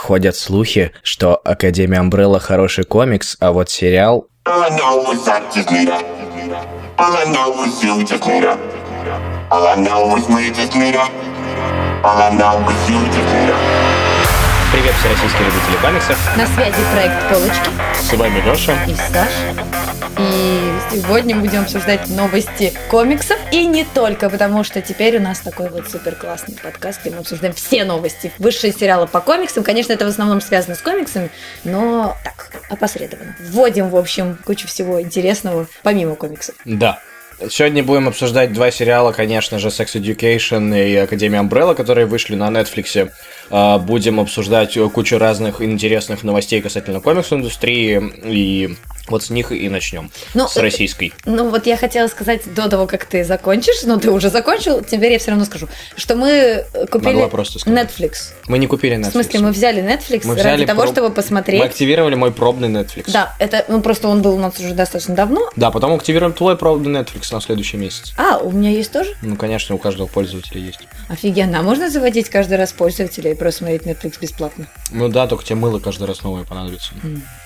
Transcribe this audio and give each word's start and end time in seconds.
ходят 0.00 0.34
слухи, 0.36 0.92
что 1.02 1.36
Академия 1.44 1.98
Амбрелла 1.98 2.40
хороший 2.40 2.84
комикс, 2.84 3.36
а 3.40 3.52
вот 3.52 3.70
сериал... 3.70 4.26
All 4.46 4.62
I 4.62 4.70
know 9.76 10.14
is 10.14 10.28
we 10.28 10.50
just 10.50 10.74
need 10.74 10.94
her. 10.94 11.08
All 12.04 12.18
I 12.18 12.30
know 12.30 12.68
is 12.68 12.90
you 12.90 12.98
just 13.06 13.32
need 13.34 13.48
her. 13.48 13.89
Привет, 14.72 14.94
все 15.00 15.08
российские 15.08 15.46
любители 15.46 15.76
комиксов. 15.82 16.36
На 16.36 16.46
связи 16.46 16.76
проект 16.92 17.28
«Полочки» 17.28 17.70
С 17.92 18.12
вами 18.12 18.40
Леша. 18.48 18.84
и 18.84 18.94
Саша. 18.94 19.66
И 20.16 20.72
сегодня 20.92 21.34
будем 21.34 21.62
обсуждать 21.62 22.08
новости 22.08 22.72
комиксов. 22.88 23.36
И 23.50 23.66
не 23.66 23.84
только, 23.84 24.30
потому 24.30 24.62
что 24.62 24.80
теперь 24.80 25.18
у 25.18 25.20
нас 25.20 25.40
такой 25.40 25.70
вот 25.70 25.88
супер 25.90 26.14
классный 26.14 26.56
подкаст, 26.62 27.00
где 27.00 27.10
мы 27.10 27.18
обсуждаем 27.18 27.52
все 27.52 27.84
новости. 27.84 28.32
Высшие 28.38 28.72
сериалы 28.72 29.08
по 29.08 29.20
комиксам. 29.20 29.64
Конечно, 29.64 29.92
это 29.92 30.04
в 30.04 30.08
основном 30.08 30.40
связано 30.40 30.76
с 30.76 30.82
комиксами, 30.82 31.30
но 31.64 32.16
так, 32.22 32.52
опосредованно. 32.68 33.34
Вводим, 33.40 33.88
в 33.88 33.96
общем, 33.96 34.38
кучу 34.44 34.68
всего 34.68 35.02
интересного, 35.02 35.66
помимо 35.82 36.14
комиксов. 36.14 36.54
Да. 36.64 37.00
Сегодня 37.48 37.82
будем 37.82 38.08
обсуждать 38.08 38.52
два 38.52 38.70
сериала, 38.70 39.12
конечно 39.12 39.58
же, 39.58 39.68
Sex 39.68 39.94
Education 39.94 40.76
и 40.78 40.94
Академия 40.96 41.38
Umbrella, 41.38 41.74
которые 41.74 42.06
вышли 42.06 42.34
на 42.34 42.48
Netflix. 42.48 43.10
А, 43.48 43.78
Будем 43.78 44.20
обсуждать 44.20 44.76
кучу 44.92 45.16
разных 45.16 45.62
интересных 45.62 46.22
новостей 46.22 46.60
касательно 46.60 47.00
комикс-индустрии, 47.00 48.12
и 48.24 48.76
вот 49.10 49.22
с 49.24 49.30
них 49.30 49.52
и 49.52 49.68
начнем. 49.68 50.10
Ну, 50.34 50.48
с 50.48 50.56
российской. 50.56 51.12
Ну 51.24 51.50
вот 51.50 51.66
я 51.66 51.76
хотела 51.76 52.06
сказать 52.08 52.42
до 52.54 52.68
того, 52.68 52.86
как 52.86 53.04
ты 53.04 53.24
закончишь, 53.24 53.82
но 53.84 53.98
ты 53.98 54.10
уже 54.10 54.30
закончил, 54.30 54.82
теперь 54.82 55.12
я 55.12 55.18
все 55.18 55.30
равно 55.30 55.44
скажу, 55.44 55.68
что 55.96 56.16
мы 56.16 56.28
э, 56.72 56.86
купили 56.86 57.12
Могла 57.14 57.28
просто 57.28 57.58
сказать. 57.58 57.90
Netflix. 57.90 58.32
Мы 58.46 58.58
не 58.58 58.66
купили 58.66 58.96
Netflix. 58.96 59.08
В 59.08 59.12
смысле, 59.12 59.40
мы 59.40 59.50
взяли 59.52 59.82
Netflix 59.82 60.26
Мы 60.26 60.34
ради 60.34 60.40
взяли 60.40 60.66
того, 60.66 60.84
проб- 60.84 60.92
чтобы 60.92 61.10
посмотреть. 61.10 61.60
Мы 61.60 61.66
активировали 61.66 62.14
мой 62.14 62.32
пробный 62.32 62.68
Netflix. 62.68 63.10
Да, 63.10 63.34
это, 63.38 63.64
ну 63.68 63.80
просто 63.80 64.08
он 64.08 64.22
был 64.22 64.34
у 64.34 64.38
нас 64.38 64.58
уже 64.58 64.74
достаточно 64.74 65.14
давно. 65.14 65.50
Да, 65.56 65.70
потом 65.70 65.92
активируем 65.94 66.32
твой 66.32 66.56
пробный 66.56 67.00
Netflix 67.00 67.32
на 67.32 67.40
следующий 67.40 67.76
месяц. 67.76 68.12
А, 68.16 68.38
у 68.38 68.50
меня 68.50 68.70
есть 68.70 68.92
тоже? 68.92 69.14
Ну, 69.22 69.36
конечно, 69.36 69.74
у 69.74 69.78
каждого 69.78 70.06
пользователя 70.06 70.60
есть. 70.60 70.80
Офигенно. 71.08 71.60
А 71.60 71.62
можно 71.62 71.90
заводить 71.90 72.28
каждый 72.28 72.56
раз 72.56 72.72
пользователя 72.72 73.32
и 73.32 73.34
просто 73.34 73.58
смотреть 73.58 73.82
Netflix 73.82 74.18
бесплатно? 74.20 74.66
Ну 74.90 75.08
да, 75.08 75.26
только 75.26 75.44
тебе 75.44 75.56
мыло 75.56 75.78
каждый 75.78 76.06
раз 76.06 76.22
новое 76.22 76.44
понадобится. 76.44 76.92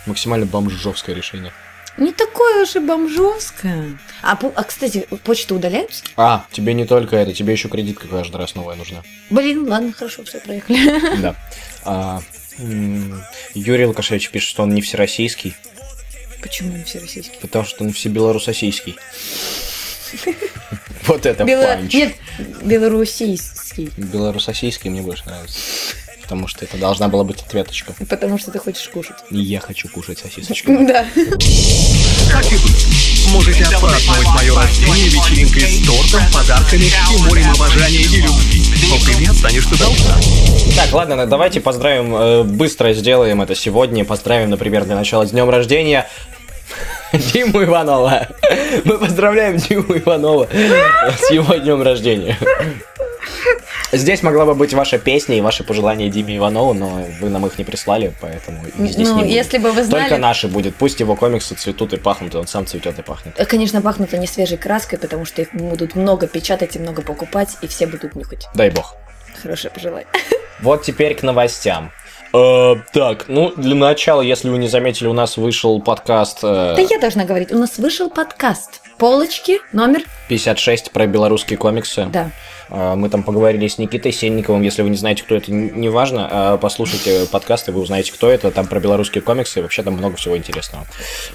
Максимально 0.06 0.46
бомжовское 0.46 1.14
решение. 1.14 1.52
Не 1.96 2.12
такое 2.12 2.62
уж 2.62 2.74
и 2.74 2.80
бомжовское. 2.80 3.98
А, 4.22 4.32
а, 4.32 4.64
кстати, 4.64 5.06
почту 5.22 5.54
удаляются? 5.56 6.02
А, 6.16 6.44
тебе 6.50 6.74
не 6.74 6.86
только 6.86 7.16
это, 7.16 7.32
тебе 7.32 7.52
еще 7.52 7.68
кредитка 7.68 8.08
каждый 8.08 8.36
раз 8.36 8.56
новая 8.56 8.74
нужна. 8.74 9.02
Блин, 9.30 9.68
ладно, 9.68 9.92
хорошо, 9.92 10.24
все, 10.24 10.40
проехали. 10.40 11.18
Да. 11.20 11.36
А, 11.84 12.20
Юрий 13.54 13.86
Лукашевич 13.86 14.30
пишет, 14.30 14.48
что 14.48 14.62
он 14.64 14.74
не 14.74 14.82
всероссийский, 14.82 15.54
Почему 16.42 16.76
не 16.76 16.84
все 16.84 16.98
российские? 16.98 17.40
потому 17.40 17.64
что 17.64 17.84
он 17.84 17.92
всебелорусосийский. 17.92 18.96
Вот 21.06 21.26
это 21.26 21.44
Бело... 21.44 21.66
панч. 21.66 21.92
Нет, 21.92 22.14
белорусийский. 22.62 23.90
Белорусосийский 23.98 24.88
мне 24.88 25.02
больше 25.02 25.24
нравится. 25.26 25.58
Потому 26.24 26.48
что 26.48 26.64
это 26.64 26.78
должна 26.78 27.08
была 27.08 27.22
быть 27.22 27.42
ответочка. 27.42 27.92
Потому 28.08 28.38
что 28.38 28.50
ты 28.50 28.58
хочешь 28.58 28.88
кушать. 28.88 29.16
И 29.30 29.36
я 29.36 29.60
хочу 29.60 29.88
кушать 29.88 30.18
сосисочку. 30.18 30.72
Да. 30.84 31.04
Так 32.30 32.52
и 32.52 32.56
быть. 32.56 32.86
Можете 33.30 33.64
отпраздновать 33.64 34.26
мое 34.34 34.54
рождение 34.54 35.08
вечеринкой 35.08 35.62
с 35.62 35.86
тортом, 35.86 36.20
подарками 36.32 36.84
и 36.84 37.22
морем 37.22 37.50
обожания 37.50 38.02
и 38.02 38.20
любви. 38.22 38.62
Но 38.88 38.96
ты 38.98 39.30
отстанешь 39.30 39.66
ты 39.66 39.78
должна. 39.78 40.16
Так, 40.76 40.92
ладно, 40.92 41.16
ну, 41.16 41.26
давайте 41.26 41.60
поздравим, 41.60 42.14
э, 42.14 42.42
быстро 42.42 42.92
сделаем 42.92 43.42
это 43.42 43.54
сегодня. 43.54 44.04
Поздравим, 44.04 44.50
например, 44.50 44.84
для 44.84 44.94
начала 44.94 45.26
с 45.26 45.30
днем 45.30 45.50
рождения 45.50 46.08
Диму 47.12 47.62
Иванова. 47.62 48.28
Мы 48.84 48.98
поздравляем 48.98 49.56
Диму 49.56 49.96
Иванова 49.96 50.48
с 51.18 51.30
его 51.30 51.54
днем 51.54 51.82
рождения. 51.82 52.38
Здесь 53.92 54.22
могла 54.22 54.44
бы 54.44 54.54
быть 54.54 54.74
ваша 54.74 54.98
песня 54.98 55.38
и 55.38 55.40
ваши 55.40 55.62
пожелания 55.62 56.08
Диме 56.08 56.36
Иванову, 56.36 56.74
но 56.74 57.04
вы 57.20 57.28
нам 57.28 57.46
их 57.46 57.58
не 57.58 57.64
прислали, 57.64 58.12
поэтому 58.20 58.60
здесь 58.76 58.96
не 58.96 59.04
Ну, 59.04 59.18
будет. 59.18 59.28
если 59.28 59.58
бы 59.58 59.70
вы 59.70 59.84
знали... 59.84 60.02
Только 60.02 60.18
наши 60.18 60.48
будет. 60.48 60.74
Пусть 60.74 60.98
его 61.00 61.14
комиксы 61.14 61.54
цветут 61.54 61.92
и 61.92 61.96
пахнут, 61.96 62.34
и 62.34 62.36
он 62.36 62.46
сам 62.46 62.66
цветет 62.66 62.98
и 62.98 63.02
пахнет. 63.02 63.34
Э, 63.38 63.44
Конечно, 63.44 63.80
пахнут 63.80 64.12
они 64.14 64.26
свежей 64.26 64.58
краской, 64.58 64.98
потому 64.98 65.24
что 65.24 65.42
их 65.42 65.54
будут 65.54 65.94
много 65.94 66.26
печатать 66.26 66.74
и 66.76 66.78
много 66.80 67.02
покупать, 67.02 67.56
и 67.62 67.68
все 67.68 67.86
будут 67.86 68.16
нюхать. 68.16 68.48
Дай 68.54 68.70
бог. 68.70 68.96
Хорошее 69.42 69.72
пожелание. 69.72 70.06
Вот 70.60 70.82
теперь 70.82 71.14
к 71.16 71.22
новостям. 71.22 71.90
Э, 72.32 72.74
так, 72.92 73.26
ну, 73.28 73.52
для 73.56 73.74
начала, 73.74 74.22
если 74.22 74.48
вы 74.48 74.58
не 74.58 74.68
заметили, 74.68 75.08
у 75.08 75.12
нас 75.12 75.36
вышел 75.36 75.80
подкаст 75.80 76.38
э, 76.42 76.74
Да 76.76 76.80
я 76.80 76.98
должна 76.98 77.24
говорить, 77.24 77.52
у 77.52 77.58
нас 77.58 77.76
вышел 77.78 78.08
подкаст. 78.08 78.80
Полочки, 78.98 79.60
номер... 79.72 80.02
56 80.28 80.92
про 80.92 81.06
белорусские 81.06 81.58
комиксы. 81.58 82.06
Да. 82.06 82.30
Э, 82.70 82.94
Мы 82.96 83.08
там 83.08 83.22
поговорили 83.22 83.68
с 83.68 83.78
Никитой 83.78 84.12
Сенниковым. 84.12 84.62
Если 84.62 84.82
вы 84.82 84.90
не 84.90 84.96
знаете, 84.96 85.22
кто 85.22 85.34
это, 85.34 85.52
не 85.52 85.88
важно. 85.88 86.28
э, 86.30 86.58
Послушайте 86.60 87.26
подкасты, 87.30 87.72
вы 87.72 87.80
узнаете, 87.80 88.12
кто 88.12 88.30
это. 88.30 88.50
Там 88.50 88.66
про 88.66 88.80
белорусские 88.80 89.22
комиксы. 89.22 89.58
и 89.58 89.62
Вообще 89.62 89.82
там 89.82 89.94
много 89.94 90.16
всего 90.16 90.36
интересного. 90.36 90.86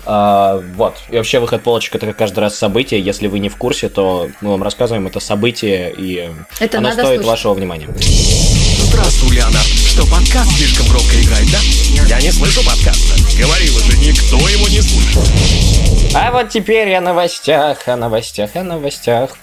Э, 0.06 0.62
Вот. 0.75 0.95
И 1.09 1.18
вообще 1.18 1.39
выход 1.39 1.62
полочек 1.63 1.95
это 1.95 2.12
каждый 2.13 2.39
раз 2.39 2.56
событие. 2.57 3.00
Если 3.00 3.28
вы 3.28 3.39
не 3.39 3.50
в 3.50 3.57
курсе, 3.57 3.89
то 3.89 4.29
мы 4.41 4.51
вам 4.51 4.63
рассказываем 4.63 5.07
это 5.07 5.19
событие, 5.19 5.94
и 5.97 6.29
Это 6.59 6.78
оно 6.79 6.89
надо 6.89 7.01
стоит 7.03 7.18
слушать. 7.22 7.28
вашего 7.28 7.53
внимания. 7.53 7.88
Здравствуй, 8.91 9.35
Леонард. 9.35 9.66
Что, 9.66 10.03
подкаст 10.09 10.51
слишком 10.57 10.88
громко 10.88 11.13
играет, 11.22 11.47
да? 11.51 11.59
Я 12.07 12.19
не 12.22 12.31
слышу 12.31 12.63
подкаста. 12.66 13.13
Говорила 13.39 13.79
же, 13.81 13.97
никто 13.97 14.35
его 14.50 14.68
не 14.68 14.81
слышит. 14.81 16.16
А 16.16 16.31
вот 16.31 16.50
теперь 16.50 16.94
о 16.95 17.01
новостях, 17.01 17.88
о 17.88 17.95
новостях, 17.95 18.56
о 18.56 18.63
новостях. 18.63 19.38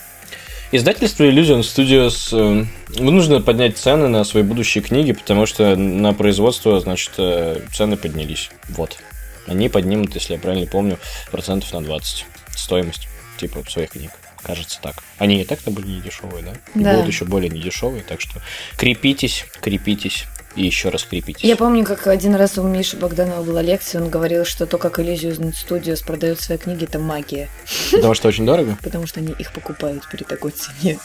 Издательство 0.72 1.22
Illusion 1.25 1.60
Studios 1.60 2.28
э, 2.32 2.65
вынуждено 3.00 3.41
поднять 3.41 3.78
цены 3.78 4.09
на 4.09 4.25
свои 4.25 4.43
будущие 4.43 4.82
книги, 4.82 5.12
потому 5.12 5.47
что 5.47 5.77
на 5.77 6.12
производство, 6.12 6.81
значит, 6.81 7.12
э, 7.19 7.60
цены 7.72 7.97
поднялись. 7.97 8.50
Вот. 8.71 8.99
Они 9.47 9.69
поднимут, 9.69 10.15
если 10.15 10.32
я 10.32 10.41
правильно 10.41 10.66
помню, 10.66 10.99
процентов 11.31 11.72
на 11.72 11.82
20 11.82 12.26
стоимость, 12.56 13.06
типа, 13.38 13.62
своих 13.71 13.91
книг. 13.91 14.10
Кажется 14.43 14.81
так. 14.82 14.97
Они 15.19 15.41
и 15.41 15.44
так-то 15.44 15.71
были 15.71 15.87
не 15.87 16.00
дешевые, 16.00 16.43
да? 16.44 16.53
И 16.75 16.82
Да. 16.82 16.94
будут 16.94 17.09
еще 17.09 17.25
более 17.25 17.49
недешевые, 17.49 18.03
так 18.03 18.21
что 18.21 18.43
крепитесь, 18.76 19.44
крепитесь 19.60 20.25
и 20.56 20.65
еще 20.65 20.89
раз 20.89 21.05
крепитесь. 21.05 21.44
Я 21.44 21.56
помню, 21.56 21.84
как 21.84 22.06
один 22.06 22.34
раз 22.34 22.59
у 22.59 22.62
Миши 22.62 22.97
Богданова 22.97 23.43
была 23.43 23.62
лекция, 23.62 24.03
он 24.03 24.09
говорил, 24.09 24.44
что 24.44 24.67
то, 24.67 24.78
как 24.78 24.99
Elysium 24.99 25.53
Studios 25.53 26.05
продает 26.05 26.41
свои 26.41 26.59
книги, 26.59 26.84
это 26.84 26.99
магия. 26.99 27.49
Потому 27.93 28.15
что 28.15 28.28
очень 28.28 28.47
дорого? 28.47 28.77
Потому 28.83 29.06
что 29.06 29.21
они 29.21 29.33
их 29.39 29.53
покупают 29.53 30.09
при 30.11 30.25
такой 30.25 30.53
цене. 30.53 30.99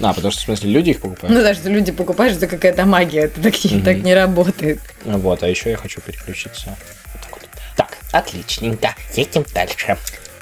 А, 0.00 0.12
потому 0.12 0.32
что, 0.32 0.40
в 0.40 0.44
смысле, 0.44 0.70
люди 0.70 0.90
их 0.90 1.00
покупают? 1.00 1.34
Ну 1.34 1.40
да, 1.40 1.54
что 1.54 1.70
люди 1.70 1.92
покупают, 1.92 2.36
это 2.36 2.48
какая-то 2.48 2.84
магия. 2.84 3.22
Это 3.22 3.40
так, 3.40 3.54
так 3.84 3.98
не 3.98 4.12
работает. 4.12 4.80
Вот, 5.04 5.42
а 5.44 5.48
еще 5.48 5.70
я 5.70 5.76
хочу 5.76 6.00
переключиться. 6.00 6.76
Так, 7.76 7.98
отличненько. 8.10 8.96
Едем 9.14 9.44
дальше. 9.54 9.96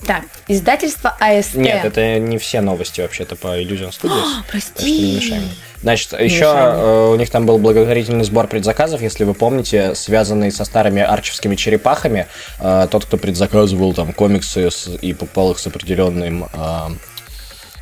Так, 0.07 0.25
издательство 0.49 1.17
АСТ. 1.21 1.55
Нет, 1.55 1.85
это 1.85 2.19
не 2.19 2.39
все 2.39 2.61
новости 2.61 3.01
вообще-то 3.01 3.37
по 3.37 3.61
Illusion 3.61 3.91
Studios. 3.91 4.43
прости. 4.51 5.15
Так 5.15 5.23
что 5.23 5.35
не. 5.37 5.49
Значит, 5.83 6.13
еще 6.13 6.37
мешай 6.47 6.73
мне. 6.73 6.81
э, 6.83 7.09
у 7.13 7.17
них 7.17 7.31
там 7.31 7.47
был 7.47 7.59
благотворительный 7.59 8.25
сбор 8.25 8.47
предзаказов, 8.47 9.01
если 9.03 9.25
вы 9.25 9.35
помните, 9.35 9.95
связанный 9.95 10.51
со 10.53 10.65
старыми 10.65 11.03
арчевскими 11.03 11.55
черепахами. 11.57 12.27
Э, 12.61 12.87
тот, 12.91 13.05
кто 13.05 13.17
предзаказывал 13.17 13.93
там 13.93 14.13
комиксы 14.13 14.71
с- 14.71 14.89
и 15.01 15.13
покупал 15.13 15.53
их 15.53 15.59
с 15.59 15.67
определенным 15.67 16.45
э, 16.53 16.69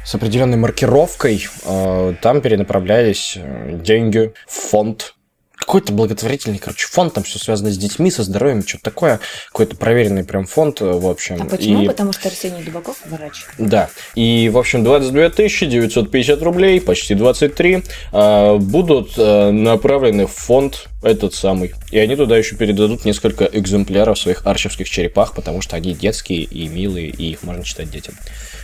с 0.04 0.14
определенной 0.14 0.56
маркировкой, 0.56 1.46
э, 1.64 2.14
там 2.22 2.40
перенаправлялись 2.40 3.34
э, 3.36 3.78
деньги 3.82 4.32
в 4.46 4.52
фонд 4.70 5.14
какой-то 5.60 5.92
благотворительный, 5.92 6.58
короче, 6.58 6.86
фонд, 6.88 7.14
там 7.14 7.22
все 7.24 7.38
связано 7.38 7.70
с 7.70 7.78
детьми, 7.78 8.10
со 8.10 8.22
здоровьем, 8.24 8.66
что-то 8.66 8.84
такое. 8.84 9.20
Какой-то 9.48 9.76
проверенный 9.76 10.24
прям 10.24 10.46
фонд, 10.46 10.80
э, 10.80 10.84
в 10.90 11.06
общем. 11.06 11.36
А 11.40 11.44
почему? 11.44 11.82
И- 11.82 11.86
Потому 11.86 12.12
что 12.12 12.28
Арсений 12.28 12.62
Дубаков 12.64 12.96
врач. 13.04 13.44
да, 13.58 13.88
и, 14.14 14.48
в 14.48 14.58
общем, 14.58 14.82
22 14.82 15.28
950 15.30 16.42
рублей, 16.42 16.80
почти 16.80 17.14
23, 17.14 17.84
э, 18.12 18.56
будут 18.56 19.12
э, 19.16 19.50
направлены 19.50 20.26
в 20.26 20.32
фонд 20.32 20.88
этот 21.02 21.34
самый. 21.34 21.72
И 21.92 21.98
они 21.98 22.16
туда 22.16 22.36
еще 22.36 22.56
передадут 22.56 23.04
несколько 23.04 23.44
экземпляров 23.44 24.18
своих 24.18 24.46
арчевских 24.46 24.88
черепах, 24.88 25.34
потому 25.34 25.60
что 25.62 25.76
они 25.76 25.94
детские 25.94 26.42
и 26.42 26.68
милые, 26.68 27.08
и 27.08 27.30
их 27.30 27.42
можно 27.42 27.62
читать 27.64 27.90
детям. 27.90 28.14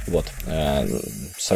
Вот. 0.06 0.26
э, 0.46 0.86
с 1.38 1.50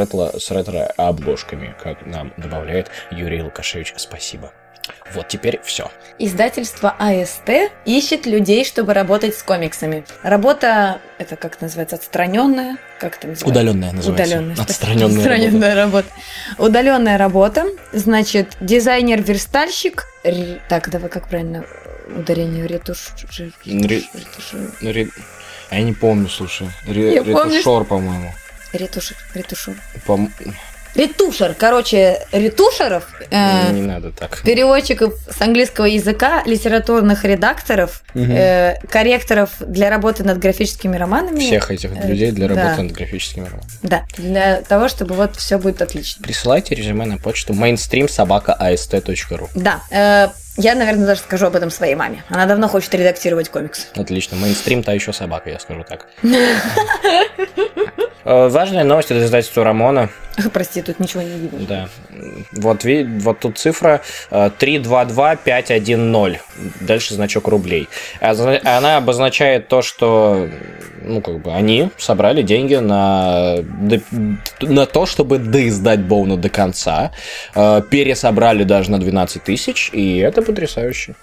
ретро-обложками, 0.51 1.75
как 1.83 2.05
нам 2.07 2.33
добавляет 2.37 2.91
Юрий 3.11 3.43
Лукашевич. 3.43 3.95
Спасибо. 3.97 4.53
Вот 5.15 5.29
теперь 5.29 5.61
все. 5.65 5.91
Издательство 6.19 6.95
АСТ 6.99 7.51
ищет 7.85 8.27
людей, 8.27 8.65
чтобы 8.65 8.95
работать 8.95 9.35
с 9.37 9.43
комиксами. 9.43 10.05
Работа, 10.23 11.01
это 11.19 11.37
как 11.37 11.61
называется, 11.61 11.97
отстраненная? 11.97 12.77
Как 13.01 13.17
это 13.17 13.29
называется? 13.29 13.47
Удаленная 13.47 13.93
называется. 13.93 14.35
Удаленная. 14.37 14.57
Отстраненная 14.63 15.17
Отстраненная 15.17 15.75
работа. 15.75 16.09
Удаленная 16.59 17.19
работа. 17.19 17.67
Значит, 17.93 18.57
дизайнер-верстальщик, 18.61 20.07
Ре- 20.23 20.61
Так, 20.69 20.91
давай, 20.91 21.09
как 21.09 21.29
правильно 21.29 21.65
ударение 22.15 22.67
ретуш... 22.67 23.11
Ре- 23.65 24.03
Ретушер. 24.15 24.71
Ре- 24.83 25.09
Я 25.71 25.81
не 25.81 25.93
помню, 25.93 26.29
слушай. 26.29 26.69
Ре- 26.87 27.15
Я 27.15 27.23
помню, 27.23 27.59
Ретушер, 27.59 27.85
по-моему. 27.85 28.33
Ретушер. 28.73 29.17
Ретушер. 29.35 29.75
Пом- 30.07 30.31
Ретушер. 30.95 31.55
Короче, 31.59 32.27
ретушеров, 32.33 33.05
э, 33.31 33.73
Не 33.73 33.83
надо 33.83 34.11
так. 34.11 34.43
переводчиков 34.43 35.15
с 35.31 35.41
английского 35.41 35.85
языка, 35.85 36.43
литературных 36.47 37.25
редакторов, 37.25 38.03
Мгм. 38.15 38.33
э, 38.33 38.81
корректоров 38.91 39.51
для 39.61 39.89
работы 39.91 40.25
над 40.25 40.39
графическими 40.39 40.97
романами. 40.97 41.41
Всех 41.41 41.71
этих 41.71 41.91
э, 41.97 42.09
людей 42.09 42.33
для 42.33 42.49
да. 42.49 42.55
работы 42.55 42.83
над 42.83 42.93
графическими 42.93 43.45
романами. 43.45 43.71
Да, 43.83 44.03
для 44.17 44.63
того, 44.63 44.89
чтобы 44.89 45.15
вот 45.15 45.37
все 45.37 45.59
будет 45.59 45.81
отлично. 45.83 46.23
Присылайте 46.23 46.75
резюме 46.75 47.07
на 47.07 47.19
почту 47.19 47.53
mainstream 47.53 48.09
собака 48.09 48.57
ast.ru. 48.61 49.49
Да, 49.55 49.81
э, 49.91 50.29
я, 50.57 50.75
наверное, 50.75 51.07
даже 51.07 51.21
скажу 51.21 51.47
об 51.47 51.57
этом 51.57 51.71
своей 51.71 51.95
маме. 51.95 52.25
Она 52.29 52.47
давно 52.47 52.69
хочет 52.69 52.93
редактировать 52.95 53.49
комикс. 53.49 53.87
Отлично. 53.95 54.37
Мейнстрим 54.37 54.83
та 54.83 54.93
еще 54.93 55.13
собака, 55.13 55.49
я 55.51 55.59
скажу 55.59 55.85
так. 55.89 56.07
Э, 58.25 58.49
Важная 58.49 58.85
новость 58.85 59.11
от 59.11 59.19
издательства 59.19 59.65
Рамона. 59.65 60.09
Прости, 60.53 60.81
тут 60.83 61.01
ничего 61.01 61.23
не 61.23 61.39
видно. 61.39 61.59
Да. 61.69 61.89
Вот, 62.53 62.85
вот 62.85 63.41
тут 63.41 63.59
цифра 63.59 64.01
э, 64.31 64.51
322510. 64.59 66.41
Дальше 66.81 67.15
значок 67.15 67.49
рублей. 67.49 67.89
А 68.21 68.31
Она 68.65 68.97
обозначает 68.97 69.69
то, 69.69 69.83
что 69.83 70.49
ну, 71.03 71.21
как 71.21 71.41
бы 71.43 71.53
они 71.53 71.91
собрали 71.97 72.43
деньги 72.43 72.75
на, 72.77 73.57
на 74.61 74.87
то, 74.87 75.07
чтобы 75.07 75.39
доиздать 75.39 76.01
Боуна 76.01 76.37
до 76.37 76.49
конца. 76.49 77.13
Э, 77.55 77.83
Пересобрали 77.89 78.65
даже 78.65 78.91
на 78.91 78.99
12 78.99 79.43
тысяч, 79.43 79.91
и 79.93 80.19
это 80.19 80.43
потрясающе. 80.43 81.15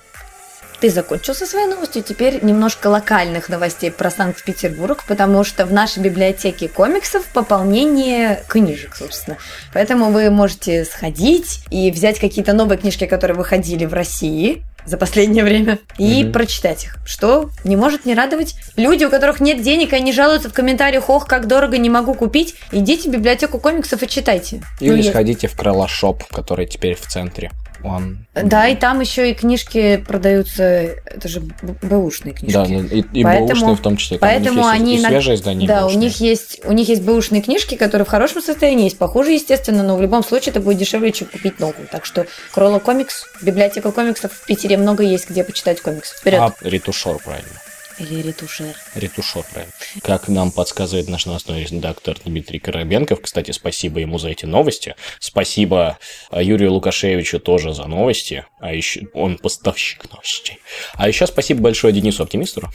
Ты 0.80 0.92
закончил 0.92 1.34
со 1.34 1.48
своей 1.48 1.66
новостью, 1.66 2.04
теперь 2.04 2.44
немножко 2.44 2.88
локальных 2.88 3.50
новостей 3.50 3.90
про 3.90 4.12
Санкт-Петербург, 4.12 5.04
потому 5.08 5.44
что 5.44 5.66
в 5.66 5.74
нашей 5.74 6.04
библиотеке 6.04 6.68
комиксов 6.70 7.26
пополнение 7.34 8.44
книжек, 8.48 8.96
собственно. 8.96 9.38
Поэтому 9.74 10.12
вы 10.12 10.30
можете 10.30 10.86
сходить 10.86 11.62
и 11.72 11.90
взять 11.90 12.20
какие-то 12.20 12.54
новые 12.54 12.78
книжки, 12.78 13.08
которые 13.08 13.36
выходили 13.36 13.86
в 13.86 13.94
России 13.94 14.62
за 14.86 14.98
последнее 14.98 15.44
время, 15.44 15.80
и 15.98 16.24
Мгм. 16.24 16.32
прочитать 16.32 16.86
их. 16.86 16.98
Что 17.06 17.50
не 17.66 17.76
может 17.76 18.06
не 18.06 18.14
радовать. 18.14 18.56
Люди, 18.78 19.04
у 19.04 19.10
которых 19.10 19.40
нет 19.42 19.62
денег, 19.62 19.92
они 19.94 20.14
жалуются 20.14 20.50
в 20.50 20.54
комментариях, 20.54 21.10
ох, 21.10 21.26
как 21.28 21.48
дорого, 21.48 21.78
не 21.78 21.90
могу 21.90 22.14
купить. 22.14 22.56
Идите 22.72 23.10
в 23.10 23.12
библиотеку 23.12 23.60
комиксов 23.60 24.02
и 24.04 24.08
читайте. 24.08 24.62
Ну, 24.80 24.94
Или 24.94 25.02
я- 25.02 25.12
сходите 25.12 25.48
в 25.48 25.58
Крылашоп, 25.58 26.24
который 26.28 26.68
теперь 26.68 26.96
в 26.96 27.02
центре. 27.08 27.52
Он... 27.84 28.26
Да, 28.34 28.68
и 28.68 28.76
там 28.76 29.00
еще 29.00 29.32
и 29.32 29.34
книжки 29.34 30.04
продаются, 30.08 30.64
это 30.64 31.28
же 31.28 31.42
бэушные 31.82 32.34
книжки. 32.34 32.54
Да, 32.54 32.66
ну, 32.66 32.84
и, 32.84 33.02
и 33.02 33.24
Поэтому- 33.24 33.48
бэушные 33.48 33.76
в 33.76 33.82
том 33.82 33.98
числе. 33.98 34.18
Там 34.18 34.30
у 34.30 34.32
них 34.34 34.44
поэтому 34.44 34.62
есть 34.62 34.82
они 34.82 34.96
и 34.96 35.00
свежие 35.00 35.36
издания. 35.36 35.68
Да, 35.68 35.80
у 35.86 35.90
бэушные. 35.90 36.02
них 36.02 36.20
есть 36.22 36.60
у 36.66 36.72
них 36.74 36.90
есть 36.90 37.02
бэушные 37.04 37.42
книжки, 37.42 37.76
которые 37.76 38.06
в 38.06 38.10
хорошем 38.10 38.42
состоянии, 38.42 38.86
есть 38.86 38.98
похуже, 38.98 39.32
естественно, 39.32 39.84
но 39.84 39.98
в 39.98 40.02
любом 40.02 40.24
случае 40.24 40.52
это 40.52 40.60
будет 40.60 40.78
дешевле, 40.78 41.12
чем 41.12 41.28
купить 41.28 41.60
новую. 41.60 41.88
Так 41.92 42.06
что 42.06 42.26
Кролла 42.54 42.80
комикс, 42.80 43.26
библиотека 43.42 43.92
комиксов 43.92 44.32
в 44.32 44.46
Питере 44.46 44.78
много 44.78 45.04
есть, 45.04 45.30
где 45.30 45.44
почитать 45.44 45.82
комикс. 45.82 46.12
Вперед. 46.12 46.40
А, 46.40 46.54
ретушер, 46.62 47.18
правильно. 47.24 47.50
Или 48.00 48.22
ретушер. 48.22 48.76
Ретушер, 48.96 49.44
правильно. 49.52 49.74
Как 50.04 50.28
нам 50.28 50.52
подсказывает 50.52 51.08
наш 51.10 51.26
новостной 51.26 51.64
редактор 51.64 52.18
Дмитрий 52.24 52.60
Коробенков. 52.60 53.22
Кстати, 53.22 53.52
спасибо 53.52 54.00
ему 54.00 54.20
за 54.20 54.30
эти 54.30 54.46
новости. 54.46 54.96
Спасибо 55.20 55.98
а, 56.30 56.44
Юрию 56.44 56.74
Лукашевичу 56.74 57.40
тоже 57.40 57.74
за 57.74 57.86
новости. 57.86 58.46
А 58.60 58.74
еще 58.74 59.08
он 59.14 59.38
поставщик 59.38 60.10
новостей. 60.12 60.60
А 60.94 61.08
еще 61.08 61.26
спасибо 61.26 61.62
большое 61.62 61.94
Денису 61.94 62.24
Оптимистеру 62.24 62.70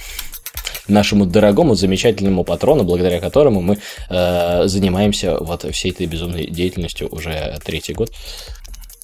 нашему 0.89 1.27
дорогому, 1.27 1.75
замечательному 1.75 2.43
патрону, 2.45 2.83
благодаря 2.83 3.21
которому 3.21 3.61
мы 3.61 3.79
э, 4.11 4.63
занимаемся 4.67 5.37
вот 5.39 5.65
всей 5.73 5.93
этой 5.93 6.07
безумной 6.07 6.47
деятельностью 6.47 7.09
уже 7.09 7.57
третий 7.65 7.93
год. 7.93 8.11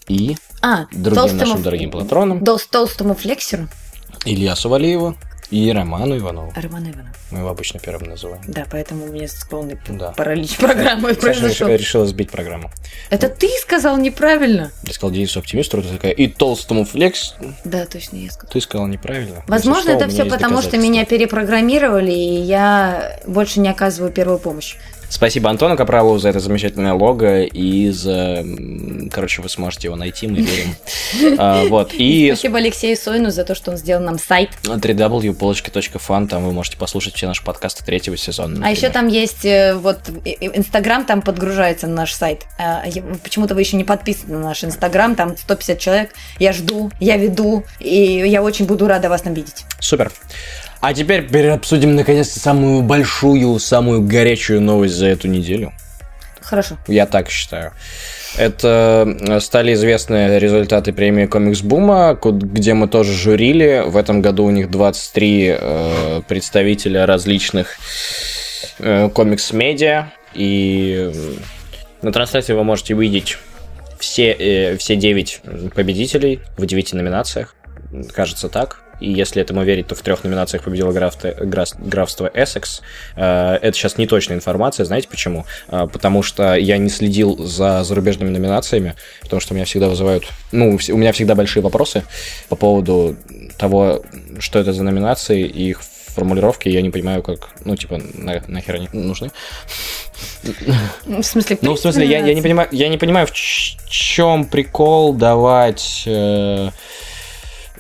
И 0.09 0.37
А, 0.61 0.87
другим 0.91 1.15
толстому, 1.15 1.41
нашим 1.47 1.63
дорогим 1.63 1.91
патронам 1.91 2.43
дол- 2.43 2.61
толстому 2.71 3.15
флексеру 3.15 3.69
Ильясу 4.25 4.69
Валиеву 4.69 5.17
и 5.51 5.73
Роману 5.73 6.17
Иванову. 6.19 6.53
Роман 6.55 6.91
Иванов. 6.91 7.17
Мы 7.31 7.39
его 7.39 7.49
обычно 7.49 7.81
первым 7.81 8.11
называем. 8.11 8.43
Да, 8.47 8.67
поэтому 8.71 9.05
у 9.07 9.09
меня 9.09 9.27
полный 9.51 9.79
Да. 9.89 10.11
паралич 10.13 10.57
программы 10.57 11.09
Саша 11.15 11.21
произошел. 11.21 11.69
реш- 11.69 11.79
решила 11.79 12.07
сбить 12.07 12.31
программу. 12.31 12.71
Это 13.11 13.29
ты 13.29 13.49
сказал 13.63 13.97
неправильно. 13.99 14.71
Я 14.85 14.93
сказал 14.93 15.11
Денису 15.11 15.39
Оптимисту, 15.41 15.83
ты 15.83 15.89
такая, 15.89 16.13
и 16.13 16.27
толстому 16.29 16.85
флекс, 16.85 17.35
Да, 17.65 17.87
точно, 17.87 18.17
я 18.17 18.31
сказал. 18.31 18.53
ты 18.53 18.61
сказал 18.61 18.87
неправильно. 18.89 19.43
Возможно, 19.47 19.91
это 19.91 20.09
все 20.09 20.25
потому, 20.25 20.61
что 20.63 20.77
меня 20.77 21.05
перепрограммировали, 21.05 22.13
и 22.13 22.41
я 22.43 23.19
больше 23.27 23.61
не 23.61 23.69
оказываю 23.69 24.13
первую 24.13 24.39
помощь. 24.39 24.77
Спасибо 25.11 25.49
Антону 25.49 25.77
Капралову 25.77 26.19
за 26.19 26.29
это 26.29 26.39
замечательное 26.41 26.93
лого, 26.93 27.43
и 27.43 27.91
за... 27.91 28.45
Короче, 29.11 29.41
вы 29.41 29.49
сможете 29.49 29.89
его 29.89 29.97
найти, 29.97 30.27
мы 30.27 30.41
верим. 30.43 30.75
А, 31.39 31.65
Вот, 31.65 31.95
и 31.95 32.31
Спасибо 32.35 32.59
Алексею 32.59 32.97
Сойну 32.97 33.31
за 33.31 33.45
то, 33.45 33.55
что 33.55 33.71
он 33.71 33.79
сделал 33.79 34.03
нам 34.03 34.19
сайт. 34.19 34.51
www.полочки.фан, 34.65 36.29
там 36.29 36.45
вы 36.45 36.53
можете 36.53 36.77
послушать 36.77 37.15
все 37.15 37.27
наши 37.27 37.43
подкасты 37.43 37.85
третьего 37.85 38.17
сезона. 38.17 38.67
А 38.67 38.71
еще 38.71 38.91
там 38.91 39.09
есть 39.09 39.45
э, 39.45 39.75
вот 39.75 40.01
Инстаграм, 40.41 41.05
там 41.05 41.23
подгружается 41.23 41.87
на 41.87 41.95
наш 41.95 42.13
сайт. 42.13 42.47
А, 42.59 42.85
Почему-то 43.23 43.55
вы 43.55 43.61
еще 43.63 43.77
не 43.77 43.85
подписаны 43.85 44.39
на 44.39 44.45
наш 44.49 44.65
Инстаграм, 44.65 45.15
там 45.15 45.37
150 45.37 45.79
человек. 45.79 46.11
Я 46.39 46.53
жду, 46.53 46.91
я 47.01 47.17
веду, 47.17 47.65
и 47.81 48.23
я 48.27 48.43
очень 48.43 48.67
буду 48.67 48.87
рада 48.87 49.09
вас 49.09 49.23
там 49.23 49.33
видеть. 49.35 49.65
Супер. 49.81 50.13
А 50.81 50.95
теперь 50.95 51.29
переобсудим 51.29 51.97
наконец-то 51.97 52.39
самую 52.39 52.83
большую, 52.83 53.59
самую 53.59 54.03
горячую 54.03 54.61
новость 54.61 54.95
за 54.95 55.07
эту 55.07 55.29
неделю. 55.29 55.73
Хорошо. 56.41 56.79
Я 56.87 57.07
так 57.07 57.29
считаю. 57.29 57.73
Это 58.37 59.17
э, 59.21 59.41
стали 59.41 59.75
известны 59.75 60.39
результаты 60.39 60.93
премии 60.93 61.27
Комикс 61.27 61.61
Бума, 61.61 62.19
где 62.23 62.75
мы 62.75 62.89
тоже 62.89 63.13
журили. 63.13 63.83
В 63.87 63.97
этом 63.97 64.23
году 64.23 64.45
у 64.45 64.51
них 64.51 64.71
23 64.71 65.57
э, 65.59 66.23
представителя 66.29 67.07
различных 67.07 67.77
э, 68.79 69.09
комикс-медиа. 69.11 70.11
И 70.35 71.11
э, 71.13 71.35
на 72.03 72.13
трансляции 72.13 72.53
вы 72.53 72.65
можете 72.65 72.95
увидеть 72.95 73.39
все, 73.99 74.31
э, 74.33 74.77
все 74.77 74.97
9 74.97 75.43
победителей 75.75 76.41
в 76.57 76.65
9 76.65 76.93
номинациях. 76.95 77.57
Кажется 78.15 78.49
так. 78.49 78.88
И 79.01 79.11
если 79.11 79.41
этому 79.43 79.63
верить, 79.65 79.87
то 79.87 79.95
в 79.95 80.03
трех 80.03 80.25
номинациях 80.25 80.63
победило 80.65 80.93
графство, 80.93 81.29
граф- 81.41 81.77
графство 81.79 82.31
Эссекс. 82.35 82.83
Э, 83.17 83.59
Это 83.63 83.73
сейчас 83.77 83.99
не 83.99 84.07
точная 84.07 84.37
информация, 84.37 84.85
знаете 84.87 85.09
почему? 85.09 85.47
Э, 85.69 85.87
Потому 85.93 86.23
что 86.23 86.55
я 86.55 86.79
не 86.79 86.89
следил 86.91 87.37
за 87.45 87.85
зарубежными 87.85 88.31
номинациями, 88.31 88.95
потому 89.23 89.41
что 89.41 89.55
меня 89.55 89.65
всегда 89.65 89.89
вызывают... 89.89 90.25
Ну, 90.53 90.79
у 90.91 90.97
меня 90.97 91.13
всегда 91.13 91.35
большие 91.35 91.63
вопросы 91.63 92.03
по 92.49 92.57
поводу 92.57 93.17
того, 93.59 94.03
что 94.39 94.59
это 94.59 94.73
за 94.73 94.83
номинации 94.83 95.43
и 95.45 95.71
их 95.71 95.83
формулировки, 95.83 96.69
я 96.69 96.83
не 96.83 96.91
понимаю, 96.91 97.23
как, 97.23 97.51
ну, 97.65 97.77
типа, 97.77 98.01
на, 98.15 98.43
нахер 98.49 98.75
они 98.75 98.89
нужны. 98.93 99.31
В 101.07 101.23
смысле, 101.23 101.59
Ну, 101.63 101.75
в 101.75 101.79
смысле, 101.79 102.07
я, 102.07 102.19
я 102.27 102.35
не 102.35 102.43
понимаю, 102.43 102.69
я 102.73 102.89
не 102.89 102.99
понимаю, 102.99 103.27
в 103.27 103.33
чем 103.33 104.45
прикол 104.47 105.13
давать, 105.15 106.03
э, 106.07 106.71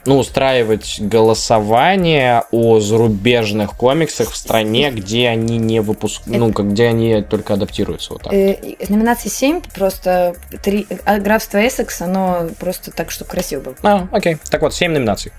ну, 0.07 0.19
устраивать 0.19 0.97
голосование 1.01 2.45
о 2.51 2.81
зарубежных 2.81 3.75
комиксах 3.77 4.31
в 4.33 4.37
стране, 4.37 4.91
где 4.91 5.29
они 5.29 5.59
не 5.59 5.81
выпуск, 5.81 6.23
ну, 6.27 6.53
как 6.53 6.71
где 6.73 6.87
они 6.89 7.23
только 7.23 7.55
адаптируются 7.55 8.13
вот 8.15 8.23
так. 8.23 8.33
Э, 8.33 8.53
Из 8.53 8.89
номинации 8.89 9.29
7 9.29 9.61
просто 9.75 10.35
три... 10.63 10.87
а 11.05 11.19
графство 11.19 11.59
Эссекс, 11.67 12.01
оно 12.03 12.49
просто 12.59 12.91
так, 12.91 13.11
чтобы 13.11 13.31
красиво 13.31 13.61
было. 13.61 13.75
А, 13.83 14.09
окей. 14.13 14.37
Так 14.51 14.63
вот, 14.63 14.75
7 14.75 14.93
номинаций. 14.93 15.33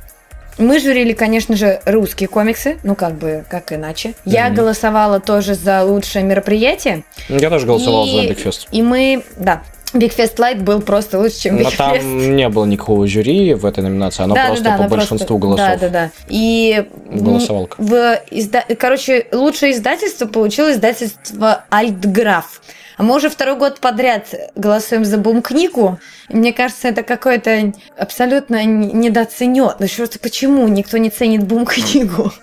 Мы 0.58 0.80
журили, 0.82 1.14
конечно 1.14 1.56
же, 1.56 1.80
русские 1.86 2.28
комиксы, 2.28 2.80
ну 2.84 2.94
как 2.94 3.16
бы, 3.18 3.46
как 3.50 3.72
иначе. 3.72 4.14
Я 4.26 4.48
Мгм. 4.48 4.56
голосовала 4.56 5.22
тоже 5.22 5.54
за 5.54 5.84
лучшее 5.84 6.26
мероприятие. 6.26 7.06
Я 7.30 7.50
тоже 7.50 7.66
голосовал 7.66 8.06
И- 8.06 8.28
за 8.28 8.34
Fest. 8.34 8.68
И 8.72 8.82
мы, 8.82 9.24
да, 9.38 9.64
Big 9.94 10.16
Fest 10.16 10.36
Light 10.38 10.62
был 10.62 10.82
просто 10.82 11.18
лучше, 11.20 11.40
чем 11.40 11.58
Big 11.58 11.64
Но 11.64 11.70
Fest. 11.70 11.78
там 11.78 12.36
не 12.36 12.48
было 12.50 12.66
никакого 12.66 13.08
жюри 13.08 13.54
в 13.56 13.66
этой 13.66 13.84
номинации, 13.84 14.24
оно 14.24 14.36
Да, 14.36 14.42
да, 14.44 14.48
просто 14.48 14.64
да, 14.64 14.70
по 14.72 14.80
оно 14.82 14.90
большинству 14.90 15.18
просто- 15.18 15.38
голосов. 15.38 15.68
Да, 15.68 15.78
да, 15.78 15.90
да. 15.90 16.12
И 16.28 16.86
Голосовалка. 17.12 17.76
в 17.80 18.22
изда... 18.32 18.64
короче, 18.78 19.28
лучшее 19.32 19.72
издательство 19.74 20.28
получило 20.28 20.72
издательство 20.72 21.64
Альтграф. 21.70 22.62
А 23.00 23.04
мы 23.04 23.16
уже 23.16 23.30
второй 23.30 23.56
год 23.56 23.80
подряд 23.80 24.28
голосуем 24.56 25.06
за 25.06 25.18
бум-книгу. 25.18 26.00
Мне 26.28 26.52
кажется, 26.52 26.90
это 26.90 27.02
какое-то 27.02 27.72
абсолютно 27.98 28.66
недооценено. 28.66 29.78
Ну 29.80 29.88
что 29.88 30.06
почему 30.20 30.68
никто 30.68 30.98
не 30.98 31.10
ценит 31.10 31.46
бум-книгу? 31.46 32.34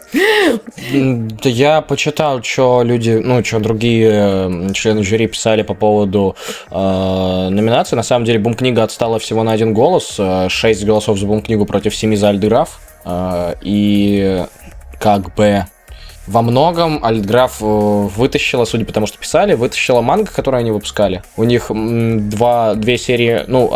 Я 1.43 1.83
почитал, 1.83 2.43
что 2.43 2.83
люди, 2.83 3.21
ну, 3.23 3.45
что 3.45 3.59
другие 3.59 4.09
э, 4.11 4.73
члены 4.73 5.03
жюри 5.03 5.27
писали 5.27 5.61
по 5.61 5.75
поводу 5.75 6.37
э, 6.71 6.75
э, 6.75 7.49
номинаций. 7.51 7.95
На 7.95 8.03
самом 8.03 8.25
деле, 8.25 8.39
Бум-книга 8.39 8.83
отстала 8.83 9.19
всего 9.19 9.43
на 9.43 9.53
один 9.53 9.75
голос. 9.75 10.19
6 10.49 10.85
голосов 10.87 11.19
за 11.19 11.27
Бум-книгу 11.27 11.67
против 11.67 11.95
7 11.95 12.17
за 12.17 12.31
Альдыраф. 12.31 12.81
И 13.61 14.43
как 14.99 15.35
бы 15.35 15.67
во 16.27 16.43
многом 16.43 17.05
Альтграф 17.05 17.57
вытащила, 17.61 18.65
судя 18.65 18.85
по 18.85 18.93
тому, 18.93 19.07
что 19.07 19.19
писали, 19.19 19.55
вытащила 19.55 20.01
манго, 20.01 20.31
которую 20.31 20.61
они 20.61 20.71
выпускали. 20.71 21.23
У 21.37 21.45
них 21.45 21.71
два, 21.71 22.75
две 22.75 22.99
серии, 22.99 23.45
ну, 23.47 23.73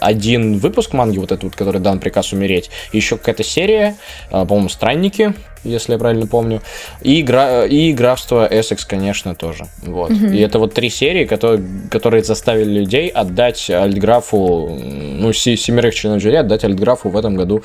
один 0.00 0.58
выпуск 0.58 0.92
манги, 0.92 1.18
вот 1.18 1.32
этот 1.32 1.44
вот, 1.44 1.56
который 1.56 1.80
дан 1.80 1.98
приказ 2.00 2.32
умереть, 2.32 2.70
еще 2.92 3.16
какая-то 3.16 3.44
серия, 3.44 3.96
по-моему, 4.30 4.68
Странники, 4.68 5.34
если 5.64 5.92
я 5.92 5.98
правильно 5.98 6.26
помню. 6.26 6.60
И, 7.02 7.20
игра, 7.20 7.64
и 7.66 7.92
графство 7.92 8.48
Эссекс, 8.50 8.84
конечно, 8.84 9.34
тоже. 9.34 9.66
Вот. 9.82 10.10
Mm-hmm. 10.10 10.36
И 10.36 10.40
это 10.40 10.58
вот 10.58 10.74
три 10.74 10.90
серии, 10.90 11.24
которые, 11.24 11.62
которые 11.90 12.22
заставили 12.22 12.80
людей 12.80 13.08
отдать 13.08 13.70
Альтграфу, 13.70 14.68
ну, 14.70 15.32
семерых 15.32 15.94
членов 15.94 16.22
жюри, 16.22 16.36
отдать 16.36 16.64
Альтграфу 16.64 17.08
в 17.08 17.16
этом 17.16 17.36
году 17.36 17.62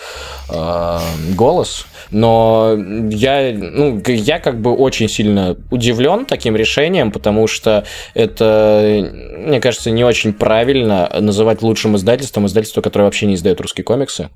э, 0.49 0.99
голос. 1.35 1.85
Но 2.11 2.75
я, 3.09 3.53
ну, 3.53 4.01
я 4.05 4.39
как 4.39 4.61
бы 4.61 4.73
очень 4.73 5.09
сильно 5.09 5.57
удивлен 5.71 6.25
таким 6.25 6.55
решением, 6.55 7.11
потому 7.11 7.47
что 7.47 7.83
это, 8.13 9.11
мне 9.37 9.59
кажется, 9.59 9.91
не 9.91 10.03
очень 10.03 10.33
правильно 10.33 11.09
называть 11.19 11.61
лучшим 11.61 11.95
издательством 11.95 12.45
издательство, 12.45 12.81
которое 12.81 13.05
вообще 13.05 13.25
не 13.25 13.35
издает 13.35 13.59
русские 13.61 13.83
комиксы. 13.83 14.29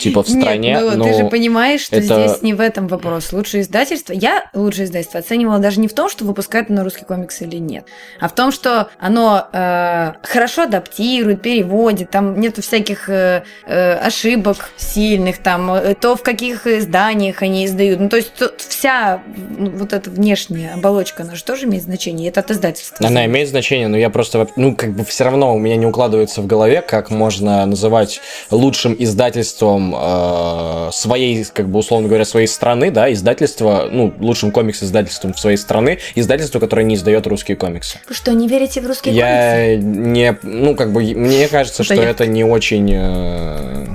Типа 0.00 0.22
в 0.22 0.28
стране. 0.28 0.72
Нет, 0.72 0.96
ну, 0.96 1.04
ты 1.04 1.14
же 1.14 1.24
понимаешь, 1.24 1.82
что 1.82 1.96
это... 1.96 2.28
здесь 2.28 2.42
не 2.42 2.54
в 2.54 2.60
этом 2.60 2.86
вопрос. 2.90 3.32
Лучшее 3.32 3.62
издательство. 3.62 4.12
Я 4.12 4.50
лучшее 4.54 4.84
издательство 4.84 5.20
оценивала 5.20 5.58
даже 5.58 5.80
не 5.80 5.88
в 5.88 5.94
том, 5.94 6.08
что 6.08 6.24
выпускает 6.24 6.70
оно 6.70 6.84
русский 6.84 7.04
комикс 7.04 7.40
или 7.42 7.56
нет, 7.56 7.86
а 8.20 8.28
в 8.28 8.34
том, 8.34 8.52
что 8.52 8.88
оно 8.98 9.48
э, 9.52 10.12
хорошо 10.22 10.62
адаптирует, 10.62 11.42
переводит, 11.42 12.10
там 12.10 12.40
нету 12.40 12.62
всяких 12.62 13.08
э, 13.08 13.44
э, 13.66 13.92
ошибок 13.94 14.70
сильных, 14.76 15.38
там 15.38 15.72
э, 15.72 15.94
то, 15.94 16.16
в 16.16 16.22
каких 16.22 16.66
изданиях 16.66 17.42
они 17.42 17.66
издают. 17.66 18.00
Ну, 18.00 18.08
то 18.08 18.16
есть 18.16 18.34
то, 18.34 18.52
вся 18.56 19.22
ну, 19.58 19.70
вот 19.70 19.92
эта 19.92 20.10
внешняя 20.10 20.74
оболочка, 20.74 21.22
она 21.22 21.34
же 21.34 21.44
тоже 21.44 21.66
имеет 21.66 21.84
значение. 21.84 22.28
Это 22.28 22.40
от 22.40 22.50
издательства. 22.50 23.06
Она 23.06 23.26
имеет 23.26 23.48
значение, 23.48 23.88
но 23.88 23.96
я 23.96 24.10
просто, 24.10 24.48
ну, 24.56 24.74
как 24.74 24.92
бы 24.92 25.04
все 25.04 25.24
равно 25.24 25.54
у 25.54 25.58
меня 25.58 25.76
не 25.76 25.86
укладывается 25.86 26.40
в 26.40 26.46
голове, 26.46 26.82
как 26.82 27.10
можно 27.10 27.64
называть 27.66 28.20
лучшим 28.50 28.94
издательством 28.98 29.94
э, 29.96 30.90
своей, 30.92 31.44
как 31.44 31.68
бы 31.68 31.78
условно 31.78 32.08
говоря, 32.08 32.24
своей 32.24 32.46
страны 32.46 32.79
страны, 32.80 32.90
да, 32.90 33.12
издательство, 33.12 33.88
ну, 33.90 34.14
лучшим 34.18 34.50
комикс-издательством 34.50 35.34
в 35.34 35.38
своей 35.38 35.56
страны, 35.56 35.98
издательство, 36.14 36.58
которое 36.60 36.84
не 36.84 36.94
издает 36.94 37.26
русские 37.26 37.56
комиксы. 37.56 37.98
Вы 38.08 38.14
что, 38.14 38.32
не 38.32 38.48
верите 38.48 38.80
в 38.80 38.86
русские 38.86 39.14
я 39.14 39.54
комиксы? 39.54 39.70
Я 39.70 39.76
не, 39.76 40.38
ну, 40.42 40.74
как 40.74 40.92
бы, 40.92 41.02
мне 41.02 41.48
кажется, 41.48 41.84
что 41.84 41.94
это 41.94 42.26
не 42.26 42.44
очень... 42.44 42.90
Э, 42.92 43.86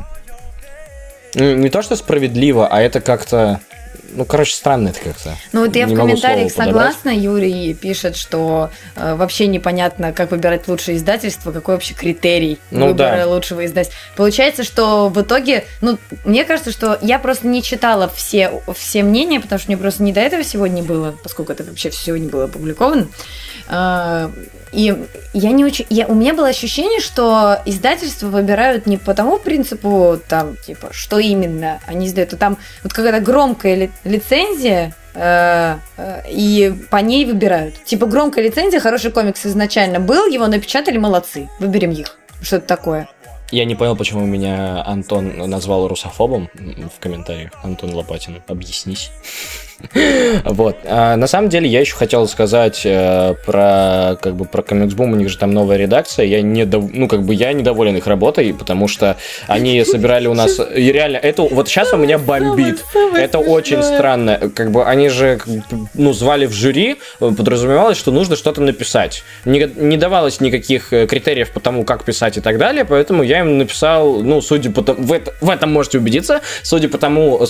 ну, 1.33 1.55
не 1.55 1.69
то, 1.69 1.81
что 1.81 1.95
справедливо, 1.95 2.67
а 2.67 2.81
это 2.81 3.01
как-то 3.01 3.59
ну, 4.13 4.25
короче, 4.25 4.53
странно 4.55 4.89
это 4.89 4.99
как-то. 4.99 5.35
Ну, 5.51 5.65
вот 5.65 5.75
я 5.75 5.85
не 5.85 5.95
в 5.95 5.97
комментариях 5.97 6.51
согласна. 6.51 7.09
Юрий 7.09 7.73
пишет, 7.73 8.15
что 8.15 8.69
э, 8.95 9.15
вообще 9.15 9.47
непонятно, 9.47 10.13
как 10.13 10.31
выбирать 10.31 10.67
лучшее 10.67 10.97
издательство, 10.97 11.51
какой 11.51 11.75
вообще 11.75 11.93
критерий 11.93 12.59
ну, 12.71 12.87
выбора 12.87 13.17
да. 13.17 13.27
лучшего 13.27 13.65
издательства. 13.65 13.97
Получается, 14.15 14.63
что 14.63 15.09
в 15.09 15.21
итоге, 15.21 15.65
ну, 15.81 15.97
мне 16.23 16.45
кажется, 16.45 16.71
что 16.71 16.97
я 17.01 17.19
просто 17.19 17.47
не 17.47 17.61
читала 17.61 18.09
все, 18.13 18.61
все 18.75 19.03
мнения, 19.03 19.39
потому 19.39 19.59
что 19.59 19.69
мне 19.69 19.77
просто 19.77 20.03
не 20.03 20.13
до 20.13 20.21
этого 20.21 20.43
сегодня 20.43 20.83
было, 20.83 21.15
поскольку 21.23 21.51
это 21.51 21.63
вообще 21.63 21.91
сегодня 21.91 22.29
было 22.29 22.45
опубликовано. 22.45 23.07
Э, 23.67 24.29
и 24.71 24.93
я 25.33 25.51
не 25.51 25.65
очень... 25.65 25.85
Я, 25.89 26.07
у 26.07 26.13
меня 26.13 26.33
было 26.33 26.49
ощущение, 26.49 26.99
что 26.99 27.59
издательства 27.65 28.27
выбирают 28.27 28.85
не 28.85 28.97
по 28.97 29.13
тому 29.13 29.39
принципу, 29.39 30.19
там, 30.27 30.57
типа, 30.57 30.89
что 30.91 31.17
именно 31.17 31.79
они 31.85 32.07
издают, 32.07 32.33
а 32.33 32.37
там 32.37 32.57
вот 32.83 32.93
какая-то 32.93 33.21
громкая 33.21 33.75
ли, 33.75 33.91
лицензия, 34.03 34.93
э, 35.13 35.77
э, 35.97 36.21
и 36.29 36.73
по 36.89 36.97
ней 36.97 37.25
выбирают. 37.25 37.83
Типа, 37.85 38.05
громкая 38.05 38.43
лицензия, 38.43 38.79
хороший 38.79 39.11
комикс 39.11 39.45
изначально 39.45 39.99
был, 39.99 40.27
его 40.27 40.47
напечатали, 40.47 40.97
молодцы, 40.97 41.49
выберем 41.59 41.91
их. 41.91 42.17
Что-то 42.41 42.67
такое. 42.67 43.07
Я 43.51 43.65
не 43.65 43.75
понял, 43.75 43.95
почему 43.95 44.25
меня 44.25 44.83
Антон 44.85 45.49
назвал 45.49 45.87
русофобом 45.87 46.49
в 46.55 46.99
комментариях. 46.99 47.51
Антон 47.63 47.93
Лопатин, 47.93 48.41
объяснись. 48.47 49.11
Вот. 50.45 50.77
А, 50.85 51.15
на 51.15 51.27
самом 51.27 51.49
деле, 51.49 51.67
я 51.67 51.81
еще 51.81 51.95
хотел 51.95 52.27
сказать 52.27 52.81
э, 52.85 53.35
про, 53.45 54.17
как 54.21 54.35
бы, 54.35 54.45
про 54.45 54.61
Комиксбум. 54.61 55.13
У 55.13 55.15
них 55.15 55.29
же 55.29 55.37
там 55.37 55.53
новая 55.53 55.77
редакция. 55.77 56.25
Я 56.25 56.41
не, 56.41 56.65
ну, 56.65 57.07
как 57.07 57.23
бы, 57.23 57.33
я 57.33 57.53
недоволен 57.53 57.95
их 57.97 58.07
работой, 58.07 58.53
потому 58.53 58.87
что 58.87 59.17
они 59.47 59.83
собирали 59.85 60.27
у 60.27 60.33
нас... 60.33 60.59
И 60.75 60.91
реально, 60.91 61.17
это 61.17 61.43
вот 61.43 61.67
сейчас 61.67 61.93
у 61.93 61.97
меня 61.97 62.17
бомбит. 62.17 62.83
Это 63.15 63.39
очень 63.39 63.83
странно. 63.83 64.51
Как 64.55 64.71
бы, 64.71 64.85
они 64.85 65.09
же, 65.09 65.39
ну, 65.93 66.13
звали 66.13 66.45
в 66.45 66.53
жюри, 66.53 66.97
подразумевалось, 67.19 67.97
что 67.97 68.11
нужно 68.11 68.35
что-то 68.35 68.61
написать. 68.61 69.23
Не, 69.45 69.69
не 69.75 69.97
давалось 69.97 70.39
никаких 70.39 70.93
э, 70.93 71.07
критериев 71.07 71.51
по 71.51 71.59
тому, 71.59 71.83
как 71.83 72.03
писать 72.03 72.37
и 72.37 72.41
так 72.41 72.57
далее, 72.57 72.85
поэтому 72.85 73.23
я 73.23 73.39
им 73.39 73.57
написал, 73.57 74.21
ну, 74.23 74.41
судя 74.41 74.71
по 74.71 74.81
тому... 74.81 75.03
В, 75.03 75.13
это, 75.13 75.33
в 75.41 75.49
этом 75.49 75.71
можете 75.71 75.97
убедиться. 75.97 76.41
Судя 76.63 76.89
по 76.89 76.97
тому, 76.97 77.45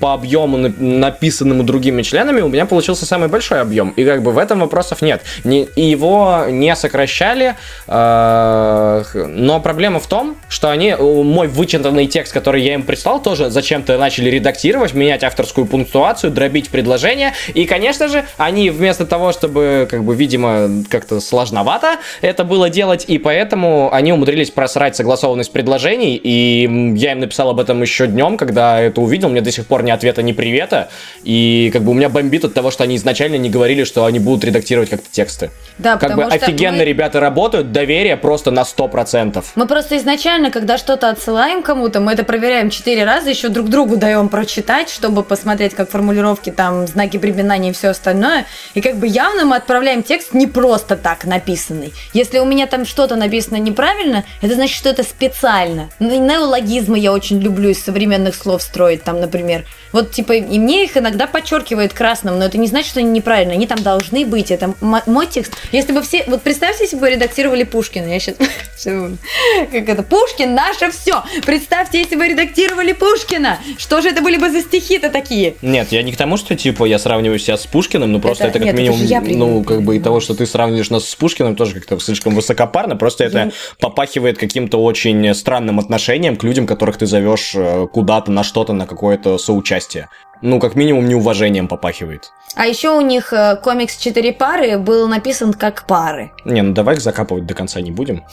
по 0.00 0.14
объему 0.14 0.56
написанному 0.56 1.59
ему 1.60 1.66
другими 1.66 2.02
членами, 2.02 2.40
у 2.40 2.48
меня 2.48 2.66
получился 2.66 3.06
самый 3.06 3.28
большой 3.28 3.60
объем. 3.60 3.90
И 3.96 4.04
как 4.04 4.22
бы 4.22 4.32
в 4.32 4.38
этом 4.38 4.60
вопросов 4.60 5.02
нет. 5.02 5.22
Не, 5.44 5.68
его 5.76 6.44
не 6.48 6.74
сокращали, 6.74 7.54
э, 7.86 9.02
но 9.14 9.60
проблема 9.60 10.00
в 10.00 10.06
том, 10.06 10.36
что 10.48 10.70
они 10.70 10.94
мой 10.94 11.48
вычитанный 11.48 12.06
текст, 12.06 12.32
который 12.32 12.62
я 12.62 12.74
им 12.74 12.82
прислал, 12.82 13.22
тоже 13.22 13.50
зачем-то 13.50 13.98
начали 13.98 14.30
редактировать, 14.30 14.94
менять 14.94 15.24
авторскую 15.24 15.66
пунктуацию, 15.66 16.30
дробить 16.30 16.70
предложения. 16.70 17.34
И, 17.54 17.66
конечно 17.66 18.08
же, 18.08 18.24
они 18.36 18.70
вместо 18.70 19.06
того, 19.06 19.32
чтобы, 19.32 19.86
как 19.90 20.04
бы, 20.04 20.14
видимо, 20.14 20.84
как-то 20.88 21.20
сложновато 21.20 21.98
это 22.22 22.44
было 22.44 22.70
делать, 22.70 23.04
и 23.08 23.18
поэтому 23.18 23.92
они 23.92 24.12
умудрились 24.12 24.50
просрать 24.50 24.96
согласованность 24.96 25.52
предложений, 25.52 26.20
и 26.22 26.94
я 26.96 27.12
им 27.12 27.20
написал 27.20 27.50
об 27.50 27.60
этом 27.60 27.82
еще 27.82 28.06
днем, 28.06 28.36
когда 28.36 28.80
это 28.80 29.00
увидел, 29.00 29.28
мне 29.28 29.40
до 29.40 29.52
сих 29.52 29.66
пор 29.66 29.82
ни 29.82 29.90
ответа, 29.90 30.22
ни 30.22 30.32
привета, 30.32 30.88
и 31.24 31.49
и 31.50 31.70
как 31.70 31.82
бы 31.82 31.90
у 31.90 31.94
меня 31.94 32.08
бомбит 32.08 32.44
от 32.44 32.54
того, 32.54 32.70
что 32.70 32.84
они 32.84 32.96
изначально 32.96 33.36
не 33.36 33.50
говорили, 33.50 33.84
что 33.84 34.04
они 34.04 34.18
будут 34.18 34.44
редактировать 34.44 34.90
как-то 34.90 35.06
тексты. 35.10 35.50
Да, 35.78 35.96
как 35.96 36.14
бы 36.14 36.24
офигенно 36.24 36.78
мы... 36.78 36.84
ребята 36.84 37.20
работают, 37.20 37.72
доверие 37.72 38.16
просто 38.16 38.50
на 38.50 38.60
100%. 38.60 39.44
Мы 39.56 39.66
просто 39.66 39.96
изначально, 39.96 40.50
когда 40.50 40.78
что-то 40.78 41.08
отсылаем 41.10 41.62
кому-то, 41.62 42.00
мы 42.00 42.12
это 42.12 42.24
проверяем 42.24 42.70
четыре 42.70 43.04
раза, 43.04 43.30
еще 43.30 43.48
друг 43.48 43.68
другу 43.68 43.96
даем 43.96 44.28
прочитать, 44.28 44.90
чтобы 44.90 45.22
посмотреть, 45.22 45.74
как 45.74 45.90
формулировки, 45.90 46.50
там, 46.50 46.86
знаки 46.86 47.16
препинания 47.16 47.70
и 47.70 47.72
все 47.72 47.88
остальное. 47.88 48.46
И 48.74 48.80
как 48.80 48.96
бы 48.96 49.06
явно 49.06 49.44
мы 49.44 49.56
отправляем 49.56 50.02
текст 50.02 50.34
не 50.34 50.46
просто 50.46 50.96
так 50.96 51.24
написанный. 51.24 51.92
Если 52.12 52.38
у 52.38 52.44
меня 52.44 52.66
там 52.66 52.84
что-то 52.84 53.16
написано 53.16 53.56
неправильно, 53.56 54.24
это 54.42 54.54
значит, 54.54 54.76
что 54.76 54.88
это 54.88 55.02
специально. 55.02 55.88
Ну, 55.98 56.18
неологизмы 56.20 56.98
я 56.98 57.12
очень 57.12 57.40
люблю 57.40 57.70
из 57.70 57.82
современных 57.82 58.34
слов 58.34 58.62
строить, 58.62 59.02
там, 59.02 59.20
например. 59.20 59.64
Вот, 59.92 60.12
типа, 60.12 60.34
и 60.34 60.58
мне 60.58 60.84
их 60.84 60.96
иногда 60.96 61.26
подчеркивают 61.40 61.92
красным, 61.92 62.38
но 62.38 62.44
это 62.44 62.58
не 62.58 62.66
значит, 62.66 62.90
что 62.90 63.00
они 63.00 63.10
неправильно. 63.10 63.54
Они 63.54 63.66
там 63.66 63.82
должны 63.82 64.26
быть. 64.26 64.50
Это 64.50 64.74
мой 64.80 65.26
текст. 65.26 65.52
Если 65.72 65.92
бы 65.92 66.02
все... 66.02 66.24
Вот 66.26 66.42
представьте, 66.42 66.84
если 66.84 66.96
бы 66.96 67.08
редактировали 67.10 67.64
Пушкина. 67.64 68.06
Я 68.06 68.20
сейчас... 68.20 68.36
Как 69.72 69.88
это? 69.88 70.02
Пушкин 70.02 70.54
наше 70.54 70.90
все. 70.90 71.22
Представьте, 71.44 71.98
если 71.98 72.16
бы 72.16 72.28
редактировали 72.28 72.92
Пушкина. 72.92 73.58
Что 73.78 74.00
же 74.00 74.10
это 74.10 74.22
были 74.22 74.36
бы 74.36 74.50
за 74.50 74.60
стихи-то 74.60 75.10
такие? 75.10 75.54
Нет, 75.62 75.92
я 75.92 76.02
не 76.02 76.12
к 76.12 76.16
тому, 76.16 76.36
что, 76.36 76.54
типа, 76.56 76.84
я 76.84 76.98
сравниваю 76.98 77.38
себя 77.38 77.56
с 77.56 77.66
Pушкиным, 77.66 78.12
но 78.12 78.20
просто 78.20 78.44
это, 78.44 78.58
это 78.58 78.66
как 78.66 78.76
нет, 78.76 78.76
минимум... 78.76 79.02
Это 79.02 79.38
ну, 79.38 79.64
как 79.64 79.82
бы 79.82 79.96
и 79.96 80.00
того, 80.00 80.20
что 80.20 80.34
ты 80.34 80.46
сравниваешь 80.46 80.90
нас 80.90 81.08
с 81.08 81.14
Пушкиным, 81.14 81.56
тоже 81.56 81.74
как-то 81.74 81.98
слишком 82.00 82.34
высокопарно. 82.34 82.96
Просто 82.96 83.24
это 83.24 83.38
я... 83.38 83.50
попахивает 83.78 84.38
каким-то 84.38 84.82
очень 84.82 85.34
странным 85.34 85.78
отношением 85.78 86.36
к 86.36 86.44
людям, 86.44 86.66
которых 86.66 86.98
ты 86.98 87.06
зовешь 87.06 87.52
э, 87.54 87.86
куда-то 87.92 88.30
на 88.30 88.44
что-то, 88.44 88.72
на 88.72 88.86
какое-то 88.86 89.38
соучастие 89.38 90.08
ну, 90.42 90.58
как 90.58 90.74
минимум, 90.74 91.06
неуважением 91.08 91.68
попахивает. 91.68 92.32
А 92.54 92.66
еще 92.66 92.90
у 92.90 93.00
них 93.00 93.32
э, 93.32 93.56
комикс 93.62 93.96
«Четыре 93.96 94.32
пары» 94.32 94.78
был 94.78 95.06
написан 95.08 95.52
как 95.52 95.86
пары. 95.86 96.32
Не, 96.44 96.62
ну 96.62 96.72
давай 96.72 96.96
их 96.96 97.00
закапывать 97.00 97.46
до 97.46 97.54
конца 97.54 97.80
не 97.80 97.90
будем. 97.90 98.24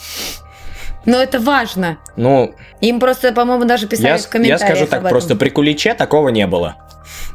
Но 1.04 1.18
это 1.18 1.38
важно. 1.38 1.98
Ну... 2.16 2.54
Им 2.80 3.00
просто, 3.00 3.32
по-моему, 3.32 3.64
даже 3.64 3.86
писали 3.86 4.08
я, 4.08 4.18
в 4.18 4.28
комментариях 4.28 4.60
Я 4.60 4.66
скажу 4.66 4.86
так, 4.86 5.08
просто 5.08 5.36
при 5.36 5.48
Куличе 5.48 5.94
такого 5.94 6.28
не 6.28 6.46
было. 6.46 6.76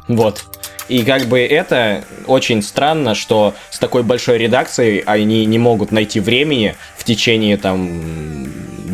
Вот. 0.08 0.46
И 0.90 1.04
как 1.04 1.24
бы 1.24 1.40
это 1.40 2.04
очень 2.28 2.62
странно, 2.62 3.16
что 3.16 3.54
с 3.70 3.80
такой 3.80 4.04
большой 4.04 4.38
редакцией 4.38 5.00
они 5.00 5.46
не 5.46 5.60
могут 5.60 5.92
найти 5.92 6.20
времени 6.20 6.76
в 6.98 7.04
течение 7.04 7.58
там 7.58 8.02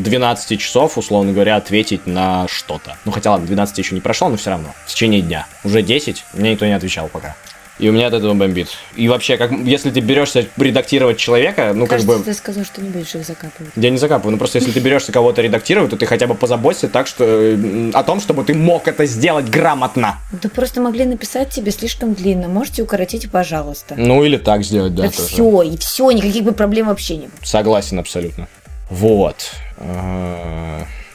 12 0.02 0.60
часов, 0.60 0.98
условно 0.98 1.32
говоря, 1.32 1.56
ответить 1.56 2.08
на 2.08 2.48
что-то. 2.48 2.98
Ну 3.06 3.12
хотя 3.12 3.32
ладно, 3.32 3.48
12 3.48 3.78
еще 3.78 3.96
не 3.96 4.02
прошло, 4.02 4.30
но 4.30 4.38
все 4.38 4.52
равно. 4.52 4.74
В 4.86 4.90
течение 4.90 5.22
дня. 5.22 5.48
Уже 5.64 5.82
10, 5.82 6.24
мне 6.34 6.52
никто 6.52 6.66
не 6.66 6.74
отвечал 6.74 7.08
пока. 7.08 7.36
И 7.80 7.88
у 7.88 7.94
меня 7.94 8.08
от 8.08 8.14
этого 8.14 8.34
бомбит. 8.34 8.68
И 8.98 9.08
вообще, 9.08 9.38
как 9.38 9.52
если 9.52 9.90
ты 9.90 10.02
берешься 10.02 10.46
редактировать 10.58 11.18
человека, 11.18 11.72
ну 11.74 11.88
Кажется, 11.88 12.12
как 12.12 12.20
бы... 12.20 12.26
ты 12.26 12.34
сказал, 12.34 12.66
что 12.66 12.82
не 12.82 12.90
будешь 12.90 13.16
их 13.16 13.26
закапывать. 13.26 13.72
Я 13.78 13.90
не 13.90 13.98
закапываю, 13.98 14.34
ну 14.34 14.38
просто 14.38 14.58
если 14.58 14.72
ты 14.72 14.82
берешься 14.82 15.14
кого-то 15.14 15.42
редактировать, 15.42 15.90
то 15.90 15.96
ты 15.96 16.06
хотя 16.06 16.28
бы 16.28 16.36
позаботься 16.36 16.90
так, 16.90 17.08
что 17.08 17.58
о 17.94 18.04
том, 18.04 18.20
чтобы 18.20 18.44
ты 18.44 18.54
мог 18.54 18.90
это 18.90 19.06
сделать 19.06 19.50
грамотно. 19.50 20.18
Да 20.32 20.50
просто 20.50 20.82
могли 20.82 21.06
написать 21.06 21.52
тебе 21.52 21.72
слишком 21.72 22.14
длинно. 22.14 22.50
Можете 22.50 22.84
укоротить, 22.84 23.32
пожалуйста. 23.32 23.96
Ну 23.98 24.26
или 24.26 24.36
так 24.36 24.64
сделать, 24.64 24.94
да. 24.94 25.04
Да 25.04 25.10
тоже. 25.10 25.30
все, 25.30 25.62
и 25.62 25.78
все, 25.78 26.12
никаких 26.12 26.44
бы 26.44 26.52
проблем 26.52 26.88
вообще 26.88 27.16
не 27.16 27.28
было. 27.28 27.38
Согласен 27.44 27.98
абсолютно. 27.98 28.50
Вот. 28.90 29.52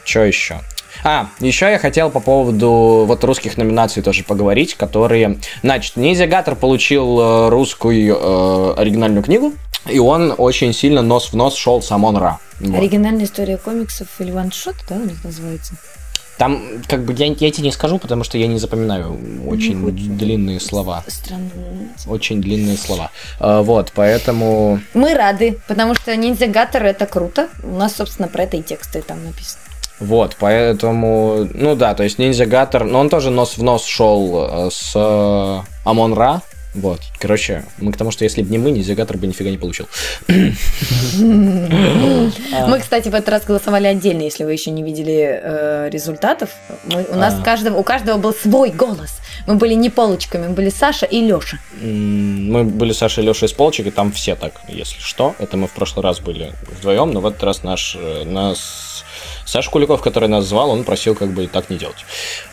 Что 0.03 0.23
еще? 0.23 0.59
А, 1.03 1.29
еще 1.39 1.69
я 1.69 1.77
хотел 1.77 2.09
по 2.09 2.19
поводу 2.19 3.05
вот 3.05 3.23
русских 3.23 3.57
номинаций 3.57 4.01
тоже 4.01 4.23
поговорить, 4.23 4.75
которые... 4.75 5.37
Значит, 5.61 5.97
Ниндзя 5.97 6.27
Гаттер 6.27 6.55
получил 6.55 7.19
э, 7.19 7.49
русскую 7.49 8.15
э, 8.15 8.73
оригинальную 8.77 9.23
книгу, 9.23 9.53
и 9.87 9.99
он 9.99 10.33
очень 10.37 10.73
сильно 10.73 11.01
нос 11.01 11.31
в 11.31 11.35
нос 11.35 11.55
шел 11.55 11.81
с 11.81 11.91
Амон 11.91 12.17
Ра. 12.17 12.39
Вот. 12.59 12.77
Оригинальная 12.77 13.25
история 13.25 13.57
комиксов 13.57 14.07
или 14.19 14.31
ваншот, 14.31 14.75
да, 14.89 14.95
у 14.95 15.05
них 15.05 15.23
называется? 15.23 15.75
Там, 16.37 16.61
как 16.87 17.05
бы, 17.05 17.13
я, 17.13 17.27
я 17.27 17.51
тебе 17.51 17.63
не 17.63 17.71
скажу, 17.71 17.97
потому 17.97 18.23
что 18.23 18.37
я 18.37 18.47
не 18.47 18.59
запоминаю 18.59 19.17
очень 19.47 19.81
хоть- 19.81 20.17
длинные 20.17 20.59
слова. 20.59 21.03
Странно. 21.07 21.49
Очень 22.07 22.41
длинные 22.41 22.77
слова. 22.77 23.11
Э, 23.39 23.61
вот, 23.61 23.91
поэтому... 23.95 24.79
Мы 24.93 25.13
рады, 25.13 25.59
потому 25.67 25.95
что 25.95 26.15
ниндзя 26.15 26.47
Гаттер 26.47 26.85
это 26.85 27.05
круто. 27.05 27.47
У 27.63 27.77
нас, 27.77 27.95
собственно, 27.95 28.27
про 28.27 28.43
это 28.43 28.57
и 28.57 28.61
тексты 28.61 29.01
там 29.01 29.23
написано. 29.23 29.61
Вот, 29.99 30.35
поэтому, 30.37 31.47
ну 31.53 31.75
да, 31.75 31.95
то 31.95 32.03
есть 32.03 32.19
Ниндзя 32.19 32.45
Гаттер, 32.45 32.83
но 32.83 32.99
он 32.99 33.09
тоже 33.09 33.29
нос 33.29 33.57
в 33.57 33.63
нос 33.63 33.85
шел 33.85 34.67
э, 34.67 34.69
с 34.69 34.91
э, 34.93 35.61
Амон 35.85 36.13
Ра. 36.13 36.41
Вот, 36.75 36.99
короче, 37.19 37.63
мы 37.77 37.93
к 37.93 37.97
тому, 37.97 38.11
что 38.11 38.25
если 38.25 38.41
бы 38.41 38.49
не 38.49 38.57
мы, 38.57 38.71
Ниндзя 38.71 38.95
Гаттер 38.95 39.17
бы 39.17 39.27
нифига 39.27 39.49
не 39.49 39.57
получил. 39.57 39.87
Мы, 41.17 42.79
кстати, 42.79 43.07
в 43.07 43.15
этот 43.15 43.29
раз 43.29 43.45
голосовали 43.45 43.87
отдельно, 43.87 44.23
если 44.23 44.43
вы 44.43 44.51
еще 44.51 44.71
не 44.71 44.83
видели 44.83 45.39
э, 45.41 45.89
результатов. 45.89 46.49
У 46.85 47.15
нас 47.15 47.35
А. 47.35 47.71
у 47.71 47.83
каждого 47.83 48.17
был 48.17 48.33
свой 48.33 48.71
голос. 48.71 49.21
Мы 49.47 49.55
были 49.55 49.73
не 49.73 49.89
полочками, 49.89 50.47
мы 50.47 50.53
были 50.53 50.69
Саша 50.69 51.05
и 51.05 51.21
Леша. 51.21 51.59
Мы 51.81 52.63
были 52.63 52.91
с 52.93 52.97
Сашей 52.97 53.23
и 53.23 53.27
Лешей 53.27 53.47
из 53.47 53.53
полчик, 53.53 53.87
и 53.87 53.91
там 53.91 54.11
все 54.11 54.35
так, 54.35 54.53
если 54.67 54.99
что. 54.99 55.35
Это 55.39 55.55
мы 55.55 55.67
в 55.67 55.71
прошлый 55.71 56.03
раз 56.03 56.19
были 56.19 56.53
вдвоем, 56.79 57.11
но 57.11 57.21
в 57.21 57.25
этот 57.25 57.43
раз 57.43 57.63
наш, 57.63 57.95
э, 57.99 58.23
нас... 58.25 58.94
Саша 59.45 59.69
Куликов, 59.69 60.01
который 60.01 60.27
нас 60.27 60.45
звал, 60.45 60.71
он 60.71 60.83
просил 60.83 61.15
как 61.15 61.29
бы 61.29 61.47
так 61.47 61.69
не 61.69 61.77
делать. 61.77 62.03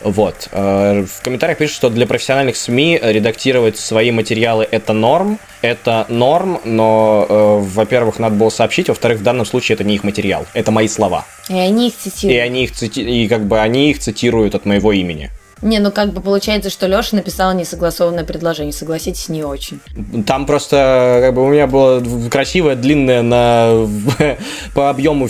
Вот. 0.01 0.47
Э, 0.51 1.05
В 1.05 1.21
комментариях 1.23 1.57
пишут, 1.57 1.75
что 1.75 1.89
для 1.89 2.05
профессиональных 2.05 2.55
СМИ 2.55 2.99
редактировать 3.01 3.77
свои 3.77 4.11
материалы 4.11 4.67
это 4.69 4.93
норм. 4.93 5.39
Это 5.61 6.05
норм, 6.09 6.59
но, 6.65 7.25
э, 7.27 7.57
во-первых, 7.61 8.19
надо 8.19 8.35
было 8.35 8.49
сообщить, 8.49 8.89
во-вторых, 8.89 9.19
в 9.19 9.23
данном 9.23 9.45
случае 9.45 9.75
это 9.75 9.83
не 9.83 9.95
их 9.95 10.03
материал, 10.03 10.45
это 10.53 10.71
мои 10.71 10.87
слова. 10.87 11.25
И 11.49 11.53
они 11.57 11.87
их 11.87 11.93
И 11.93 12.09
цитируют. 12.09 12.41
они 12.43 12.63
их 12.65 12.71
цити- 12.71 13.01
и 13.03 13.27
как 13.27 13.45
бы 13.47 13.59
они 13.59 13.89
их 13.91 13.99
цитируют 13.99 14.55
от 14.55 14.65
моего 14.65 14.91
имени. 14.91 15.29
Не, 15.63 15.79
ну 15.79 15.91
как 15.91 16.13
бы 16.13 16.21
получается, 16.21 16.69
что 16.69 16.87
Леша 16.87 17.15
написал 17.15 17.53
несогласованное 17.53 18.23
предложение. 18.23 18.73
Согласитесь, 18.73 19.29
не 19.29 19.43
очень. 19.43 19.79
Там 20.25 20.45
просто 20.45 21.19
как 21.21 21.33
бы 21.33 21.43
у 21.43 21.49
меня 21.49 21.67
было 21.67 22.03
красивое, 22.29 22.75
длинное 22.75 23.21
на 23.21 23.87
по 24.75 24.89
объему 24.89 25.25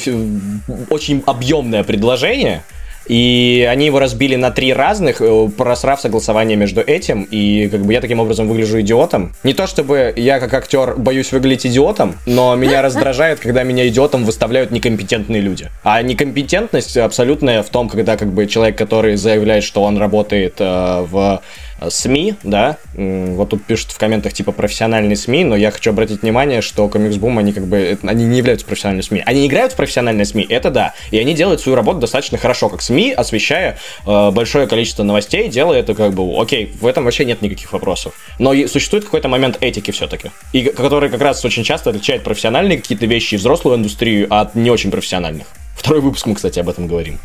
очень 0.90 1.24
объемное 1.26 1.84
предложение. 1.84 2.64
И 3.08 3.68
они 3.70 3.88
его 3.88 4.00
разбили 4.00 4.36
на 4.36 4.52
три 4.52 4.74
разных, 4.74 5.22
э, 5.22 5.50
просрав 5.58 6.02
согласование 6.02 6.58
между 6.58 6.82
этим. 6.82 7.28
И 7.30 7.68
как 7.70 7.82
бы 7.82 7.94
я 7.94 8.02
таким 8.02 8.20
образом 8.20 8.48
выгляжу 8.48 8.82
идиотом. 8.82 9.34
Не 9.44 9.54
то 9.54 9.68
чтобы 9.68 10.14
я 10.16 10.40
как 10.40 10.54
актер 10.54 10.96
боюсь 10.96 11.32
выглядеть 11.32 11.68
идиотом, 11.68 12.16
но 12.26 12.56
меня 12.56 12.82
раздражает, 12.84 13.40
когда 13.40 13.64
меня 13.64 13.88
идиотом 13.88 14.24
выставляют 14.24 14.72
некомпетентные 14.72 15.42
люди. 15.42 15.70
А 15.84 16.02
некомпетентность 16.02 16.98
абсолютная 16.98 17.64
в 17.64 17.70
том, 17.70 17.90
когда 17.90 18.18
как 18.18 18.32
бы 18.32 18.48
человек, 18.48 18.78
который 18.78 19.16
заявляет, 19.16 19.64
что 19.64 19.84
он 19.84 19.98
работает 19.98 20.56
э, 20.60 21.06
в 21.10 21.42
СМИ, 21.90 22.36
да, 22.44 22.78
вот 22.94 23.50
тут 23.50 23.64
пишут 23.64 23.92
в 23.92 23.98
комментах 23.98 24.34
типа 24.34 24.52
профессиональные 24.52 25.16
СМИ, 25.16 25.44
но 25.46 25.56
я 25.56 25.72
хочу 25.72 25.92
обратить 25.92 26.22
внимание, 26.22 26.62
что 26.62 26.88
Комикс 26.90 27.18
Бум, 27.18 27.38
они 27.38 27.54
как 27.54 27.66
бы, 27.68 27.98
они 28.04 28.26
не 28.26 28.38
являются 28.38 28.66
профессиональными 28.66 29.04
СМИ. 29.04 29.24
Они 29.26 29.48
играют 29.48 29.74
в 29.74 29.76
профессиональные 29.76 30.26
СМИ, 30.26 30.46
это 30.50 30.70
да, 30.70 30.94
и 31.12 31.18
они 31.20 31.34
делают 31.34 31.62
свою 31.62 31.76
работу 31.76 32.00
достаточно 32.00 32.38
хорошо, 32.38 32.70
как 32.70 32.82
СМИ, 32.82 33.14
освещая 33.14 33.78
э, 34.06 34.32
большое 34.32 34.68
количество 34.68 35.04
новостей, 35.04 35.50
делая 35.50 35.80
это 35.80 35.94
как 35.94 36.14
бы, 36.14 36.42
окей, 36.42 36.74
в 36.80 36.88
этом 36.88 37.06
вообще 37.06 37.26
нет 37.26 37.42
никаких 37.42 37.74
вопросов. 37.74 38.14
Но 38.40 38.54
существует 38.68 39.06
какой-то 39.06 39.28
момент 39.28 39.58
этики 39.62 39.92
все-таки, 39.92 40.32
и 40.52 40.64
который 40.64 41.10
как 41.10 41.22
раз 41.22 41.44
очень 41.46 41.64
часто 41.64 41.90
отличает 41.90 42.24
профессиональные 42.24 42.78
какие-то 42.80 43.06
вещи 43.06 43.36
и 43.36 43.38
взрослую 43.38 43.78
индустрию 43.78 44.28
от 44.30 44.56
не 44.56 44.70
очень 44.70 44.92
профессиональных. 44.92 45.48
Второй 45.76 46.02
выпуск 46.02 46.26
мы, 46.28 46.36
кстати, 46.36 46.60
об 46.60 46.70
этом 46.70 46.88
говорим. 46.88 47.20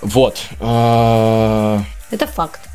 Вот. 0.00 0.40
э, 0.60 1.78
Это 2.10 2.26
факт. 2.26 2.67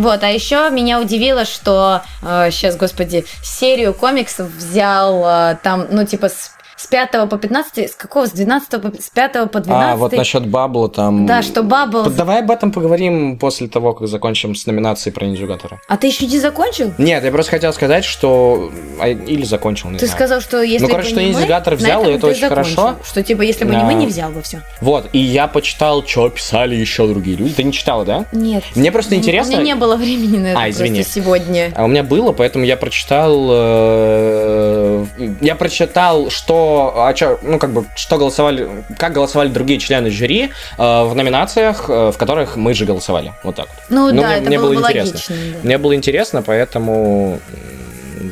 Вот, 0.00 0.22
а 0.22 0.28
еще 0.28 0.70
меня 0.70 0.98
удивило, 0.98 1.44
что 1.44 2.00
сейчас, 2.22 2.76
господи, 2.76 3.26
серию 3.42 3.92
комиксов 3.92 4.48
взял 4.48 5.22
э, 5.26 5.58
там, 5.62 5.88
ну, 5.90 6.06
типа, 6.06 6.30
с, 6.30 6.52
с 6.80 6.86
5 6.86 7.28
по 7.28 7.36
15, 7.36 7.90
с 7.90 7.94
какого, 7.94 8.26
с 8.26 8.30
12 8.30 8.80
по, 8.82 8.88
с 9.02 9.10
5 9.10 9.32
по 9.50 9.60
12. 9.60 9.68
А, 9.70 9.96
вот 9.96 10.12
насчет 10.12 10.46
Бабла 10.46 10.88
там... 10.88 11.26
Да, 11.26 11.42
что 11.42 11.62
Бабл... 11.62 12.08
Давай 12.10 12.40
об 12.40 12.50
этом 12.50 12.72
поговорим 12.72 13.38
после 13.38 13.68
того, 13.68 13.92
как 13.92 14.08
закончим 14.08 14.54
с 14.54 14.64
номинацией 14.66 15.12
про 15.12 15.26
Ниндзюгатора. 15.26 15.80
А 15.88 15.96
ты 15.98 16.06
еще 16.06 16.26
не 16.26 16.38
закончил? 16.38 16.92
Нет, 16.96 17.22
я 17.22 17.30
просто 17.30 17.50
хотел 17.50 17.72
сказать, 17.74 18.04
что... 18.04 18.70
а, 18.98 19.08
Или 19.08 19.44
закончил, 19.44 19.90
не 19.90 19.98
Ты 19.98 20.06
знаю. 20.06 20.16
сказал, 20.18 20.40
что 20.40 20.62
если 20.62 20.86
Ну, 20.86 20.90
короче, 20.90 21.08
не 21.16 21.32
что 21.32 21.46
на 21.46 21.76
взял, 21.76 22.04
и 22.08 22.12
это 22.12 22.26
очень 22.28 22.40
закончил. 22.40 22.76
хорошо. 22.76 22.98
Что, 23.04 23.22
типа, 23.22 23.42
если 23.42 23.64
бы 23.64 23.72
не 23.72 23.76
Да. 23.80 23.84
мы, 23.84 23.94
не 23.94 24.06
взял 24.06 24.30
бы 24.30 24.40
все. 24.40 24.62
Вот, 24.80 25.08
и 25.12 25.18
я 25.18 25.48
почитал, 25.48 26.02
что 26.06 26.30
писали 26.30 26.74
еще 26.76 27.06
другие 27.06 27.36
люди. 27.36 27.52
Ты 27.52 27.62
не 27.64 27.72
читала, 27.72 28.04
да? 28.06 28.24
Нет. 28.32 28.64
Мне 28.74 28.90
просто 28.90 29.16
интересно- 29.16 29.56
У 29.56 29.60
меня 29.60 29.74
не 29.74 29.78
было 29.78 29.96
времени 29.96 30.38
на 30.38 30.46
это 30.52 30.60
А, 30.62 30.70
извини. 30.70 31.02
сегодня. 31.02 31.72
А 31.76 31.84
у 31.84 31.88
меня 31.88 32.02
было, 32.04 32.32
поэтому 32.32 32.64
я 32.64 32.76
прочитал, 32.78 33.48
э, 33.50 35.04
я 35.42 35.54
прочитал, 35.54 36.30
что, 36.30 36.69
о 36.78 37.12
чё- 37.14 37.38
ну 37.42 37.58
как 37.58 37.70
бы, 37.72 37.84
что 37.96 38.16
голосовали, 38.18 38.68
как 38.98 39.12
голосовали 39.12 39.48
другие 39.48 39.78
члены 39.80 40.10
жюри 40.10 40.50
э, 40.78 41.02
в 41.04 41.14
номинациях, 41.14 41.86
э, 41.88 42.10
в 42.12 42.16
которых 42.18 42.56
мы 42.56 42.74
же 42.74 42.84
голосовали, 42.84 43.32
вот 43.42 43.56
так 43.56 43.66
вот. 43.68 43.76
Ну, 43.88 44.12
Ну, 44.12 44.20
да, 44.20 44.26
мне- 44.28 44.36
это 44.36 44.46
мне 44.48 44.58
было, 44.58 44.66
было 44.68 44.74
бы 44.74 44.80
интересно. 44.82 45.12
логично. 45.12 45.36
да. 45.54 45.58
Мне 45.62 45.78
было 45.78 45.94
интересно, 45.94 46.42
поэтому 46.42 47.40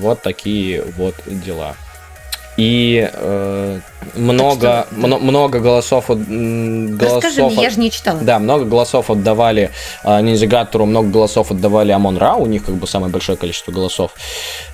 вот 0.00 0.22
такие 0.22 0.82
вот 0.96 1.14
дела. 1.26 1.74
И 2.58 3.08
э, 3.12 3.78
много, 4.16 4.86
мно- 4.90 5.20
много 5.20 5.60
голосов, 5.60 6.10
от- 6.10 6.18
голосов 6.26 7.22
Расскажи 7.24 7.44
мне, 7.44 7.56
от- 7.56 7.62
я 7.62 7.70
же 7.70 7.78
не 7.78 7.88
читала. 7.90 8.18
да, 8.20 8.40
много 8.40 8.64
голосов 8.64 9.10
отдавали 9.10 9.70
э, 10.02 10.20
Ниндзягатору, 10.20 10.84
много 10.84 11.08
голосов 11.08 11.52
отдавали 11.52 11.92
Амон 11.92 12.18
Ра, 12.18 12.34
у 12.34 12.46
них 12.46 12.64
как 12.64 12.74
бы 12.74 12.88
самое 12.88 13.12
большое 13.12 13.38
количество 13.38 13.70
голосов. 13.70 14.10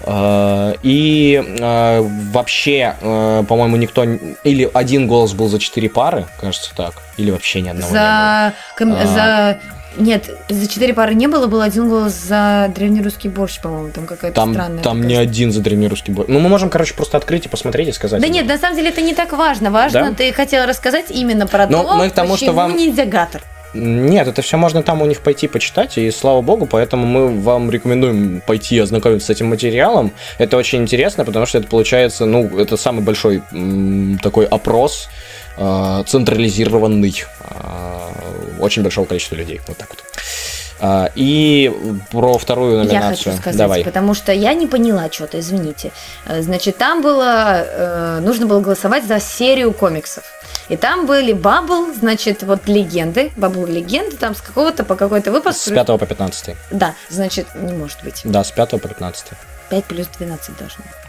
Э, 0.01 0.73
и 0.83 1.43
э, 1.61 2.01
вообще, 2.33 2.97
э, 3.03 3.45
по-моему, 3.47 3.77
никто... 3.77 4.03
Или 4.45 4.71
один 4.73 5.07
голос 5.07 5.35
был 5.35 5.49
за 5.49 5.59
четыре 5.59 5.91
пары, 5.91 6.25
кажется 6.41 6.71
так, 6.75 6.95
или 7.19 7.31
вообще 7.31 7.61
ни 7.61 7.69
одного 7.69 7.93
не 7.93 7.99
было. 7.99 8.03
За, 8.03 8.53
ком- 8.79 8.97
А. 8.99 9.07
за... 9.07 9.59
Нет, 9.97 10.31
за 10.49 10.67
четыре 10.69 10.93
пары 10.95 11.15
не 11.15 11.27
было, 11.27 11.47
был 11.47 11.61
один 11.61 11.89
голос 11.89 12.13
за 12.15 12.71
древнерусский 12.75 13.31
борщ, 13.31 13.61
по-моему, 13.61 13.91
там 13.91 14.07
какая-то 14.07 14.35
Там, 14.35 14.53
странная. 14.53 14.83
там 14.83 14.97
такая 14.99 15.09
не 15.09 15.17
один 15.17 15.53
за 15.53 15.61
древнерусский 15.61 16.13
бой. 16.13 16.25
Ну, 16.29 16.41
мы 16.41 16.49
можем, 16.49 16.69
короче, 16.71 16.95
просто 16.95 17.17
открыть 17.17 17.47
и 17.47 17.49
посмотреть 17.49 17.89
и 17.89 17.93
сказать. 17.93 18.21
Да 18.21 18.29
нет, 18.29 18.47
на 18.47 18.59
самом 18.59 18.77
деле 18.77 18.89
это 18.91 19.01
не 19.03 19.15
так 19.15 19.33
важно. 19.33 19.71
Важно, 19.71 20.11
Да? 20.11 20.15
ты 20.15 20.33
хотела 20.33 20.67
рассказать 20.67 21.07
именно 21.11 21.47
про 21.47 21.67
Ну, 21.67 21.83
то, 21.85 21.95
мы 21.97 22.11
к 22.11 22.13
тому, 22.13 22.37
что 22.37 22.53
вам- 22.53 22.77
ниндзягатор. 22.77 23.43
Нет, 23.77 24.29
это 24.29 24.41
все 24.41 24.57
можно 24.57 24.85
там 24.85 25.03
у 25.03 25.07
них 25.07 25.21
пойти 25.21 25.49
почитать, 25.49 25.99
и 25.99 26.09
слава 26.13 26.43
богу, 26.43 26.65
поэтому 26.67 27.07
мы 27.07 27.41
вам 27.41 27.73
рекомендуем 27.73 28.41
пойти 28.47 28.79
ознакомиться 28.79 29.27
с 29.27 29.31
этим 29.31 29.49
материалом. 29.49 30.13
Это 30.39 30.57
очень 30.57 30.83
интересно, 30.83 31.25
потому 31.25 31.45
что 31.45 31.59
это 31.59 31.67
получается, 31.67 32.25
ну, 32.25 32.57
это 32.57 32.77
самый 32.77 33.03
большой 33.03 33.43
м, 33.51 34.21
такой 34.23 34.47
опрос, 34.47 35.09
централизированный, 36.07 37.25
э, 37.41 38.59
очень 38.61 38.83
большого 38.83 39.07
количества 39.07 39.37
людей. 39.37 39.61
Вот 39.69 39.77
так 39.77 39.89
вот. 39.91 40.03
А, 40.81 41.11
И 41.15 41.73
про 42.11 42.37
вторую 42.37 42.79
Я 42.79 42.85
номинацию. 42.85 43.17
хочу 43.33 43.41
сказать, 43.41 43.57
Давай. 43.57 43.85
потому 43.85 44.13
что 44.15 44.33
я 44.33 44.55
не 44.55 44.67
поняла 44.67 45.09
что-то, 45.11 45.39
извините. 45.39 45.93
Э, 46.27 46.43
Значит, 46.43 46.77
там 46.77 47.01
было, 47.01 47.65
э, 47.65 48.21
нужно 48.21 48.47
было 48.47 48.61
голосовать 48.61 49.07
за 49.07 49.21
серию 49.21 49.73
комиксов. 49.73 50.25
И 50.69 50.77
там 50.77 51.07
были 51.07 51.33
Бабл, 51.33 51.93
значит, 51.95 52.43
вот 52.43 52.67
легенды, 52.69 53.31
Бабл 53.37 53.67
легенды, 53.67 54.17
там 54.17 54.35
с 54.35 54.41
какого-то 54.41 54.83
по 54.85 54.97
какой-то 54.97 55.31
выпуск. 55.31 55.59
С 55.59 55.71
5 55.71 55.87
по 55.99 56.07
15. 56.07 56.57
Да, 56.71 56.95
значит, 57.09 57.47
не 57.55 57.73
может 57.73 58.03
быть. 58.03 58.23
Да, 58.25 58.43
с 58.43 58.51
5 58.51 58.71
по 58.81 58.89
15. 58.89 59.27
5 59.71 59.85
плюс 59.85 60.07
12 60.19 60.57
должно. 60.59 60.85
М, 60.85 61.04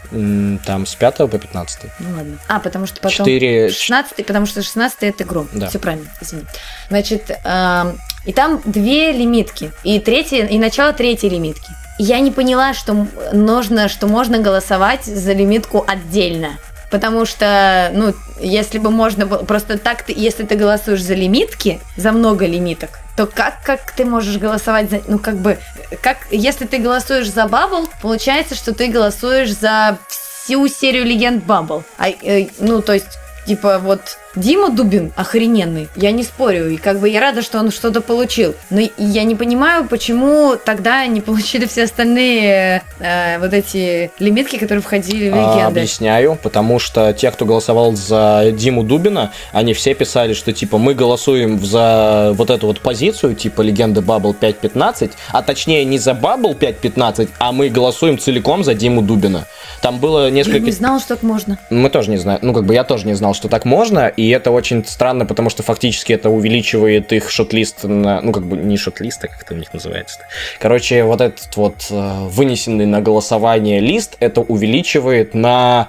Там 0.64 0.86
с 0.86 0.94
5 0.94 1.16
по 1.16 1.38
15. 1.38 1.80
Ну 2.00 2.16
ладно. 2.16 2.38
А, 2.48 2.60
потому 2.60 2.86
что 2.86 3.00
потом... 3.00 3.26
Четыре- 3.26 3.70
16 3.70 4.26
потому 4.26 4.46
что 4.46 4.62
16 4.62 4.98
это 5.02 5.24
гром. 5.24 5.48
Да. 5.52 5.68
Все 5.68 5.78
правильно, 5.78 6.06
извини. 6.20 6.44
Значит, 6.88 7.30
эм, 7.44 8.00
и 8.24 8.32
там 8.32 8.60
две 8.64 9.12
лимитки. 9.12 9.72
И 9.84 9.98
третья, 10.00 10.46
и 10.46 10.58
начало 10.58 10.92
третьей 10.92 11.30
лимитки. 11.30 11.70
я 11.98 12.20
не 12.20 12.30
поняла, 12.30 12.74
что 12.74 13.06
нужно, 13.32 13.88
что 13.88 14.06
можно 14.06 14.38
голосовать 14.38 15.04
за 15.04 15.32
лимитку 15.32 15.84
отдельно. 15.86 16.58
Потому 16.96 17.26
что, 17.26 17.90
ну, 17.92 18.14
если 18.40 18.78
бы 18.78 18.90
можно 18.90 19.26
было... 19.26 19.42
Просто 19.42 19.76
так, 19.76 20.02
ты, 20.02 20.14
если 20.16 20.44
ты 20.44 20.54
голосуешь 20.54 21.02
за 21.02 21.12
лимитки, 21.12 21.78
за 21.98 22.10
много 22.10 22.46
лимиток, 22.46 23.00
то 23.18 23.26
как, 23.26 23.62
как 23.62 23.92
ты 23.92 24.06
можешь 24.06 24.38
голосовать 24.38 24.88
за... 24.88 25.02
Ну, 25.06 25.18
как 25.18 25.36
бы... 25.36 25.58
Как, 26.00 26.16
если 26.30 26.64
ты 26.64 26.78
голосуешь 26.78 27.30
за 27.30 27.48
Bubble, 27.48 27.86
получается, 28.00 28.54
что 28.54 28.72
ты 28.72 28.88
голосуешь 28.88 29.54
за 29.54 29.98
всю 30.08 30.66
серию 30.68 31.04
легенд 31.04 31.44
Bubble. 31.44 31.84
А, 31.98 32.08
э, 32.08 32.46
ну, 32.60 32.80
то 32.80 32.94
есть, 32.94 33.18
типа, 33.46 33.78
вот 33.78 34.16
Дима 34.36 34.68
Дубин 34.68 35.12
охрененный, 35.16 35.88
я 35.96 36.10
не 36.10 36.22
спорю, 36.22 36.68
и 36.68 36.76
как 36.76 37.00
бы 37.00 37.08
я 37.08 37.20
рада, 37.20 37.40
что 37.40 37.58
он 37.58 37.70
что-то 37.70 38.02
получил. 38.02 38.54
Но 38.68 38.82
я 38.98 39.24
не 39.24 39.34
понимаю, 39.34 39.86
почему 39.88 40.56
тогда 40.62 41.06
не 41.06 41.22
получили 41.22 41.64
все 41.64 41.84
остальные 41.84 42.82
э, 43.00 43.38
вот 43.38 43.54
эти 43.54 44.10
лимитки, 44.18 44.58
которые 44.58 44.82
входили 44.82 45.30
в 45.30 45.34
А, 45.34 45.38
легенды. 45.38 45.80
Объясняю, 45.80 46.38
потому 46.42 46.78
что 46.78 47.14
те, 47.14 47.30
кто 47.30 47.46
голосовал 47.46 47.92
за 47.92 48.52
Диму 48.52 48.82
Дубина, 48.82 49.32
они 49.52 49.72
все 49.72 49.94
писали, 49.94 50.34
что 50.34 50.52
типа 50.52 50.76
мы 50.76 50.94
голосуем 50.94 51.64
за 51.64 52.32
вот 52.34 52.50
эту 52.50 52.66
вот 52.66 52.80
позицию, 52.80 53.34
типа 53.34 53.62
легенды 53.62 54.02
Bubble 54.02 54.36
5.15, 54.38 55.12
а 55.32 55.42
точнее 55.42 55.84
не 55.86 55.98
за 55.98 56.12
Bubble 56.12 56.52
5.15, 56.52 57.30
а 57.38 57.52
мы 57.52 57.70
голосуем 57.70 58.18
целиком 58.18 58.64
за 58.64 58.74
Диму 58.74 59.00
Дубина. 59.00 59.46
Там 59.80 59.98
было 59.98 60.24
Я 60.24 60.30
несколько... 60.30 60.60
не 60.60 60.72
знала, 60.72 61.00
что 61.00 61.14
так 61.14 61.22
можно. 61.22 61.58
Мы 61.70 61.88
тоже 61.88 62.10
не 62.10 62.18
знаем, 62.18 62.40
ну 62.42 62.52
как 62.52 62.66
бы 62.66 62.74
я 62.74 62.84
тоже 62.84 63.06
не 63.06 63.14
знал, 63.14 63.32
что 63.32 63.48
так 63.48 63.64
можно, 63.64 64.08
и 64.08 64.25
это 64.28 64.50
очень 64.50 64.84
странно, 64.84 65.26
потому 65.26 65.50
что 65.50 65.62
фактически 65.62 66.12
это 66.12 66.30
увеличивает 66.30 67.12
их 67.12 67.30
шот-лист 67.30 67.84
на, 67.84 68.20
ну 68.20 68.32
как 68.32 68.46
бы 68.46 68.56
не 68.56 68.76
шот-лист, 68.76 69.24
а 69.24 69.28
как 69.28 69.42
это 69.42 69.54
у 69.54 69.56
них 69.56 69.72
называется. 69.72 70.20
Короче, 70.58 71.04
вот 71.04 71.20
этот 71.20 71.56
вот 71.56 71.86
э, 71.90 72.26
вынесенный 72.28 72.86
на 72.86 73.00
голосование 73.00 73.80
лист, 73.80 74.16
это 74.20 74.40
увеличивает 74.40 75.34
на 75.34 75.88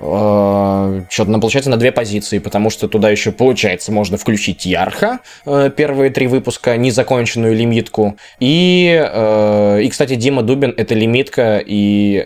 что-то, 0.00 1.30
ну, 1.30 1.40
получается, 1.40 1.68
на 1.70 1.76
две 1.76 1.92
позиции, 1.92 2.38
потому 2.38 2.70
что 2.70 2.88
туда 2.88 3.10
еще, 3.10 3.32
получается, 3.32 3.92
можно 3.92 4.16
включить 4.16 4.64
Ярха, 4.64 5.20
э, 5.44 5.70
первые 5.76 6.10
три 6.10 6.26
выпуска, 6.26 6.76
незаконченную 6.76 7.54
лимитку. 7.54 8.16
И, 8.38 8.98
э, 9.12 9.82
и, 9.82 9.88
кстати, 9.90 10.14
Дима 10.14 10.42
Дубин— 10.42 10.72
это 10.76 10.94
лимитка, 10.94 11.58
и 11.58 11.74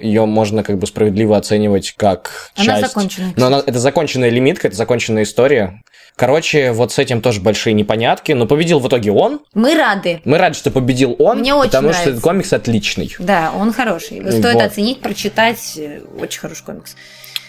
ее 0.01 0.25
можно 0.27 0.63
как 0.63 0.79
бы 0.79 0.87
справедливо 0.87 1.37
оценивать 1.37 1.95
как 1.97 2.51
Она 2.57 2.65
часть. 2.81 2.87
законченная, 2.89 3.33
Но 3.37 3.47
она- 3.47 3.63
это 3.67 3.79
законченная 3.81 4.31
лимитка, 4.31 4.69
это 4.69 4.77
законченная 4.77 5.25
история. 5.25 5.83
Короче, 6.17 6.71
вот 6.71 6.93
с 6.93 6.99
этим 7.01 7.21
тоже 7.21 7.41
большие 7.41 7.75
непонятки, 7.75 8.31
но 8.33 8.47
победил 8.47 8.79
в 8.79 8.87
итоге 8.87 9.11
он. 9.11 9.41
Мы 9.53 9.75
рады. 9.75 10.21
Мы 10.25 10.39
рады, 10.39 10.55
что 10.55 10.71
победил 10.71 11.17
он, 11.19 11.41
Мне 11.41 11.55
очень 11.55 11.71
потому 11.73 11.89
что 11.89 12.03
нравится. 12.03 12.11
этот 12.11 12.23
комикс 12.23 12.53
отличный. 12.53 13.13
Да, 13.19 13.51
он 13.59 13.73
хороший. 13.73 14.21
Стоит 14.31 14.55
Вот. 14.55 14.63
оценить, 14.63 15.01
прочитать. 15.01 15.77
Э, 15.77 16.01
Очень 16.21 16.39
хороший 16.41 16.65
комикс. 16.65 16.95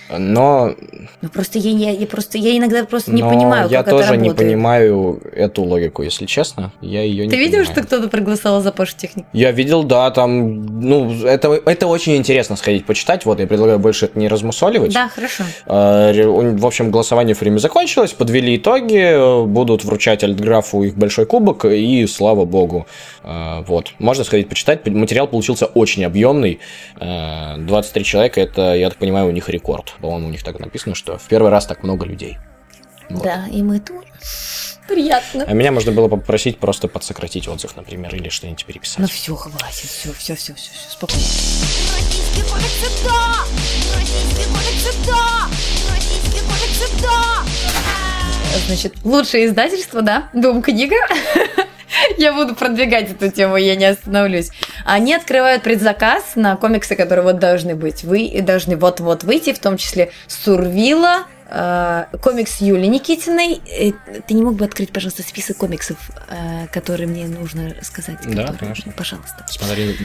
Но 0.09 0.73
Ну 1.21 1.29
просто 1.29 1.57
я, 1.59 1.71
я, 1.71 1.91
я 1.91 2.05
просто 2.07 2.37
я 2.37 2.57
иногда 2.57 2.85
просто 2.85 3.11
не 3.11 3.21
Но 3.23 3.29
понимаю, 3.29 3.69
я 3.69 3.79
как 3.83 3.89
тоже 3.91 4.03
это 4.03 4.15
не 4.17 4.27
работает. 4.29 4.47
понимаю 4.49 5.21
эту 5.33 5.63
логику, 5.63 6.03
если 6.03 6.25
честно. 6.25 6.71
Я 6.81 7.01
ее 7.01 7.25
не 7.25 7.31
Ты 7.31 7.37
видел, 7.37 7.59
понимаю. 7.59 7.73
что 7.73 7.83
кто-то 7.83 8.09
проголосовал 8.09 8.61
за 8.61 8.71
Пашу 8.71 8.95
Техник? 8.97 9.25
Я 9.33 9.51
видел, 9.51 9.83
да, 9.83 10.11
там, 10.11 10.63
ну, 10.81 11.11
это, 11.25 11.59
это 11.65 11.87
очень 11.87 12.15
интересно 12.17 12.55
сходить 12.55 12.85
почитать, 12.85 13.25
вот, 13.25 13.39
я 13.39 13.47
предлагаю 13.47 13.79
больше 13.79 14.05
это 14.05 14.19
не 14.19 14.27
размусоливать. 14.27 14.93
Да, 14.93 15.07
хорошо. 15.09 15.43
У- 15.67 16.55
В 16.57 16.65
общем, 16.65 16.91
голосование 16.91 17.33
в 17.35 17.41
время 17.41 17.57
закончилось, 17.57 18.11
подвели 18.13 18.57
итоги, 18.57 19.45
будут 19.45 19.83
вручать 19.83 20.23
Альтграфу 20.23 20.83
их 20.83 20.95
большой 20.97 21.25
кубок, 21.25 21.65
и 21.65 22.05
слава 22.07 22.45
богу. 22.45 22.85
Э, 23.23 23.63
Вот, 23.67 23.93
можно 23.99 24.23
сходить 24.23 24.49
почитать, 24.49 24.85
материал 24.87 25.27
получился 25.27 25.65
очень 25.65 26.05
объемный, 26.05 26.59
Э, 26.99 27.57
23 27.57 28.03
человека, 28.03 28.41
это, 28.41 28.73
я 28.75 28.89
так 28.89 28.97
понимаю, 28.99 29.27
у 29.27 29.31
них 29.31 29.49
рекорд. 29.49 29.94
По-моему, 29.99 30.27
у 30.27 30.31
них 30.31 30.43
так 30.43 30.59
написано, 30.59 30.95
что 30.95 31.17
в 31.17 31.27
первый 31.27 31.51
раз 31.51 31.65
так 31.65 31.83
много 31.83 32.05
людей. 32.05 32.37
Вот. 33.09 33.23
Да, 33.23 33.45
и 33.51 33.61
мы 33.61 33.79
тут. 33.79 34.05
Приятно. 34.87 35.45
А 35.47 35.53
меня 35.53 35.71
можно 35.71 35.91
было 35.91 36.07
попросить 36.07 36.59
просто 36.59 36.87
подсократить 36.87 37.47
отзыв, 37.47 37.75
например, 37.75 38.13
или 38.15 38.29
что-нибудь 38.29 38.65
переписать. 38.65 38.99
Ну 38.99 39.07
все, 39.07 39.35
хватит, 39.35 39.89
все, 39.89 40.13
все, 40.13 40.35
все, 40.35 40.53
все, 40.53 40.71
все, 40.71 40.89
спокойно. 40.89 41.23
Российский 41.23 42.41
кодекс 42.43 43.03
да! 43.03 43.35
Российский 43.99 44.45
кодекс 44.53 45.05
да! 45.07 45.49
Российский 45.91 46.39
кодекс 46.39 47.01
да! 47.01 47.43
Значит, 48.67 48.95
лучшее 49.03 49.47
издательство, 49.47 50.01
да, 50.01 50.29
Дом 50.33 50.61
книга. 50.61 50.95
Я 52.17 52.33
буду 52.33 52.55
продвигать 52.55 53.11
эту 53.11 53.29
тему, 53.31 53.57
я 53.57 53.75
не 53.75 53.85
остановлюсь. 53.85 54.51
Они 54.85 55.13
открывают 55.13 55.63
предзаказ 55.63 56.35
на 56.35 56.55
комиксы, 56.55 56.95
которые 56.95 57.23
вот 57.23 57.39
должны 57.39 57.75
быть. 57.75 58.03
Вы 58.03 58.41
должны 58.41 58.77
вот-вот 58.77 59.23
выйти, 59.23 59.53
в 59.53 59.59
том 59.59 59.77
числе 59.77 60.11
Сурвила, 60.27 61.25
э, 61.49 62.05
комикс 62.21 62.61
Юли 62.61 62.87
Никитиной. 62.87 63.61
Э, 63.67 63.91
Ты 64.27 64.33
не 64.33 64.43
мог 64.43 64.55
бы 64.55 64.65
открыть, 64.65 64.91
пожалуйста, 64.91 65.23
список 65.23 65.57
комиксов, 65.57 65.97
э, 66.29 66.67
которые 66.71 67.07
мне 67.07 67.25
нужно 67.25 67.73
сказать? 67.81 68.17
Да, 68.23 68.29
которые- 68.43 68.57
конечно. 68.57 68.91
Пожалуйста. 68.91 69.45
Смотри, 69.47 69.95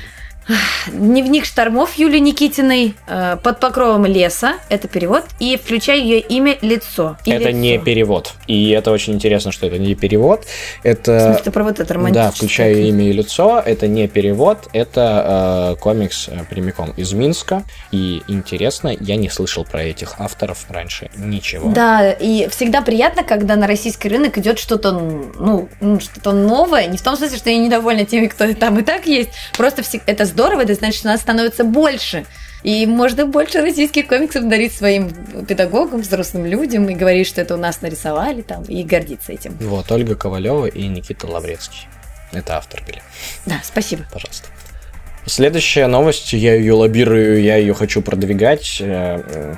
Дневник 0.92 1.44
штормов 1.44 1.94
Юли 1.94 2.20
Никитиной, 2.20 2.94
э, 3.06 3.36
под 3.42 3.60
покровом 3.60 4.06
леса, 4.06 4.54
это 4.68 4.88
перевод, 4.88 5.24
и 5.38 5.56
включай 5.56 6.00
ее 6.00 6.20
имя 6.20 6.56
лицо. 6.62 7.16
И 7.24 7.30
это 7.30 7.52
не 7.52 7.74
лицо. 7.74 7.84
перевод. 7.84 8.32
И 8.46 8.70
это 8.70 8.90
очень 8.90 9.14
интересно, 9.14 9.52
что 9.52 9.66
это 9.66 9.78
не 9.78 9.94
перевод. 9.94 10.44
В 10.44 10.84
Это... 10.84 11.34
смысле, 11.34 11.52
про 11.52 11.64
вот 11.64 11.80
это. 11.80 11.94
Да, 12.10 12.30
включая 12.30 12.74
имя 12.74 13.08
и 13.08 13.12
лицо, 13.12 13.62
это 13.64 13.86
не 13.86 14.08
перевод, 14.08 14.68
это 14.72 15.74
э, 15.76 15.80
комикс 15.80 16.28
э, 16.28 16.44
прямиком 16.48 16.90
из 16.96 17.12
Минска. 17.12 17.64
И 17.92 18.22
интересно, 18.28 18.94
я 18.98 19.16
не 19.16 19.28
слышал 19.28 19.64
про 19.64 19.82
этих 19.82 20.18
авторов 20.18 20.66
раньше 20.68 21.10
ничего. 21.16 21.70
Да, 21.70 22.10
и 22.10 22.48
всегда 22.48 22.82
приятно, 22.82 23.22
когда 23.24 23.56
на 23.56 23.66
российский 23.66 24.08
рынок 24.08 24.38
идет 24.38 24.58
что-то, 24.58 24.92
ну, 24.92 25.68
что-то 26.00 26.32
новое. 26.32 26.86
Не 26.86 26.98
в 26.98 27.02
том 27.02 27.16
смысле, 27.16 27.36
что 27.36 27.50
я 27.50 27.58
недовольна 27.58 28.04
теми, 28.04 28.26
кто 28.26 28.52
там 28.54 28.78
и 28.78 28.82
так 28.82 29.06
есть. 29.06 29.30
Просто 29.56 29.82
это 30.06 30.24
здорово, 30.24 30.39
это 30.48 30.74
значит, 30.74 31.00
что 31.00 31.08
нас 31.08 31.20
становится 31.20 31.64
больше. 31.64 32.26
И 32.62 32.86
можно 32.86 33.24
больше 33.26 33.62
российских 33.62 34.06
комиксов 34.06 34.48
дарить 34.48 34.72
своим 34.74 35.10
педагогам, 35.46 36.02
взрослым 36.02 36.44
людям 36.44 36.88
и 36.88 36.94
говорить, 36.94 37.26
что 37.26 37.40
это 37.40 37.54
у 37.54 37.58
нас 37.58 37.80
нарисовали 37.80 38.42
там, 38.42 38.64
и 38.64 38.82
гордиться 38.82 39.32
этим. 39.32 39.56
Вот, 39.60 39.90
Ольга 39.90 40.14
Ковалева 40.14 40.66
и 40.66 40.86
Никита 40.86 41.26
Лаврецкий. 41.26 41.88
Это 42.32 42.56
автор 42.56 42.82
были. 42.84 43.02
Да, 43.46 43.60
спасибо. 43.64 44.04
Пожалуйста. 44.12 44.48
Следующая 45.26 45.86
новость, 45.86 46.32
я 46.32 46.54
ее 46.54 46.72
лоббирую, 46.72 47.42
я 47.42 47.56
ее 47.56 47.74
хочу 47.74 48.02
продвигать. 48.02 48.78
Э, 48.80 49.22
э, 49.26 49.54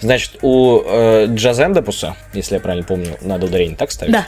Значит, 0.00 0.38
у 0.42 0.82
э, 0.84 1.26
Джазендепуса, 1.28 2.16
если 2.32 2.54
я 2.54 2.60
правильно 2.60 2.86
помню, 2.86 3.16
надо 3.20 3.46
ударение 3.46 3.76
так 3.76 3.90
ставить. 3.90 4.12
Да. 4.12 4.26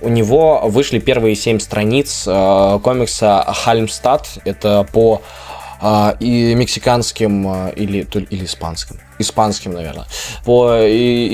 У 0.00 0.08
него 0.08 0.62
вышли 0.64 0.98
первые 0.98 1.34
семь 1.36 1.58
страниц 1.58 2.24
э, 2.26 2.78
комикса 2.82 3.44
Хальмстад. 3.46 4.28
Это 4.44 4.86
по 4.92 5.20
э, 5.82 6.14
и 6.20 6.54
мексиканским 6.54 7.46
э, 7.46 7.72
или, 7.76 8.06
или 8.30 8.44
испанским. 8.46 8.98
Испанским, 9.18 9.72
наверное. 9.72 10.06
По 10.46 10.78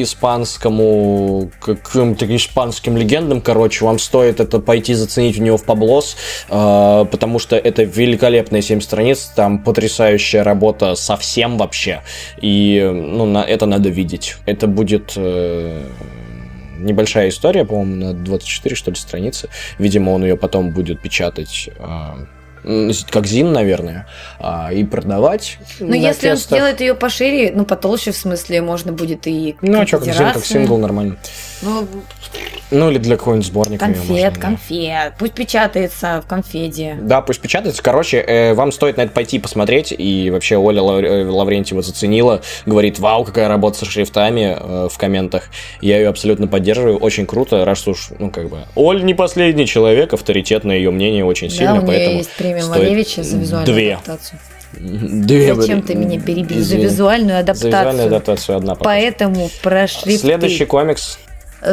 испанскому 0.03 1.53
каким-то 1.61 2.27
испанским 2.35 2.97
легендам, 2.97 3.41
короче, 3.41 3.85
вам 3.85 4.01
стоит 4.01 4.41
это 4.41 4.59
пойти 4.59 4.95
заценить 4.95 5.39
у 5.39 5.43
него 5.45 5.57
в 5.57 5.65
Паблос, 5.65 6.17
потому 6.49 7.39
что 7.39 7.55
это 7.55 7.85
великолепные 7.85 8.61
7 8.61 8.81
страниц, 8.81 9.31
там 9.37 9.61
потрясающая 9.61 10.43
работа 10.43 10.97
совсем 10.97 11.59
вообще. 11.59 12.03
И 12.43 12.83
ну, 12.93 13.25
на, 13.25 13.45
это 13.45 13.67
надо 13.67 13.89
видеть. 13.89 14.35
Это 14.47 14.67
будет 14.67 15.17
небольшая 16.79 17.29
история, 17.29 17.65
по-моему, 17.65 18.07
на 18.07 18.15
24, 18.15 18.77
что 18.77 18.91
ли, 18.91 18.97
страницы. 18.97 19.49
Видимо, 19.79 20.11
он 20.11 20.25
ее 20.25 20.37
потом 20.37 20.71
будет 20.71 21.01
печатать 21.01 21.71
а, 21.79 22.19
как 23.11 23.27
Зин, 23.27 23.53
наверное, 23.53 24.07
а, 24.41 24.73
и 24.73 24.85
продавать. 24.85 25.59
Ну, 25.79 25.89
на 25.89 25.95
если 25.95 26.31
он 26.31 26.37
тестах. 26.37 26.59
сделает 26.59 26.81
ее 26.81 26.95
пошире, 26.95 27.53
ну, 27.55 27.65
потолще, 27.65 28.11
в 28.11 28.17
смысле, 28.17 28.61
можно 28.61 28.93
будет 28.93 29.27
и 29.27 29.57
Ну, 29.63 29.81
а 29.81 29.87
что, 29.87 29.99
как 29.99 30.15
Зин, 30.15 30.33
как 30.33 30.45
сингл 30.45 30.77
нормально. 30.79 31.17
Ну, 31.63 31.87
Ну, 32.71 32.91
или 32.91 32.99
для 32.99 33.17
какого-нибудь 33.17 33.47
сборника. 33.47 33.85
конфет, 33.85 34.09
можно, 34.09 34.31
да. 34.33 34.41
конфет. 34.41 35.13
Пусть 35.19 35.33
печатается 35.35 36.21
в 36.25 36.29
конфеде. 36.29 36.97
Да, 37.01 37.21
пусть 37.23 37.41
печатается. 37.41 37.83
Короче, 37.83 38.19
э, 38.19 38.55
вам 38.55 38.73
стоит 38.73 38.97
на 38.97 39.03
это 39.03 39.13
пойти 39.13 39.39
посмотреть. 39.39 39.95
И 39.97 40.31
вообще 40.31 40.57
Оля 40.57 40.83
Лав- 40.83 41.03
э, 41.05 41.25
Лаврентьева 41.25 41.83
заценила. 41.83 42.43
Говорит, 42.67 42.99
вау, 42.99 43.25
какая 43.25 43.49
работа 43.49 43.79
со 43.79 43.85
шрифтами 43.85 44.57
э, 44.59 44.89
в 44.91 44.99
комментах. 44.99 45.45
Я 45.81 45.99
ее 45.99 46.09
абсолютно 46.09 46.47
поддерживаю. 46.49 46.99
Очень 46.99 47.27
круто, 47.27 47.65
раз 47.65 47.87
уж, 47.87 48.09
ну, 48.19 48.31
как 48.31 48.49
бы... 48.49 48.59
Оль 48.75 49.05
не 49.05 49.15
последний 49.15 49.67
человек, 49.67 50.13
авторитетное 50.13 50.77
ее 50.77 50.91
мнение 50.91 51.25
очень 51.25 51.49
Да, 51.49 51.55
сильно, 51.55 51.73
у 51.75 51.77
меня 51.77 51.87
поэтому 51.87 52.17
есть 52.19 52.31
премия 52.37 52.63
стоит 52.63 52.79
Малевича 52.83 53.23
за 53.23 53.37
визуальную 53.39 53.75
две. 53.75 53.95
адаптацию. 53.95 54.39
Две, 54.79 55.55
Зачем 55.55 55.81
ты 55.83 55.95
меня 55.95 56.21
перебил? 56.21 56.61
За 56.63 56.77
визуальную 56.77 57.31
За 57.31 57.39
адаптацию. 57.39 57.71
визуальную 57.71 58.07
адаптацию 58.09 58.57
одна. 58.59 58.75
Поэтому 58.75 59.49
про 59.63 59.87
шрифты. 59.87 60.19
Следующий 60.19 60.67
комикс. 60.67 61.19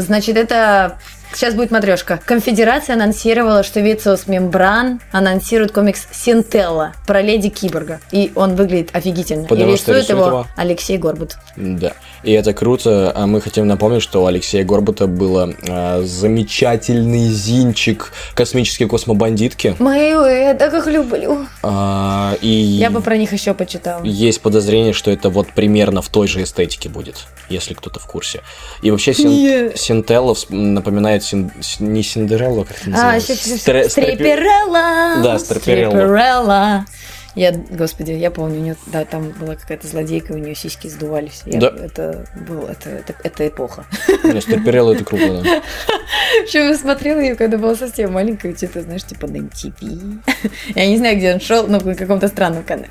Значит, 0.01 0.37
это 0.37 0.97
Сейчас 1.33 1.55
будет 1.55 1.71
матрешка. 1.71 2.19
Конфедерация 2.23 2.95
анонсировала, 2.95 3.63
что 3.63 3.79
Вициус 3.79 4.27
Мембран 4.27 5.01
анонсирует 5.11 5.71
комикс 5.71 6.07
Синтелла 6.11 6.93
про 7.07 7.21
леди 7.21 7.49
Киборга. 7.49 7.99
И 8.11 8.31
он 8.35 8.55
выглядит 8.55 8.95
офигительно. 8.95 9.47
Потому 9.47 9.69
и 9.69 9.73
рисует 9.73 10.03
рисует 10.03 10.09
его, 10.09 10.27
его? 10.27 10.47
Алексей 10.55 10.97
Горбут. 10.97 11.37
Да. 11.55 11.93
И 12.23 12.31
это 12.31 12.53
круто. 12.53 13.11
А 13.15 13.27
мы 13.27 13.41
хотим 13.41 13.67
напомнить, 13.67 14.01
что 14.01 14.23
у 14.23 14.25
Алексея 14.27 14.63
Горбута 14.63 15.07
было 15.07 15.53
а, 15.67 16.01
замечательный 16.03 17.27
зинчик 17.27 18.11
космические 18.33 18.87
космобандитки. 18.87 19.75
Мою, 19.79 20.25
я 20.25 20.53
так 20.53 20.73
их 20.73 20.87
люблю. 20.87 21.45
А, 21.61 22.35
и 22.41 22.47
Я 22.47 22.89
бы 22.89 23.01
про 23.01 23.17
них 23.17 23.33
еще 23.33 23.53
почитала. 23.53 24.03
есть 24.03 24.41
подозрение, 24.41 24.93
что 24.93 25.11
это 25.11 25.29
вот 25.29 25.47
примерно 25.53 26.01
в 26.01 26.09
той 26.09 26.27
же 26.27 26.41
эстетике 26.43 26.89
будет, 26.89 27.25
если 27.49 27.73
кто-то 27.73 27.99
в 27.99 28.05
курсе. 28.05 28.41
И 28.81 28.91
вообще 28.91 29.13
Син-. 29.13 29.71
Синтелла 29.75 30.35
напоминает 30.49 31.23
Син- 31.23 31.51
не 31.79 32.03
Синдереллу, 32.03 32.63
как 32.65 32.77
это 32.77 32.87
А, 32.87 32.89
называется? 32.89 33.33
Стре- 33.33 33.57
стрепе- 33.57 33.89
Стреперелла. 33.89 35.21
Да, 35.23 35.39
Стреперелла. 35.39 35.91
Стреперелла. 35.91 36.85
Я, 37.35 37.51
господи, 37.51 38.11
я 38.11 38.29
помню, 38.29 38.59
у 38.59 38.63
нее, 38.63 38.75
да, 38.87 39.05
там 39.05 39.29
была 39.31 39.55
какая-то 39.55 39.87
злодейка, 39.87 40.33
у 40.33 40.37
нее 40.37 40.53
сиськи 40.55 40.87
сдувались. 40.87 41.41
Я- 41.45 41.59
Да. 41.59 41.67
Это 41.83 42.25
был, 42.47 42.67
это, 42.67 42.89
это, 42.89 43.15
это 43.23 43.47
эпоха. 43.47 43.85
Не, 44.23 44.39
Стерперелла 44.41 44.93
это 44.93 45.03
круто, 45.03 45.41
да. 45.43 45.61
Причем 46.45 46.67
я 46.69 46.77
смотрела 46.77 47.19
ее, 47.19 47.35
когда 47.35 47.57
была 47.57 47.75
совсем 47.75 48.13
маленькая, 48.13 48.55
что-то, 48.55 48.81
знаешь, 48.83 49.03
типа 49.03 49.27
на 49.27 49.37
MTV. 49.37 50.19
Я 50.75 50.87
не 50.87 50.97
знаю, 50.97 51.17
где 51.17 51.33
он 51.33 51.39
шел, 51.39 51.65
но 51.67 51.79
на 51.79 51.95
каком-то 51.95 52.27
странном 52.27 52.63
канале. 52.63 52.89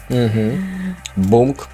Бумк. 1.17 1.69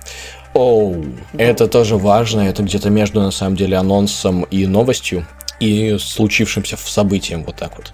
Оу, 0.54 1.04
это 1.36 1.68
тоже 1.68 1.96
важно, 1.96 2.40
это 2.40 2.62
где-то 2.62 2.90
между, 2.90 3.20
на 3.20 3.30
самом 3.30 3.54
деле, 3.56 3.76
анонсом 3.76 4.42
и 4.44 4.66
новостью, 4.66 5.24
и 5.60 5.96
случившимся 5.98 6.76
в 6.76 6.88
событием, 6.88 7.44
вот 7.44 7.56
так 7.56 7.76
вот. 7.76 7.92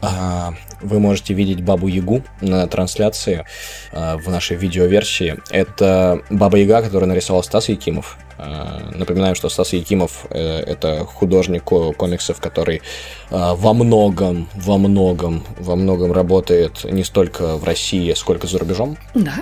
А, 0.00 0.54
Вы 0.80 0.98
можете 0.98 1.34
видеть 1.34 1.60
Бабу 1.62 1.88
Ягу 1.88 2.22
на 2.40 2.66
трансляции 2.66 3.44
а, 3.92 4.16
в 4.16 4.28
нашей 4.28 4.56
видеоверсии. 4.56 5.36
Это 5.50 6.22
Баба 6.30 6.58
Яга, 6.58 6.82
которую 6.82 7.08
нарисовал 7.08 7.42
Стас 7.42 7.68
Якимов. 7.68 8.16
А, 8.38 8.90
Напоминаю, 8.94 9.34
что 9.34 9.48
Стас 9.48 9.72
Якимов 9.74 10.26
э, 10.30 10.60
это 10.60 11.04
художник 11.04 11.64
ко- 11.64 11.92
комиксов, 11.92 12.40
который 12.40 12.82
во 13.30 13.72
многом, 13.74 14.48
во 14.54 14.78
многом, 14.78 15.44
во 15.58 15.76
многом 15.76 16.12
работает 16.12 16.84
не 16.84 17.04
столько 17.04 17.56
в 17.56 17.64
России, 17.64 18.12
сколько 18.14 18.46
за 18.46 18.58
рубежом. 18.58 18.96
Да. 19.14 19.34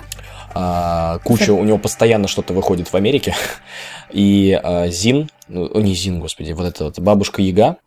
А, 0.53 1.19
куча, 1.23 1.51
у 1.51 1.63
него 1.63 1.77
постоянно 1.77 2.27
что-то 2.27 2.53
выходит 2.53 2.87
в 2.87 2.95
Америке. 2.95 3.35
И 4.11 4.59
а, 4.61 4.87
Зин, 4.87 5.29
ну, 5.47 5.79
не 5.79 5.95
Зин, 5.95 6.19
господи, 6.19 6.51
вот 6.51 6.65
это 6.65 6.85
вот 6.85 6.99
Бабушка 6.99 7.41
Яга, 7.41 7.77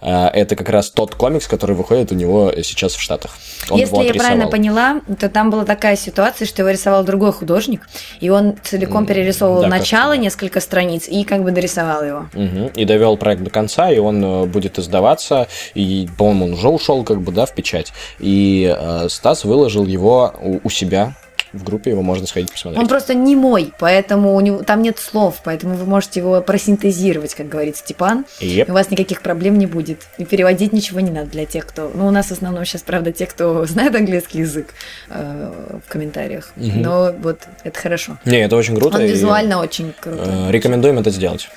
а, 0.00 0.28
это 0.28 0.56
как 0.56 0.68
раз 0.68 0.90
тот 0.90 1.14
комикс, 1.14 1.46
который 1.46 1.76
выходит 1.76 2.12
у 2.12 2.14
него 2.14 2.52
сейчас 2.62 2.94
в 2.94 3.00
Штатах. 3.00 3.36
Он 3.70 3.78
Если 3.78 3.96
я 4.02 4.14
правильно 4.14 4.48
поняла, 4.48 5.00
то 5.18 5.28
там 5.28 5.50
была 5.50 5.64
такая 5.64 5.96
ситуация, 5.96 6.46
что 6.46 6.62
его 6.62 6.70
рисовал 6.70 7.04
другой 7.04 7.32
художник, 7.32 7.88
и 8.20 8.30
он 8.30 8.56
целиком 8.62 9.06
перерисовывал 9.06 9.62
да, 9.62 9.68
начало, 9.68 10.10
кажется, 10.10 10.16
да. 10.16 10.22
несколько 10.24 10.60
страниц, 10.60 11.08
и 11.08 11.24
как 11.24 11.42
бы 11.42 11.50
дорисовал 11.50 12.04
его. 12.04 12.26
Мгм. 12.34 12.66
И 12.68 12.84
довел 12.84 13.16
проект 13.16 13.42
до 13.42 13.50
конца, 13.50 13.90
и 13.90 13.98
он 13.98 14.24
э, 14.24 14.46
будет 14.46 14.78
издаваться. 14.78 15.48
И, 15.74 16.08
по-моему, 16.18 16.46
он 16.46 16.52
уже 16.54 16.68
ушел, 16.68 17.04
как 17.04 17.20
бы, 17.20 17.32
да, 17.32 17.46
в 17.46 17.54
печать. 17.54 17.92
И 18.18 18.74
э, 18.76 19.08
Стас 19.08 19.44
выложил 19.44 19.86
его 19.86 20.34
у, 20.40 20.60
у 20.62 20.70
себя 20.70 21.14
в 21.54 21.64
группе, 21.64 21.90
его 21.90 22.02
можно 22.02 22.26
сходить 22.26 22.52
посмотреть. 22.52 22.80
Он 22.80 22.88
просто 22.88 23.14
не 23.14 23.36
мой, 23.36 23.72
поэтому 23.78 24.34
у 24.34 24.40
него 24.40 24.62
там 24.62 24.82
нет 24.82 24.98
слов, 24.98 25.40
поэтому 25.44 25.74
вы 25.76 25.86
можете 25.86 26.20
его 26.20 26.40
просинтезировать, 26.40 27.34
как 27.34 27.48
говорит 27.48 27.76
Степан. 27.76 28.24
Еп. 28.40 28.68
И 28.68 28.70
у 28.70 28.74
вас 28.74 28.90
никаких 28.90 29.22
проблем 29.22 29.58
не 29.58 29.66
будет. 29.66 30.02
И 30.18 30.24
переводить 30.24 30.72
ничего 30.72 31.00
не 31.00 31.10
надо 31.10 31.30
для 31.30 31.46
тех, 31.46 31.66
кто... 31.66 31.90
Ну, 31.94 32.06
у 32.06 32.10
нас 32.10 32.26
в 32.26 32.32
основном 32.32 32.64
сейчас, 32.64 32.82
правда, 32.82 33.12
те, 33.12 33.26
кто 33.26 33.64
знает 33.66 33.94
английский 33.94 34.40
язык 34.40 34.74
э, 35.10 35.52
в 35.86 35.90
комментариях. 35.90 36.52
Мгм. 36.56 36.82
Но 36.82 37.12
вот 37.22 37.40
это 37.62 37.78
хорошо. 37.78 38.18
Не, 38.24 38.38
это 38.44 38.56
очень 38.56 38.76
круто. 38.76 38.96
Он 38.96 39.04
и- 39.04 39.08
визуально 39.08 39.60
очень 39.60 39.92
круто. 39.98 40.48
Э, 40.48 40.50
Рекомендуем 40.50 40.98
это 40.98 41.10
сделать. 41.10 41.48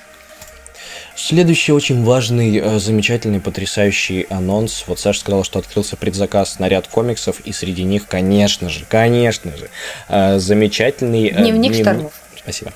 Следующий 1.20 1.72
очень 1.72 2.04
важный, 2.04 2.58
э, 2.58 2.78
замечательный, 2.78 3.40
потрясающий 3.40 4.28
анонс. 4.30 4.84
Вот 4.86 5.00
Саша 5.00 5.18
сказала, 5.18 5.42
что 5.42 5.58
открылся 5.58 5.96
предзаказ 5.96 6.60
на 6.60 6.68
ряд 6.68 6.86
комиксов, 6.86 7.40
и 7.40 7.52
среди 7.52 7.82
них, 7.82 8.06
конечно 8.06 8.68
же, 8.68 8.84
конечно 8.88 9.50
же, 9.56 9.68
э, 10.08 10.38
замечательный... 10.38 11.26
э, 11.26 11.34
Дневник 11.42 11.72
дневни- 11.72 11.82
штормов. 11.82 12.12
Спасибо. 12.36 12.72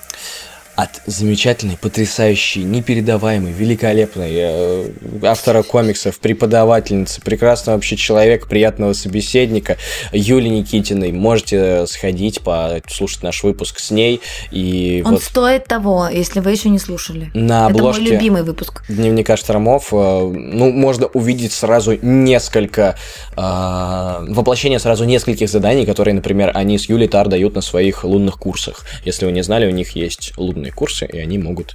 От 0.74 1.02
замечательной, 1.06 1.76
потрясающей, 1.76 2.62
непередаваемой, 2.62 3.52
великолепной 3.52 4.30
э, 4.32 4.90
автора 5.22 5.62
комиксов, 5.62 6.18
преподавательницы, 6.18 7.20
прекрасного 7.20 7.76
вообще 7.76 7.96
человека, 7.96 8.48
приятного 8.48 8.94
собеседника 8.94 9.76
Юли 10.12 10.48
Никитиной. 10.48 11.12
Можете 11.12 11.86
сходить, 11.86 12.40
послушать 12.40 13.22
наш 13.22 13.42
выпуск 13.42 13.80
с 13.80 13.90
ней. 13.90 14.22
И 14.50 15.02
Он 15.04 15.12
вот 15.12 15.22
стоит 15.22 15.66
того, 15.66 16.08
если 16.08 16.40
вы 16.40 16.52
еще 16.52 16.70
не 16.70 16.78
слушали. 16.78 17.30
на 17.34 17.68
Это 17.68 17.82
мой 17.82 18.00
любимый 18.00 18.42
выпуск. 18.42 18.82
дневника 18.88 19.36
штормов, 19.36 19.88
э, 19.92 19.94
ну, 19.94 20.72
можно 20.72 21.06
увидеть 21.06 21.52
сразу 21.52 21.98
несколько 22.00 22.96
э, 23.36 24.26
воплощения 24.28 24.78
сразу 24.78 25.04
нескольких 25.04 25.50
заданий, 25.50 25.84
которые, 25.84 26.14
например, 26.14 26.50
они 26.54 26.78
с 26.78 26.88
Юлей 26.88 27.08
Тар 27.08 27.28
дают 27.28 27.54
на 27.54 27.60
своих 27.60 28.04
лунных 28.04 28.38
курсах. 28.38 28.86
Если 29.04 29.26
вы 29.26 29.32
не 29.32 29.42
знали, 29.42 29.66
у 29.66 29.70
них 29.70 29.94
есть 29.96 30.32
лунные 30.38 30.61
курсы, 30.70 31.06
и 31.06 31.18
они 31.18 31.38
могут... 31.38 31.74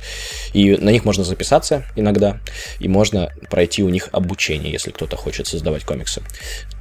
И 0.53 0.75
на 0.77 0.89
них 0.89 1.05
можно 1.05 1.23
записаться 1.23 1.85
иногда, 1.95 2.39
и 2.79 2.87
можно 2.87 3.31
пройти 3.49 3.83
у 3.83 3.89
них 3.89 4.09
обучение, 4.11 4.71
если 4.71 4.91
кто-то 4.91 5.17
хочет 5.17 5.47
создавать 5.47 5.83
комиксы. 5.83 6.21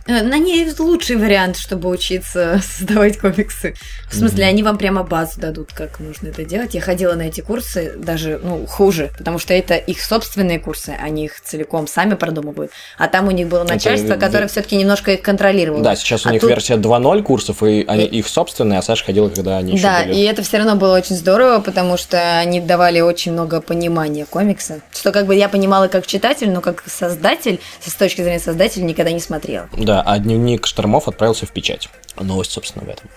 Э, 0.06 0.22
На 0.22 0.38
ней 0.38 0.66
лучший 0.78 1.16
вариант, 1.16 1.56
чтобы 1.56 1.88
учиться 1.88 2.60
создавать 2.78 3.18
комиксы. 3.18 3.74
В 4.08 4.14
смысле, 4.14 4.44
они 4.44 4.62
вам 4.62 4.78
прямо 4.78 5.02
базу 5.02 5.40
дадут, 5.40 5.72
как 5.72 5.98
нужно 6.00 6.28
это 6.28 6.44
делать. 6.44 6.74
Я 6.74 6.80
ходила 6.80 7.14
на 7.14 7.22
эти 7.22 7.40
курсы, 7.40 7.94
даже, 7.96 8.40
ну, 8.42 8.66
хуже, 8.66 9.10
потому 9.18 9.38
что 9.38 9.52
это 9.54 9.74
их 9.74 10.00
собственные 10.00 10.60
курсы, 10.60 10.90
они 10.90 11.24
их 11.24 11.40
целиком 11.40 11.86
сами 11.88 12.14
продумывают. 12.14 12.70
А 12.98 13.08
там 13.08 13.26
у 13.28 13.30
них 13.32 13.48
было 13.48 13.64
начальство, 13.64 14.14
ви- 14.14 14.20
которое 14.20 14.46
все-таки 14.48 14.76
немножко 14.76 15.12
их 15.12 15.22
контролировало. 15.22 15.82
Да, 15.82 15.96
сейчас 15.96 16.24
у 16.24 16.28
А 16.28 16.32
них 16.32 16.40
тут- 16.40 16.50
версия 16.50 16.76
2.0 16.76 17.22
курсов, 17.22 17.62
и 17.62 17.84
они 17.88 18.04
их 18.04 18.28
собственные, 18.28 18.78
а 18.78 18.82
Саша 18.82 19.04
ходила, 19.04 19.28
когда 19.28 19.58
они 19.58 19.72
еще 19.72 19.82
Да, 19.82 20.04
были. 20.04 20.14
и 20.14 20.22
это 20.22 20.42
все 20.42 20.58
равно 20.58 20.76
было 20.76 20.96
очень 20.96 21.16
здорово, 21.16 21.60
потому 21.60 21.96
что 21.96 22.38
они 22.38 22.60
давали 22.60 23.00
очень 23.00 23.32
много 23.32 23.60
понимания 23.60 24.24
комикса. 24.24 24.80
Что 24.94 25.10
как 25.12 25.26
бы 25.26 25.34
я 25.34 25.48
понимала 25.48 25.88
как 25.88 26.06
читатель, 26.06 26.50
но 26.50 26.60
как 26.60 26.84
создатель, 26.86 27.60
с 27.84 27.94
точки 27.94 28.22
зрения 28.22 28.38
создателя, 28.40 28.84
никогда 28.84 29.10
не 29.10 29.20
смотрела. 29.20 29.68
Да, 29.76 29.95
а 30.02 30.18
дневник 30.18 30.66
штормов 30.66 31.08
отправился 31.08 31.46
в 31.46 31.52
печать. 31.52 31.88
Новость, 32.18 32.52
собственно, 32.52 32.84
в 32.84 32.88
этом. 32.88 33.08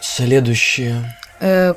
Следующее. 0.00 1.16
Э, 1.40 1.74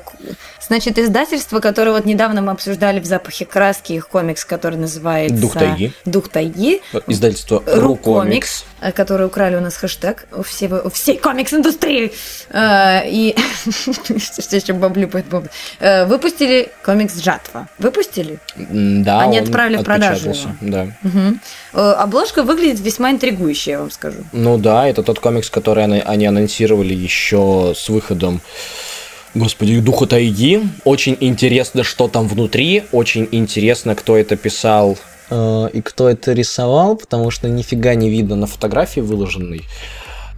Значит, 0.72 0.98
издательство, 0.98 1.60
которое 1.60 1.90
вот 1.90 2.06
недавно 2.06 2.40
мы 2.40 2.52
обсуждали 2.52 2.98
в 3.00 3.04
запахе 3.04 3.44
краски, 3.44 3.92
их 3.92 4.08
комикс, 4.08 4.44
который 4.44 4.78
называется 4.78 5.36
«Дух 5.36 5.52
тайги». 5.54 5.92
Дух 6.06 6.28
тайги. 6.28 6.80
Издательство 7.08 7.62
Рукомикс, 7.66 8.64
э, 8.80 8.92
который 8.92 9.26
украли 9.26 9.56
у 9.56 9.60
нас 9.60 9.76
хэштег 9.76 10.26
у 10.32 10.42
всей, 10.42 10.68
у 10.72 10.88
всей 10.88 11.18
комикс-индустрии. 11.18 12.12
Э, 12.50 13.00
И 13.06 13.36
что 13.66 14.56
еще 14.56 14.72
баблюпает 14.72 15.26
баб. 15.26 15.44
Э, 15.80 16.06
Выпустили 16.06 16.70
комикс 16.84 17.16
«Жатва». 17.20 17.68
Выпустили? 17.78 18.38
Да, 18.56 19.20
Они 19.20 19.40
он 19.40 19.44
отправили 19.44 19.76
в 19.78 19.84
продажу. 19.84 20.32
Да. 20.60 20.86
Э, 21.74 21.92
Обложка 21.98 22.44
выглядит 22.44 22.80
весьма 22.80 23.10
интригующе, 23.10 23.72
я 23.72 23.80
вам 23.80 23.90
скажу. 23.90 24.18
Ну 24.32 24.56
да, 24.58 24.88
это 24.88 25.02
тот 25.02 25.18
комикс, 25.18 25.50
который 25.50 25.84
они 25.84 26.26
анонсировали 26.26 26.94
еще 26.94 27.74
с 27.76 27.88
выходом 27.88 28.40
Господи, 29.34 29.80
Духа 29.80 30.06
Тайги. 30.06 30.60
Очень 30.84 31.16
интересно, 31.20 31.82
что 31.82 32.08
там 32.08 32.28
внутри. 32.28 32.84
Очень 32.92 33.28
интересно, 33.32 33.94
кто 33.94 34.16
это 34.16 34.36
писал 34.36 34.98
э, 35.30 35.68
и 35.72 35.80
кто 35.80 36.08
это 36.08 36.32
рисовал, 36.32 36.96
потому 36.96 37.30
что 37.30 37.48
нифига 37.48 37.94
не 37.94 38.10
видно 38.10 38.36
на 38.36 38.46
фотографии 38.46 39.00
выложенной. 39.00 39.62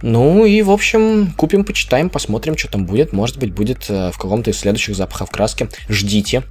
Ну 0.01 0.45
и, 0.45 0.61
в 0.61 0.71
общем, 0.71 1.33
купим, 1.35 1.65
почитаем, 1.65 2.09
посмотрим, 2.09 2.57
что 2.57 2.69
там 2.69 2.85
будет. 2.85 3.11
Может 3.11 3.37
быть, 3.37 3.53
будет 3.53 3.89
э, 3.89 4.11
в 4.11 4.17
каком-то 4.17 4.51
из 4.51 4.59
следующих 4.59 4.95
запахов 4.95 5.29
краски. 5.29 5.69
Ждите. 5.89 6.43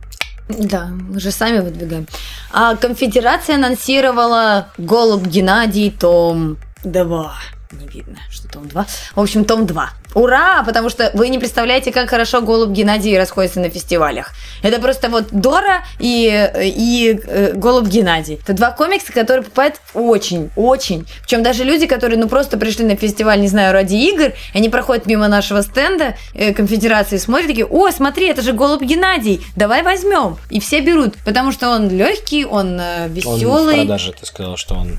Да, 0.48 0.88
мы 0.88 1.20
же 1.20 1.30
сами 1.30 1.60
выдвигаем. 1.60 2.06
А 2.52 2.76
конфедерация 2.76 3.56
анонсировала 3.56 4.68
Голубь 4.76 5.26
Геннадий 5.26 5.90
том 5.90 6.58
2. 6.84 7.32
Не 7.80 7.86
видно, 7.88 8.18
что 8.30 8.48
том 8.48 8.68
2. 8.68 8.86
В 9.16 9.20
общем, 9.20 9.44
том 9.44 9.66
2. 9.66 9.90
Ура! 10.14 10.62
Потому 10.64 10.90
что 10.90 11.10
вы 11.14 11.28
не 11.28 11.38
представляете, 11.38 11.90
как 11.90 12.08
хорошо 12.08 12.40
Голубь 12.40 12.70
Геннадий 12.70 13.18
расходится 13.18 13.58
на 13.60 13.68
фестивалях. 13.68 14.30
Это 14.62 14.80
просто 14.80 15.08
вот 15.08 15.26
Дора 15.32 15.84
и, 15.98 16.50
и 16.62 17.20
э, 17.26 17.52
Голубь 17.54 17.88
Геннадий. 17.88 18.38
Это 18.42 18.52
два 18.52 18.70
комикса, 18.70 19.12
которые 19.12 19.42
покупают 19.42 19.80
очень, 19.92 20.50
очень. 20.54 21.06
Причем 21.22 21.42
даже 21.42 21.64
люди, 21.64 21.86
которые 21.86 22.18
ну 22.18 22.28
просто 22.28 22.56
пришли 22.56 22.84
на 22.84 22.94
фестиваль, 22.96 23.40
не 23.40 23.48
знаю, 23.48 23.72
ради 23.72 23.96
игр, 23.96 24.32
они 24.54 24.68
проходят 24.68 25.06
мимо 25.06 25.26
нашего 25.26 25.62
стенда 25.62 26.16
э, 26.34 26.52
конфедерации, 26.54 27.16
смотрят 27.16 27.48
такие, 27.48 27.66
о, 27.66 27.90
смотри, 27.90 28.28
это 28.28 28.42
же 28.42 28.52
Голубь 28.52 28.82
Геннадий, 28.82 29.44
давай 29.56 29.82
возьмем. 29.82 30.36
И 30.48 30.60
все 30.60 30.80
берут, 30.80 31.14
потому 31.24 31.50
что 31.50 31.70
он 31.70 31.88
легкий, 31.90 32.44
он 32.44 32.78
э, 32.80 33.04
Он 33.06 33.08
в 33.08 33.12
веселый. 33.14 33.76
продаже, 33.78 34.12
ты 34.12 34.26
сказал, 34.26 34.56
что 34.56 34.74
он 34.76 34.98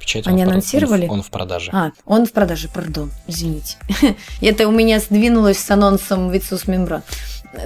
печати. 0.00 0.28
Они 0.28 0.42
он 0.42 0.48
анонсировали? 0.50 1.02
Он, 1.02 1.08
в- 1.08 1.12
он 1.12 1.22
в 1.22 1.30
продаже. 1.30 1.70
А, 1.72 1.90
он 2.06 2.26
в 2.26 2.32
продаже, 2.32 2.68
пардон, 2.68 3.12
извините. 3.28 3.76
Это 4.40 4.66
у 4.66 4.72
меня 4.72 4.98
сдвинулось 4.98 5.58
с 5.58 5.70
анонсом 5.70 6.30
Вицус 6.30 6.66
Мембран. 6.66 7.02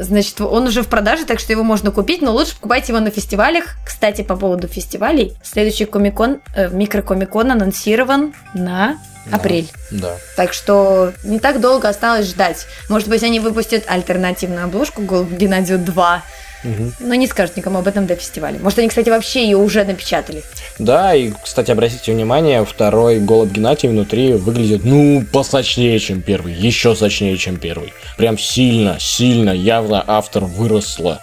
Значит, 0.00 0.40
он 0.40 0.66
уже 0.66 0.82
в 0.82 0.88
продаже, 0.88 1.26
так 1.26 1.38
что 1.38 1.52
его 1.52 1.62
можно 1.62 1.90
купить, 1.90 2.22
но 2.22 2.32
лучше 2.32 2.54
покупайте 2.54 2.92
его 2.92 3.00
на 3.00 3.10
фестивалях. 3.10 3.76
Кстати, 3.84 4.22
по 4.22 4.34
поводу 4.34 4.66
фестивалей, 4.66 5.34
следующий 5.42 5.84
комикон, 5.84 6.40
э, 6.56 6.70
микрокомикон 6.70 7.50
анонсирован 7.52 8.32
на 8.54 8.96
Да. 9.26 9.36
апрель. 9.36 9.70
Да. 9.90 10.16
Так 10.36 10.54
что 10.54 11.12
не 11.24 11.38
так 11.38 11.60
долго 11.60 11.86
осталось 11.88 12.26
ждать. 12.28 12.66
Может 12.88 13.08
быть, 13.08 13.22
они 13.22 13.40
выпустят 13.40 13.84
альтернативную 13.86 14.64
обложку 14.64 15.02
Голубь 15.02 15.32
Геннадию 15.32 15.78
2, 15.78 16.22
но 17.00 17.14
не 17.14 17.26
скажут 17.26 17.56
никому 17.56 17.78
об 17.78 17.86
этом 17.86 18.06
до 18.06 18.16
фестиваля. 18.16 18.58
Может, 18.58 18.78
они, 18.78 18.88
кстати, 18.88 19.08
вообще 19.10 19.44
ее 19.44 19.56
уже 19.56 19.84
напечатали. 19.84 20.42
Да, 20.78 21.14
и, 21.14 21.32
кстати, 21.42 21.70
обратите 21.70 22.12
внимание, 22.12 22.64
второй 22.64 23.20
голубь 23.20 23.52
Геннадий 23.52 23.88
внутри 23.88 24.32
выглядит, 24.32 24.84
ну, 24.84 25.24
посочнее, 25.32 25.98
чем 25.98 26.22
первый, 26.22 26.54
еще 26.54 26.94
сочнее, 26.94 27.36
чем 27.36 27.56
первый. 27.56 27.92
Прям 28.16 28.38
сильно, 28.38 28.96
сильно, 28.98 29.50
явно 29.50 30.02
автор 30.06 30.44
выросла. 30.44 31.20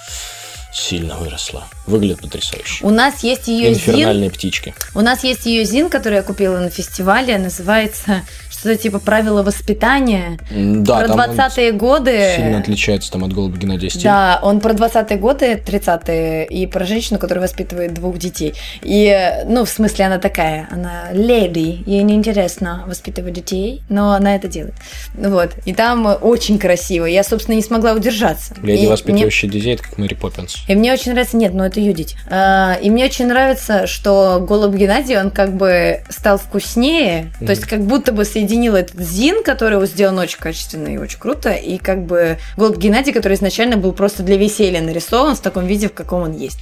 Сильно 0.73 1.17
выросла. 1.17 1.67
Выглядит 1.85 2.21
потрясающе. 2.21 2.85
У 2.85 2.91
нас 2.91 3.23
есть 3.23 3.49
ее 3.49 3.73
зин. 3.73 3.73
Инфернальные 3.73 4.31
птички. 4.31 4.73
У 4.95 5.01
нас 5.01 5.25
есть 5.25 5.45
ее 5.45 5.65
зин, 5.65 5.89
который 5.89 6.15
я 6.15 6.23
купила 6.23 6.59
на 6.59 6.69
фестивале, 6.69 7.37
называется 7.37 8.21
что-то 8.61 8.75
типа 8.77 8.99
правила 8.99 9.41
воспитания. 9.43 10.37
Да, 10.51 10.99
про 10.99 11.07
там 11.07 11.19
он 11.19 11.35
20-е 11.35 11.71
годы. 11.71 12.33
сильно 12.35 12.59
отличается 12.59 13.11
там 13.11 13.23
от 13.23 13.33
голубя 13.33 13.57
Геннадия 13.57 13.89
стиль. 13.89 14.03
Да, 14.03 14.39
он 14.43 14.59
про 14.59 14.73
20-е 14.73 15.17
годы, 15.17 15.61
30-е, 15.65 16.45
и 16.45 16.67
про 16.67 16.85
женщину, 16.85 17.17
которая 17.19 17.43
воспитывает 17.43 17.93
двух 17.95 18.17
детей. 18.19 18.53
И, 18.83 19.15
ну, 19.47 19.65
в 19.65 19.69
смысле, 19.69 20.05
она 20.05 20.19
такая, 20.19 20.67
она 20.71 21.11
леди, 21.11 21.81
ей 21.87 22.03
неинтересно 22.03 22.83
воспитывать 22.87 23.33
детей, 23.33 23.81
но 23.89 24.13
она 24.13 24.35
это 24.35 24.47
делает. 24.47 24.75
Вот, 25.15 25.51
и 25.65 25.73
там 25.73 26.17
очень 26.21 26.59
красиво, 26.59 27.05
я, 27.05 27.23
собственно, 27.23 27.55
не 27.55 27.63
смогла 27.63 27.93
удержаться. 27.93 28.53
Леди, 28.61 28.77
И 28.77 28.81
мне- 28.81 28.89
воспитывающая 28.91 29.49
детей, 29.49 29.73
это 29.73 29.83
как 29.83 29.97
Мэри 29.97 30.13
Поппинс. 30.13 30.57
И 30.67 30.75
мне 30.75 30.93
очень 30.93 31.13
нравится, 31.13 31.35
нет, 31.37 31.53
ну 31.55 31.63
это 31.63 31.79
Юдить. 31.79 32.15
А, 32.29 32.75
И 32.81 32.89
мне 32.91 33.05
очень 33.05 33.25
нравится, 33.25 33.87
что 33.87 34.45
Голубь 34.47 34.75
Геннадий, 34.75 35.17
он 35.17 35.31
как 35.31 35.55
бы 35.55 36.01
стал 36.09 36.37
вкуснее, 36.37 37.31
то 37.39 37.49
есть 37.49 37.65
как 37.65 37.81
будто 37.81 38.11
бы 38.11 38.23
соединил 38.51 38.75
этот 38.75 38.99
Зин, 38.99 39.43
который 39.43 39.77
вот 39.77 39.87
сделан 39.87 40.19
очень 40.19 40.37
качественно 40.37 40.89
и 40.89 40.97
очень 40.97 41.19
круто, 41.19 41.51
и 41.51 41.77
как 41.77 42.05
бы 42.05 42.37
Голубь 42.57 42.77
Геннадий, 42.77 43.13
который 43.13 43.35
изначально 43.35 43.77
был 43.77 43.93
просто 43.93 44.23
для 44.23 44.35
веселья 44.35 44.81
нарисован 44.81 45.37
в 45.37 45.39
таком 45.39 45.65
виде, 45.67 45.87
в 45.87 45.93
каком 45.93 46.23
он 46.23 46.33
есть. 46.33 46.59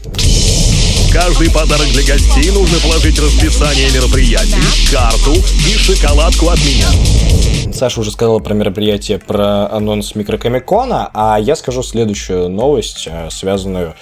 Каждый 1.12 1.52
подарок 1.52 1.88
для 1.88 2.04
гостей 2.04 2.52
нужно 2.52 2.80
положить 2.82 3.19
расписание 3.19 3.89
мероприятий, 3.89 4.91
карту 4.91 5.34
и 5.67 5.73
шоколадку 5.73 6.49
от 6.49 6.60
меня. 6.60 7.73
Саша 7.73 8.02
уже 8.02 8.12
сказала 8.12 8.38
про 8.38 8.54
мероприятие, 8.54 9.17
про 9.17 9.71
анонс 9.71 10.13
микрокомикона, 10.13 11.10
а 11.12 11.39
я 11.39 11.56
скажу 11.56 11.82
следующую 11.82 12.49
новость, 12.49 13.08
э, 13.12 13.30
связанную 13.32 13.95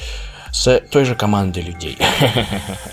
с 0.51 0.81
той 0.91 1.05
же 1.05 1.15
командой 1.15 1.63
людей. 1.63 1.97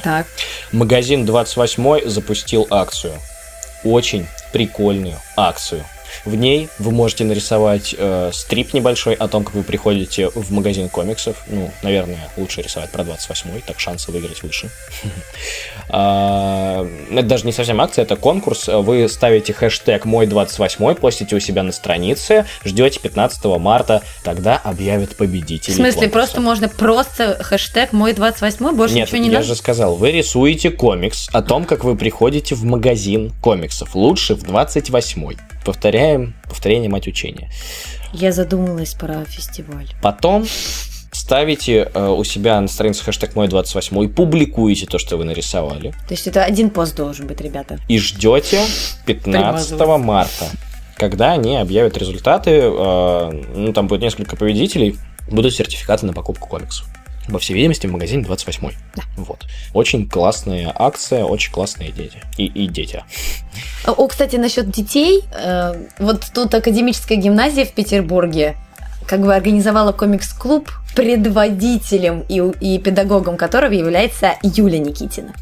Так. 0.05 0.27
Магазин 0.73 1.27
28 1.27 2.09
запустил 2.09 2.69
акцию. 2.71 3.15
Очень 3.85 4.27
прикольную 4.53 5.21
акцию. 5.37 5.85
В 6.25 6.35
ней 6.35 6.69
вы 6.79 6.91
можете 6.91 7.25
нарисовать 7.25 7.95
э, 7.97 8.31
стрип 8.33 8.73
небольшой 8.73 9.15
о 9.15 9.29
том, 9.29 9.45
как 9.45 9.55
вы 9.55 9.63
приходите 9.63 10.31
в 10.31 10.53
магазин 10.53 10.89
комиксов. 10.89 11.37
Ну, 11.47 11.73
наверное, 11.83 12.31
лучше 12.37 12.63
рисовать 12.63 12.91
про 12.91 13.03
28-й, 13.03 13.61
так 13.63 13.81
шансы 13.81 14.11
выиграть 14.11 14.43
выше. 14.43 14.71
А, 15.89 16.87
Это 17.11 17.23
даже 17.23 17.47
не 17.47 17.53
совсем 17.53 17.81
акция, 17.81 18.03
это 18.05 18.17
конкурс. 18.17 18.69
Вы 18.69 19.09
ставите 19.09 19.53
хэштег 19.53 20.05
мой 20.05 20.27
28 20.27 20.95
постите 20.95 21.37
у 21.37 21.41
себя 21.41 21.63
на 21.63 21.73
странице, 21.73 22.47
ждете 22.65 23.01
15 23.01 23.45
марта, 23.59 24.03
тогда 24.23 24.57
объявят 24.57 25.17
победителей. 25.17 25.75
В 25.75 25.77
смысле, 25.77 26.03
конкурса. 26.09 26.13
просто 26.13 26.41
можно 26.41 26.69
просто 26.69 27.43
хэштег 27.43 27.93
мой 27.93 28.13
28 28.13 28.75
больше 28.77 28.95
Нет, 28.95 29.09
ничего 29.09 29.19
не 29.23 29.29
я 29.29 29.35
надо? 29.35 29.47
же 29.47 29.55
сказал, 29.57 29.97
вы 29.97 30.11
рисуете 30.13 30.71
комикс 30.71 31.29
о 31.33 31.43
том, 31.43 31.65
как 31.65 31.85
вы 31.85 31.97
приходите 31.97 32.55
в 32.55 32.65
магазин 32.65 33.33
комиксов. 33.41 33.95
Лучше 33.95 34.35
в 34.35 34.43
28-й. 34.45 35.37
Повторяем, 35.65 36.35
повторение 36.49 36.91
мать 36.91 37.07
учения. 37.07 37.51
Я 38.13 38.33
задумалась 38.33 38.95
про 38.95 39.25
фестиваль. 39.25 39.89
Потом 40.03 40.47
ставите 41.15 41.91
э, 41.95 42.09
у 42.09 42.25
себя 42.25 42.61
на 42.61 42.69
странице 42.69 43.05
хэштег 43.05 43.35
мой 43.37 43.49
28 43.49 44.05
и 44.05 44.09
публикуете 44.09 44.87
то, 44.87 44.99
что 44.99 45.17
вы 45.17 45.25
нарисовали. 45.25 45.91
То 46.09 46.15
есть 46.15 46.27
это 46.27 46.43
один 46.45 46.71
пост 46.71 46.97
должен 46.97 47.27
быть, 47.27 47.41
ребята. 47.41 47.79
И 47.89 47.99
ждете 47.99 48.61
15 49.07 49.69
Примазывать. 49.69 50.05
марта, 50.05 50.47
когда 50.97 51.33
они 51.33 51.57
объявят 51.57 51.97
результаты. 51.97 52.51
э, 52.65 53.43
ну, 53.55 53.73
там 53.73 53.87
будет 53.87 54.01
несколько 54.03 54.37
победителей. 54.37 54.97
Будут 55.31 55.55
сертификаты 55.55 56.05
на 56.05 56.13
покупку 56.13 56.49
комиксов. 56.49 56.87
Во 57.29 57.39
всей 57.39 57.55
видимости, 57.55 57.87
в 57.87 57.93
магазине 57.93 58.23
28 58.23 58.71
Вот. 59.17 59.45
Очень 59.73 60.07
классная 60.07 60.71
акция, 60.75 61.25
очень 61.25 61.51
классные 61.53 61.91
дети. 61.91 62.19
И, 62.37 62.45
и 62.45 62.67
дети. 62.67 63.03
О, 63.87 64.07
кстати, 64.07 64.37
насчет 64.37 64.71
детей. 64.71 65.23
э, 65.35 65.75
вот 65.99 66.25
тут 66.35 66.53
академическая 66.55 67.17
гимназия 67.17 67.65
в 67.65 67.73
Петербурге 67.73 68.57
как 69.07 69.21
бы 69.21 69.35
организовала 69.35 69.93
комикс-клуб, 69.93 70.71
предводителем 70.95 72.25
и, 72.29 72.39
и 72.61 72.79
педагогом 72.79 73.37
которого 73.37 73.73
является 73.73 74.35
Юля 74.43 74.79
Никитина. 74.79 75.33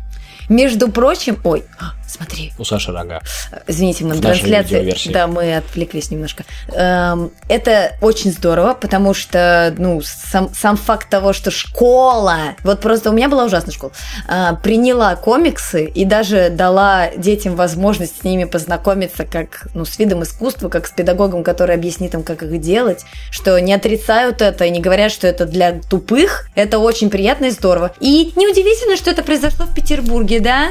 Между 0.48 0.88
прочим, 0.90 1.38
ой, 1.44 1.64
смотри, 2.12 2.52
У 2.58 2.64
Саши 2.64 2.92
рога. 2.92 3.20
Извините, 3.66 4.04
мы 4.04 4.14
В 4.14 4.20
на 4.20 4.28
нашей 4.28 4.40
трансляции. 4.40 4.74
видеоверсии. 4.74 5.10
Да, 5.12 5.26
мы 5.26 5.56
отвлеклись 5.56 6.10
немножко. 6.10 6.44
Эм, 6.68 7.30
Это 7.48 7.92
очень 8.00 8.32
здорово, 8.32 8.74
потому 8.74 9.14
что, 9.14 9.74
ну, 9.78 10.00
сам, 10.02 10.50
сам 10.54 10.76
факт 10.76 11.08
того, 11.08 11.32
что 11.32 11.50
школа, 11.50 12.38
вот 12.64 12.80
просто 12.80 13.10
у 13.10 13.12
меня 13.12 13.28
была 13.28 13.44
ужасная 13.44 13.72
школа, 13.74 13.92
а, 14.28 14.54
приняла 14.54 15.14
комиксы 15.16 15.84
и 15.84 16.04
даже 16.04 16.50
дала 16.50 17.08
детям 17.16 17.56
возможность 17.56 18.20
с 18.20 18.24
ними 18.24 18.44
познакомиться 18.44 19.24
как, 19.24 19.66
ну, 19.74 19.84
с 19.84 19.98
видом 19.98 20.22
искусства, 20.22 20.68
как 20.68 20.86
с 20.86 20.90
педагогом, 20.90 21.42
который 21.44 21.74
объяснит 21.74 22.14
им, 22.14 22.22
как 22.22 22.42
их 22.42 22.60
делать, 22.60 23.04
что 23.30 23.58
не 23.60 23.72
отрицают 23.74 24.42
это 24.42 24.64
и 24.64 24.70
не 24.70 24.80
говорят, 24.80 25.12
что 25.12 25.26
это 25.26 25.46
для 25.46 25.80
тупых, 25.80 26.48
это 26.54 26.78
очень 26.78 27.10
приятно 27.10 27.46
и 27.46 27.50
здорово. 27.50 27.92
И 28.00 28.32
неудивительно, 28.36 28.96
что 28.96 29.10
это 29.10 29.22
произошло 29.22 29.66
в 29.66 29.74
Петербурге, 29.74 30.40
да? 30.40 30.68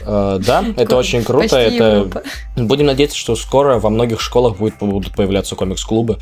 Э, 0.00 0.38
да, 0.44 0.64
это 0.76 0.96
очень 0.96 1.22
круто. 1.24 1.56
Это 1.56 2.22
будем 2.56 2.86
надеяться, 2.86 3.16
что 3.16 3.36
скоро 3.36 3.78
во 3.78 3.90
многих 3.90 4.20
школах 4.20 4.58
будет, 4.58 4.78
будут 4.78 5.14
появляться 5.14 5.56
комикс-клубы. 5.56 6.18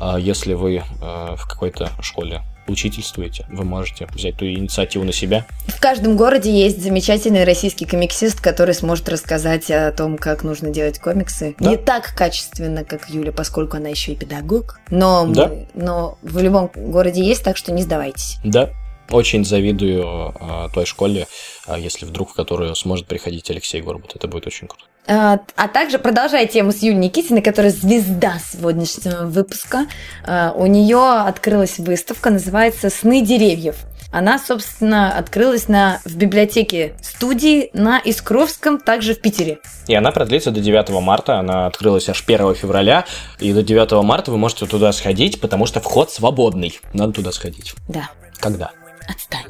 А 0.00 0.18
Если 0.18 0.54
вы 0.54 0.76
э, 0.76 0.82
в 1.00 1.46
какой-то 1.48 1.90
школе 2.00 2.42
учительствуете, 2.68 3.44
вы 3.50 3.64
можете 3.64 4.06
взять 4.06 4.36
ту 4.36 4.46
инициативу 4.46 5.04
на 5.04 5.12
себя. 5.12 5.46
В 5.66 5.80
каждом 5.80 6.16
городе 6.16 6.52
есть 6.52 6.80
замечательный 6.82 7.44
российский 7.44 7.86
комиксист, 7.86 8.40
который 8.40 8.72
сможет 8.74 9.08
рассказать 9.08 9.68
о 9.70 9.90
том, 9.92 10.16
как 10.16 10.44
нужно 10.44 10.70
делать 10.70 11.00
комиксы. 11.00 11.56
Да. 11.58 11.70
Не 11.70 11.76
так 11.76 12.14
качественно, 12.14 12.84
как 12.84 13.08
Юля, 13.10 13.32
поскольку 13.32 13.76
она 13.78 13.88
еще 13.88 14.12
и 14.12 14.16
педагог. 14.16 14.78
Но, 14.90 15.26
мы- 15.26 15.34
Да. 15.34 15.50
но 15.74 16.18
в 16.22 16.38
любом 16.38 16.70
городе 16.76 17.22
есть, 17.24 17.42
так 17.42 17.56
что 17.56 17.72
не 17.72 17.82
сдавайтесь. 17.82 18.38
Да, 18.44 18.70
очень 19.12 19.44
завидую 19.44 20.34
э, 20.40 20.68
той 20.74 20.86
школе, 20.86 21.26
э, 21.66 21.76
если 21.78 22.06
вдруг 22.06 22.30
в 22.30 22.34
которую 22.34 22.74
сможет 22.74 23.06
приходить 23.06 23.50
Алексей 23.50 23.80
Горбут. 23.80 24.16
Это 24.16 24.28
будет 24.28 24.46
очень 24.46 24.68
круто. 24.68 24.84
А, 25.06 25.40
а 25.56 25.68
также, 25.68 25.98
продолжая 25.98 26.46
тему 26.46 26.72
с 26.72 26.78
Юлей 26.78 26.98
Никитиной, 26.98 27.42
которая 27.42 27.72
звезда 27.72 28.38
сегодняшнего 28.38 29.24
выпуска, 29.24 29.86
а, 30.24 30.52
у 30.56 30.66
нее 30.66 31.20
открылась 31.26 31.78
выставка, 31.78 32.30
называется 32.30 32.88
«Сны 32.88 33.20
деревьев». 33.20 33.76
Она, 34.12 34.38
собственно, 34.38 35.16
открылась 35.16 35.68
на, 35.68 36.00
в 36.04 36.16
библиотеке 36.16 36.94
студии 37.02 37.70
на 37.72 37.98
Искровском, 37.98 38.78
также 38.78 39.14
в 39.14 39.22
Питере. 39.22 39.58
И 39.88 39.94
она 39.94 40.12
продлится 40.12 40.50
до 40.50 40.60
9 40.60 40.90
марта. 41.00 41.38
Она 41.38 41.66
открылась 41.66 42.10
аж 42.10 42.22
1 42.22 42.54
февраля. 42.54 43.06
И 43.40 43.54
до 43.54 43.62
9 43.62 44.04
марта 44.04 44.30
вы 44.30 44.36
можете 44.36 44.66
туда 44.66 44.92
сходить, 44.92 45.40
потому 45.40 45.64
что 45.64 45.80
вход 45.80 46.10
свободный. 46.10 46.78
Надо 46.92 47.14
туда 47.14 47.32
сходить. 47.32 47.72
Да. 47.88 48.10
Когда? 48.38 48.72
Отстань. 49.08 49.46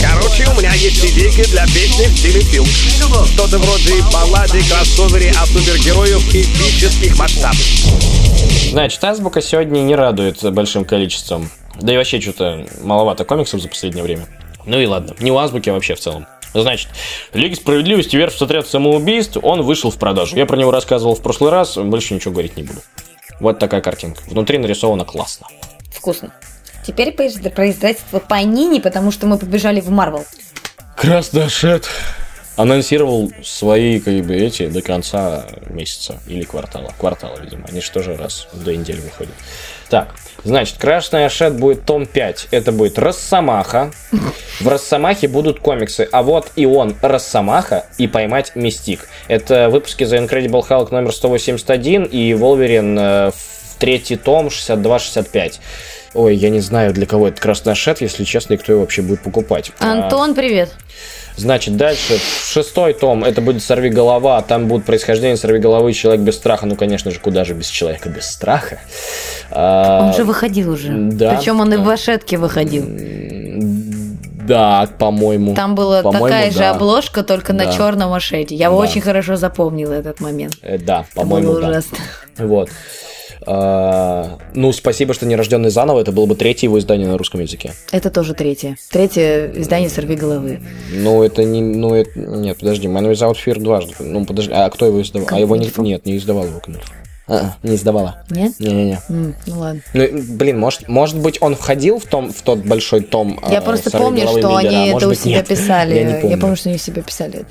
Короче, 0.00 0.48
у 0.50 0.58
меня 0.58 0.72
есть 0.74 1.04
идейка 1.04 1.48
для 1.50 1.64
песни 1.66 2.06
в 2.06 2.18
стиле 2.18 2.40
фильм. 2.40 2.64
Что-то 2.64 3.58
вроде 3.58 4.02
баллады 4.12 4.60
кроссовере 4.68 5.30
о 5.32 5.46
супергероях 5.46 6.22
эпических 6.30 7.18
масштабов. 7.18 7.60
Значит, 8.70 9.02
Азбука 9.02 9.40
сегодня 9.40 9.80
не 9.80 9.94
радует 9.94 10.42
большим 10.52 10.84
количеством. 10.84 11.50
Да 11.80 11.92
и 11.92 11.96
вообще 11.96 12.20
что-то 12.20 12.66
маловато 12.82 13.24
комиксов 13.24 13.60
за 13.60 13.68
последнее 13.68 14.02
время. 14.02 14.26
Ну 14.66 14.80
и 14.80 14.86
ладно, 14.86 15.14
не 15.20 15.30
у 15.30 15.38
Азбуки, 15.38 15.70
а 15.70 15.72
вообще 15.72 15.94
в 15.94 16.00
целом. 16.00 16.26
Значит, 16.54 16.88
Лига 17.34 17.54
Справедливости 17.56 18.16
верх 18.16 18.40
отряд 18.40 18.66
самоубийств, 18.66 19.38
он 19.42 19.62
вышел 19.62 19.90
в 19.90 19.96
продажу. 19.96 20.36
Я 20.36 20.46
про 20.46 20.56
него 20.56 20.70
рассказывал 20.70 21.14
в 21.14 21.22
прошлый 21.22 21.50
раз, 21.50 21.76
больше 21.76 22.14
ничего 22.14 22.32
говорить 22.32 22.56
не 22.56 22.62
буду. 22.62 22.80
Вот 23.40 23.58
такая 23.58 23.80
картинка. 23.80 24.22
Внутри 24.26 24.58
нарисовано 24.58 25.04
классно. 25.04 25.46
Вкусно. 25.92 26.32
Теперь 26.88 27.10
произ- 27.14 27.50
производство 27.50 28.18
Panini, 28.18 28.80
потому 28.80 29.10
что 29.10 29.26
мы 29.26 29.36
побежали 29.36 29.82
в 29.82 29.90
Марвел. 29.90 30.24
Красношет 30.96 31.86
анонсировал 32.56 33.30
свои, 33.44 34.00
как 34.00 34.14
бы, 34.24 34.34
эти 34.34 34.68
до 34.68 34.80
конца 34.80 35.44
месяца 35.68 36.18
или 36.26 36.44
квартала. 36.44 36.94
Квартала, 36.98 37.38
видимо. 37.40 37.66
Они 37.68 37.82
же 37.82 37.90
тоже 37.90 38.16
раз 38.16 38.48
две 38.54 38.78
недели 38.78 39.00
выходят. 39.00 39.34
Так, 39.90 40.14
значит, 40.44 40.78
Красная 40.78 41.28
Шет 41.28 41.58
будет 41.58 41.84
том 41.84 42.06
5. 42.06 42.48
Это 42.52 42.72
будет 42.72 42.98
Росомаха. 42.98 43.92
В 44.58 44.66
Росомахе 44.66 45.28
будут 45.28 45.60
комиксы. 45.60 46.08
А 46.10 46.22
вот 46.22 46.52
и 46.56 46.64
он, 46.64 46.96
Росомаха, 47.02 47.84
и 47.98 48.08
Поймать 48.08 48.52
Мистик. 48.54 49.10
Это 49.28 49.68
выпуски 49.68 50.04
за 50.04 50.16
Incredible 50.16 50.66
Hulk 50.66 50.88
номер 50.90 51.12
181 51.12 52.04
и 52.04 52.32
Волверин 52.32 52.98
э, 52.98 53.30
в 53.30 53.76
третий 53.78 54.16
том 54.16 54.48
62-65. 54.48 55.60
Ой, 56.14 56.34
я 56.34 56.50
не 56.50 56.60
знаю, 56.60 56.92
для 56.92 57.06
кого 57.06 57.28
это 57.28 57.40
Красный 57.40 57.74
Шет, 57.74 58.00
если 58.00 58.24
честно, 58.24 58.54
и 58.54 58.56
кто 58.56 58.72
его 58.72 58.80
вообще 58.82 59.02
будет 59.02 59.22
покупать. 59.22 59.72
А, 59.80 59.92
Антон, 59.92 60.34
привет. 60.34 60.70
Значит, 61.36 61.76
дальше 61.76 62.18
шестой 62.44 62.94
том, 62.94 63.22
это 63.22 63.40
будет 63.40 63.62
«Сорви 63.62 63.90
голова», 63.90 64.42
там 64.42 64.66
будут 64.66 64.84
происхождение 64.84 65.36
«Сорви 65.36 65.60
головы», 65.60 65.92
«Человек 65.92 66.22
без 66.22 66.34
страха», 66.34 66.66
ну, 66.66 66.74
конечно 66.74 67.12
же, 67.12 67.20
куда 67.20 67.44
же 67.44 67.54
без 67.54 67.68
«Человека 67.68 68.08
без 68.08 68.26
страха». 68.26 68.80
А, 69.50 70.08
Он 70.08 70.14
же 70.14 70.24
выходил 70.24 70.72
уже. 70.72 70.88
да, 70.90 71.36
Причем 71.36 71.60
он 71.60 71.72
и 71.72 71.76
в 71.76 71.80
да. 71.80 71.86
Вашетке 71.86 72.38
выходил. 72.38 72.84
Да, 74.48 74.88
по-моему. 74.98 75.54
Там 75.54 75.74
была 75.74 76.02
По-моему, 76.02 76.26
такая 76.26 76.50
же 76.50 76.58
да. 76.58 76.70
обложка, 76.72 77.22
только 77.22 77.52
на 77.52 77.66
Да. 77.66 77.72
черном 77.72 78.12
ашете. 78.12 78.54
Я 78.54 78.70
Да. 78.70 78.76
очень 78.76 79.00
хорошо 79.00 79.36
запомнила 79.36 79.92
этот 79.92 80.20
момент. 80.20 80.54
Э, 80.62 80.78
Да, 80.78 81.04
по-моему, 81.14 81.52
да. 81.54 81.68
ужасно. 81.68 81.98
Вот. 82.38 82.70
А, 83.46 84.38
ну, 84.54 84.72
спасибо, 84.72 85.14
что 85.14 85.24
не 85.24 85.36
рожденный 85.36 85.70
заново. 85.70 86.00
Это 86.00 86.12
было 86.12 86.26
бы 86.26 86.34
третье 86.34 86.66
его 86.66 86.78
издание 86.78 87.06
на 87.06 87.16
русском 87.16 87.40
языке. 87.40 87.72
Это 87.92 88.10
тоже 88.10 88.34
третье. 88.34 88.76
Третье 88.90 89.52
издание 89.54 89.88
«Сорви 89.88 90.16
головы». 90.16 90.60
Ну, 90.92 91.22
это 91.22 91.44
не... 91.44 91.62
Ну, 91.62 91.94
это... 91.94 92.10
Нет, 92.18 92.58
подожди. 92.58 92.88
Man 92.88 93.10
Without 93.10 93.36
Fear 93.44 93.60
дважды. 93.60 93.94
Ну, 94.00 94.24
подожди. 94.26 94.52
А 94.52 94.68
кто 94.70 94.86
его 94.86 95.00
издавал? 95.00 95.28
А 95.30 95.38
его 95.38 95.56
не... 95.56 95.70
Нет, 95.78 96.04
не 96.04 96.16
издавал 96.16 96.46
его 96.46 96.60
Камильфо. 96.60 96.92
А, 97.28 97.54
не 97.62 97.74
издавала. 97.76 98.22
Нет? 98.30 98.52
Не-не-не. 98.58 98.98
М, 99.08 99.34
ну 99.46 99.58
ладно. 99.60 99.82
Ну, 99.92 100.06
блин, 100.30 100.58
может, 100.58 100.88
может 100.88 101.18
быть, 101.18 101.38
он 101.40 101.54
входил 101.56 101.98
в, 101.98 102.04
том, 102.06 102.32
в 102.32 102.40
тот 102.42 102.60
большой 102.60 103.00
том 103.02 103.38
Я 103.50 103.58
э, 103.58 103.60
просто 103.60 103.90
«Сорви 103.90 104.04
помню, 104.04 104.22
что 104.28 104.36
лидера», 104.36 104.50
а 104.54 104.58
они 104.58 104.76
может 104.92 104.96
это 104.96 105.06
у 105.06 105.10
быть, 105.10 105.20
себя 105.20 105.34
нет. 105.36 105.48
писали. 105.48 105.94
Я 105.94 106.04
не 106.04 106.20
помню. 106.22 106.38
помню, 106.40 106.56
что 106.56 106.68
они 106.70 106.76
у 106.76 106.80
себя 106.80 107.02
писали. 107.02 107.44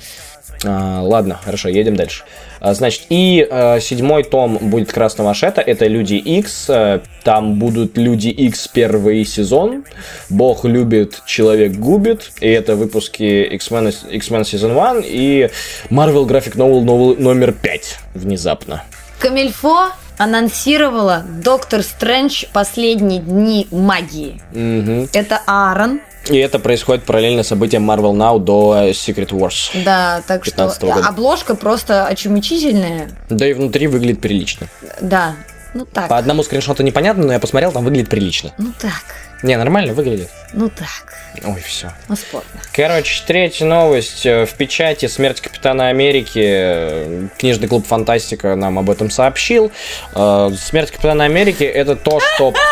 А, 0.64 1.02
ладно, 1.02 1.38
хорошо, 1.44 1.68
едем 1.68 1.94
дальше. 1.94 2.24
А, 2.60 2.74
Значит, 2.74 3.02
и 3.10 3.46
э, 3.48 3.78
седьмой 3.80 4.24
том 4.24 4.58
будет 4.60 4.90
Красного 4.92 5.30
Ашета, 5.30 5.60
это 5.60 5.86
Люди 5.86 6.14
X. 6.14 6.64
Э, 6.68 7.00
Там 7.22 7.60
будут 7.60 7.96
Люди 7.96 8.28
X 8.30 8.66
первый 8.66 9.24
сезон. 9.24 9.84
Бог 10.28 10.64
любит, 10.64 11.22
человек 11.26 11.74
губит. 11.74 12.32
И 12.40 12.48
это 12.48 12.74
выпуски 12.74 13.22
X-Men, 13.52 13.94
X-Men 14.10 14.40
Season 14.42 14.76
1 14.98 15.04
и 15.06 15.48
Marvel 15.90 16.26
Graphic 16.26 16.56
Novel 16.56 16.82
новел- 16.82 17.16
номер 17.20 17.52
5 17.52 17.98
внезапно. 18.14 18.82
Камильфо 19.18 19.90
анонсировала 20.16 21.24
Доктор 21.42 21.82
Стрэндж 21.82 22.44
«Последние 22.52 23.20
дни 23.20 23.66
магии». 23.70 24.40
Мгм. 24.52 25.08
Это 25.12 25.40
Аарон. 25.46 26.00
И 26.28 26.36
это 26.36 26.58
происходит 26.58 27.04
параллельно 27.04 27.42
событиям 27.42 27.88
Marvel 27.90 28.12
Now 28.12 28.38
до 28.38 28.90
Secret 28.90 29.30
Wars. 29.30 29.70
Да, 29.84 30.22
так 30.26 30.44
что 30.44 30.64
15-го 30.64 30.92
года. 30.92 31.08
обложка 31.08 31.54
просто 31.54 32.06
очумечительная. 32.06 33.10
Да 33.30 33.46
и 33.46 33.54
внутри 33.54 33.86
выглядит 33.86 34.20
прилично. 34.20 34.68
Да, 35.00 35.36
ну 35.74 35.84
так. 35.86 36.08
По 36.08 36.18
одному 36.18 36.42
скриншоту 36.42 36.82
непонятно, 36.82 37.24
но 37.24 37.32
я 37.32 37.38
посмотрел, 37.40 37.72
там 37.72 37.84
выглядит 37.84 38.10
прилично. 38.10 38.52
Ну 38.58 38.72
так, 38.78 39.02
Не, 39.42 39.56
нормально 39.56 39.94
выглядит. 39.94 40.30
ну 40.52 40.68
так. 40.68 41.14
Ой, 41.44 41.60
все. 41.60 41.92
Ну 42.08 42.16
спорно. 42.16 42.48
Короче, 42.72 43.22
третья 43.26 43.64
новость. 43.66 44.26
Э, 44.26 44.44
В 44.46 44.54
печати 44.54 45.06
«Смерть 45.06 45.40
Капитана 45.40 45.88
Америки». 45.88 47.28
Книжный 47.38 47.68
клуб 47.68 47.86
«Фантастика» 47.86 48.56
нам 48.56 48.78
об 48.78 48.90
этом 48.90 49.10
сообщил. 49.10 49.70
Э, 50.14 50.50
«Смерть 50.60 50.90
Капитана 50.90 51.24
Америки»— 51.24 51.64
это 51.80 51.94
то, 51.96 52.20
что... 52.20 52.52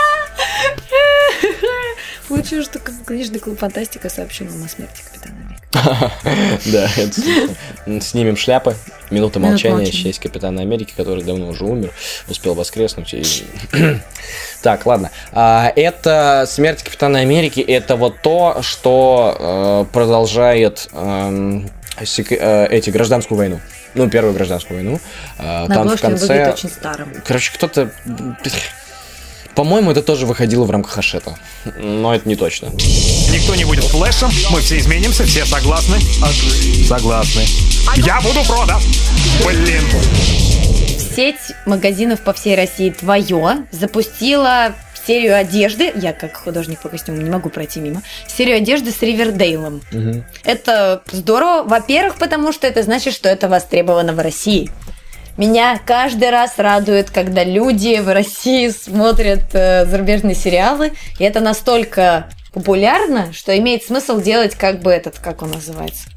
Получилось, 2.29 2.67
что 2.67 2.81
книжный 2.81 3.39
клуб 3.39 3.59
Фантастика 3.61 4.09
сообщил 4.09 4.47
нам 4.49 4.65
о 4.65 4.69
смерти 4.69 5.03
Капитана 5.03 5.37
Америка. 5.37 5.56
Да. 5.73 6.89
Снимем 8.01 8.37
шляпы. 8.37 8.77
Минута 9.11 9.39
молчания. 9.39 9.87
честь 9.87 10.19
Капитана 10.19 10.63
Америки, 10.63 10.93
который 10.97 11.23
давно 11.23 11.49
уже 11.49 11.65
умер, 11.65 11.93
успел 12.29 12.55
воскреснуть. 12.55 13.15
Так, 14.63 14.85
ладно. 14.85 15.13
А, 15.33 15.73
Это 15.77 16.45
«Смерть 16.49 16.83
Капитана 16.83 17.21
Америки»— 17.21 17.61
это 17.69 17.95
вот 17.95 18.21
то, 18.21 18.63
что 18.63 19.85
э, 19.89 19.93
продолжает 19.93 20.89
эм, 20.93 21.71
э, 22.01 22.67
эти 22.71 22.91
гражданскую 22.91 23.39
войну. 23.39 23.61
Ну, 23.95 24.11
первую 24.11 24.35
гражданскую 24.35 24.79
войну. 24.79 24.99
Э, 25.39 25.67
Там 25.69 25.89
в 25.89 26.01
конце... 26.01 26.57
Короче, 27.25 27.53
кто-то... 27.55 27.93
По-моему, 29.57 29.91
это 29.91 30.03
тоже 30.03 30.27
выходило 30.27 30.65
в 30.65 30.71
рамках 30.71 30.93
Хашета. 30.93 31.39
Но 31.79 32.15
это 32.15 32.29
не 32.29 32.37
точно. 32.37 32.67
Никто 33.33 33.55
не 33.55 33.65
будет 33.65 33.85
флешем, 33.85 34.31
мы 34.51 34.61
все 34.61 34.79
изменимся, 34.79 35.25
все 35.25 35.47
согласны? 35.47 35.99
Согласны. 36.87 37.43
Я 37.97 38.21
буду 38.21 38.45
прода. 38.47 38.79
Блин. 39.47 39.83
Сеть 41.15 41.55
магазинов 41.65 42.21
по 42.21 42.35
всей 42.35 42.55
России 42.55 42.91
«Твое» 42.91 43.67
запустила 43.73 44.75
серию 45.07 45.35
одежды, 45.37 45.91
я 45.95 46.13
как 46.13 46.37
художник 46.37 46.81
по 46.81 46.91
костюмам 46.91 47.25
не 47.25 47.31
могу 47.31 47.49
пройти 47.49 47.81
мимо, 47.81 48.03
серию 48.27 48.57
одежды 48.57 48.91
с 48.91 49.01
Ривердейлом. 49.01 49.81
Это 50.45 51.03
здорово, 51.11 51.63
во-первых, 51.63 52.17
потому 52.17 52.53
что 52.53 52.67
это 52.67 52.83
значит, 52.83 53.15
что 53.15 53.31
это 53.31 53.49
востребовано 53.49 54.13
в 54.13 54.19
России. 54.19 54.71
Меня 55.37 55.79
каждый 55.85 56.31
раз 56.31 56.59
радует, 56.59 57.11
когда 57.11 57.45
люди 57.45 58.01
в 58.01 58.13
России 58.13 58.69
смотрят 58.71 59.55
э, 59.55 59.85
зарубежные 59.85 60.35
сериалы, 60.35 60.93
и 61.19 61.25
это 61.25 61.41
настолько 61.41 62.31
популярно, 62.55 63.35
что 63.35 63.57
имеет 63.59 63.85
смысл 63.85 64.19
делать 64.21 64.55
как 64.55 64.81
бы 64.81 64.91
этот, 64.91 65.19
как 65.19 65.43
он 65.43 65.51
называется, 65.51 66.09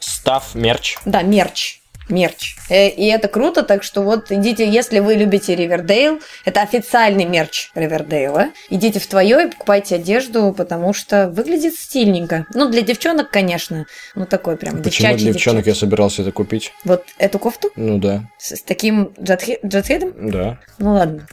Став, 0.00 0.56
мерч. 0.56 0.96
да, 1.04 1.22
мерч. 1.22 1.78
Мерч. 2.08 2.56
Э, 2.68 2.88
И 2.88 3.06
это 3.06 3.28
круто, 3.28 3.62
так 3.62 3.82
что 3.82 4.02
вот 4.02 4.30
идите, 4.30 4.68
если 4.68 4.98
вы 5.00 5.14
любите 5.14 5.54
Ривердейл, 5.54 6.20
это 6.44 6.62
официальный 6.62 7.24
мерч 7.24 7.70
Ривердейла, 7.74 8.48
идите 8.70 9.00
в 9.00 9.06
твое 9.06 9.46
и 9.46 9.50
покупайте 9.50 9.94
одежду, 9.96 10.52
потому 10.56 10.92
что 10.92 11.28
выглядит 11.30 11.74
стильненько. 11.74 12.46
Ну, 12.54 12.68
для 12.68 12.82
девчонок, 12.82 13.30
конечно. 13.30 13.86
Ну, 14.14 14.26
такой 14.26 14.56
прям 14.56 14.82
Почему 14.82 14.90
девчачий 14.90 15.24
для 15.24 15.32
девчонок 15.32 15.58
я 15.60 15.72
девчачий. 15.72 15.80
собирался 15.80 16.22
это 16.22 16.32
купить? 16.32 16.72
Вот 16.84 17.04
эту 17.18 17.38
кофту 17.38 17.70
Ну 17.76 17.98
да, 17.98 18.22
с, 18.38 18.56
с 18.56 18.62
таким 18.62 19.12
джатхе- 19.20 19.58
джатхедом? 19.66 20.30
да. 20.30 20.58
Ну, 20.78 20.92
ладно. 20.94 21.26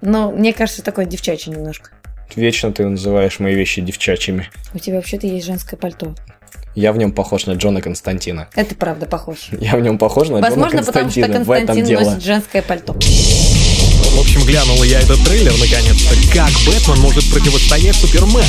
Но 0.00 0.30
мне 0.30 0.52
кажется, 0.52 0.82
такой 0.82 1.06
девчачий 1.06 1.50
немножко. 1.52 1.90
Вечно 2.36 2.70
ты 2.72 2.86
называешь 2.86 3.38
мои 3.40 3.54
вещи 3.54 3.80
девчачьими. 3.80 4.50
У 4.74 4.78
тебя 4.78 4.96
вообще-то 4.96 5.26
есть 5.26 5.46
женское 5.46 5.76
пальто. 5.76 6.14
Я 6.74 6.92
в 6.92 6.96
нем 6.98 7.12
похож 7.12 7.46
на 7.46 7.52
Джона 7.52 7.80
Константина. 7.80 8.48
Это 8.54 8.74
правда 8.74 9.06
похож. 9.06 9.48
Я 9.60 9.76
в 9.76 9.80
нем 9.80 9.98
похож 9.98 10.28
на 10.28 10.40
Возможно, 10.40 10.78
Джона 10.78 10.86
потому 10.86 11.10
что 11.10 11.20
Константина. 11.22 11.44
в 11.44 11.50
этом 11.50 11.66
Константин 11.66 11.84
дело. 11.86 12.10
носит 12.10 12.22
женское 12.22 12.62
пальто. 12.62 12.92
В 12.92 14.20
общем, 14.20 14.40
глянула 14.44 14.84
я 14.84 15.00
этот 15.00 15.22
трейлер 15.24 15.52
наконец-то. 15.52 16.14
Как 16.32 16.50
Бэтмен 16.66 17.00
может 17.00 17.30
противостоять 17.32 17.94
Супермену? 17.96 18.42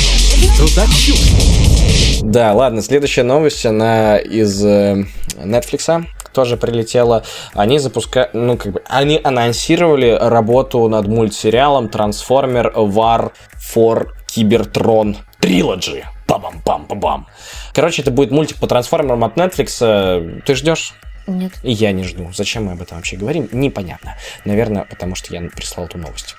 Что 0.54 0.66
за 0.66 0.86
чушь? 0.86 2.20
Да, 2.22 2.54
ладно, 2.54 2.82
следующая 2.82 3.22
новость, 3.22 3.64
она 3.66 4.18
из 4.18 4.64
э, 4.64 5.04
Netflix 5.36 6.04
тоже 6.32 6.56
прилетела. 6.56 7.24
Они 7.54 7.78
запускают, 7.78 8.34
ну, 8.34 8.56
как 8.56 8.72
бы, 8.72 8.82
они 8.88 9.20
анонсировали 9.22 10.16
работу 10.20 10.86
над 10.88 11.08
мультсериалом 11.08 11.86
Transformer 11.86 12.74
War 12.74 13.32
for 13.74 14.08
Cybertron 14.28 15.16
Trilogy. 15.40 16.04
Пам-пам-пам-пам. 16.30 17.24
Короче, 17.74 18.02
это 18.02 18.10
будет 18.10 18.30
мультик 18.30 18.58
по 18.58 18.66
трансформерам 18.66 19.24
от 19.24 19.36
Netflix. 19.36 19.76
Э, 19.80 20.40
Ты 20.46 20.54
ждешь? 20.54 20.94
Нет. 21.26 21.52
И 21.62 21.72
я 21.72 21.92
не 21.92 22.04
жду. 22.04 22.30
Зачем 22.34 22.64
мы 22.66 22.72
об 22.72 22.82
этом 22.82 22.96
вообще 22.98 23.16
говорим? 23.16 23.48
Непонятно. 23.52 24.16
Наверное, 24.44 24.84
потому 24.88 25.14
что 25.14 25.34
я 25.34 25.40
прислал 25.50 25.86
эту 25.86 25.98
новость. 25.98 26.34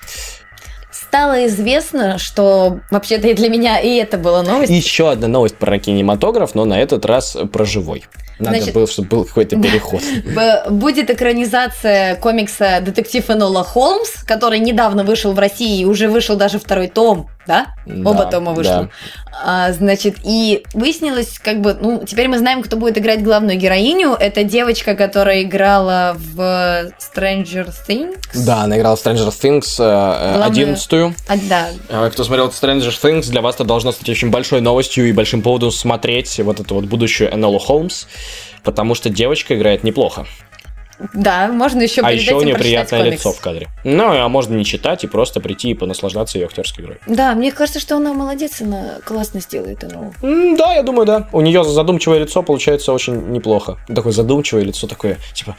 стало 0.90 1.46
известно, 1.46 2.18
что 2.18 2.80
вообще-то 2.90 3.28
и 3.28 3.34
для 3.34 3.48
меня 3.48 3.78
и 3.80 3.96
это 3.96 4.16
была 4.18 4.42
новость. 4.42 4.70
Еще 4.72 5.10
одна 5.10 5.28
новость 5.28 5.56
про 5.56 5.78
кинематограф, 5.78 6.54
но 6.54 6.64
на 6.64 6.80
этот 6.80 7.04
раз 7.06 7.36
про 7.52 7.64
живой. 7.64 8.04
Надо 8.38 8.56
Значит- 8.58 8.74
было, 8.74 8.86
чтобы 8.86 9.08
был 9.08 9.24
какой-то 9.24 9.56
переход. 9.60 10.02
Будет 10.70 11.10
экранизация 11.10 12.16
комикса 12.16 12.80
«Детектив 12.80 13.28
Энола 13.30 13.62
Холмс», 13.62 14.10
который 14.26 14.58
недавно 14.58 15.04
вышел 15.04 15.32
в 15.32 15.38
России 15.38 15.80
и 15.80 15.84
уже 15.84 16.08
вышел 16.08 16.36
даже 16.36 16.58
второй 16.58 16.88
том, 16.88 17.28
да? 17.46 17.68
Да, 17.86 18.10
Оба 18.10 18.26
тома 18.26 18.52
вышло. 18.52 18.82
да. 18.82 18.88
А, 19.44 19.72
значит, 19.72 20.16
и 20.24 20.64
выяснилось, 20.72 21.38
как 21.38 21.60
бы, 21.60 21.74
ну, 21.74 22.04
теперь 22.06 22.28
мы 22.28 22.38
знаем, 22.38 22.62
кто 22.62 22.76
будет 22.76 22.98
играть 22.98 23.22
главную 23.24 23.58
героиню. 23.58 24.12
Это 24.12 24.44
девочка, 24.44 24.94
которая 24.94 25.42
играла 25.42 26.16
в 26.16 26.38
Stranger 27.00 27.72
Things. 27.88 28.16
Да, 28.34 28.62
она 28.62 28.78
играла 28.78 28.96
в 28.96 29.04
Stranger 29.04 29.28
Things 29.30 29.76
э, 29.78 30.36
Главную- 30.36 30.44
11 30.50 31.14
А, 31.28 31.36
да, 31.48 31.68
А, 31.88 32.10
Кто 32.10 32.24
смотрел 32.24 32.48
Stranger 32.48 32.90
Things, 33.02 33.28
для 33.30 33.40
вас 33.40 33.56
это 33.56 33.64
должно 33.64 33.92
стать 33.92 34.08
очень 34.08 34.30
большой 34.30 34.60
новостью 34.60 35.08
и 35.08 35.12
большим 35.12 35.42
поводом 35.42 35.70
смотреть 35.72 36.38
вот 36.40 36.60
эту 36.60 36.74
вот 36.76 36.84
будущую 36.84 37.32
Энолу 37.34 37.58
Холмс, 37.58 38.06
потому 38.62 38.94
что 38.94 39.10
девочка 39.10 39.56
играет 39.56 39.82
неплохо. 39.84 40.26
Да, 41.14 41.48
можно 41.48 41.80
еще 41.82 42.02
а 42.02 42.12
еще 42.12 42.34
у 42.34 42.42
нее 42.42 42.54
приятное 42.54 43.00
комикс. 43.00 43.20
лицо 43.20 43.32
в 43.32 43.40
кадре. 43.40 43.68
Ну, 43.84 44.04
а 44.12 44.28
можно 44.28 44.54
не 44.54 44.64
читать 44.64 45.04
и 45.04 45.06
просто 45.06 45.40
прийти 45.40 45.70
и 45.70 45.74
понаслаждаться 45.74 46.38
ее 46.38 46.46
актерской 46.46 46.84
игрой. 46.84 46.98
Да, 47.06 47.34
мне 47.34 47.50
кажется, 47.52 47.80
что 47.80 47.96
она 47.96 48.12
молодец, 48.12 48.60
она 48.60 48.98
классно 49.04 49.40
сделает 49.40 49.82
Энолу. 49.84 50.14
М, 50.22 50.56
Да, 50.56 50.74
я 50.74 50.82
думаю, 50.82 51.06
да. 51.06 51.28
У 51.32 51.40
нее 51.40 51.64
задумчивое 51.64 52.18
лицо 52.20 52.42
получается 52.42 52.92
очень 52.92 53.30
неплохо. 53.32 53.78
Такое 53.92 54.12
задумчивое 54.12 54.62
лицо, 54.64 54.86
такое, 54.86 55.18
типа, 55.34 55.56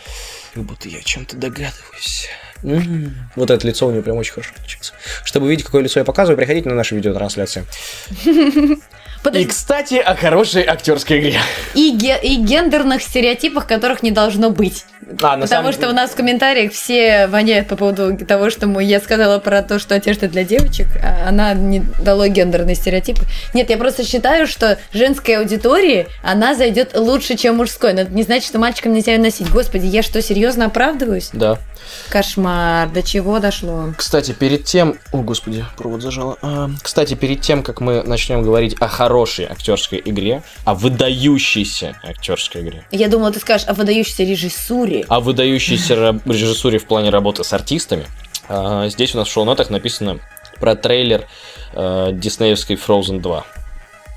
как 0.53 0.63
будто 0.63 0.87
я 0.87 1.01
чем-то 1.01 1.35
догадываюсь. 1.35 2.27
М, 2.63 3.13
Вот 3.35 3.49
это 3.51 3.67
лицо 3.67 3.87
у 3.87 3.91
нее 3.91 4.01
прям 4.01 4.15
очень 4.17 4.31
хорошо 4.33 4.51
получается. 4.55 4.93
Чтобы 5.25 5.47
увидеть, 5.47 5.65
какое 5.65 5.81
лицо 5.81 5.99
я 5.99 6.05
показываю, 6.05 6.37
приходите 6.37 6.69
на 6.69 6.75
нашу 6.75 6.95
видеотрансляцию. 6.95 7.65
И, 8.25 8.77
Подожди, 9.23 9.45
кстати, 9.47 9.95
о 9.95 10.15
хорошей 10.15 10.63
актерской 10.63 11.19
игре. 11.19 11.39
и, 11.75 11.91
ге- 11.95 12.19
и 12.21 12.35
гендерных 12.35 13.01
стереотипах, 13.01 13.67
которых 13.67 14.03
не 14.03 14.11
должно 14.11 14.49
быть. 14.49 14.83
А, 15.21 15.37
Потому 15.37 15.47
самом 15.47 15.73
что 15.73 15.89
у 15.89 15.93
нас 15.93 16.11
в 16.11 16.15
комментариях 16.15 16.71
все 16.71 17.27
воняют 17.27 17.67
по 17.67 17.75
поводу 17.75 18.17
того, 18.17 18.49
что 18.49 18.67
мы, 18.67 18.83
я 18.83 18.99
сказала 18.99 19.39
про 19.39 19.61
то, 19.61 19.79
что 19.79 19.95
одежда 19.95 20.27
для 20.27 20.43
девочек, 20.43 20.87
а 21.01 21.29
она 21.29 21.53
не 21.53 21.81
дало 21.99 22.27
гендерные 22.27 22.75
стереотипы. 22.75 23.21
Нет, 23.53 23.69
я 23.69 23.77
просто 23.77 24.03
считаю, 24.05 24.47
что 24.47 24.77
женской 24.93 25.37
аудитории 25.37 26.07
она 26.23 26.55
зайдет 26.55 26.95
лучше, 26.95 27.35
чем 27.35 27.57
мужской. 27.57 27.93
Но 27.93 28.01
это 28.01 28.11
не 28.11 28.23
значит, 28.23 28.47
что 28.47 28.59
мальчикам 28.59 28.93
нельзя 28.93 29.13
ее 29.13 29.19
носить. 29.19 29.49
Господи, 29.49 29.85
я 29.85 30.03
что, 30.03 30.21
серьезно 30.21 30.65
оправдываюсь? 30.65 31.29
Да. 31.33 31.57
Кошмар, 32.09 32.89
до 32.89 33.01
чего 33.03 33.39
дошло? 33.39 33.93
Кстати, 33.97 34.31
перед 34.31 34.65
тем... 34.65 34.97
О, 35.11 35.17
господи, 35.21 35.65
провод 35.77 36.01
зажало. 36.01 36.37
А, 36.41 36.69
Кстати, 36.81 37.13
перед 37.15 37.41
тем, 37.41 37.63
как 37.63 37.81
мы 37.81 38.03
начнем 38.03 38.41
говорить 38.43 38.75
о 38.79 38.87
хорошей 38.87 39.45
актерской 39.45 40.01
игре, 40.03 40.43
о 40.65 40.73
выдающейся 40.75 41.95
актерской 42.03 42.61
игре, 42.61 42.85
Я 42.91 43.07
думала, 43.07 43.31
ты 43.31 43.39
скажешь 43.39 43.67
о 43.67 43.73
выдающейся 43.73 44.23
режиссуре. 44.23 45.05
о 45.09 45.19
выдающейся 45.19 46.19
режиссуре 46.25 46.77
в 46.79 46.85
плане 46.85 47.09
работы 47.09 47.43
с 47.43 47.53
артистами, 47.53 48.05
а, 48.47 48.87
здесь 48.89 49.15
у 49.15 49.17
нас 49.17 49.27
в 49.27 49.31
шоу-нотах 49.31 49.69
написано 49.69 50.19
про 50.59 50.75
трейлер 50.75 51.27
э, 51.73 52.11
диснеевской 52.13 52.75
Frozen 52.77 53.19
2. 53.19 53.45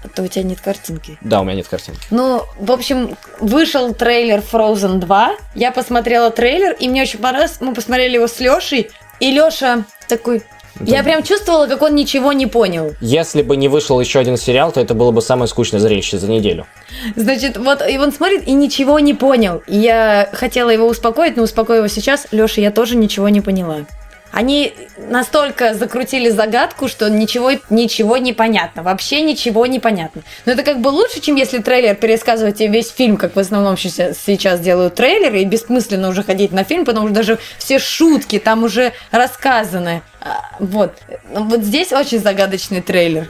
А 0.06 0.08
то 0.08 0.22
у 0.22 0.28
тебя 0.28 0.44
нет 0.44 0.60
картинки. 0.60 1.18
Да, 1.20 1.40
у 1.40 1.44
меня 1.44 1.56
нет 1.56 1.68
картинки. 1.68 2.00
Ну, 2.10 2.44
в 2.58 2.70
общем, 2.70 3.16
вышел 3.40 3.92
трейлер 3.92 4.40
Frozen 4.40 4.98
2. 4.98 5.36
Я 5.56 5.72
посмотрела 5.72 6.30
трейлер, 6.30 6.72
и 6.78 6.88
мне 6.88 7.02
очень 7.02 7.18
понравилось. 7.18 7.56
Мы 7.60 7.74
посмотрели 7.74 8.14
его 8.14 8.28
с 8.28 8.38
Лешей. 8.38 8.90
И 9.18 9.32
Леша 9.32 9.84
такой... 10.08 10.42
Я 10.80 11.02
прям 11.02 11.22
чувствовала, 11.22 11.66
как 11.66 11.80
он 11.80 11.94
ничего 11.94 12.32
не 12.32 12.46
понял. 12.46 12.92
Если 13.00 13.40
бы 13.40 13.56
не 13.56 13.66
вышел 13.68 13.98
еще 13.98 14.18
один 14.18 14.36
сериал, 14.36 14.72
то 14.72 14.80
это 14.80 14.92
было 14.92 15.10
бы 15.10 15.22
самое 15.22 15.48
скучное 15.48 15.80
зрелище 15.80 16.18
за 16.18 16.30
неделю. 16.30 16.66
Значит, 17.16 17.56
вот 17.56 17.82
и 17.88 17.96
он 17.96 18.12
смотрит 18.12 18.46
и 18.46 18.52
ничего 18.52 18.98
не 18.98 19.14
понял. 19.14 19.62
И 19.66 19.76
я 19.76 20.28
хотела 20.34 20.68
его 20.68 20.86
успокоить, 20.86 21.36
но 21.36 21.44
успокою 21.44 21.78
его 21.78 21.88
сейчас. 21.88 22.26
Леша, 22.30 22.60
я 22.60 22.70
тоже 22.70 22.94
ничего 22.94 23.30
не 23.30 23.40
поняла. 23.40 23.86
Они 24.32 24.74
настолько 24.98 25.74
закрутили 25.74 26.28
загадку, 26.28 26.88
что 26.88 27.08
ничего, 27.08 27.52
ничего 27.70 28.16
не 28.16 28.32
понятно. 28.32 28.82
Вообще 28.82 29.22
ничего 29.22 29.66
не 29.66 29.80
понятно. 29.80 30.22
Но 30.44 30.52
это 30.52 30.62
как 30.62 30.80
бы 30.80 30.88
лучше, 30.88 31.20
чем 31.20 31.36
если 31.36 31.58
трейлер 31.58 31.94
пересказывать 31.94 32.58
тебе 32.58 32.68
весь 32.68 32.90
фильм, 32.90 33.16
как 33.16 33.36
в 33.36 33.38
основном 33.38 33.76
сейчас, 33.78 34.60
делают 34.60 34.94
трейлеры, 34.94 35.40
и 35.40 35.44
бессмысленно 35.44 36.08
уже 36.08 36.22
ходить 36.22 36.52
на 36.52 36.64
фильм, 36.64 36.84
потому 36.84 37.06
что 37.06 37.14
даже 37.14 37.38
все 37.58 37.78
шутки 37.78 38.38
там 38.38 38.64
уже 38.64 38.92
рассказаны. 39.10 40.02
А, 40.20 40.50
Вот. 40.60 40.94
Вот 41.32 41.62
здесь 41.62 41.92
очень 41.92 42.20
загадочный 42.20 42.82
трейлер. 42.82 43.28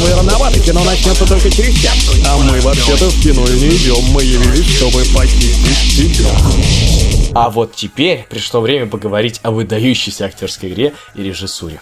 Вы 0.00 0.14
рановато, 0.14 0.58
кино 0.60 0.82
начнется 0.84 1.26
только 1.26 1.50
через 1.50 1.74
час. 1.74 1.94
А 2.26 2.38
мы 2.38 2.60
вообще-то 2.60 3.10
в 3.10 3.22
кино 3.22 3.46
и 3.46 3.60
не 3.60 3.76
идем. 3.76 4.02
Мы 4.12 4.22
явились, 4.22 4.76
чтобы 4.76 5.04
похитить 5.14 6.16
тебя. 6.16 7.19
А 7.32 7.48
вот 7.48 7.74
теперь 7.74 8.26
пришло 8.28 8.60
время 8.60 8.86
поговорить 8.86 9.40
о 9.42 9.52
выдающейся 9.52 10.24
актерской 10.24 10.70
игре 10.70 10.94
и 11.14 11.22
режиссуре. 11.22 11.80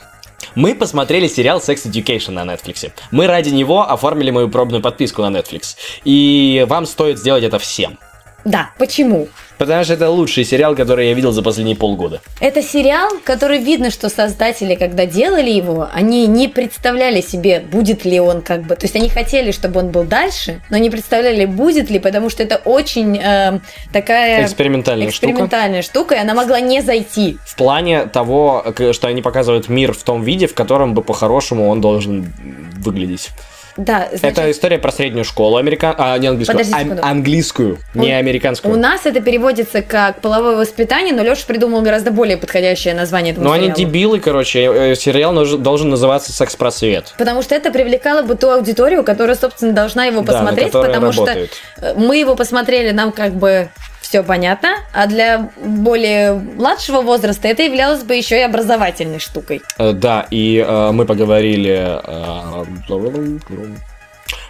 Мы 0.55 0.74
посмотрели 0.74 1.26
сериал 1.26 1.59
Sex 1.59 1.90
Education 1.90 2.32
на 2.32 2.44
Netflix. 2.44 2.90
Мы 3.11 3.26
ради 3.26 3.51
него 3.51 3.88
оформили 3.88 4.30
мою 4.30 4.49
пробную 4.49 4.82
подписку 4.82 5.22
на 5.22 5.36
Netflix. 5.36 5.76
И 6.05 6.66
вам 6.68 6.86
стоит 6.86 7.18
сделать 7.18 7.44
это 7.44 7.59
всем. 7.59 7.99
Да, 8.49 8.70
почему? 8.78 9.28
Потому 9.59 9.84
что 9.84 9.92
это 9.92 10.09
лучший 10.09 10.44
сериал, 10.44 10.74
который 10.74 11.09
я 11.09 11.14
видел 11.14 11.32
за 11.32 11.42
последние 11.42 11.76
полгода. 11.76 12.22
Это 12.40 12.62
сериал, 12.62 13.11
который 13.24 13.59
видно, 13.59 13.90
что 13.90 14.09
создатели, 14.09 14.74
когда 14.74 15.05
делали 15.05 15.51
его, 15.51 15.86
они 15.92 16.26
не 16.26 16.49
представляли 16.49 17.20
себе, 17.20 17.61
будет 17.61 18.07
ли 18.07 18.18
он 18.20 18.40
как 18.40 18.62
бы... 18.62 18.74
То 18.76 18.86
есть 18.86 18.96
они 18.96 19.11
хотели, 19.11 19.51
чтобы 19.51 19.80
он 19.80 19.90
был 19.90 20.05
дальше, 20.05 20.62
но 20.70 20.78
не 20.78 20.88
представляли, 20.88 21.44
будет 21.44 21.90
ли, 21.90 21.99
потому 21.99 22.30
что 22.30 22.42
это 22.42 22.57
очень 22.64 23.18
э, 23.18 23.61
такая... 23.92 24.44
Экспериментальная 24.44 25.11
штука. 25.11 25.26
экспериментальная 25.26 25.82
штука, 25.82 26.14
и 26.14 26.18
она 26.18 26.34
могла 26.34 26.61
не 26.61 26.80
зайти. 26.80 27.36
В 27.44 27.57
плане 27.57 28.07
того, 28.07 28.64
что 28.92 29.09
они 29.09 29.20
показывают 29.20 29.68
мир 29.68 29.92
в 29.92 30.03
том 30.05 30.22
виде, 30.22 30.46
в 30.46 30.55
котором 30.55 30.94
бы 30.94 31.03
по-хорошему 31.03 31.68
он 31.68 31.82
должен 31.82 32.32
выглядеть. 32.78 33.30
Да, 33.79 34.09
значит, 34.12 34.24
Это 34.39 34.51
история 34.51 34.76
про 34.79 34.91
среднюю 34.91 35.24
школу 35.24 35.57
американ... 35.57 35.95
а, 35.97 36.18
не 36.18 36.26
английскую, 36.26 36.59
Подожди 36.59 36.72
секунду. 36.83 37.03
английскую, 37.05 37.79
не 37.95 38.12
У- 38.12 38.18
американскую. 38.18 38.74
у 38.74 38.76
нас 38.76 39.07
это 39.07 39.20
переводится 39.20 39.83
как 39.83 40.20
половое 40.20 40.57
воспитание, 40.57 41.14
но 41.14 41.22
Леша 41.22 41.43
придумал 41.47 41.81
гораздо 41.83 42.11
более 42.11 42.37
подходящее 42.37 42.95
название 42.95 43.33
этому 43.33 43.47
Ну, 43.47 43.53
они 43.53 43.70
дебилы, 43.70 44.18
короче. 44.18 44.64
э, 44.64 44.95
Сериал 44.97 45.33
нуж- 45.33 45.57
должен 45.57 45.91
называться 45.91 46.33
«Секс-просвет». 46.33 47.14
Потому 47.18 47.41
что 47.43 47.55
это 47.55 47.70
привлекало 47.70 48.22
бы 48.22 48.35
ту 48.35 48.51
аудиторию, 48.51 49.05
которая, 49.05 49.37
собственно, 49.37 49.72
должна 49.72 50.07
его 50.07 50.22
Да, 50.22 50.33
посмотреть, 50.33 50.66
которой 50.72 50.87
потому 50.89 51.07
работает. 51.12 51.51
что 51.76 51.87
э, 51.87 51.95
мы 51.95 52.16
его 52.16 52.35
посмотрели, 52.35 52.91
нам 52.91 53.12
как 53.12 53.33
бы 53.35 53.68
все 54.01 54.22
понятно, 54.22 54.76
а 54.92 55.07
для 55.07 55.51
более 55.62 56.34
младшего 56.34 57.03
возраста 57.03 57.49
это 57.49 57.62
являлось 57.62 58.03
бы 58.03 58.14
еще 58.14 58.38
и 58.38 58.42
образовательной 58.42 59.18
штукой. 59.18 59.62
Э, 59.78 59.92
Да, 59.92 60.26
и 60.30 60.64
э, 60.66 60.90
мы 60.92 61.05
поговорили... 61.05 62.01
э, 62.03 62.64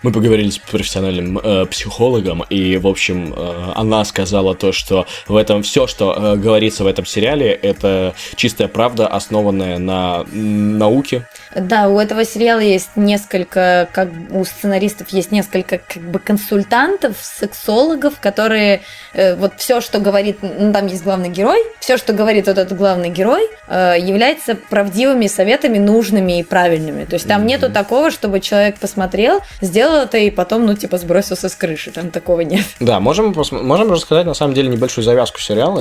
мы 0.03 0.13
поговорили 0.13 0.51
с 0.51 0.59
профессиональным 0.59 1.39
э, 1.39 1.67
психологом, 1.67 2.45
и, 2.49 2.77
в 2.77 2.87
общем, 2.87 3.35
э, 3.37 3.73
она 3.75 4.05
сказала 4.05 4.55
то, 4.55 4.73
что 4.73 5.07
в 5.27 5.37
этом 5.37 5.63
все, 5.63 5.87
что 5.87 6.15
э, 6.15 6.37
говорится 6.37 6.85
в 6.85 6.87
этом 6.87 7.05
сериале, 7.07 7.51
это 7.51 8.15
чистая 8.37 8.69
правда, 8.69 9.09
основанная 9.09 9.79
на 9.79 10.25
науке. 10.33 11.27
Да, 11.61 11.89
у 11.89 11.99
этого 11.99 12.25
сериала 12.25 12.61
есть 12.61 12.91
несколько, 12.97 13.89
как 13.93 14.09
у 14.31 14.45
сценаристов 14.45 15.09
есть 15.11 15.33
несколько 15.33 15.79
как 15.79 16.03
бы 16.03 16.19
консультантов, 16.19 17.17
сексологов, 17.21 18.21
которые 18.21 18.83
э, 19.15 19.35
вот 19.35 19.53
все, 19.57 19.81
что 19.81 19.99
говорит, 19.99 20.39
ну, 20.43 20.73
там 20.73 20.87
есть 20.87 21.05
главный 21.05 21.29
герой, 21.29 21.59
все, 21.81 21.97
что 21.97 22.13
говорит 22.13 22.47
вот 22.47 22.59
этот 22.59 22.77
главный 22.77 23.11
герой, 23.11 23.49
э, 23.69 23.97
является 24.01 24.55
правдивыми 24.55 25.27
советами, 25.27 25.79
нужными 25.79 26.41
и 26.41 26.43
правильными. 26.43 27.05
То 27.05 27.15
есть 27.15 27.27
там 27.27 27.47
нету 27.47 27.71
такого, 27.71 28.11
чтобы 28.11 28.41
человек 28.41 28.79
посмотрел, 28.79 29.41
сделал 29.61 30.03
это 30.03 30.19
и 30.19 30.31
потом, 30.31 30.67
ну, 30.67 30.75
типа, 30.75 30.99
сбросился 30.99 31.49
с 31.49 31.55
крыши. 31.55 31.91
Там 31.91 32.11
такого 32.11 32.41
нет. 32.43 32.65
Да, 32.81 33.01
можем, 33.01 33.35
можем 33.51 33.93
рассказать, 33.93 34.27
на 34.27 34.35
самом 34.35 34.55
деле, 34.55 34.69
небольшую 34.69 35.05
завязку 35.05 35.41
сериала. 35.41 35.81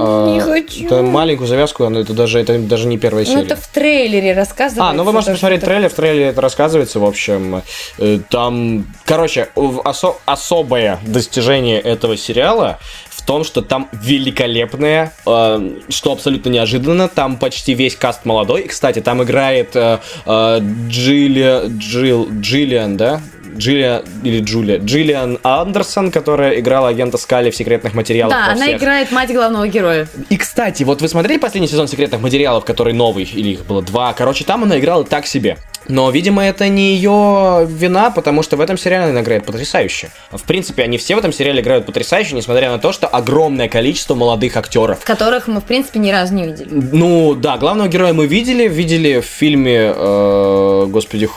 А, 0.00 0.32
Не 0.32 0.40
хочу. 0.40 0.86
Это 0.86 1.02
маленькую 1.02 1.48
завязку, 1.48 1.88
но 1.88 2.00
это 2.00 2.12
даже, 2.12 2.38
это 2.40 2.58
даже 2.58 2.86
не 2.86 2.98
первая 2.98 3.24
Ну, 3.24 3.32
серия. 3.32 3.44
это 3.46 3.56
в 3.56 3.66
трейлере 3.66 4.32
рассказывается. 4.78 4.90
А, 4.90 4.92
ну 4.92 5.04
вы 5.04 5.12
можете 5.12 5.32
посмотреть 5.32 5.60
трейлер, 5.62 5.88
в 5.88 5.94
трейлере 5.94 6.26
это 6.26 6.40
рассказывается, 6.40 6.98
в 7.00 7.04
общем, 7.04 7.62
э, 7.98 8.18
там, 8.30 8.86
короче, 9.04 9.48
осо- 9.54 10.16
особое 10.26 10.98
достижение 11.06 11.80
этого 11.80 12.16
сериала 12.16 12.78
в 13.10 13.24
том, 13.24 13.44
что 13.44 13.60
там 13.60 13.88
великолепное, 13.92 15.12
э, 15.26 15.70
что 15.90 16.12
абсолютно 16.12 16.48
неожиданно, 16.50 17.08
там 17.08 17.36
почти 17.36 17.74
весь 17.74 17.94
каст 17.96 18.24
молодой, 18.24 18.62
И, 18.62 18.68
кстати, 18.68 19.00
там 19.00 19.22
играет 19.22 19.76
э, 19.76 19.98
э, 20.24 20.58
Джилли- 20.88 21.66
Джилл- 21.78 22.28
Джиллиан, 22.40 22.96
да? 22.96 23.20
Джулия 23.58 24.02
или 24.22 24.40
Джулия, 24.40 24.78
Джиллиан 24.78 25.38
Андерсон, 25.42 26.10
которая 26.10 26.58
играла 26.60 26.88
агента 26.88 27.18
Скали 27.18 27.50
в 27.50 27.56
секретных 27.56 27.94
материалах. 27.94 28.34
Да, 28.34 28.52
она 28.52 28.66
всех. 28.66 28.80
играет 28.80 29.10
мать 29.12 29.32
главного 29.32 29.66
героя. 29.68 30.08
И, 30.30 30.36
кстати, 30.36 30.84
вот 30.84 31.02
вы 31.02 31.08
смотрели 31.08 31.38
последний 31.38 31.68
сезон 31.68 31.88
секретных 31.88 32.20
материалов, 32.20 32.64
который 32.64 32.92
новый, 32.92 33.24
или 33.24 33.50
их 33.50 33.66
было 33.66 33.82
два. 33.82 34.12
Короче, 34.12 34.44
там 34.44 34.62
она 34.62 34.78
играла 34.78 35.04
так 35.04 35.26
себе. 35.26 35.58
Но, 35.88 36.10
видимо, 36.10 36.44
это 36.44 36.68
не 36.68 36.94
ее 36.94 37.66
вина, 37.66 38.10
потому 38.10 38.42
что 38.42 38.56
в 38.56 38.60
этом 38.60 38.76
сериале 38.76 39.10
она 39.10 39.22
играет 39.22 39.46
потрясающе. 39.46 40.10
В 40.30 40.42
принципе, 40.42 40.82
они 40.82 40.98
все 40.98 41.14
в 41.14 41.18
этом 41.18 41.32
сериале 41.32 41.62
играют 41.62 41.86
потрясающе, 41.86 42.34
несмотря 42.34 42.70
на 42.70 42.78
то, 42.78 42.92
что 42.92 43.06
огромное 43.06 43.68
количество 43.68 44.14
молодых 44.14 44.56
актеров. 44.56 45.00
Которых 45.04 45.48
мы, 45.48 45.60
в 45.60 45.64
принципе, 45.64 45.98
ни 45.98 46.10
разу 46.10 46.34
не 46.34 46.46
видели. 46.46 46.68
Ну, 46.70 47.34
да, 47.34 47.56
главного 47.56 47.88
героя 47.88 48.12
мы 48.12 48.26
видели, 48.26 48.68
видели 48.68 49.20
в 49.20 49.24
фильме, 49.24 49.92
э, 49.94 50.86
господи, 50.88 51.28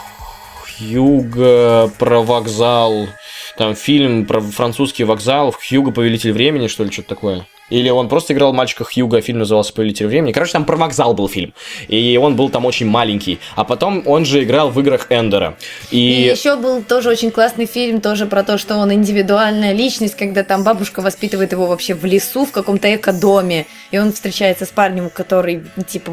Хьюго 0.81 1.91
про 1.99 2.21
вокзал, 2.21 3.07
там 3.55 3.75
фильм 3.75 4.25
про 4.25 4.41
французский 4.41 5.03
вокзал, 5.03 5.51
Хьюго 5.51 5.91
Повелитель 5.91 6.31
времени, 6.31 6.67
что 6.67 6.83
ли, 6.83 6.91
что-то 6.91 7.09
такое. 7.09 7.45
Или 7.71 7.89
он 7.89 8.09
просто 8.09 8.33
играл 8.33 8.53
мальчика 8.53 8.83
Хьюга, 8.83 9.17
а 9.17 9.21
фильм 9.21 9.39
назывался 9.39 9.73
«Повелитель 9.73 10.05
времени». 10.05 10.31
Короче, 10.31 10.53
там 10.53 10.65
про 10.65 10.77
вокзал 10.77 11.15
был 11.15 11.27
фильм. 11.27 11.53
И 11.87 12.19
он 12.21 12.35
был 12.35 12.49
там 12.49 12.65
очень 12.65 12.85
маленький. 12.85 13.39
А 13.55 13.63
потом 13.63 14.03
он 14.05 14.25
же 14.25 14.43
играл 14.43 14.69
в 14.69 14.79
играх 14.79 15.07
Эндера. 15.09 15.57
И 15.89 16.11
И, 16.11 16.29
еще 16.29 16.57
был 16.57 16.83
тоже 16.83 17.09
очень 17.09 17.31
классный 17.31 17.65
фильм, 17.65 18.01
тоже 18.01 18.25
про 18.25 18.43
то, 18.43 18.57
что 18.57 18.75
он 18.75 18.93
индивидуальная 18.93 19.73
личность, 19.73 20.15
когда 20.15 20.43
там 20.43 20.63
бабушка 20.63 21.01
воспитывает 21.01 21.53
его 21.53 21.65
вообще 21.65 21.93
в 21.93 22.03
лесу, 22.05 22.45
в 22.45 22.51
каком-то 22.51 22.93
эко-доме, 22.93 23.65
и 23.91 23.97
он 23.97 24.11
встречается 24.11 24.65
с 24.65 24.69
парнем, 24.69 25.09
который, 25.09 25.63
типа, 25.87 26.11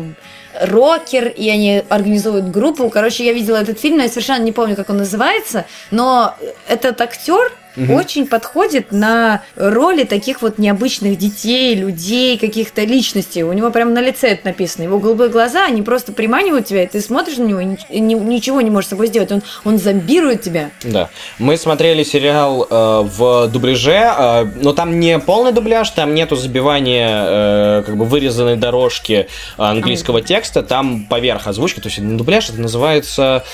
рокер, 0.60 1.28
и 1.28 1.48
они 1.48 1.82
организуют 1.88 2.50
группу. 2.50 2.88
Короче, 2.90 3.24
я 3.24 3.32
видела 3.32 3.56
этот 3.56 3.80
фильм, 3.80 3.96
но 3.96 4.04
я 4.04 4.08
совершенно 4.08 4.42
не 4.42 4.52
помню, 4.52 4.76
как 4.76 4.90
он 4.90 4.98
называется, 4.98 5.66
но 5.90 6.34
этот 6.68 7.00
актер 7.00 7.52
очень 7.76 8.26
подходит 8.26 8.92
на 8.92 9.42
роли 9.56 10.04
таких 10.04 10.42
вот 10.42 10.58
необычных 10.58 11.16
детей, 11.18 11.74
людей, 11.74 12.36
каких-то 12.38 12.82
личностей. 12.84 13.42
У 13.44 13.52
него 13.52 13.70
прям 13.70 13.94
на 13.94 14.00
лице 14.00 14.28
это 14.28 14.46
написано. 14.48 14.84
Его 14.84 14.98
голубые 14.98 15.30
глаза, 15.30 15.64
они 15.66 15.82
просто 15.82 16.12
приманивают 16.12 16.66
тебя, 16.66 16.84
и 16.84 16.86
ты 16.86 17.00
смотришь 17.00 17.36
на 17.36 17.44
него 17.44 17.60
и 17.60 17.64
ни- 17.64 17.78
и 17.90 18.00
ни- 18.00 18.14
ничего 18.14 18.60
не 18.60 18.70
можешь 18.70 18.86
с 18.86 18.90
собой 18.90 19.06
сделать. 19.08 19.30
Он, 19.32 19.42
он 19.64 19.78
зомбирует 19.78 20.42
тебя. 20.42 20.70
Да. 20.82 21.08
Мы 21.38 21.56
смотрели 21.56 22.02
сериал 22.02 22.66
э, 22.68 23.02
в 23.04 23.48
дубляже, 23.48 23.92
э, 24.18 24.44
но 24.56 24.72
там 24.72 24.98
не 24.98 25.18
полный 25.18 25.52
дубляж, 25.52 25.90
там 25.90 26.14
нету 26.14 26.36
забивания 26.36 27.08
э, 27.10 27.82
как 27.86 27.96
бы 27.96 28.04
вырезанной 28.04 28.56
дорожки 28.56 29.28
английского 29.56 30.20
текста, 30.22 30.62
там 30.62 31.06
поверх 31.06 31.46
озвучки, 31.46 31.80
то 31.80 31.88
есть 31.88 32.00
дубляж 32.16 32.48
это 32.50 32.60
называется 32.60 33.44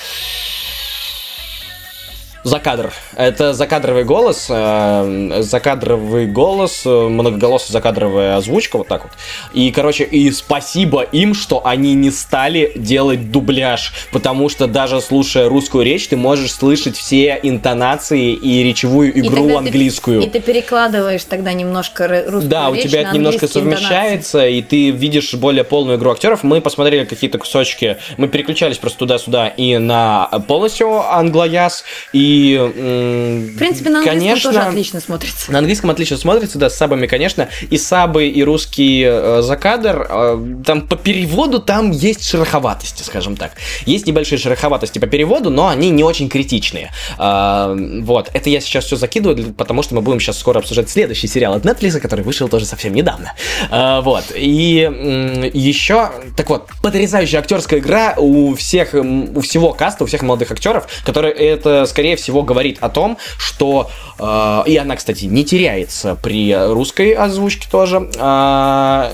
Закадр. 2.45 2.93
Это 3.15 3.53
закадровый 3.53 4.03
голос, 4.03 4.45
э, 4.51 5.39
закадровый 5.41 6.27
голос, 6.27 6.83
э, 6.85 6.89
многоголосая 6.89 7.71
закадровая 7.71 8.37
озвучка, 8.37 8.77
вот 8.77 8.87
так 8.87 9.05
вот. 9.05 9.13
И, 9.55 9.71
короче, 9.71 10.03
и 10.03 10.29
спасибо 10.29 11.01
им, 11.01 11.33
что 11.33 11.65
они 11.65 11.95
не 11.95 12.11
стали 12.11 12.71
делать 12.75 13.31
дубляж, 13.31 13.93
потому 14.11 14.49
что 14.49 14.67
даже 14.67 15.01
слушая 15.01 15.49
русскую 15.49 15.83
речь, 15.83 16.07
ты 16.07 16.17
можешь 16.17 16.51
слышать 16.53 16.95
все 16.95 17.39
интонации 17.41 18.33
и 18.33 18.61
речевую 18.63 19.11
И 19.11 19.21
игру 19.21 19.47
ты- 19.47 19.55
английскую. 19.55 20.21
и 20.21 20.29
ты 20.29 20.39
перекладываешь 20.39 21.23
тогда 21.23 21.51
немножко 21.51 22.07
русскую 22.27 22.43
Да, 22.43 22.69
у 22.69 22.75
речь 22.75 22.83
тебя 22.83 23.01
на 23.01 23.07
это 23.07 23.15
немножко 23.15 23.45
английские 23.47 23.63
интонации. 23.63 23.83
совмещается, 23.87 24.45
и 24.47 24.61
ты 24.61 24.91
видишь 24.91 25.33
более 25.33 25.63
полную 25.63 25.97
игру 25.97 26.11
актеров. 26.11 26.43
Мы 26.43 26.61
посмотрели 26.61 27.05
какие-то 27.05 27.39
кусочки, 27.39 27.97
мы 28.17 28.27
переключались 28.27 28.77
просто 28.77 28.99
туда-сюда 28.99 29.47
и 29.47 29.79
на 29.79 30.27
полностью 30.47 31.01
англояз, 31.11 31.83
и... 32.13 32.34
В 32.57 33.57
принципе, 33.57 33.89
на 33.89 33.99
английском 33.99 34.19
конечно, 34.19 34.51
тоже 34.51 34.65
отлично 34.65 34.99
смотрится. 34.99 35.51
На 35.51 35.59
английском 35.59 35.89
отлично 35.89 36.17
смотрится, 36.17 36.57
да, 36.57 36.69
с 36.69 36.75
сабами, 36.75 37.07
конечно. 37.07 37.49
И 37.69 37.77
сабы, 37.77 38.27
и 38.27 38.43
русский 38.43 39.03
э, 39.05 39.41
закадр. 39.41 40.07
э, 40.09 40.63
там 40.65 40.87
по 40.87 40.95
переводу 40.95 41.59
там 41.59 41.91
есть 41.91 42.27
шероховатости, 42.27 43.03
скажем 43.03 43.35
так. 43.35 43.51
Есть 43.85 44.07
небольшие 44.07 44.39
шероховатости 44.39 44.99
по 44.99 45.07
переводу, 45.07 45.49
но 45.49 45.67
они 45.67 45.89
не 45.89 46.03
очень 46.03 46.29
критичные. 46.29 46.91
А, 47.17 47.75
вот, 48.01 48.29
это 48.33 48.49
я 48.49 48.59
сейчас 48.59 48.85
все 48.85 48.95
закидываю, 48.95 49.53
потому 49.53 49.83
что 49.83 49.95
мы 49.95 50.01
будем 50.01 50.19
сейчас 50.19 50.37
скоро 50.39 50.59
обсуждать 50.59 50.89
следующий 50.89 51.27
сериал 51.27 51.53
от 51.53 51.65
Netflix, 51.65 51.99
который 51.99 52.23
вышел 52.23 52.47
тоже 52.47 52.65
совсем 52.65 52.93
недавно. 52.93 53.33
А, 53.69 54.01
вот, 54.01 54.25
и 54.35 55.51
еще, 55.53 56.11
так 56.35 56.49
вот, 56.49 56.69
потрясающая 56.81 57.39
актерская 57.39 57.79
игра 57.79 58.15
у 58.17 58.55
всех, 58.55 58.93
у 58.93 59.41
всего 59.41 59.73
каста, 59.73 60.03
у 60.03 60.07
всех 60.07 60.21
молодых 60.21 60.51
актеров, 60.51 60.87
который 61.05 61.31
это, 61.31 61.85
скорее 61.85 62.15
всего, 62.15 62.24
говорит 62.43 62.77
о 62.81 62.89
том, 62.89 63.17
что, 63.37 63.89
э, 64.19 64.63
и 64.67 64.77
она, 64.77 64.95
кстати, 64.95 65.25
не 65.25 65.43
теряется 65.43 66.15
при 66.15 66.53
русской 66.55 67.11
озвучке 67.11 67.67
тоже, 67.69 68.09
а, 68.19 69.11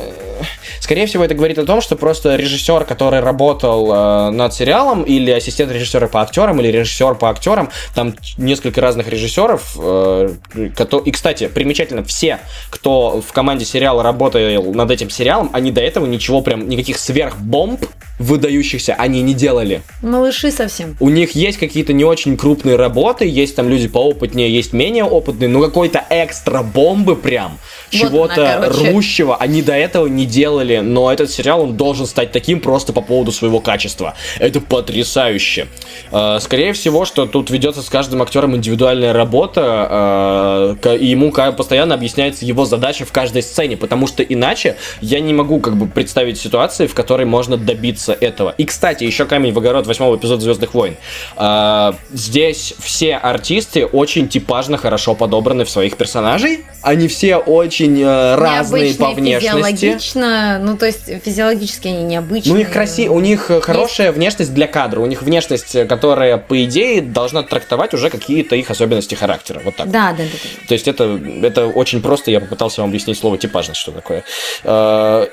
скорее 0.80 1.06
всего, 1.06 1.24
это 1.24 1.36
говорит 1.36 1.58
о 1.58 1.66
том, 1.66 1.82
что 1.82 1.96
просто 1.96 2.36
режиссер, 2.36 2.86
который 2.86 3.20
работал 3.20 3.92
э, 3.92 4.30
над 4.32 4.54
сериалом, 4.54 5.04
или 5.04 5.32
ассистент 5.32 5.72
режиссера 5.72 6.08
по 6.08 6.22
актерам, 6.22 6.60
или 6.60 6.68
режиссер 6.70 7.16
по 7.16 7.30
актерам, 7.30 7.70
там 7.96 8.14
несколько 8.38 8.82
разных 8.82 9.08
режиссеров, 9.08 9.78
э, 9.80 10.34
и, 10.56 11.12
кстати, 11.12 11.48
примечательно, 11.48 12.04
все, 12.04 12.40
кто 12.70 13.22
в 13.22 13.32
команде 13.34 13.66
сериала 13.66 14.04
работал 14.04 14.42
над 14.74 14.92
этим 14.92 15.10
сериалом, 15.10 15.50
они 15.54 15.72
до 15.72 15.82
этого 15.82 16.06
ничего 16.06 16.42
прям, 16.42 16.68
никаких 16.68 16.98
сверхбомб 16.98 17.82
выдающихся 18.22 18.94
они 18.94 19.22
не 19.22 19.34
делали. 19.34 19.82
Малыши 20.02 20.52
совсем. 20.52 20.96
У 21.00 21.10
них 21.10 21.32
есть 21.32 21.58
какие-то 21.58 21.94
не 21.94 22.04
очень 22.04 22.38
крупные 22.38 22.76
работы, 22.76 23.26
есть 23.26 23.56
там 23.56 23.70
люди 23.70 23.88
поопытнее, 23.88 24.54
есть 24.54 24.74
менее 24.74 25.04
опытные, 25.04 25.50
но 25.50 25.62
какой-то 25.62 26.04
экстра 26.10 26.62
бомбы 26.62 27.16
прям, 27.16 27.58
чего-то 27.92 28.56
она, 28.58 28.68
короче. 28.68 28.90
рвущего 28.90 29.36
они 29.38 29.62
до 29.62 29.74
этого 29.74 30.08
не 30.08 30.26
делали, 30.26 30.78
но 30.80 31.12
этот 31.12 31.30
сериал, 31.32 31.62
он 31.62 31.78
должен 31.78 32.06
стать 32.06 32.32
таким 32.32 32.60
просто 32.60 32.94
по 32.94 33.02
поводу 33.02 33.32
своего 33.32 33.60
качества. 33.60 34.16
Это 34.40 34.62
потрясающе. 34.62 35.68
Э, 36.12 36.40
Скорее 36.40 36.74
всего, 36.74 37.06
что 37.06 37.26
тут 37.26 37.50
ведется 37.50 37.82
с 37.82 37.90
каждым 37.90 38.22
актером 38.22 38.56
индивидуальная 38.56 39.14
работа, 39.14 40.78
э, 40.84 40.98
и 40.98 41.08
ему 41.08 41.32
постоянно 41.32 41.96
объясняется 41.96 42.46
его 42.46 42.66
задача 42.66 43.06
в 43.06 43.12
каждой 43.12 43.44
сцене, 43.44 43.78
потому 43.78 44.08
что 44.08 44.24
иначе 44.24 44.78
я 45.02 45.20
не 45.20 45.34
могу 45.34 45.60
как 45.60 45.76
бы 45.78 45.88
представить 45.88 46.40
ситуации, 46.40 46.88
в 46.88 46.94
которой 46.94 47.26
можно 47.26 47.58
добиться 47.58 48.14
этого. 48.14 48.54
И, 48.58 48.66
кстати, 48.66 49.04
еще 49.04 49.26
камень 49.26 49.54
в 49.54 49.58
огород 49.58 49.88
восьмого 49.88 50.16
эпизода 50.16 50.42
Звездных 50.42 50.74
войн. 50.74 50.96
Э, 51.38 51.94
Здесь 52.12 52.74
все 52.80 53.16
артисты 53.16 53.86
очень 53.86 54.28
типажно 54.28 54.78
хорошо 54.78 55.16
подобраны 55.16 55.66
в 55.66 55.70
своих 55.70 55.98
персонажей. 55.98 56.66
Они 56.82 57.08
все 57.08 57.38
очень 57.38 57.81
э, 57.88 58.36
разные 58.36 58.94
по 58.96 59.12
внешности. 59.12 59.48
Физиологично, 59.48 60.60
ну 60.60 60.78
то 60.78 60.86
есть 60.86 61.06
физиологически 61.24 61.88
они 61.88 62.04
необычные. 62.04 62.54
Ну, 62.54 62.56
у 62.56 62.58
них 62.60 62.72
краси... 62.72 63.10
у 63.10 63.20
них 63.20 63.50
э, 63.50 63.62
хорошая 63.62 64.12
внешность 64.12 64.54
для 64.54 64.68
кадра. 64.68 65.00
У 65.00 65.06
них 65.06 65.22
внешность, 65.22 65.76
э, 65.76 65.86
которая, 65.86 66.38
по 66.38 66.64
идее, 66.64 67.02
должна 67.02 67.44
трактовать 67.44 67.94
уже 67.94 68.10
какие-то 68.10 68.56
их 68.56 68.70
особенности 68.70 69.16
характера. 69.16 69.62
Вот 69.64 69.76
так. 69.76 69.90
Да, 69.90 70.12
да, 70.12 70.18
да. 70.18 70.24
да. 70.24 70.68
То 70.68 70.74
есть 70.74 70.88
это, 70.88 71.20
это 71.42 71.68
очень 71.68 72.02
просто, 72.02 72.32
я 72.32 72.40
попытался 72.40 72.82
вам 72.82 72.90
объяснить 72.90 73.18
слово 73.18 73.38
типажность, 73.38 73.80
что 73.80 73.92
такое. 73.92 74.24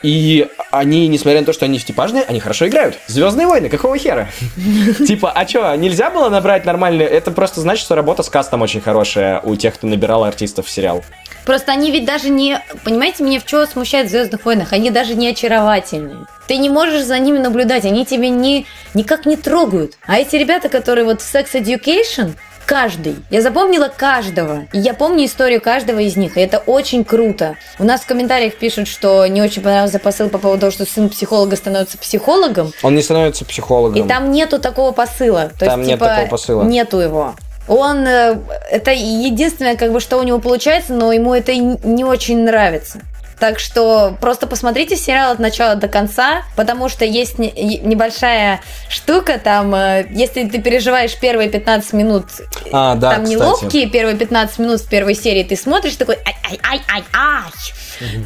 И 0.02 0.46
они, 0.70 1.08
несмотря 1.08 1.40
на 1.40 1.46
то, 1.46 1.52
что 1.52 1.64
они 1.64 1.78
типажные, 1.78 2.24
они 2.24 2.40
хорошо 2.40 2.68
играют. 2.68 2.98
Звездные 3.06 3.46
войны, 3.46 3.68
какого 3.68 3.96
хера? 3.98 4.28
Типа, 5.06 5.32
а 5.32 5.46
что, 5.46 5.74
нельзя 5.76 6.10
было 6.10 6.28
набрать 6.28 6.64
нормально? 6.64 7.02
Это 7.02 7.30
просто 7.30 7.60
значит, 7.60 7.84
что 7.84 7.94
работа 7.94 8.22
с 8.22 8.28
кастом 8.28 8.62
очень 8.62 8.80
хорошая 8.80 9.40
у 9.40 9.56
тех, 9.56 9.74
кто 9.74 9.86
набирал 9.86 10.24
артистов 10.24 10.66
в 10.66 10.70
сериал. 10.70 11.02
Просто 11.48 11.72
они 11.72 11.90
ведь 11.90 12.04
даже 12.04 12.28
не... 12.38 12.62
Понимаете, 12.84 13.24
меня 13.24 13.40
в 13.40 13.44
чем 13.44 13.66
смущает 13.66 14.06
в 14.06 14.10
«Звездных 14.10 14.44
войнах»? 14.44 14.72
Они 14.72 14.90
даже 14.90 15.14
не 15.14 15.28
очаровательные. 15.28 16.26
Ты 16.46 16.56
не 16.56 16.70
можешь 16.70 17.04
за 17.04 17.18
ними 17.18 17.38
наблюдать, 17.38 17.84
они 17.84 18.06
тебя 18.06 18.30
не, 18.30 18.66
никак 18.94 19.26
не 19.26 19.36
трогают. 19.36 19.98
А 20.06 20.18
эти 20.18 20.36
ребята, 20.36 20.68
которые 20.68 21.04
вот 21.04 21.20
в 21.20 21.34
Sex 21.34 21.52
Education, 21.52 22.34
каждый. 22.68 23.16
Я 23.30 23.40
запомнила 23.40 23.90
каждого. 23.94 24.66
И 24.72 24.78
я 24.78 24.92
помню 24.94 25.24
историю 25.24 25.60
каждого 25.60 26.00
из 26.00 26.16
них. 26.16 26.36
И 26.36 26.40
это 26.40 26.58
очень 26.58 27.02
круто. 27.04 27.56
У 27.78 27.84
нас 27.84 28.02
в 28.02 28.06
комментариях 28.06 28.54
пишут, 28.56 28.88
что 28.88 29.26
не 29.26 29.40
очень 29.40 29.62
понравился 29.62 29.98
посыл 29.98 30.28
по 30.28 30.38
поводу 30.38 30.60
того, 30.60 30.72
что 30.72 30.84
сын 30.84 31.08
психолога 31.08 31.56
становится 31.56 31.96
психологом. 31.98 32.72
Он 32.82 32.94
не 32.94 33.02
становится 33.02 33.46
психологом. 33.46 34.04
И 34.04 34.06
там 34.06 34.30
нету 34.30 34.58
такого 34.58 34.92
посыла. 34.92 35.50
То 35.58 35.64
Там 35.64 35.80
есть, 35.80 35.90
нет 35.90 35.98
типа, 35.98 36.10
такого 36.10 36.28
посыла. 36.28 36.62
Нету 36.64 36.98
его. 36.98 37.34
Он 37.68 38.06
э, 38.06 38.38
это 38.70 38.90
единственное, 38.92 39.76
как 39.76 39.92
бы, 39.92 40.00
что 40.00 40.18
у 40.18 40.22
него 40.22 40.38
получается, 40.38 40.94
но 40.94 41.12
ему 41.12 41.34
это 41.34 41.54
не 41.54 42.04
очень 42.04 42.42
нравится. 42.44 43.00
Так 43.38 43.60
что 43.60 44.16
просто 44.20 44.48
посмотрите 44.48 44.96
сериал 44.96 45.30
от 45.30 45.38
начала 45.38 45.76
до 45.76 45.86
конца, 45.86 46.42
потому 46.56 46.88
что 46.88 47.04
есть 47.04 47.38
не- 47.38 47.52
небольшая 47.52 48.60
штука 48.88 49.38
там, 49.38 49.72
э, 49.76 50.06
если 50.10 50.42
ты 50.48 50.60
переживаешь 50.60 51.16
первые 51.16 51.48
15 51.48 51.92
минут, 51.92 52.24
А, 52.72 52.96
да, 52.96 53.12
там 53.14 53.24
кстати. 53.24 53.38
неловкие 53.38 53.86
первые 53.88 54.16
15 54.16 54.58
минут 54.58 54.80
в 54.80 54.88
первой 54.88 55.14
серии, 55.14 55.44
ты 55.44 55.54
смотришь 55.54 55.94
такой 55.94 56.16
ай-ай-ай-ай-ай, 56.16 57.52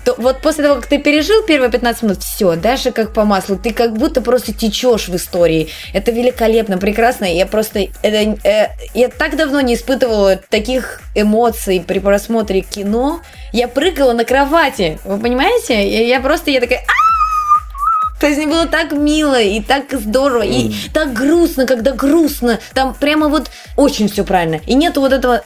то 0.04 0.14
вот 0.18 0.40
после 0.40 0.64
того, 0.64 0.76
как 0.76 0.86
ты 0.86 0.98
пережил 0.98 1.42
первые 1.44 1.70
15 1.70 2.02
минут, 2.02 2.22
все, 2.22 2.56
дальше 2.56 2.92
как 2.92 3.12
по 3.12 3.24
маслу, 3.24 3.56
ты 3.56 3.72
как 3.72 3.96
будто 3.96 4.20
просто 4.20 4.52
течешь 4.52 5.08
в 5.08 5.16
истории. 5.16 5.68
Это 5.92 6.10
великолепно, 6.10 6.78
прекрасно. 6.78 7.24
Я 7.24 7.46
просто, 7.46 7.86
это, 8.02 8.48
э, 8.48 8.68
я 8.94 9.08
так 9.08 9.36
давно 9.36 9.60
не 9.60 9.74
испытывала 9.74 10.36
таких 10.36 11.00
эмоций 11.14 11.82
при 11.86 11.98
просмотре 11.98 12.60
кино. 12.60 13.20
Я 13.52 13.68
прыгала 13.68 14.12
на 14.12 14.24
кровати, 14.24 14.98
вы 15.04 15.18
понимаете? 15.18 15.88
Я, 15.88 16.06
я 16.06 16.20
просто, 16.20 16.50
я 16.50 16.60
такая, 16.60 16.80
«А!» 16.80 17.11
То 18.22 18.28
есть 18.28 18.38
мне 18.38 18.46
было 18.46 18.66
так 18.66 18.92
мило 18.92 19.40
и 19.42 19.60
так 19.60 19.86
здорово, 19.90 20.42
и 20.42 20.72
так 20.94 21.12
грустно, 21.12 21.66
когда 21.66 21.90
грустно. 21.90 22.60
Там 22.72 22.94
прямо 22.94 23.26
вот 23.26 23.50
очень 23.76 24.08
все 24.08 24.22
правильно. 24.22 24.60
И 24.64 24.74
нету 24.74 25.00
вот 25.00 25.12
этого, 25.12 25.44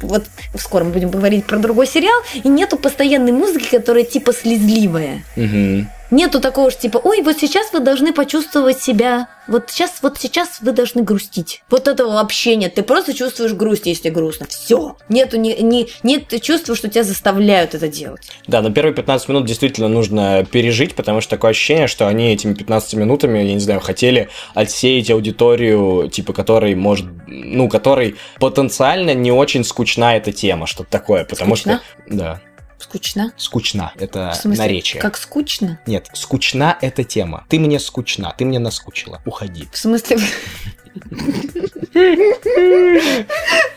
вот 0.00 0.22
скоро 0.56 0.84
мы 0.84 0.92
будем 0.92 1.10
говорить 1.10 1.44
про 1.44 1.58
другой 1.58 1.88
сериал, 1.88 2.22
и 2.34 2.46
нету 2.46 2.76
постоянной 2.76 3.32
музыки, 3.32 3.68
которая 3.68 4.04
типа 4.04 4.32
слезливая. 4.32 5.24
Мгм. 5.34 5.88
Нету 6.14 6.40
такого 6.40 6.70
же 6.70 6.76
типа, 6.76 6.98
ой, 7.02 7.22
вот 7.22 7.38
сейчас 7.40 7.72
вы 7.72 7.80
должны 7.80 8.12
почувствовать 8.12 8.80
себя, 8.80 9.26
вот 9.48 9.68
сейчас, 9.68 9.98
вот 10.00 10.16
сейчас 10.16 10.60
вы 10.60 10.70
должны 10.70 11.02
грустить. 11.02 11.64
Вот 11.68 11.88
этого 11.88 12.12
вообще 12.12 12.54
нет. 12.54 12.76
Ты 12.76 12.84
просто 12.84 13.14
чувствуешь 13.14 13.52
грусть, 13.52 13.86
если 13.86 14.10
грустно. 14.10 14.46
Все. 14.48 14.96
Нету 15.08 15.38
ни, 15.38 15.60
ни- 15.60 15.88
нет 16.04 16.40
чувства, 16.40 16.76
что 16.76 16.88
тебя 16.88 17.02
заставляют 17.02 17.74
это 17.74 17.88
делать. 17.88 18.30
Да, 18.46 18.62
но 18.62 18.70
первые 18.70 18.94
15 18.94 19.28
минут 19.28 19.46
действительно 19.46 19.88
нужно 19.88 20.46
пережить, 20.48 20.94
потому 20.94 21.20
что 21.20 21.30
такое 21.30 21.50
ощущение, 21.50 21.88
что 21.88 22.06
они 22.06 22.32
этими 22.32 22.54
15 22.54 22.94
минутами, 22.94 23.40
я 23.40 23.52
не 23.54 23.58
знаю, 23.58 23.80
хотели 23.80 24.28
отсеять 24.54 25.10
аудиторию, 25.10 26.08
типа, 26.08 26.32
которой 26.32 26.76
может, 26.76 27.06
ну, 27.26 27.68
которой 27.68 28.14
потенциально 28.38 29.14
не 29.14 29.32
очень 29.32 29.64
скучна 29.64 30.16
эта 30.16 30.30
тема, 30.30 30.68
что-то 30.68 30.90
такое, 30.90 31.24
потому 31.24 31.56
Скучна? 31.56 31.82
что... 32.06 32.14
Да, 32.16 32.40
Скучно? 32.78 33.32
скучна, 33.36 33.92
это 33.96 34.32
В 34.34 34.40
смысле, 34.40 34.62
наречие. 34.62 35.00
Как 35.00 35.16
скучно? 35.16 35.80
Нет, 35.86 36.08
скучна 36.14 36.76
эта 36.80 37.04
тема. 37.04 37.46
Ты 37.48 37.58
мне 37.58 37.78
скучна, 37.80 38.34
ты 38.36 38.44
мне 38.44 38.58
наскучила. 38.58 39.20
Уходи. 39.24 39.68
В 39.72 39.78
смысле... 39.78 40.18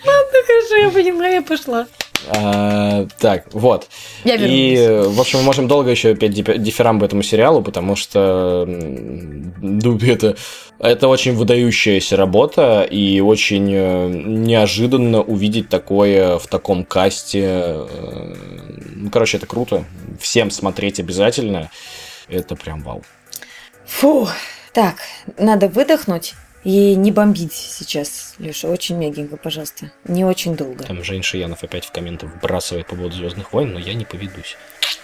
Ладно, 0.07 0.37
хорошо, 0.45 0.75
я 0.75 0.89
поняла, 0.89 1.27
я 1.27 1.41
пошла. 1.41 1.87
А, 2.29 3.07
так, 3.19 3.45
вот. 3.53 3.87
Я 4.25 4.35
И, 4.35 4.75
вернулась. 4.75 5.15
в 5.15 5.21
общем, 5.21 5.39
мы 5.39 5.45
можем 5.45 5.67
долго 5.67 5.89
еще 5.91 6.15
петь 6.15 6.33
дифи- 6.33 6.57
дифирамбы 6.57 7.05
этому 7.05 7.23
сериалу, 7.23 7.61
потому 7.61 7.95
что 7.95 8.65
ну, 8.67 9.97
это, 9.99 10.35
это 10.79 11.07
очень 11.07 11.33
выдающаяся 11.33 12.17
работа, 12.17 12.83
и 12.83 13.19
очень 13.21 13.71
э, 13.73 14.09
неожиданно 14.25 15.21
увидеть 15.21 15.69
такое 15.69 16.37
в 16.37 16.47
таком 16.47 16.83
касте. 16.85 17.43
Э, 17.45 18.33
Ну, 18.95 19.09
короче, 19.09 19.37
это 19.37 19.45
круто. 19.47 19.83
Всем 20.19 20.51
смотреть 20.51 20.99
обязательно. 20.99 21.69
Это 22.29 22.55
прям 22.55 22.81
вау. 22.83 23.03
Фу. 23.85 24.27
Так, 24.73 24.95
надо 25.37 25.69
выдохнуть 25.69 26.33
и 26.63 26.95
не 26.95 27.11
бомбить 27.11 27.53
сейчас, 27.53 28.26
Леша. 28.39 28.67
Очень 28.67 28.97
мягенько, 28.97 29.37
пожалуйста. 29.37 29.91
Не 30.05 30.25
очень 30.25 30.55
долго. 30.55 30.83
Там 30.83 31.03
Жень 31.03 31.23
Шиянов 31.23 31.63
опять 31.63 31.85
в 31.85 31.91
комменты 31.91 32.27
вбрасывает 32.27 32.87
по 32.87 32.95
поводу 32.95 33.15
Звездных 33.15 33.53
войн, 33.53 33.73
но 33.73 33.79
я 33.79 33.93
не 33.93 34.05
поведусь. 34.05 34.57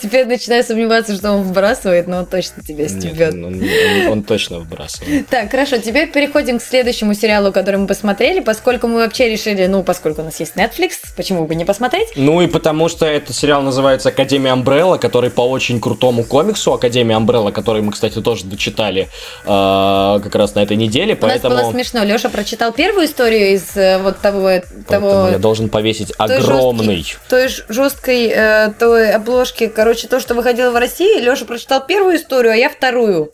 Теперь 0.00 0.26
начинаю 0.26 0.62
сомневаться, 0.64 1.14
что 1.14 1.32
он 1.32 1.42
выбрасывает, 1.42 2.06
но 2.06 2.18
он 2.18 2.26
точно 2.26 2.62
тебя 2.62 2.88
стебет. 2.88 3.34
он, 3.34 4.22
точно 4.22 4.58
вбрасывает. 4.58 5.28
Так, 5.28 5.50
хорошо, 5.50 5.78
теперь 5.78 6.10
переходим 6.10 6.58
к 6.58 6.62
следующему 6.62 7.14
сериалу, 7.14 7.52
который 7.52 7.76
мы 7.76 7.86
посмотрели, 7.86 8.40
поскольку 8.40 8.86
мы 8.86 8.96
вообще 8.96 9.28
решили, 9.28 9.66
ну, 9.66 9.82
поскольку 9.82 10.22
у 10.22 10.24
нас 10.24 10.38
есть 10.40 10.56
Netflix, 10.56 10.92
почему 11.16 11.46
бы 11.46 11.54
не 11.54 11.64
посмотреть? 11.64 12.08
Ну 12.16 12.40
и 12.42 12.46
потому 12.46 12.88
что 12.88 13.06
этот 13.06 13.34
сериал 13.34 13.62
называется 13.62 14.10
Академия 14.10 14.52
Амбрелла, 14.52 14.98
который 14.98 15.30
по 15.30 15.42
очень 15.42 15.80
крутому 15.80 16.24
комиксу 16.24 16.72
Академия 16.72 17.16
Амбрелла, 17.16 17.50
который 17.50 17.82
мы, 17.82 17.92
кстати, 17.92 18.20
тоже 18.20 18.44
дочитали 18.44 19.08
э, 19.44 20.20
как 20.22 20.34
раз 20.34 20.54
на 20.54 20.60
этой 20.60 20.76
неделе, 20.76 21.16
поэтому, 21.16 21.54
смешно. 21.90 22.04
Леша 22.08 22.28
прочитал 22.28 22.72
первую 22.72 23.06
историю 23.06 23.54
из 23.54 23.76
э, 23.76 23.98
вот 24.02 24.18
того, 24.18 24.42
поэтому 24.44 24.84
того 24.88 25.28
я 25.28 25.38
должен 25.38 25.68
повесить 25.68 26.12
той 26.16 26.36
огромный. 26.38 26.96
жесткий- 26.96 27.16
той 27.28 27.48
жесткой 27.68 28.26
э, 28.34 28.72
той 28.78 29.10
обложки, 29.12 29.66
короче, 29.68 30.08
то, 30.08 30.20
что 30.20 30.34
выходило 30.34 30.70
в 30.70 30.76
России. 30.76 31.20
Леша 31.20 31.44
прочитал 31.44 31.84
первую 31.86 32.16
историю, 32.16 32.52
а 32.52 32.56
я 32.56 32.68
вторую. 32.70 33.32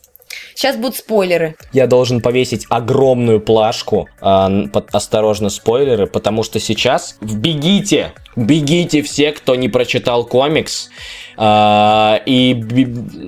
Сейчас 0.54 0.76
будут 0.76 0.96
спойлеры. 0.96 1.54
Я 1.72 1.86
должен 1.86 2.20
повесить 2.20 2.66
огромную 2.68 3.40
плашку, 3.40 4.08
н- 4.20 4.68
под- 4.70 4.92
осторожно, 4.94 5.50
спойлеры, 5.50 6.06
потому 6.06 6.42
что 6.42 6.58
сейчас 6.58 7.16
бегите, 7.20 8.12
бегите 8.34 9.02
все, 9.02 9.32
кто 9.32 9.54
не 9.54 9.68
прочитал 9.68 10.24
комикс, 10.24 10.88
а, 11.36 12.20
и, 12.26 12.52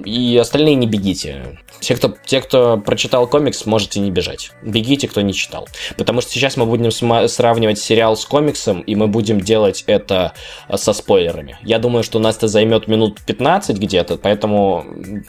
и 0.05 0.39
остальные 0.39 0.75
не 0.77 0.87
бегите. 0.87 1.59
Те 1.81 1.95
кто, 1.95 2.15
те, 2.27 2.41
кто 2.41 2.77
прочитал 2.79 3.27
комикс, 3.27 3.65
можете 3.67 4.01
не 4.01 4.11
бежать. 4.11 4.51
Бегите, 4.63 5.09
кто 5.09 5.21
не 5.21 5.33
читал. 5.33 5.69
Потому 5.97 6.21
что 6.21 6.33
сейчас 6.33 6.57
мы 6.57 6.67
будем 6.67 6.91
сравнивать 7.29 7.79
сериал 7.79 8.17
с 8.17 8.25
комиксом, 8.25 8.81
и 8.81 8.95
мы 8.95 9.07
будем 9.07 9.41
делать 9.41 9.85
это 9.87 10.33
а, 10.67 10.77
со 10.77 10.93
спойлерами. 10.93 11.59
Я 11.63 11.79
думаю, 11.79 12.03
что 12.03 12.19
у 12.19 12.21
нас 12.21 12.37
это 12.37 12.49
займет 12.49 12.89
минут 12.89 13.21
15 13.21 13.79
где-то, 13.79 14.17
поэтому 14.17 14.85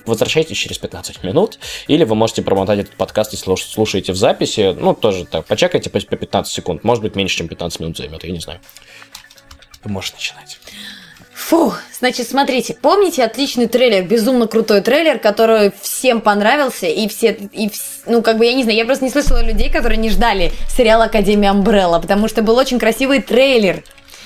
возвращайтесь 0.05 0.57
через 0.57 0.77
15 0.79 1.23
минут, 1.23 1.59
или 1.87 2.03
вы 2.03 2.15
можете 2.15 2.41
промотать 2.41 2.79
этот 2.79 2.95
подкаст, 2.95 3.33
если 3.33 3.45
слуш- 3.45 3.65
слушаете 3.65 4.13
в 4.13 4.17
записи. 4.17 4.75
Ну, 4.77 4.93
тоже 4.93 5.25
так, 5.25 5.45
почекайте 5.45 5.89
по 5.89 5.99
по 5.99 6.15
15 6.15 6.51
секунд. 6.51 6.83
Может 6.83 7.03
быть, 7.03 7.15
меньше, 7.15 7.37
чем 7.37 7.47
15 7.47 7.79
минут 7.79 7.97
займет, 7.97 8.23
я 8.23 8.31
не 8.31 8.39
знаю. 8.39 8.59
Вы 9.83 9.91
можете 9.91 10.15
начинать. 10.15 10.58
Фу, 11.49 11.73
значит, 11.97 12.29
смотрите, 12.29 12.77
помните 12.79 13.23
отличный 13.23 13.65
трейлер, 13.65 14.03
безумно 14.03 14.45
крутой 14.45 14.81
трейлер, 14.81 15.17
который 15.17 15.71
всем 15.81 16.21
понравился, 16.21 16.85
и 16.85 17.07
все, 17.07 17.31
и 17.31 17.69
вс- 17.69 18.01
ну, 18.05 18.21
как 18.21 18.37
бы, 18.37 18.45
я 18.45 18.53
не 18.53 18.61
знаю, 18.61 18.77
я 18.77 18.85
просто 18.85 19.03
не 19.05 19.09
слышала 19.09 19.43
людей, 19.43 19.71
которые 19.71 19.97
не 19.97 20.11
ждали 20.11 20.51
сериала 20.67 21.05
Академия 21.05 21.49
Амбрелла, 21.49 21.97
потому 21.97 22.27
что 22.27 22.43
был 22.43 22.55
очень 22.55 22.77
красивый 22.77 23.19
трейлер. 23.23 23.83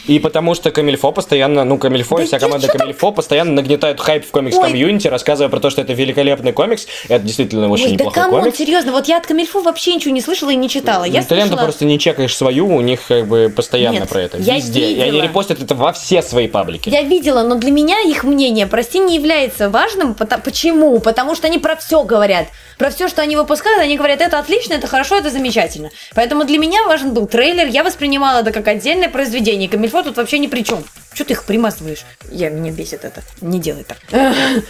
И 0.07 0.19
потому 0.19 0.53
что 0.53 0.71
Камильфо 0.71 1.11
постоянно, 1.11 1.63
ну, 1.63 1.77
Камильфо 1.77 2.17
и 2.17 2.21
Да 2.21 2.27
вся 2.27 2.35
я 2.37 2.39
команда 2.39 2.67
Камильфо 2.67 3.11
постоянно 3.11 3.53
нагнетают 3.53 3.99
хайп 3.99 4.25
в 4.25 4.31
комикс-комьюнити, 4.31 5.07
рассказывая 5.07 5.49
про 5.49 5.59
то, 5.59 5.69
что 5.69 5.81
это 5.81 5.93
великолепный 5.93 6.51
комикс. 6.51 6.87
Это 7.07 7.23
действительно 7.23 7.69
очень 7.69 7.85
Ой, 7.85 7.91
да 7.91 7.95
неплохой 7.95 8.23
come 8.23 8.32
on, 8.32 8.39
комикс. 8.41 8.57
серьезно, 8.57 8.91
вот 8.91 9.07
я 9.07 9.17
от 9.17 9.27
Камильфо 9.27 9.61
вообще 9.61 9.95
ничего 9.95 10.13
не 10.13 10.21
слышала 10.21 10.49
и 10.49 10.55
не 10.55 10.69
читала. 10.69 11.05
Я 11.05 11.23
ты 11.23 11.35
ленту 11.35 11.49
слышала... 11.49 11.65
просто 11.65 11.85
не 11.85 11.99
чекаешь 11.99 12.35
свою, 12.35 12.67
у 12.67 12.81
них 12.81 13.01
как 13.07 13.27
бы 13.27 13.51
постоянно 13.55 13.99
Нет, 13.99 14.09
про 14.09 14.21
это. 14.21 14.37
я 14.39 14.55
Везде. 14.57 14.91
И 14.91 14.99
они 14.99 15.11
видела. 15.11 15.23
репостят 15.23 15.61
это 15.61 15.75
во 15.75 15.93
все 15.93 16.21
свои 16.21 16.47
паблики. 16.47 16.89
Я 16.89 17.03
видела, 17.03 17.43
но 17.43 17.55
для 17.55 17.71
меня 17.71 18.01
их 18.01 18.23
мнение, 18.23 18.67
прости, 18.67 18.99
не 18.99 19.15
является 19.15 19.69
важным. 19.69 20.15
Почему? 20.15 20.99
Потому 20.99 21.35
что 21.35 21.47
они 21.47 21.59
про 21.59 21.75
все 21.75 22.03
говорят. 22.03 22.47
Про 22.77 22.89
все, 22.89 23.07
что 23.07 23.21
они 23.21 23.35
выпускают, 23.35 23.81
они 23.81 23.97
говорят, 23.97 24.19
это 24.19 24.39
отлично, 24.39 24.73
это 24.73 24.87
хорошо, 24.87 25.15
это 25.15 25.29
замечательно. 25.29 25.91
Поэтому 26.15 26.43
для 26.43 26.57
меня 26.57 26.83
важен 26.85 27.13
был 27.13 27.27
трейлер. 27.27 27.67
Я 27.67 27.83
воспринимала 27.83 28.39
это 28.39 28.51
как 28.51 28.67
отдельное 28.67 29.09
произведение. 29.09 29.69
Камильфо 29.69 29.92
тут 30.01 30.17
вообще 30.17 30.39
ни 30.39 30.47
при 30.47 30.63
чем. 30.63 30.83
Что 31.13 31.25
ты 31.25 31.33
их 31.33 31.43
примазываешь? 31.43 32.05
Я, 32.31 32.49
меня 32.49 32.71
бесит 32.71 33.05
это. 33.05 33.21
Не 33.41 33.59
делай 33.59 33.83
так. 33.83 33.97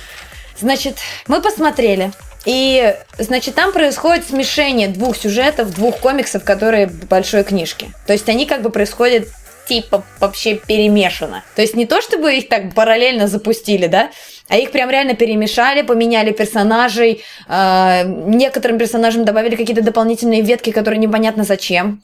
Значит, 0.59 0.97
мы 1.27 1.41
посмотрели. 1.41 2.11
И, 2.45 2.93
значит, 3.17 3.55
там 3.55 3.71
происходит 3.71 4.27
смешение 4.27 4.89
двух 4.89 5.15
сюжетов, 5.15 5.73
двух 5.73 5.99
комиксов, 5.99 6.43
которые 6.43 6.87
в 6.87 7.07
большой 7.07 7.45
книжке. 7.45 7.91
То 8.05 8.11
есть 8.11 8.27
они 8.27 8.45
как 8.45 8.61
бы 8.61 8.69
происходят 8.69 9.29
типа 9.67 10.03
вообще 10.19 10.55
перемешано. 10.55 11.43
То 11.55 11.61
есть 11.61 11.75
не 11.75 11.85
то, 11.85 12.01
чтобы 12.01 12.35
их 12.35 12.49
так 12.49 12.73
параллельно 12.73 13.27
запустили, 13.27 13.87
да, 13.87 14.11
а 14.49 14.57
их 14.57 14.71
прям 14.71 14.89
реально 14.89 15.15
перемешали, 15.15 15.81
поменяли 15.83 16.31
персонажей, 16.31 17.23
э, 17.47 18.03
некоторым 18.05 18.77
персонажам 18.77 19.23
добавили 19.23 19.55
какие-то 19.55 19.81
дополнительные 19.81 20.41
ветки, 20.41 20.71
которые 20.71 20.99
непонятно 20.99 21.43
зачем. 21.43 22.03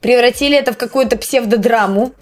Превратили 0.00 0.56
это 0.56 0.72
в 0.72 0.76
какую-то 0.76 1.16
псевдодраму, 1.16 2.12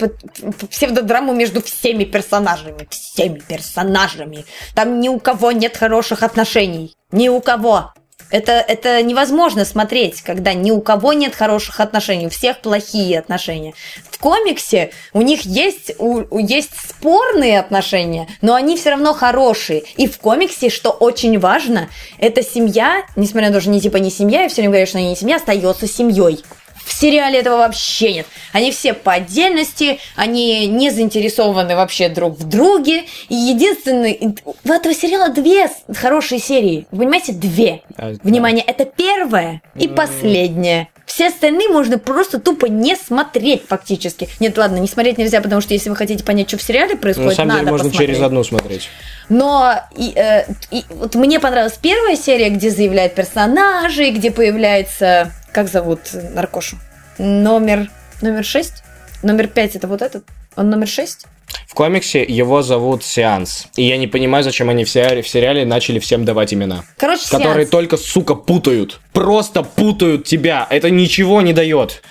псевдодраму 0.69 1.33
между 1.33 1.61
всеми 1.61 2.03
персонажами, 2.05 2.87
всеми 2.89 3.39
персонажами. 3.39 4.45
Там 4.75 4.99
ни 4.99 5.09
у 5.09 5.19
кого 5.19 5.51
нет 5.51 5.77
хороших 5.77 6.23
отношений, 6.23 6.95
ни 7.11 7.29
у 7.29 7.39
кого. 7.39 7.93
Это, 8.29 8.51
это 8.53 9.01
невозможно 9.03 9.63
смотреть, 9.63 10.21
когда 10.21 10.53
ни 10.53 10.69
у 10.71 10.81
кого 10.81 11.13
нет 11.13 11.33
хороших 11.33 11.79
отношений, 11.79 12.27
у 12.27 12.29
всех 12.29 12.59
плохие 12.59 13.19
отношения. 13.19 13.73
В 14.11 14.17
комиксе 14.19 14.91
у 15.13 15.21
них 15.21 15.43
есть, 15.43 15.93
у, 15.97 16.23
у- 16.29 16.39
есть 16.39 16.71
спорные 16.89 17.57
отношения, 17.57 18.27
но 18.41 18.53
они 18.53 18.75
все 18.75 18.89
равно 18.89 19.13
хорошие. 19.13 19.83
И 19.95 20.07
в 20.07 20.17
комиксе, 20.17 20.69
что 20.69 20.89
очень 20.89 21.39
важно, 21.39 21.87
эта 22.17 22.43
семья, 22.43 23.03
несмотря 23.15 23.47
на 23.47 23.53
то, 23.55 23.61
что 23.61 23.69
они 23.69 23.79
типа 23.79 23.97
не 23.97 24.11
семья, 24.11 24.43
и 24.43 24.49
все 24.49 24.57
время 24.57 24.71
говорят, 24.71 24.89
что 24.89 24.97
они 24.97 25.09
не 25.09 25.15
семья, 25.15 25.37
остается 25.37 25.87
семьей. 25.87 26.43
В 26.87 26.93
сериале 26.93 27.39
этого 27.39 27.57
вообще 27.57 28.13
нет. 28.13 28.27
Они 28.53 28.71
все 28.71 28.93
по 28.93 29.13
отдельности, 29.13 29.99
они 30.15 30.67
не 30.67 30.89
заинтересованы 30.89 31.75
вообще 31.75 32.07
друг 32.07 32.39
в 32.39 32.47
друге. 32.47 33.03
И 33.27 33.35
единственный... 33.35 34.37
У 34.45 34.71
этого 34.71 34.93
сериала 34.95 35.29
две 35.29 35.69
хорошие 35.93 36.39
серии. 36.39 36.87
Вы 36.91 36.99
понимаете? 36.99 37.33
Две. 37.33 37.81
А, 37.97 38.13
Внимание, 38.23 38.63
это 38.65 38.85
первая 38.85 39.61
и 39.75 39.87
последняя. 39.87 40.87
Все 41.05 41.27
остальные 41.27 41.69
можно 41.69 41.97
просто 41.97 42.37
тупо 42.39 42.65
не 42.65 42.95
смотреть 42.95 43.63
фактически. 43.67 44.27
Нет, 44.41 44.57
ладно, 44.57 44.77
не 44.77 44.87
смотреть 44.87 45.17
нельзя, 45.17 45.39
потому 45.41 45.61
что 45.61 45.73
если 45.73 45.89
вы 45.89 45.95
хотите 45.95 46.23
понять, 46.23 46.49
что 46.49 46.57
в 46.57 46.61
сериале 46.61 46.95
На 46.95 46.99
происходит, 46.99 47.35
самом 47.35 47.47
надо 47.49 47.59
деле 47.61 47.71
можно 47.71 47.89
посмотреть. 47.89 48.09
через 48.09 48.21
одну 48.25 48.43
смотреть. 48.43 48.89
Но 49.29 49.73
и, 49.95 50.11
э, 50.15 50.45
и 50.71 50.83
вот 50.89 51.15
мне 51.15 51.39
понравилась 51.39 51.77
первая 51.81 52.15
серия, 52.17 52.49
где 52.49 52.69
заявляют 52.69 53.15
персонажи, 53.15 54.09
где 54.09 54.31
появляется, 54.31 55.31
как 55.53 55.67
зовут 55.67 55.99
наркошу? 56.33 56.77
Номер, 57.17 57.89
номер 58.21 58.43
шесть? 58.43 58.83
Номер 59.23 59.47
пять 59.47 59.75
это 59.75 59.87
вот 59.87 60.01
этот? 60.01 60.23
Он 60.55 60.69
номер 60.69 60.87
шесть? 60.87 61.25
В 61.67 61.73
комиксе 61.73 62.23
его 62.23 62.61
зовут 62.61 63.03
Сеанс. 63.03 63.67
И 63.75 63.83
я 63.83 63.97
не 63.97 64.07
понимаю, 64.07 64.43
зачем 64.43 64.69
они 64.69 64.83
в 64.83 64.89
сериале, 64.89 65.21
в 65.21 65.27
сериале 65.27 65.65
начали 65.65 65.99
всем 65.99 66.25
давать 66.25 66.53
имена. 66.53 66.83
Короче, 66.97 67.23
Которые 67.29 67.65
сеанс. 67.65 67.69
только, 67.69 67.97
сука, 67.97 68.35
путают. 68.35 68.99
Просто 69.13 69.63
путают 69.63 70.25
тебя. 70.25 70.67
Это 70.69 70.89
ничего 70.89 71.41
не 71.41 71.53
дает. 71.53 72.03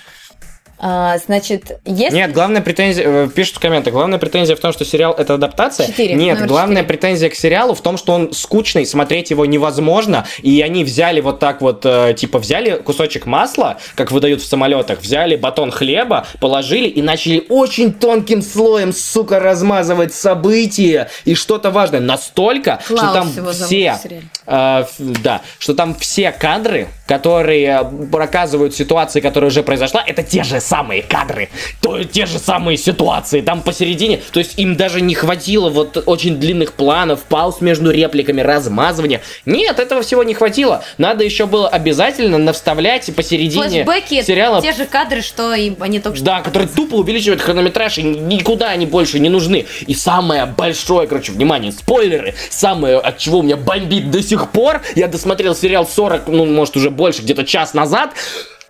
А, 0.79 1.17
значит, 1.17 1.79
если... 1.85 2.15
Нет, 2.15 2.33
главная 2.33 2.61
претензия, 2.61 3.25
э, 3.25 3.29
пишут 3.33 3.55
в 3.55 3.59
комментах, 3.59 3.93
главная 3.93 4.19
претензия 4.19 4.55
в 4.55 4.59
том, 4.59 4.71
что 4.73 4.85
сериал 4.85 5.13
это 5.13 5.33
адаптация. 5.33 5.87
Четыре, 5.87 6.13
Нет, 6.13 6.35
номер 6.37 6.47
главная 6.47 6.83
четыре. 6.83 6.99
претензия 6.99 7.29
к 7.29 7.35
сериалу 7.35 7.73
в 7.73 7.81
том, 7.81 7.97
что 7.97 8.13
он 8.13 8.31
скучный, 8.31 8.85
смотреть 8.85 9.31
его 9.31 9.45
невозможно, 9.45 10.27
и 10.43 10.61
они 10.61 10.83
взяли 10.83 11.19
вот 11.19 11.39
так 11.39 11.61
вот, 11.61 11.81
э, 11.83 12.13
типа, 12.15 12.37
взяли 12.37 12.77
кусочек 12.77 13.25
масла, 13.25 13.77
как 13.95 14.11
выдают 14.11 14.41
в 14.41 14.45
самолетах, 14.45 15.01
взяли 15.01 15.35
батон 15.35 15.71
хлеба, 15.71 16.27
положили 16.39 16.87
и 16.87 17.01
начали 17.01 17.43
очень 17.49 17.91
тонким 17.91 18.43
слоем, 18.43 18.93
сука, 18.93 19.39
размазывать 19.39 20.13
события 20.13 21.09
и 21.25 21.33
что-то 21.33 21.71
важное. 21.71 22.01
Настолько, 22.01 22.79
что 22.85 22.97
Клаус 22.97 23.13
там 23.13 23.29
его 23.35 23.51
зовут 23.51 23.65
все. 23.65 24.21
Э, 24.47 24.81
ф- 24.81 24.95
да, 24.97 25.41
что 25.59 25.73
там 25.73 25.95
все 25.95 26.31
кадры, 26.31 26.87
которые 27.05 27.89
показывают 28.11 28.75
ситуации, 28.75 29.19
которая 29.21 29.49
уже 29.49 29.63
произошла, 29.63 30.03
это 30.05 30.23
те 30.23 30.43
же 30.43 30.59
самые 30.59 31.03
кадры, 31.03 31.49
то, 31.81 32.03
те 32.03 32.25
же 32.25 32.39
самые 32.39 32.77
ситуации, 32.77 33.41
там 33.41 33.61
посередине, 33.61 34.19
то 34.31 34.39
есть 34.39 34.57
им 34.57 34.75
даже 34.75 35.01
не 35.01 35.15
хватило 35.15 35.69
вот 35.69 36.01
очень 36.05 36.37
длинных 36.37 36.73
планов, 36.73 37.23
пауз 37.23 37.61
между 37.61 37.91
репликами, 37.91 38.41
размазывания. 38.41 39.21
Нет, 39.45 39.79
этого 39.79 40.01
всего 40.01 40.23
не 40.23 40.33
хватило. 40.33 40.83
Надо 40.97 41.23
еще 41.23 41.45
было 41.45 41.67
обязательно 41.69 42.37
навставлять 42.37 43.13
посередине 43.15 43.83
Флэшбэки, 43.83 44.21
сериала 44.23 44.61
те 44.61 44.73
же 44.73 44.85
кадры, 44.85 45.21
что 45.21 45.53
и 45.53 45.73
они 45.79 45.99
только 45.99 46.17
что 46.17 46.25
да, 46.25 46.41
которые 46.41 46.67
тупо 46.67 46.95
увеличивают 46.95 47.41
хронометраж, 47.41 47.97
и 47.97 48.03
никуда 48.03 48.69
они 48.69 48.85
больше 48.85 49.19
не 49.19 49.29
нужны. 49.29 49.65
И 49.85 49.93
самое 49.93 50.45
большое, 50.45 51.07
короче, 51.07 51.31
внимание, 51.31 51.71
спойлеры, 51.71 52.35
самое, 52.49 52.97
от 52.97 53.17
чего 53.17 53.39
у 53.39 53.43
меня 53.43 53.57
бомбит 53.57 54.11
до 54.11 54.21
сих 54.21 54.36
пор, 54.51 54.81
я 54.95 55.07
досмотрел 55.07 55.55
сериал 55.55 55.87
40, 55.87 56.27
ну, 56.27 56.45
может, 56.45 56.75
уже 56.75 56.89
больше, 56.89 57.21
где-то 57.21 57.45
час 57.45 57.73
назад, 57.73 58.11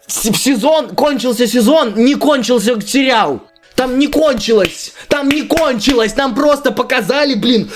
сезон, 0.07 0.89
кончился 0.95 1.47
сезон, 1.47 1.93
не 1.95 2.15
кончился 2.15 2.79
сериал. 2.81 3.41
Там 3.75 3.99
не 3.99 4.07
кончилось, 4.07 4.93
там 5.07 5.29
не 5.29 5.43
кончилось, 5.43 6.15
нам 6.15 6.33
просто 6.33 6.71
показали, 6.71 7.35
блин, 7.35 7.69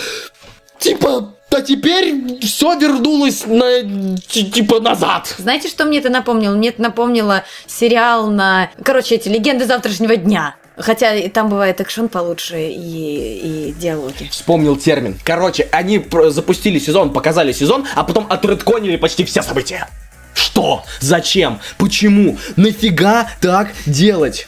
типа, 0.80 1.36
а 1.52 1.62
теперь 1.62 2.40
все 2.42 2.76
вернулось 2.76 3.46
на, 3.46 3.82
ти- 4.28 4.50
типа, 4.50 4.80
назад. 4.80 5.36
Знаете, 5.38 5.68
что 5.68 5.86
мне 5.86 6.00
это 6.00 6.10
напомнило? 6.10 6.56
Мне 6.56 6.70
это 6.70 6.82
напомнило 6.82 7.44
сериал 7.68 8.32
на... 8.32 8.72
Короче, 8.84 9.16
эти 9.16 9.28
«Легенды 9.30 9.66
завтрашнего 9.66 10.16
дня». 10.16 10.56
Хотя 10.78 11.16
и 11.16 11.28
там 11.30 11.50
бывает 11.50 11.82
экшен 11.82 12.08
получше 12.08 12.70
и, 12.70 13.70
и 13.70 13.74
диалоги. 13.74 14.30
Вспомнил 14.32 14.78
термин. 14.78 15.18
Короче, 15.24 15.68
они 15.72 16.04
запустили 16.30 16.80
сезон, 16.80 17.12
показали 17.12 17.52
сезон, 17.52 17.86
а 17.96 18.04
потом 18.04 18.26
отредконили 18.30 18.96
почти 18.96 19.26
все 19.26 19.42
события. 19.42 19.88
Что? 20.34 20.84
Зачем? 21.00 21.60
Почему? 21.78 22.38
Нафига 22.56 23.30
так 23.42 23.70
делать? 23.86 24.48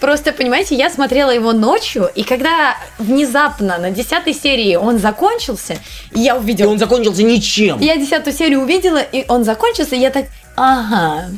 Просто, 0.00 0.32
понимаете, 0.32 0.74
я 0.76 0.90
смотрела 0.90 1.30
его 1.30 1.52
ночью, 1.52 2.10
и 2.14 2.22
когда 2.22 2.76
внезапно 2.98 3.78
на 3.78 3.90
десятой 3.90 4.34
серии 4.34 4.76
он 4.76 4.98
закончился, 4.98 5.78
и 6.12 6.20
я 6.20 6.36
И 6.36 6.38
увидела... 6.38 6.70
он 6.70 6.78
закончился 6.78 7.22
ничем. 7.22 7.80
Я 7.80 7.96
десятую 7.96 8.34
серию 8.34 8.60
увидела, 8.60 8.98
и 9.00 9.24
он 9.28 9.42
закончился, 9.44 9.96
и 9.96 9.98
я 9.98 10.10
так... 10.10 10.26
Ага. 10.54 11.30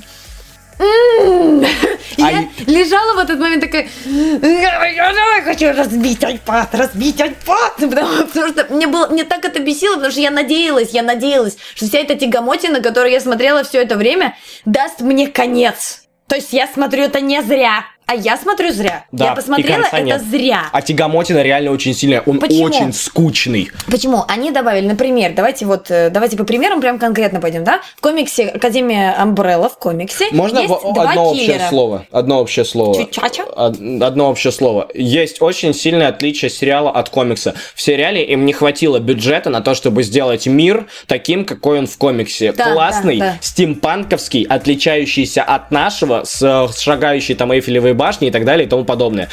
А 0.79 2.31
я 2.31 2.49
лежала 2.67 3.15
в 3.15 3.19
этот 3.19 3.39
момент 3.39 3.63
такая, 3.63 3.89
я 4.05 5.43
хочу 5.45 5.73
разбить 5.73 6.23
iPad, 6.23 6.69
разбить 6.73 7.21
iPad, 7.21 7.89
потому, 7.89 8.27
потому 8.27 8.49
что 8.49 8.67
мне 8.71 8.87
было, 8.87 9.09
мне 9.09 9.25
так 9.25 9.45
это 9.45 9.61
бесило, 9.61 9.95
потому 9.95 10.13
что 10.13 10.21
я 10.21 10.31
надеялась, 10.31 10.91
я 10.91 11.03
надеялась, 11.03 11.57
что 11.75 11.87
вся 11.87 11.99
эта 11.99 12.15
тягомотина, 12.15 12.81
которую 12.81 13.13
я 13.13 13.21
смотрела 13.21 13.65
все 13.65 13.83
это 13.83 13.97
время, 13.97 14.37
даст 14.65 15.01
мне 15.01 15.29
конец. 15.29 16.03
То 16.29 16.37
есть 16.37 16.53
я 16.53 16.67
смотрю 16.67 17.05
это 17.05 17.21
не 17.21 17.43
зря, 17.43 17.85
а 18.09 18.15
я 18.15 18.37
смотрю 18.37 18.73
зря. 18.73 19.05
Да, 19.13 19.27
я 19.27 19.35
посмотрела 19.35 19.85
это 19.85 20.01
нет. 20.01 20.23
зря. 20.23 20.63
А 20.73 20.81
Тягомотина 20.83 21.43
реально 21.43 21.71
очень 21.73 21.95
сильная. 21.95 22.23
Он 22.27 22.39
Почему? 22.41 22.65
очень 22.65 22.93
скучный. 22.93 23.71
Почему? 23.91 24.25
Они 24.27 24.51
добавили, 24.51 24.87
например, 24.87 25.33
давайте 25.37 25.67
вот, 25.67 25.91
э, 25.91 26.09
давайте 26.11 26.37
по 26.37 26.45
примерам 26.45 26.81
прям 26.81 26.99
конкретно 26.99 27.41
пойдем, 27.41 27.65
да? 27.65 27.81
В 27.97 28.01
комиксе 28.01 28.49
Академия 28.49 29.15
Амбрелла 29.19 29.69
в 29.69 29.79
комиксе 29.79 30.27
Можно 30.33 30.61
есть 30.61 30.71
в- 30.71 30.95
два 30.95 31.11
одно 31.11 31.35
киллера. 31.35 31.53
общее 31.55 31.69
слово? 31.69 32.07
Одно 32.11 32.41
общее 32.41 32.65
слово. 32.65 32.95
Чучача? 33.05 33.45
Од- 33.45 33.79
Одно 34.03 34.31
общее 34.31 34.53
слово. 34.53 34.89
Есть 34.95 35.43
очень 35.43 35.75
сильное 35.75 36.09
отличие 36.09 36.51
сериала 36.51 36.91
от 36.91 37.11
комикса. 37.11 37.55
В 37.75 37.83
сериале 37.83 38.25
им 38.25 38.47
не 38.47 38.55
хватило 38.55 38.99
бюджета 38.99 39.51
на 39.51 39.61
то, 39.61 39.75
чтобы 39.75 40.03
сделать 40.03 40.47
мир 40.47 40.87
таким, 41.07 41.45
какой 41.45 41.79
он 41.81 41.87
в 41.87 41.99
комиксе. 41.99 42.53
Да, 42.53 42.73
Классный, 42.73 43.19
да, 43.19 43.25
да. 43.33 43.39
стимпанковский, 43.41 44.45
отличающийся 44.45 45.43
от 45.43 45.71
нашего, 45.71 46.25
с, 46.25 46.41
э, 46.43 46.73
с 46.73 46.79
шагающей 46.81 47.35
там 47.35 47.53
Эйфелевой 47.53 47.93
башни 47.99 48.29
и 48.29 48.31
так 48.31 48.45
далее 48.45 48.67
и 48.67 48.71
тому 48.71 48.85
подобное. 48.85 49.29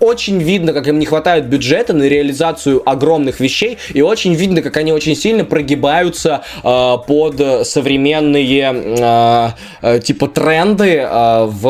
Очень 0.00 0.42
видно, 0.42 0.72
как 0.72 0.88
им 0.88 0.98
не 0.98 1.06
хватает 1.06 1.46
бюджета 1.46 1.92
на 1.92 2.04
реализацию 2.04 2.82
огромных 2.84 3.38
вещей, 3.38 3.78
и 3.94 4.02
очень 4.02 4.34
видно, 4.34 4.62
как 4.62 4.76
они 4.76 4.92
очень 4.92 5.14
сильно 5.14 5.44
прогибаются 5.44 6.42
э, 6.64 6.96
под 7.06 7.66
современные 7.66 9.54
э, 9.82 10.00
типа 10.00 10.26
тренды 10.28 10.96
э, 10.96 11.44
в, 11.44 11.62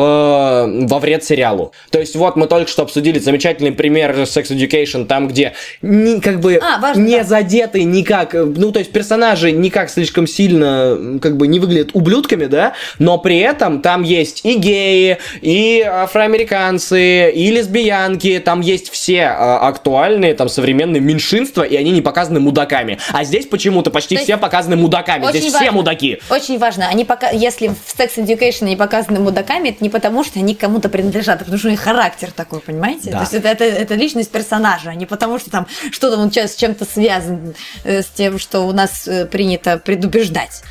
во 0.87 0.99
вред 0.99 1.23
сериалу. 1.23 1.73
То 1.91 1.99
есть 1.99 2.15
вот 2.15 2.35
мы 2.35 2.47
только 2.47 2.71
что 2.71 2.83
обсудили 2.83 3.19
замечательный 3.19 3.71
пример 3.71 4.11
Sex 4.21 4.51
Education, 4.51 5.05
там 5.05 5.27
где 5.27 5.53
ни, 5.81 6.19
как 6.19 6.39
бы 6.39 6.59
А, 6.61 6.79
важно, 6.79 7.01
не 7.01 7.17
да. 7.17 7.23
задеты 7.23 7.83
никак, 7.83 8.33
э, 8.33 8.45
ну 8.45 8.71
то 8.71 8.79
есть 8.79 8.91
персонажи 8.91 9.51
никак 9.51 9.89
слишком 9.89 10.25
сильно 10.27 11.19
как 11.21 11.37
бы 11.37 11.47
не 11.47 11.59
выглядят 11.59 11.91
ублюдками, 11.93 12.45
да, 12.45 12.73
но 12.99 13.17
при 13.17 13.39
этом 13.39 13.81
там 13.81 14.03
есть 14.03 14.45
и 14.45 14.55
геи, 14.55 15.17
и 15.41 15.85
афроамериканцы, 16.21 17.31
и 17.31 17.51
лесбиянки, 17.51 18.39
там 18.39 18.61
есть 18.61 18.89
все 18.89 19.15
э, 19.15 19.27
актуальные 19.27 20.33
там 20.35 20.49
современные 20.49 21.01
меньшинства, 21.01 21.63
и 21.63 21.75
они 21.75 21.91
не 21.91 22.01
показаны 22.01 22.39
мудаками. 22.39 22.99
А 23.11 23.23
здесь 23.23 23.47
почему-то 23.47 23.89
почти 23.89 24.17
То 24.17 24.23
все 24.23 24.37
показаны 24.37 24.75
мудаками, 24.75 25.27
здесь 25.29 25.45
все 25.45 25.51
важно. 25.53 25.71
мудаки. 25.71 26.19
Очень 26.29 26.59
важно, 26.59 26.87
они 26.87 27.05
пока, 27.05 27.29
если 27.29 27.69
в 27.69 27.99
Sex 27.99 28.17
Education 28.17 28.63
они 28.63 28.75
показаны 28.75 29.19
мудаками, 29.19 29.69
это 29.69 29.83
не 29.83 29.89
потому, 29.89 30.23
что 30.23 30.39
они 30.39 30.55
кому-то 30.55 30.89
принадлежат, 30.89 31.37
а 31.37 31.39
потому 31.39 31.57
что 31.57 31.67
у 31.67 31.71
них 31.71 31.79
характер 31.79 32.31
такой, 32.31 32.59
понимаете? 32.59 33.11
Да. 33.11 33.17
То 33.17 33.21
есть 33.23 33.33
это, 33.33 33.47
это, 33.47 33.63
это 33.63 33.95
личность 33.95 34.31
персонажа, 34.31 34.91
а 34.91 34.95
не 34.95 35.05
потому, 35.05 35.39
что 35.39 35.49
там 35.49 35.67
что-то 35.91 36.17
он 36.17 36.31
сейчас 36.31 36.53
с 36.53 36.55
чем-то 36.55 36.85
связан 36.85 37.55
э, 37.83 38.01
с 38.01 38.07
тем, 38.07 38.37
что 38.37 38.61
у 38.61 38.71
нас 38.71 39.07
э, 39.07 39.25
принято 39.25 39.77
предубеждать. 39.77 40.61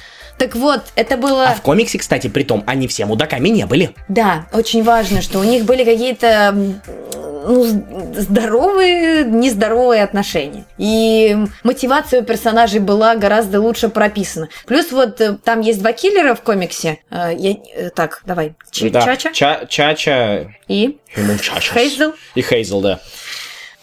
Так 0.41 0.57
вот, 0.57 0.81
это 0.97 1.19
было... 1.19 1.49
А 1.49 1.55
в 1.55 1.61
комиксе, 1.61 1.99
кстати, 1.99 2.29
при 2.29 2.45
том, 2.45 2.65
они 2.67 2.89
все 2.89 3.05
мудаками 3.05 3.51
не 3.51 3.67
были. 3.67 3.95
Да, 4.09 4.47
очень 4.55 4.83
важно, 4.83 5.21
что 5.21 5.39
у 5.39 5.45
них 5.45 5.67
были 5.67 5.85
какие-то 5.85 6.55
ну, 7.47 7.63
здоровые, 8.17 9.25
нездоровые 9.25 10.03
отношения. 10.03 10.65
И 10.79 11.37
мотивация 11.63 12.23
у 12.23 12.25
персонажей 12.25 12.81
была 12.81 13.17
гораздо 13.17 13.61
лучше 13.61 13.91
прописана. 13.91 14.49
Плюс 14.65 14.93
вот 14.93 15.21
э, 15.21 15.37
там 15.45 15.61
есть 15.61 15.81
два 15.81 15.93
киллера 15.93 16.35
в 16.35 16.41
комиксе. 16.41 17.01
Э, 17.11 17.33
я- 17.37 17.57
э, 17.77 17.91
так, 17.91 18.23
давай. 18.25 18.55
Ч- 18.71 18.89
Да. 18.89 19.03
Чача 19.03 19.33
Ча- 19.35 19.67
Чача 19.67 20.47
и... 20.69 20.97
Хейзел. 21.15 22.15
И 22.35 22.41
Хейзел, 22.41 22.81
да. 22.81 22.99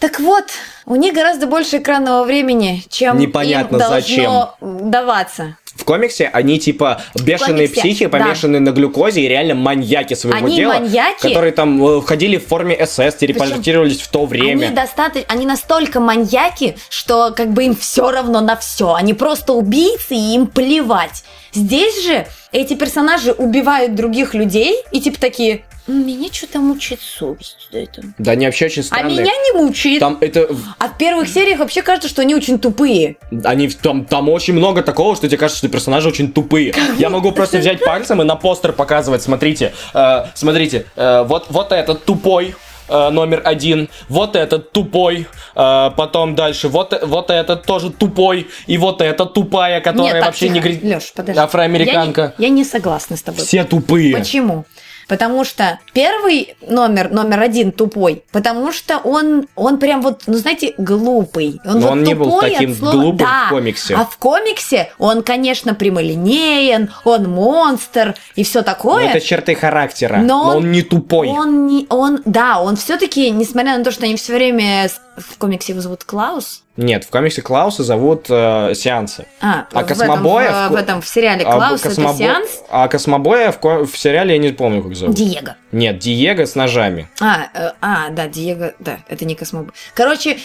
Так 0.00 0.20
вот, 0.20 0.44
у 0.86 0.94
них 0.94 1.12
гораздо 1.12 1.46
больше 1.46 1.78
экранного 1.78 2.24
времени, 2.24 2.84
чем 2.88 3.18
Непонятно 3.18 3.76
им 3.76 3.80
должно 3.80 4.56
зачем. 4.60 4.90
даваться. 4.90 5.56
В 5.78 5.84
комиксе 5.84 6.28
они 6.32 6.58
типа 6.58 7.02
бешеные 7.14 7.68
психи, 7.68 8.06
да. 8.06 8.18
помешанные 8.18 8.60
на 8.60 8.70
глюкозе 8.70 9.20
и 9.22 9.28
реально 9.28 9.54
маньяки 9.54 10.14
своего 10.14 10.36
Они 10.44 10.56
дела, 10.56 10.74
маньяки. 10.74 11.28
которые 11.28 11.52
там 11.52 11.82
э, 11.82 12.00
входили 12.00 12.36
в 12.36 12.46
форме 12.46 12.76
СС, 12.84 13.14
телепортировались 13.14 14.00
в 14.00 14.08
то 14.08 14.26
время. 14.26 14.66
Они 14.66 14.74
достаточно, 14.74 15.32
они 15.32 15.46
настолько 15.46 16.00
маньяки, 16.00 16.76
что 16.90 17.32
как 17.34 17.52
бы 17.52 17.64
им 17.64 17.76
все 17.76 18.10
равно 18.10 18.40
на 18.40 18.56
все. 18.56 18.94
Они 18.94 19.14
просто 19.14 19.52
убийцы 19.52 20.16
и 20.16 20.34
им 20.34 20.48
плевать. 20.48 21.22
Здесь 21.52 22.04
же 22.04 22.26
эти 22.50 22.74
персонажи 22.74 23.32
убивают 23.32 23.94
других 23.94 24.34
людей 24.34 24.82
и 24.90 25.00
типа 25.00 25.20
такие, 25.20 25.62
Меня 25.88 26.28
что-то 26.30 26.58
мучает 26.58 27.00
совесть 27.00 27.68
за 27.72 27.78
это. 27.78 28.02
Да, 28.18 28.32
они 28.32 28.44
вообще 28.44 28.66
очень 28.66 28.82
А 28.82 28.84
странные. 28.84 29.20
меня 29.22 29.32
не 29.32 29.52
мучает. 29.60 30.00
Там 30.00 30.18
это... 30.20 30.46
А 30.78 30.88
в 30.88 30.98
первых 30.98 31.28
сериях 31.28 31.58
вообще 31.60 31.80
кажется, 31.82 32.08
что 32.08 32.20
они 32.22 32.34
очень 32.34 32.58
тупые. 32.58 33.16
Они 33.44 33.68
там, 33.68 34.04
там 34.04 34.28
очень 34.28 34.52
много 34.54 34.82
такого, 34.82 35.16
что 35.16 35.26
тебе 35.26 35.38
кажется, 35.38 35.58
что 35.58 35.68
персонажи 35.68 36.08
очень 36.08 36.30
тупые. 36.32 36.74
Я 36.98 37.08
могу 37.08 37.32
просто 37.32 37.58
взять 37.58 37.82
пальцем 37.82 38.20
и 38.20 38.24
на 38.24 38.36
постер 38.36 38.72
показывать. 38.72 39.22
Смотрите, 39.22 39.72
э, 39.94 40.24
смотрите, 40.34 40.84
э, 40.94 41.22
вот, 41.24 41.46
вот 41.48 41.72
этот 41.72 42.04
тупой. 42.04 42.54
э, 42.90 43.10
Номер 43.10 43.42
один, 43.44 43.88
вот 44.08 44.34
этот 44.36 44.72
тупой, 44.72 45.26
э, 45.54 45.90
потом 45.96 46.34
дальше, 46.34 46.68
вот, 46.68 46.98
вот 47.02 47.30
этот 47.30 47.64
тоже 47.64 47.90
тупой, 47.90 48.46
и 48.66 48.78
вот 48.78 49.02
эта 49.02 49.26
тупая, 49.26 49.80
которая 49.82 50.12
Нет, 50.14 50.20
так, 50.20 50.28
вообще 50.30 50.48
не 50.48 50.54
тихо. 50.60 50.68
говорит. 50.68 50.84
Лёш, 50.84 51.12
подожди. 51.14 51.38
Афроамериканка. 51.40 52.34
Я 52.38 52.48
не, 52.48 52.48
я 52.48 52.48
не 52.50 52.64
согласна 52.64 53.16
с 53.16 53.22
тобой. 53.22 53.44
Все 53.44 53.64
тупые. 53.64 54.16
Почему? 54.16 54.64
Потому 55.08 55.44
что 55.44 55.78
первый 55.94 56.54
номер, 56.60 57.10
номер 57.10 57.40
один 57.40 57.72
тупой, 57.72 58.22
потому 58.30 58.72
что 58.72 58.98
он, 58.98 59.48
он 59.56 59.78
прям 59.78 60.02
вот, 60.02 60.22
ну 60.26 60.34
знаете, 60.34 60.74
глупый. 60.76 61.60
Он, 61.64 61.74
Но 61.74 61.80
вот 61.80 61.90
он 61.92 62.02
не 62.02 62.14
был 62.14 62.38
таким 62.40 62.74
слова- 62.74 62.92
глупым 62.92 63.16
Да. 63.26 63.46
в 63.46 63.50
комиксе. 63.50 63.94
А 63.94 64.04
в 64.04 64.16
комиксе 64.18 64.92
он, 64.98 65.22
конечно, 65.22 65.74
прямолинеен, 65.74 66.90
он 67.04 67.28
монстр 67.30 68.14
и 68.36 68.44
все 68.44 68.62
такое. 68.62 69.06
это 69.08 69.20
черты 69.20 69.54
характера. 69.54 70.18
Но 70.18 70.26
Но 70.44 70.48
он- 70.50 70.56
он 70.58 70.72
не 70.72 70.82
тупой. 70.82 71.28
Он 71.28 71.66
не, 71.66 71.86
он, 71.88 72.20
да, 72.24 72.60
он 72.60 72.76
все-таки, 72.76 73.30
несмотря 73.30 73.78
на 73.78 73.84
то, 73.84 73.90
что 73.90 74.04
они 74.04 74.16
все 74.16 74.34
время 74.34 74.90
в 75.18 75.38
комиксе 75.38 75.72
его 75.72 75.80
зовут 75.82 76.04
Клаус. 76.04 76.62
Нет, 76.76 77.04
в 77.04 77.10
комиксе 77.10 77.42
Клауса 77.42 77.82
зовут 77.82 78.26
э, 78.28 78.72
Сеансы. 78.74 79.26
А, 79.40 79.66
А 79.72 79.82
в 79.82 79.86
Космобоя 79.86 80.48
этом, 80.48 80.68
в, 80.68 80.70
в- 80.70 80.76
этом 80.76 81.00
в 81.02 81.08
сериале 81.08 81.44
А 81.44 81.52
Клаус 81.52 81.82
Космобо- 81.82 82.08
это 82.10 82.16
сеанс 82.18 82.48
А 82.70 82.88
Космобоя 82.88 83.50
в, 83.52 83.58
ко- 83.58 83.84
в 83.84 83.96
сериале 83.98 84.34
я 84.34 84.38
не 84.38 84.50
помню, 84.52 84.82
как 84.82 84.94
зовут. 84.94 85.16
Диего. 85.16 85.56
Нет, 85.72 85.98
Диего 85.98 86.44
с 86.44 86.54
ножами. 86.54 87.08
А, 87.20 87.48
э, 87.52 87.72
а, 87.80 88.10
да, 88.10 88.28
Диего, 88.28 88.72
да, 88.78 88.98
это 89.08 89.24
не 89.24 89.34
Космобой. 89.34 89.72
Короче, 89.94 90.38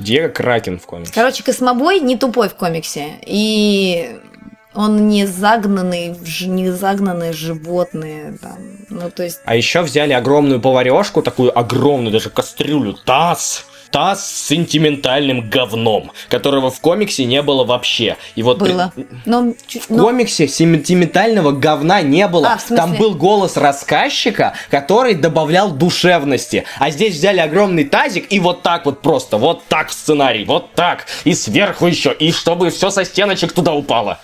Диего 0.00 0.28
Кракен 0.28 0.78
в 0.78 0.86
комиксе. 0.86 1.12
короче, 1.14 1.42
Космобой 1.42 2.00
не 2.00 2.16
тупой 2.16 2.48
в 2.48 2.54
комиксе. 2.54 3.12
И 3.26 4.18
он 4.74 5.06
не 5.08 5.24
загнанный, 5.24 6.16
не 6.46 6.70
загнанные 6.70 7.32
животные. 7.32 8.36
Там. 8.42 8.58
Ну, 8.90 9.08
то 9.10 9.22
есть, 9.22 9.40
А 9.44 9.54
еще 9.54 9.82
взяли 9.82 10.12
огромную 10.12 10.60
поварешку, 10.60 11.22
такую 11.22 11.56
огромную 11.56 12.12
даже 12.12 12.28
кастрюлю, 12.30 12.94
таз. 12.94 13.66
Таз 13.94 14.28
с 14.28 14.48
сентиментальным 14.48 15.48
говном, 15.48 16.10
которого 16.28 16.72
в 16.72 16.80
комиксе 16.80 17.26
не 17.26 17.42
было 17.42 17.62
вообще. 17.62 18.16
И 18.34 18.42
вот 18.42 18.58
при- 18.58 18.72
было. 18.72 18.92
Но, 19.24 19.52
В 19.52 19.88
но- 19.88 20.02
комиксе 20.02 20.48
сентиментального 20.48 21.52
говна 21.52 22.02
не 22.02 22.26
было. 22.26 22.48
А? 22.48 22.74
Там 22.74 22.96
был 22.96 23.14
голос 23.14 23.56
рассказчика, 23.56 24.54
который 24.68 25.14
добавлял 25.14 25.70
душевности. 25.70 26.64
А 26.80 26.90
здесь 26.90 27.14
взяли 27.14 27.38
огромный 27.38 27.84
тазик 27.84 28.32
и 28.32 28.40
вот 28.40 28.62
так 28.62 28.84
вот 28.84 29.00
просто, 29.00 29.36
вот 29.36 29.62
так 29.68 29.92
сценарий, 29.92 30.44
вот 30.44 30.72
так. 30.74 31.06
И 31.22 31.32
сверху 31.32 31.86
еще, 31.86 32.12
и 32.12 32.32
чтобы 32.32 32.70
все 32.70 32.90
со 32.90 33.04
стеночек 33.04 33.52
туда 33.52 33.74
упало. 33.74 34.18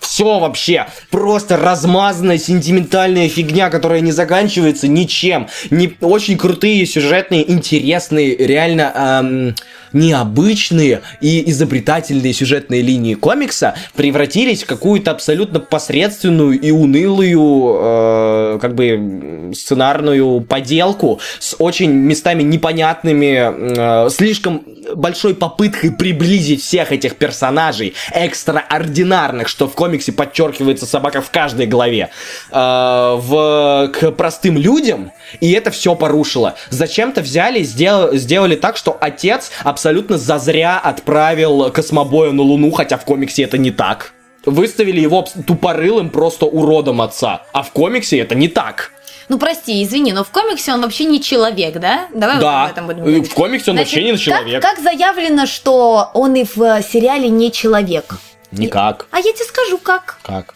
Все 0.00 0.38
вообще, 0.38 0.86
просто 1.10 1.56
размазанная 1.56 2.38
сентиментальная 2.38 3.28
фигня, 3.28 3.70
которая 3.70 4.00
не 4.00 4.12
заканчивается 4.12 4.88
ничем. 4.88 5.48
Не, 5.70 5.96
очень 6.00 6.38
крутые, 6.38 6.86
сюжетные, 6.86 7.50
интересные, 7.50 8.36
реально 8.36 8.92
эм, 8.94 9.54
необычные 9.96 11.02
и 11.20 11.50
изобретательные 11.50 12.32
сюжетные 12.32 12.82
линии 12.82 13.14
комикса 13.14 13.74
превратились 13.94 14.62
в 14.62 14.66
какую-то 14.66 15.10
абсолютно 15.10 15.58
посредственную 15.58 16.60
и 16.60 16.70
унылую, 16.70 17.76
э, 17.78 18.58
как 18.60 18.74
бы, 18.74 19.52
сценарную 19.54 20.40
поделку 20.42 21.20
с 21.38 21.56
очень 21.58 21.90
местами 21.90 22.42
непонятными, 22.42 24.06
э, 24.06 24.10
слишком 24.10 24.62
большой 24.94 25.34
попыткой 25.34 25.90
приблизить 25.90 26.62
всех 26.62 26.92
этих 26.92 27.16
персонажей 27.16 27.94
экстраординарных, 28.12 29.48
что 29.48 29.66
в 29.66 29.74
комиксе 29.74 30.12
подчеркивается 30.12 30.86
собака 30.86 31.20
в 31.20 31.30
каждой 31.30 31.66
главе, 31.66 32.10
э, 32.50 32.54
в, 32.54 33.92
к 33.98 34.12
простым 34.12 34.58
людям, 34.58 35.10
и 35.40 35.52
это 35.52 35.70
все 35.70 35.94
порушило. 35.94 36.54
Зачем-то 36.70 37.22
взяли, 37.22 37.62
сдел- 37.62 38.14
сделали 38.16 38.56
так, 38.56 38.76
что 38.76 38.96
отец 39.00 39.50
абсолютно 39.64 39.85
зазря 40.18 40.78
отправил 40.78 41.70
космобоя 41.70 42.32
на 42.32 42.42
Луну, 42.42 42.70
хотя 42.72 42.96
в 42.96 43.04
комиксе 43.04 43.42
это 43.42 43.58
не 43.58 43.70
так. 43.70 44.12
Выставили 44.44 45.00
его 45.00 45.26
тупорылым 45.46 46.10
просто 46.10 46.46
уродом 46.46 47.00
отца, 47.02 47.42
а 47.52 47.62
в 47.62 47.70
комиксе 47.72 48.18
это 48.18 48.34
не 48.34 48.48
так. 48.48 48.92
ну, 49.28 49.38
прости, 49.38 49.82
извини, 49.82 50.12
но 50.12 50.22
в 50.22 50.30
комиксе 50.30 50.72
он 50.72 50.82
вообще 50.82 51.04
не 51.04 51.20
человек, 51.20 51.78
да? 51.78 52.06
Давай 52.14 52.36
вот 52.36 52.42
Да, 52.42 52.64
об 52.64 52.70
этом 52.70 52.86
будем 52.86 53.00
говорить. 53.00 53.28
в 53.30 53.34
комиксе 53.34 53.70
он 53.72 53.76
вообще 53.78 54.04
не 54.04 54.12
как- 54.12 54.20
человек. 54.20 54.62
Как, 54.62 54.78
заявлено, 54.78 55.46
что 55.46 56.10
он 56.14 56.34
и 56.36 56.44
в 56.44 56.62
э, 56.62 56.82
сериале 56.82 57.28
не 57.28 57.50
человек? 57.50 58.14
Никак. 58.52 59.06
А 59.10 59.18
я 59.18 59.32
тебе 59.32 59.44
скажу, 59.44 59.78
как. 59.78 60.18
Как? 60.22 60.54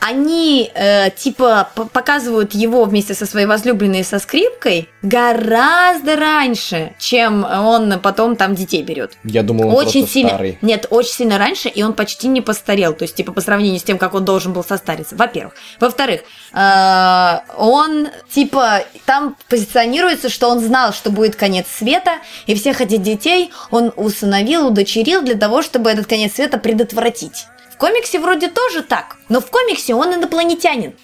Они, 0.00 0.70
э, 0.74 1.10
типа, 1.10 1.70
показывают 1.74 2.54
его 2.54 2.84
вместе 2.84 3.14
со 3.14 3.26
своей 3.26 3.46
возлюбленной 3.46 4.04
со 4.04 4.18
скрипкой 4.20 4.88
гораздо 5.02 6.16
раньше, 6.16 6.94
чем 6.98 7.44
он 7.44 7.98
потом 8.00 8.36
там 8.36 8.54
детей 8.54 8.82
берет. 8.82 9.12
Я 9.24 9.42
думал, 9.42 9.68
он 9.68 9.74
очень 9.74 10.06
сильно. 10.06 10.30
старый. 10.30 10.58
Нет, 10.62 10.86
очень 10.90 11.12
сильно 11.12 11.38
раньше, 11.38 11.68
и 11.68 11.82
он 11.82 11.94
почти 11.94 12.28
не 12.28 12.40
постарел. 12.40 12.94
То 12.94 13.02
есть, 13.02 13.16
типа, 13.16 13.32
по 13.32 13.40
сравнению 13.40 13.80
с 13.80 13.82
тем, 13.82 13.98
как 13.98 14.14
он 14.14 14.24
должен 14.24 14.52
был 14.52 14.62
состариться. 14.62 15.16
Во-первых. 15.16 15.54
Во-вторых, 15.80 16.20
э, 16.52 17.38
он, 17.56 18.08
типа, 18.30 18.84
там 19.04 19.36
позиционируется, 19.48 20.28
что 20.28 20.48
он 20.48 20.60
знал, 20.60 20.92
что 20.92 21.10
будет 21.10 21.34
конец 21.34 21.66
света, 21.68 22.18
и 22.46 22.54
всех 22.54 22.80
этих 22.80 23.02
детей 23.02 23.50
он 23.70 23.92
усыновил, 23.96 24.68
удочерил 24.68 25.22
для 25.22 25.34
того, 25.34 25.62
чтобы 25.62 25.90
этот 25.90 26.06
конец 26.06 26.34
света 26.34 26.58
предотвратить. 26.58 27.46
В 27.78 27.80
комиксе 27.80 28.18
вроде 28.18 28.48
тоже 28.48 28.82
так, 28.82 29.18
но 29.28 29.40
в 29.40 29.48
комиксе 29.50 29.94
он 29.94 30.12
инопланетянин. 30.12 30.94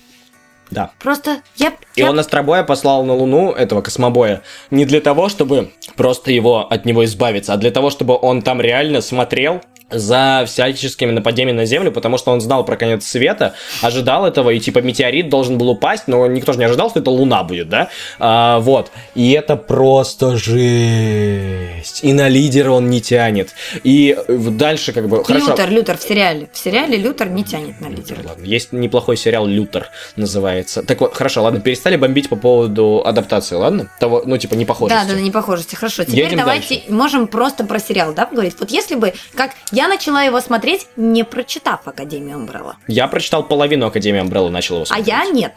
Да. 0.73 0.91
Просто 0.99 1.37
я... 1.55 1.69
И 1.95 2.01
я- 2.01 2.11
он 2.11 2.19
Астробоя 2.19 2.65
послал 2.65 3.05
на 3.05 3.15
Луну, 3.15 3.53
этого 3.53 3.81
космобоя, 3.81 4.43
не 4.73 4.85
для 4.85 5.01
того, 5.01 5.29
чтобы 5.29 5.71
просто 5.95 6.33
его 6.33 6.67
от 6.69 6.85
него 6.85 7.05
избавиться, 7.05 7.53
а 7.53 7.59
для 7.59 7.71
того, 7.71 7.91
чтобы 7.91 8.19
он 8.21 8.43
там 8.43 8.61
реально 8.61 9.03
смотрел 9.03 9.61
за 9.91 10.45
всяческими 10.47 11.11
нападениями 11.11 11.59
на 11.59 11.67
Землю, 11.67 11.93
потому 11.93 12.19
что 12.19 12.33
он 12.33 12.41
знал 12.41 12.65
про 12.65 12.77
конец 12.77 13.07
света, 13.07 13.55
ожидал 13.83 14.27
этого, 14.27 14.51
и 14.51 14.61
типа 14.61 14.81
метеорит 14.81 15.29
должен 15.29 15.59
был 15.59 15.71
упасть, 15.71 16.05
но 16.07 16.27
никто 16.27 16.53
же 16.53 16.59
не 16.59 16.65
ожидал, 16.65 16.91
что 16.91 17.01
это 17.01 17.11
Луна 17.11 17.43
будет, 17.43 17.69
да? 17.69 17.89
А, 18.19 18.59
вот. 18.61 18.91
И 19.15 19.33
это 19.33 19.57
просто 19.57 20.37
жесть. 20.37 22.03
И 22.03 22.13
на 22.13 22.29
лидера 22.29 22.71
он 22.71 22.89
не 22.91 23.01
тянет. 23.01 23.51
И 23.83 24.17
э, 24.17 24.37
дальше 24.37 24.93
как 24.93 25.09
бы... 25.09 25.25
Хорошо. 25.25 25.51
Лютер, 25.51 25.71
Лютер 25.71 25.99
в 25.99 26.03
сериале. 26.03 26.49
В 26.53 26.59
сериале 26.59 26.97
Лютер 26.97 27.29
не 27.29 27.45
тянет 27.45 27.81
на 27.81 27.87
лидера. 27.87 28.21
Ладно, 28.27 28.45
есть 28.45 28.73
неплохой 28.73 29.17
сериал 29.17 29.47
Лютер 29.47 29.91
называется. 30.17 30.83
Так 30.83 31.01
вот, 31.01 31.15
хорошо, 31.15 31.43
ладно, 31.43 31.61
перестали 31.61 31.97
бомбить 31.97 32.29
по 32.29 32.37
поводу 32.37 33.03
адаптации, 33.05 33.57
ладно? 33.57 33.91
Того, 34.01 34.23
ну, 34.25 34.37
типа, 34.39 34.55
не 34.55 34.65
похоже. 34.65 34.95
Да, 34.95 35.05
да, 35.05 35.21
не 35.21 35.31
похожести. 35.31 35.75
Хорошо, 35.75 36.05
теперь 36.05 36.25
Едем 36.25 36.39
давайте 36.39 36.83
можем 36.89 37.27
просто 37.27 37.65
про 37.65 37.79
сериал, 37.79 38.15
да, 38.15 38.27
поговорить. 38.27 38.55
Вот 38.59 38.71
если 38.71 38.95
бы, 38.95 39.13
как 39.35 39.53
я 39.75 39.89
начала 39.89 40.23
его 40.23 40.41
смотреть, 40.41 40.87
не 40.97 41.25
прочитав 41.25 41.81
Академию 41.87 42.37
Умбрелла, 42.39 42.77
Я 42.89 43.09
прочитал 43.09 43.43
половину 43.43 43.87
Академии 43.87 44.21
Амбрелла, 44.21 44.49
начал 44.51 44.77
его 44.77 44.83
а 44.85 44.87
смотреть. 44.87 45.09
я 45.09 45.25
нет. 45.27 45.53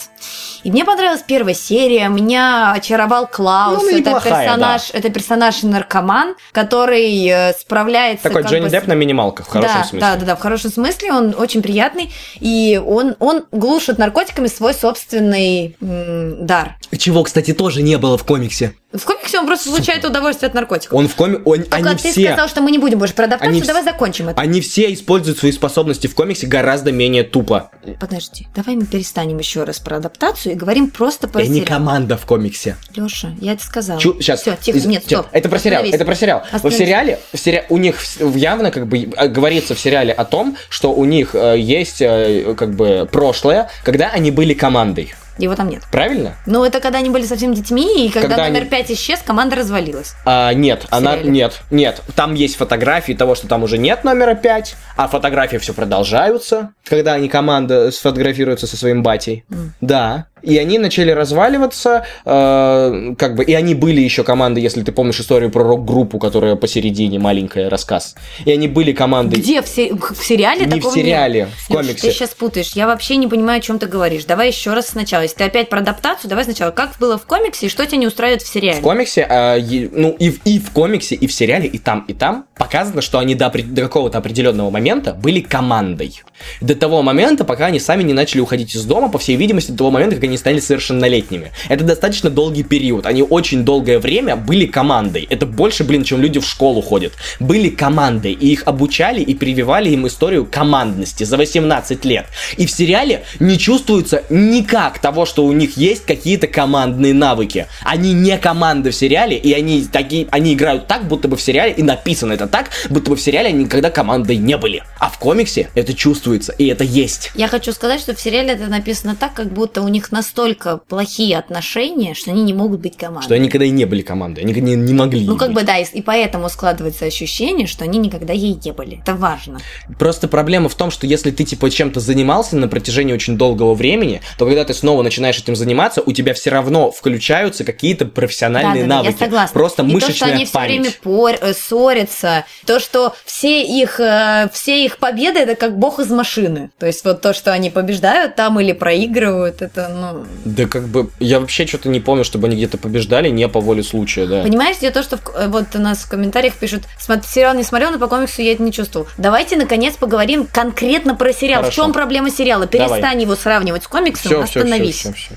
И 0.63 0.71
мне 0.71 0.83
понравилась 0.85 1.23
первая 1.25 1.53
серия, 1.53 2.07
меня 2.09 2.71
очаровал 2.73 3.27
Клаус, 3.27 3.81
Ну, 3.81 3.87
она 3.89 3.99
это 3.99 4.09
неплохая, 4.09 4.45
персонаж, 4.47 4.81
это 4.91 5.09
персонаж 5.09 5.63
наркоман, 5.63 6.35
который 6.51 7.25
э, 7.27 7.53
справляется. 7.53 8.23
Такой 8.23 8.43
Джонни 8.43 8.61
бы 8.63 8.69
с- 8.69 8.71
Депп 8.71 8.87
на 8.87 8.93
минималках, 8.93 9.45
в 9.45 9.49
хорошем 9.49 9.75
да, 9.77 9.83
смысле. 9.83 9.99
Да, 9.99 10.15
да, 10.15 10.25
да, 10.25 10.35
в 10.35 10.39
хорошем 10.39 10.71
смысле. 10.71 11.13
Он 11.13 11.35
очень 11.37 11.61
приятный. 11.61 12.11
И 12.39 12.81
он, 12.83 13.15
он 13.19 13.45
глушит 13.51 13.97
наркотиками 13.97 14.47
свой 14.47 14.73
собственный 14.73 15.77
м, 15.81 16.45
дар. 16.45 16.75
Чего, 16.97 17.23
кстати, 17.23 17.53
тоже 17.53 17.81
не 17.83 17.97
было 17.97 18.17
в 18.17 18.23
комиксе. 18.23 18.73
В 18.93 19.03
комиксе 19.03 19.37
он 19.39 19.45
просто 19.45 19.69
получает 19.69 20.03
удовольствие 20.05 20.47
от 20.47 20.53
наркотиков. 20.55 20.97
Он 20.97 21.07
в 21.07 21.15
коми... 21.15 21.39
Он... 21.45 21.63
Только 21.63 21.75
Они 21.75 21.89
ты 21.97 22.11
все... 22.11 22.27
сказал, 22.29 22.47
что 22.47 22.61
мы 22.61 22.71
не 22.71 22.77
будем 22.77 22.99
больше 22.99 23.13
про 23.13 23.25
адаптацию, 23.25 23.51
Они 23.51 23.61
вс- 23.61 23.67
давай 23.67 23.83
закончим 23.83 24.06
это. 24.11 24.39
Они 24.41 24.61
все 24.61 24.93
используют 24.93 25.37
свои 25.39 25.51
способности 25.51 26.07
в 26.07 26.15
комиксе 26.15 26.47
гораздо 26.47 26.91
менее 26.91 27.23
тупо. 27.23 27.71
Подожди, 27.99 28.47
давай 28.55 28.75
мы 28.75 28.85
перестанем 28.85 29.37
еще 29.37 29.63
раз 29.63 29.79
про 29.79 29.97
адаптацию 29.97 30.53
и 30.53 30.55
говорим 30.55 30.89
просто 30.89 31.27
про 31.27 31.41
не 31.43 31.61
сериал. 31.61 31.67
команда 31.79 32.17
в 32.17 32.25
комиксе. 32.25 32.75
Леша, 32.95 33.31
я 33.41 33.53
это 33.53 33.63
сказала. 33.63 33.99
Чу- 33.99 34.19
сейчас. 34.19 34.41
Все, 34.41 34.55
тихо, 34.59 34.77
Из- 34.77 34.85
нет, 34.85 35.03
стоп. 35.03 35.27
Это 35.31 35.49
про 35.49 35.59
сериал. 35.59 35.83
Это 35.85 36.05
про 36.05 36.15
сериал. 36.15 36.41
В 36.51 36.53
Остановись. 36.55 36.77
сериале, 36.77 37.19
в 37.33 37.37
сериале 37.37 37.65
у 37.69 37.77
них 37.77 37.99
в- 38.19 38.35
явно 38.35 38.71
как 38.71 38.87
бы 38.87 39.09
э, 39.15 39.27
говорится 39.27 39.75
в 39.75 39.79
сериале 39.79 40.13
о 40.13 40.25
том, 40.25 40.57
что 40.69 40.93
у 40.93 41.05
них 41.05 41.31
э, 41.33 41.55
есть 41.59 42.01
э, 42.01 42.55
как 42.57 42.75
бы 42.75 43.07
прошлое, 43.11 43.69
когда 43.83 44.09
они 44.09 44.31
были 44.31 44.53
командой. 44.53 45.13
Его 45.37 45.55
там 45.55 45.69
нет. 45.69 45.83
Правильно? 45.91 46.35
Ну, 46.45 46.63
это 46.63 46.79
когда 46.79 46.99
они 46.99 47.09
были 47.09 47.25
совсем 47.25 47.53
детьми, 47.53 48.05
и 48.07 48.09
когда, 48.09 48.29
Когда 48.29 48.47
номер 48.47 48.61
они- 48.61 48.69
5 48.69 48.91
исчез, 48.91 49.19
команда 49.25 49.55
развалилась. 49.57 50.13
А, 50.25 50.53
нет, 50.53 50.85
она 50.89 51.17
нет, 51.17 51.61
нет. 51.71 52.01
Там 52.15 52.33
есть 52.33 52.55
фотографии 52.57 53.13
того, 53.13 53.35
что 53.35 53.47
там 53.47 53.63
уже 53.63 53.77
нет 53.77 54.03
номера 54.03 54.33
5, 54.35 54.75
а 54.95 55.07
фотографии 55.07 55.57
все 55.57 55.73
продолжаются, 55.73 56.71
когда 56.85 57.13
они 57.13 57.29
команда 57.29 57.91
сфотографируются 57.91 58.67
со 58.67 58.77
своим 58.77 59.03
батей. 59.03 59.45
Да. 59.81 60.27
И 60.43 60.57
они 60.57 60.77
начали 60.79 61.11
разваливаться, 61.11 62.05
э, 62.25 63.15
как 63.17 63.35
бы, 63.35 63.43
и 63.43 63.53
они 63.53 63.75
были 63.75 64.01
еще 64.01 64.23
командой, 64.23 64.61
если 64.61 64.81
ты 64.83 64.91
помнишь 64.91 65.19
историю 65.19 65.49
про 65.51 65.63
рок-группу, 65.63 66.19
которая 66.19 66.55
посередине, 66.55 67.19
маленькая 67.19 67.69
рассказ. 67.69 68.15
И 68.45 68.51
они 68.51 68.67
были 68.67 68.91
командой... 68.91 69.39
Где? 69.39 69.61
В, 69.61 69.67
се- 69.67 69.93
в 69.93 70.23
сериале 70.23 70.65
Не 70.65 70.79
в 70.79 70.85
сериале, 70.85 71.39
нет? 71.41 71.49
в 71.57 71.67
комиксе. 71.67 72.07
Ты 72.07 72.11
сейчас 72.13 72.29
путаешь. 72.31 72.71
Я 72.73 72.87
вообще 72.87 73.17
не 73.17 73.27
понимаю, 73.27 73.59
о 73.59 73.61
чем 73.61 73.79
ты 73.79 73.87
говоришь. 73.87 74.25
Давай 74.25 74.47
еще 74.49 74.73
раз 74.73 74.87
сначала. 74.87 75.23
Если 75.23 75.37
ты 75.37 75.43
опять 75.45 75.69
про 75.69 75.79
адаптацию, 75.79 76.29
давай 76.29 76.43
сначала. 76.45 76.71
Как 76.71 76.91
было 76.99 77.17
в 77.17 77.25
комиксе 77.25 77.65
и 77.65 77.69
что 77.69 77.85
тебя 77.85 77.97
не 77.97 78.07
устраивает 78.07 78.41
в 78.41 78.47
сериале? 78.47 78.79
В 78.79 78.83
комиксе, 78.83 79.21
е- 79.59 79.89
ну 79.91 80.15
и 80.19 80.29
в, 80.29 80.41
и 80.45 80.59
в 80.59 80.71
комиксе, 80.71 81.15
и 81.15 81.27
в 81.27 81.33
сериале, 81.33 81.67
и 81.67 81.77
там, 81.77 82.05
и 82.07 82.13
там 82.13 82.45
показано, 82.57 83.01
что 83.01 83.19
они 83.19 83.35
до, 83.35 83.49
до 83.49 83.81
какого-то 83.81 84.17
определенного 84.17 84.69
момента 84.69 85.13
были 85.13 85.39
командой. 85.41 86.21
До 86.61 86.75
того 86.75 87.01
момента, 87.01 87.43
пока 87.43 87.67
они 87.67 87.79
сами 87.79 88.03
не 88.03 88.13
начали 88.13 88.41
уходить 88.41 88.75
из 88.75 88.83
дома, 88.85 89.09
по 89.09 89.17
всей 89.17 89.35
видимости, 89.35 89.71
до 89.71 89.77
того 89.79 89.91
момента, 89.91 90.15
как 90.15 90.26
они 90.27 90.37
стали 90.37 90.59
совершеннолетними. 90.59 91.51
Это 91.69 91.83
достаточно 91.83 92.29
долгий 92.29 92.63
период. 92.63 93.05
Они 93.05 93.23
очень 93.23 93.63
долгое 93.63 93.99
время 93.99 94.35
были 94.35 94.65
командой. 94.65 95.27
Это 95.29 95.45
больше, 95.45 95.83
блин, 95.83 96.03
чем 96.03 96.21
люди 96.21 96.39
в 96.39 96.45
школу 96.45 96.81
ходят. 96.81 97.13
Были 97.39 97.69
командой, 97.69 98.33
и 98.33 98.51
их 98.51 98.63
обучали 98.65 99.21
и 99.21 99.33
прививали 99.33 99.89
им 99.89 100.07
историю 100.07 100.45
командности 100.45 101.23
за 101.23 101.37
18 101.37 102.05
лет. 102.05 102.27
И 102.57 102.65
в 102.65 102.71
сериале 102.71 103.23
не 103.39 103.57
чувствуется 103.57 104.23
никак 104.29 104.99
того, 104.99 105.25
что 105.25 105.45
у 105.45 105.51
них 105.51 105.77
есть 105.77 106.05
какие-то 106.05 106.47
командные 106.47 107.13
навыки. 107.13 107.67
Они 107.83 108.13
не 108.13 108.37
команда 108.37 108.91
в 108.91 108.95
сериале, 108.95 109.37
и 109.37 109.53
они 109.53 109.85
такие, 109.85 110.27
они 110.31 110.53
играют 110.53 110.87
так, 110.87 111.07
будто 111.07 111.27
бы 111.27 111.37
в 111.37 111.41
сериале, 111.41 111.73
и 111.73 111.83
написано 111.83 112.33
это 112.33 112.47
так, 112.47 112.69
будто 112.89 113.11
бы 113.11 113.15
в 113.15 113.21
сериале 113.21 113.49
они 113.49 113.63
никогда 113.63 113.89
командой 113.89 114.37
не 114.37 114.57
были. 114.57 114.83
А 114.99 115.09
в 115.09 115.17
комиксе 115.19 115.69
это 115.75 115.93
чувствуется, 115.93 116.53
и 116.53 116.65
это 116.67 116.83
есть. 116.83 117.31
Я 117.35 117.47
хочу 117.47 117.71
сказать, 117.71 117.99
что 117.99 118.15
в 118.15 118.19
сериале 118.21 118.53
это 118.53 118.67
написано 118.67 119.15
так, 119.15 119.33
как 119.33 119.51
будто 119.51 119.81
у 119.81 119.87
них 119.87 120.11
настолько 120.11 120.77
плохие 120.77 121.37
отношения, 121.37 122.13
что 122.13 122.31
они 122.31 122.43
не 122.43 122.53
могут 122.53 122.79
быть 122.81 122.97
командой. 122.97 123.25
Что 123.25 123.35
они 123.35 123.45
никогда 123.47 123.65
и 123.65 123.69
не 123.69 123.85
были 123.85 124.01
командой, 124.01 124.41
они 124.41 124.53
не, 124.53 124.75
не 124.75 124.93
могли. 124.93 125.25
Ну, 125.25 125.37
как 125.37 125.49
быть. 125.49 125.57
бы, 125.57 125.63
да, 125.63 125.77
и, 125.77 125.85
и 125.85 126.01
поэтому 126.01 126.49
складывается 126.49 127.05
ощущение, 127.05 127.67
что 127.67 127.83
они 127.83 127.99
никогда 127.99 128.33
ей 128.33 128.57
не 128.63 128.71
были. 128.71 128.99
Это 129.01 129.15
важно. 129.15 129.59
Просто 129.99 130.27
проблема 130.27 130.69
в 130.69 130.75
том, 130.75 130.91
что 130.91 131.05
если 131.07 131.31
ты 131.31 131.43
типа 131.43 131.69
чем-то 131.69 131.99
занимался 131.99 132.55
на 132.57 132.67
протяжении 132.67 133.13
очень 133.13 133.37
долгого 133.37 133.73
времени, 133.73 134.21
то 134.37 134.45
когда 134.45 134.63
ты 134.65 134.73
снова 134.73 135.01
начинаешь 135.03 135.37
этим 135.37 135.55
заниматься, 135.55 136.01
у 136.05 136.11
тебя 136.11 136.33
все 136.33 136.49
равно 136.49 136.91
включаются 136.91 137.63
какие-то 137.63 138.05
профессиональные 138.05 138.83
Да-да-да, 138.83 138.95
навыки. 139.03 139.17
я 139.19 139.25
согласна. 139.25 139.53
Просто 139.53 139.83
и 139.83 139.85
то, 139.85 139.91
мышечная 139.93 140.15
что 140.15 140.25
они 140.25 140.45
все 140.45 140.53
память. 140.53 140.69
время 140.79 140.91
пор- 141.01 141.35
э, 141.41 141.53
ссорятся, 141.53 142.45
то, 142.65 142.79
что 142.79 143.13
все 143.25 143.63
их, 143.63 143.99
э, 143.99 144.49
все 144.53 144.85
их 144.85 144.86
победы 144.95 145.39
это 145.39 145.55
как 145.55 145.77
бог 145.77 145.99
из 145.99 146.09
машины. 146.09 146.69
То 146.79 146.85
есть 146.85 147.03
вот 147.03 147.19
то, 147.21 147.33
что 147.33 147.51
они 147.51 147.69
побеждают 147.69 148.35
там 148.35 148.57
или 148.61 148.71
проигрывают, 148.71 149.61
это, 149.61 149.89
ну... 149.89 150.25
Да 150.45 150.65
как 150.67 150.87
бы, 150.87 151.09
я 151.19 151.41
вообще 151.41 151.67
что-то 151.67 151.89
не 151.89 151.99
помню, 151.99 152.23
чтобы 152.23 152.47
они 152.47 152.55
где-то 152.55 152.77
побеждали, 152.77 153.27
не 153.27 153.49
по 153.49 153.59
воле 153.59 153.83
случая, 153.83 154.25
да. 154.25 154.43
Понимаешь, 154.43 154.77
где 154.77 154.91
то, 154.91 155.03
что 155.03 155.17
в- 155.17 155.35
э, 155.35 155.47
вот 155.49 155.65
у 155.75 155.79
нас 155.79 155.97
в 155.99 156.09
комментариях 156.09 156.53
пишут, 156.55 156.83
«Смо- 157.05 157.21
сериал 157.27 157.53
не 157.55 157.63
смотрел, 157.63 157.91
но 157.91 157.99
по 157.99 158.07
комиксу 158.07 158.41
я 158.41 158.53
это 158.53 158.63
не 158.63 158.71
чувствовал. 158.71 159.07
Давайте, 159.17 159.57
наконец, 159.57 159.95
поговорим 159.95 160.47
конкретно 160.49 161.15
про 161.15 161.33
сериал. 161.33 161.61
Хорошо. 161.63 161.81
В 161.81 161.85
чем 161.85 161.93
проблема 161.93 162.29
сериала? 162.31 162.65
Давай. 162.65 162.87
Перестань 163.01 163.21
его 163.21 163.35
сравнивать 163.35 163.83
с 163.83 163.87
комиксом, 163.87 164.31
Все, 164.31 164.43
все, 164.45 164.59
остановись. 164.61 164.95
все, 164.99 165.11
все, 165.13 165.31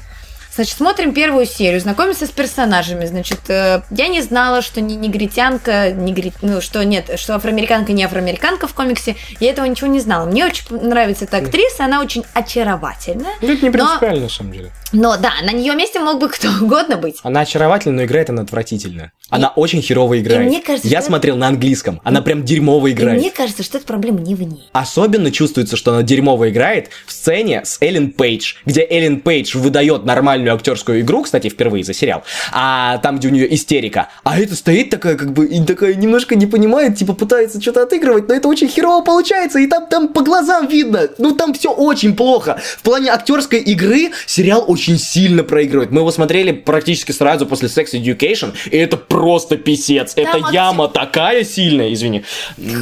Значит, 0.55 0.76
смотрим 0.76 1.14
первую 1.14 1.46
серию, 1.46 1.80
знакомимся 1.80 2.26
с 2.26 2.30
персонажами. 2.30 3.07
Значит, 3.07 3.40
э, 3.48 3.82
я 3.90 4.09
не 4.09 4.20
знала, 4.20 4.62
что 4.62 4.80
не 4.80 4.96
негритянка, 4.96 5.92
негри... 5.92 6.32
ну, 6.42 6.61
что 6.61 6.84
нет, 6.84 7.11
что 7.16 7.34
афроамериканка 7.36 7.92
не 7.92 8.03
афроамериканка 8.05 8.66
в 8.66 8.74
комиксе. 8.74 9.16
Я 9.38 9.51
этого 9.51 9.64
ничего 9.66 9.86
не 9.88 10.01
знала. 10.01 10.26
Мне 10.26 10.44
очень 10.46 10.64
нравится 10.76 11.24
эта 11.24 11.38
актриса, 11.38 11.84
она 11.84 12.01
очень 12.01 12.24
очаровательная. 12.34 13.32
Ну, 13.40 13.48
это 13.53 13.62
не 13.64 13.70
Но- 13.70 13.72
принципиально, 13.72 14.20
на 14.22 14.28
самом 14.28 14.53
деле. 14.53 14.72
Но 14.92 15.16
да, 15.16 15.32
на 15.44 15.51
ее 15.51 15.74
месте 15.76 16.01
мог 16.01 16.18
бы 16.18 16.28
кто 16.28 16.48
угодно 16.61 16.96
быть. 16.96 17.20
Она 17.22 17.40
очаровательна, 17.40 17.94
но 17.96 18.05
играет 18.05 18.28
она 18.30 18.42
отвратительно. 18.42 19.12
Она 19.28 19.48
очень 19.51 19.80
херово 19.82 20.18
играет. 20.18 20.48
мне 20.48 20.61
кажется, 20.61 20.88
я 20.88 20.98
что- 20.98 21.07
смотрел 21.11 21.36
на 21.36 21.46
английском, 21.46 22.01
она 22.03 22.20
прям 22.22 22.44
дерьмово 22.44 22.88
И 22.88 22.92
играет. 22.92 23.20
мне 23.20 23.30
кажется, 23.30 23.62
что 23.62 23.78
эта 23.78 23.86
проблема 23.86 24.20
не 24.20 24.34
в 24.34 24.42
ней. 24.42 24.68
Особенно 24.72 25.30
чувствуется, 25.30 25.76
что 25.76 25.92
она 25.92 26.03
дерьмово 26.03 26.51
играет 26.51 26.88
в 27.07 27.12
сцене 27.12 27.62
с 27.64 27.78
Эллен 27.80 28.11
Пейдж, 28.11 28.55
где 28.66 28.84
Эллен 28.88 29.20
Пейдж 29.20 29.57
выдает 29.57 30.05
нормальную 30.41 30.55
актерскую 30.55 31.01
игру, 31.01 31.22
кстати, 31.22 31.49
впервые 31.49 31.84
за 31.84 31.93
сериал, 31.95 32.22
а 32.53 32.99
там, 32.99 33.18
где 33.18 33.28
у 33.28 33.30
нее 33.30 33.53
истерика, 33.55 34.09
а 34.24 34.38
это 34.38 34.55
стоит 34.55 34.91
такая, 34.91 35.16
как 35.16 35.32
бы, 35.32 35.47
и 35.47 35.62
такая 35.64 35.95
немножко 35.95 36.34
не 36.34 36.47
понимает, 36.47 36.97
типа 36.97 37.12
пытается 37.14 37.61
что-то 37.61 37.82
отыгрывать, 37.82 38.28
но 38.28 38.34
это 38.34 38.49
очень 38.49 38.68
херово 38.68 39.05
получается, 39.05 39.59
и 39.59 39.66
там, 39.66 39.86
там 39.86 40.09
по 40.09 40.22
глазам 40.22 40.66
видно, 40.66 41.09
ну 41.18 41.34
там 41.34 41.55
все 41.55 41.70
очень 41.72 42.16
плохо. 42.16 42.59
В 42.78 42.82
плане 42.82 43.11
актерской 43.11 43.61
игры 43.61 44.11
сериал 44.26 44.64
очень 44.66 44.99
сильно 44.99 45.43
проигрывает. 45.45 45.91
Мы 45.91 46.01
его 46.01 46.11
смотрели 46.11 46.53
практически 46.53 47.12
сразу 47.12 47.47
после 47.47 47.68
Sex 47.68 47.93
Education, 47.93 48.53
и 48.70 48.76
это 48.76 48.97
просто 48.97 49.57
писец. 49.57 50.12
это 50.16 50.38
актер- 50.38 50.53
яма 50.53 50.88
такая 50.88 51.45
сильная, 51.45 51.93
извини. 51.93 52.24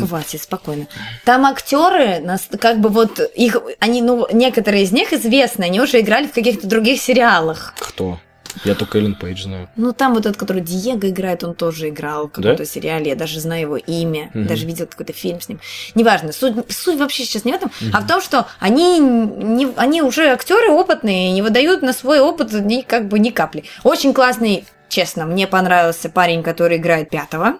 Хватит, 0.06 0.42
спокойно. 0.42 0.86
Там 1.24 1.44
актеры, 1.46 2.20
нас- 2.20 2.48
как 2.60 2.80
бы 2.80 2.88
вот 2.88 3.20
их, 3.34 3.56
они, 3.80 4.02
ну, 4.02 4.26
некоторые 4.32 4.84
из 4.84 4.92
них 4.92 5.12
известны, 5.12 5.64
они 5.64 5.80
уже 5.80 6.00
играли 6.00 6.26
в 6.26 6.32
каких-то 6.32 6.66
других 6.66 7.00
сериалах. 7.00 7.47
Кто? 7.78 8.18
Я 8.64 8.74
только 8.74 8.98
Эллен 8.98 9.14
Пейдж 9.14 9.42
знаю. 9.44 9.68
Ну, 9.76 9.92
там 9.92 10.14
вот 10.14 10.26
этот, 10.26 10.36
который 10.36 10.62
Диего 10.62 11.08
играет, 11.08 11.44
он 11.44 11.54
тоже 11.54 11.90
играл 11.90 12.26
в 12.26 12.30
каком-то 12.30 12.56
Да? 12.58 12.64
сериале. 12.64 13.10
Я 13.10 13.14
даже 13.14 13.40
знаю 13.40 13.60
его 13.62 13.76
имя, 13.76 14.30
даже 14.34 14.66
видел 14.66 14.86
какой-то 14.86 15.12
фильм 15.12 15.40
с 15.40 15.48
ним. 15.48 15.60
Неважно, 15.94 16.32
суть, 16.32 16.54
суть 16.72 16.98
вообще 16.98 17.24
сейчас 17.24 17.44
не 17.44 17.52
в 17.52 17.56
этом, 17.56 17.70
а 17.92 18.00
в 18.00 18.06
том, 18.06 18.20
что 18.20 18.46
они, 18.58 18.98
не, 18.98 19.68
они 19.76 20.02
уже 20.02 20.28
актеры 20.28 20.70
опытные, 20.70 21.32
не 21.32 21.42
выдают 21.42 21.82
на 21.82 21.92
свой 21.92 22.20
опыт 22.20 22.52
ни, 22.52 22.80
как 22.80 23.08
бы 23.08 23.18
ни 23.18 23.30
капли. 23.30 23.64
Очень 23.84 24.14
классный, 24.14 24.64
честно, 24.88 25.26
мне 25.26 25.46
понравился 25.46 26.08
парень, 26.08 26.42
который 26.42 26.78
играет 26.78 27.10
пятого. 27.10 27.58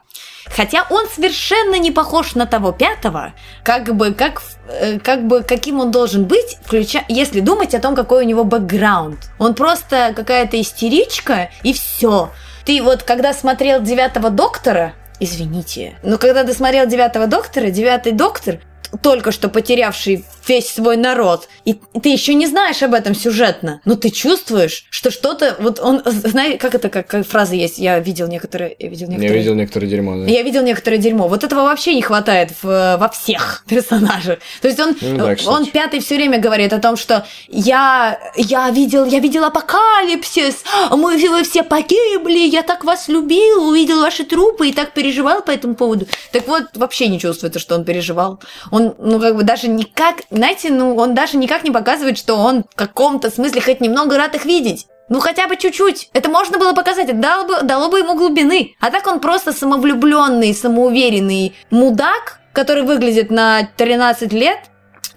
Хотя 0.54 0.86
он 0.90 1.06
совершенно 1.08 1.78
не 1.78 1.90
похож 1.90 2.34
на 2.34 2.46
того 2.46 2.72
пятого, 2.72 3.32
как 3.62 3.94
бы, 3.94 4.12
как, 4.12 4.42
э, 4.68 4.98
как 4.98 5.26
бы, 5.26 5.42
каким 5.42 5.80
он 5.80 5.90
должен 5.90 6.24
быть, 6.24 6.58
включая, 6.62 7.04
если 7.08 7.40
думать 7.40 7.74
о 7.74 7.80
том, 7.80 7.94
какой 7.94 8.24
у 8.24 8.26
него 8.26 8.44
бэкграунд. 8.44 9.18
Он 9.38 9.54
просто 9.54 10.12
какая-то 10.14 10.60
истеричка, 10.60 11.50
и 11.62 11.72
все. 11.72 12.30
Ты 12.64 12.82
вот, 12.82 13.02
когда 13.02 13.32
смотрел 13.32 13.82
девятого 13.82 14.30
доктора, 14.30 14.94
извините, 15.20 15.98
но 16.02 16.18
когда 16.18 16.44
ты 16.44 16.52
смотрел 16.52 16.86
девятого 16.86 17.26
доктора, 17.26 17.70
девятый 17.70 18.12
доктор, 18.12 18.60
только 19.02 19.32
что 19.32 19.48
потерявший 19.48 20.24
весь 20.48 20.68
свой 20.70 20.96
народ, 20.96 21.48
и 21.64 21.74
ты 22.02 22.08
еще 22.08 22.34
не 22.34 22.46
знаешь 22.46 22.82
об 22.82 22.94
этом 22.94 23.14
сюжетно, 23.14 23.80
но 23.84 23.94
ты 23.94 24.10
чувствуешь, 24.10 24.86
что 24.90 25.10
что-то, 25.10 25.56
вот 25.60 25.78
он, 25.80 26.02
знаешь, 26.04 26.58
как 26.60 26.74
это, 26.74 26.88
как, 26.88 27.06
как 27.06 27.26
фраза 27.26 27.54
есть, 27.54 27.78
я 27.78 27.98
видел 27.98 28.26
некоторые, 28.28 28.74
я 28.78 28.88
видел 28.88 29.08
некоторые... 29.08 29.32
Я 29.32 29.38
видел 29.38 29.54
некоторые 29.54 29.90
дерьмо, 29.90 30.16
да. 30.16 30.26
Я 30.26 30.42
видел 30.42 30.62
некоторое 30.62 30.98
дерьмо. 30.98 31.28
Вот 31.28 31.44
этого 31.44 31.62
вообще 31.62 31.94
не 31.94 32.02
хватает 32.02 32.50
в- 32.62 32.96
во 32.98 33.08
всех 33.08 33.64
персонажах. 33.68 34.38
То 34.62 34.68
есть 34.68 34.80
он, 34.80 34.96
Ну 35.00 35.18
да, 35.18 35.34
кстати. 35.34 35.48
он 35.54 35.66
пятый 35.66 36.00
все 36.00 36.16
время 36.16 36.38
говорит 36.38 36.72
о 36.72 36.78
том, 36.78 36.96
что 36.96 37.26
я, 37.48 38.18
я 38.36 38.70
видел, 38.70 39.04
я 39.04 39.18
видел 39.18 39.44
апокалипсис, 39.44 40.64
мы 40.90 41.18
вы 41.28 41.42
все 41.44 41.62
погибли, 41.62 42.38
я 42.48 42.62
так 42.62 42.84
вас 42.84 43.08
любил, 43.08 43.68
увидел 43.68 44.00
ваши 44.00 44.24
трупы 44.24 44.68
и 44.68 44.72
так 44.72 44.92
переживал 44.92 45.42
по 45.42 45.50
этому 45.50 45.74
поводу. 45.74 46.06
Так 46.32 46.48
вот, 46.48 46.64
вообще 46.74 47.08
не 47.08 47.18
чувствуется, 47.20 47.58
что 47.58 47.74
он 47.74 47.84
переживал. 47.84 48.40
Он, 48.70 48.94
ну, 48.98 49.20
как 49.20 49.36
бы 49.36 49.42
даже 49.42 49.68
никак, 49.68 50.22
знаете, 50.38 50.70
ну, 50.70 50.96
он 50.96 51.14
даже 51.14 51.36
никак 51.36 51.64
не 51.64 51.70
показывает, 51.70 52.18
что 52.18 52.36
он 52.36 52.64
в 52.64 52.74
каком-то 52.74 53.30
смысле 53.30 53.60
хоть 53.60 53.80
немного 53.80 54.16
рад 54.16 54.34
их 54.34 54.44
видеть. 54.44 54.86
Ну, 55.08 55.20
хотя 55.20 55.48
бы 55.48 55.56
чуть-чуть. 55.56 56.10
Это 56.12 56.28
можно 56.28 56.58
было 56.58 56.74
показать, 56.74 57.08
это 57.08 57.18
дало 57.18 57.44
бы, 57.46 57.62
дало 57.62 57.88
бы 57.88 57.98
ему 57.98 58.14
глубины. 58.14 58.74
А 58.80 58.90
так 58.90 59.06
он 59.06 59.20
просто 59.20 59.52
самовлюбленный, 59.52 60.54
самоуверенный 60.54 61.54
мудак, 61.70 62.40
который 62.52 62.82
выглядит 62.82 63.30
на 63.30 63.68
13 63.76 64.32
лет, 64.32 64.58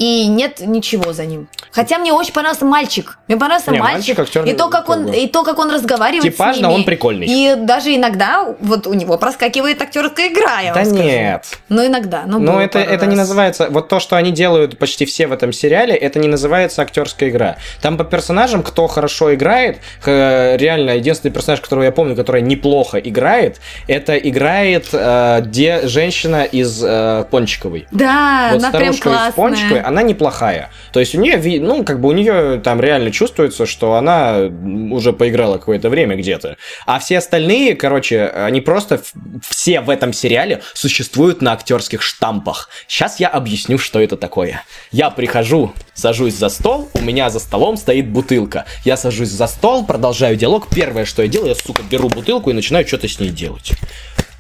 и 0.01 0.25
нет 0.25 0.61
ничего 0.61 1.13
за 1.13 1.25
ним. 1.25 1.47
Хотя 1.71 1.99
мне 1.99 2.11
очень 2.11 2.33
понравился 2.33 2.65
мальчик. 2.65 3.19
Мне 3.27 3.37
понравился 3.37 3.69
Не, 3.69 3.77
мальчик. 3.77 4.17
мальчик 4.17 4.19
актер, 4.19 4.45
и 4.45 4.53
то, 4.53 4.67
как 4.67 4.89
он, 4.89 5.05
бы. 5.05 5.15
и 5.15 5.27
то, 5.27 5.43
как 5.43 5.59
он 5.59 5.69
разговаривает 5.69 6.23
Типажно 6.23 6.63
с 6.63 6.69
ними. 6.69 6.79
он 6.79 6.83
прикольный. 6.85 7.27
И 7.29 7.55
даже 7.55 7.95
иногда 7.95 8.47
вот 8.61 8.87
у 8.87 8.95
него 8.95 9.19
проскакивает 9.19 9.79
актерская 9.79 10.29
игра, 10.29 10.59
я 10.61 10.73
Да 10.73 10.79
вам 10.79 10.85
скажу. 10.89 11.03
нет. 11.03 11.45
Ну, 11.69 11.85
иногда. 11.85 12.23
Ну, 12.25 12.39
Но 12.39 12.53
было 12.53 12.61
это, 12.61 12.79
это 12.79 13.05
не 13.05 13.15
называется... 13.15 13.67
Вот 13.69 13.89
то, 13.89 13.99
что 13.99 14.15
они 14.15 14.31
делают 14.31 14.79
почти 14.79 15.05
все 15.05 15.27
в 15.27 15.33
этом 15.33 15.53
сериале, 15.53 15.93
это 15.95 16.17
не 16.17 16.27
называется 16.27 16.81
актерская 16.81 17.29
игра. 17.29 17.57
Там 17.83 17.95
по 17.95 18.03
персонажам, 18.03 18.63
кто 18.63 18.87
хорошо 18.87 19.35
играет, 19.35 19.77
реально, 20.03 20.91
единственный 20.97 21.31
персонаж, 21.31 21.61
которого 21.61 21.83
я 21.83 21.91
помню, 21.91 22.15
которая 22.15 22.41
неплохо 22.41 22.97
играет, 22.97 23.59
это 23.87 24.17
играет 24.17 24.87
э, 24.93 25.41
де, 25.45 25.87
женщина 25.87 26.43
из 26.43 26.83
э, 26.83 27.25
Пончиковой. 27.29 27.87
Да, 27.91 28.49
вот 28.53 28.63
она 28.63 28.71
прям 28.71 28.93
старушка 28.93 29.29
из 29.29 29.33
Пончиковой, 29.35 29.69
классная. 29.69 29.90
Она 29.91 30.01
неплохая. 30.01 30.71
То 30.93 30.99
есть 30.99 31.15
у 31.15 31.21
нее 31.21 31.61
ну, 31.61 31.83
как 31.83 31.99
бы 31.99 32.09
у 32.09 32.11
нее 32.11 32.59
там 32.63 32.81
реально 32.81 33.11
чувствуется, 33.11 33.65
что 33.65 33.95
она 33.95 34.49
уже 34.91 35.13
поиграла 35.13 35.57
какое-то 35.57 35.89
время 35.89 36.15
где-то. 36.15 36.57
А 36.85 36.99
все 36.99 37.19
остальные, 37.19 37.75
короче, 37.75 38.25
они 38.25 38.61
просто 38.61 39.01
все 39.47 39.81
в 39.81 39.89
этом 39.89 40.13
сериале 40.13 40.61
существуют 40.73 41.41
на 41.41 41.53
актерских 41.53 42.01
штампах. 42.01 42.69
Сейчас 42.87 43.19
я 43.19 43.27
объясню, 43.27 43.77
что 43.77 43.99
это 43.99 44.17
такое. 44.17 44.63
Я 44.91 45.09
прихожу, 45.09 45.73
сажусь 45.93 46.35
за 46.35 46.49
стол, 46.49 46.89
у 46.93 47.01
меня 47.01 47.29
за 47.29 47.39
столом 47.39 47.77
стоит 47.77 48.09
бутылка. 48.09 48.65
Я 48.85 48.97
сажусь 48.97 49.29
за 49.29 49.47
стол, 49.47 49.85
продолжаю 49.85 50.35
диалог. 50.35 50.67
Первое, 50.73 51.05
что 51.05 51.21
я 51.21 51.27
делаю, 51.27 51.49
я, 51.49 51.55
сука, 51.55 51.83
беру 51.83 52.09
бутылку 52.09 52.49
и 52.49 52.53
начинаю 52.53 52.87
что-то 52.87 53.07
с 53.07 53.19
ней 53.19 53.29
делать. 53.29 53.73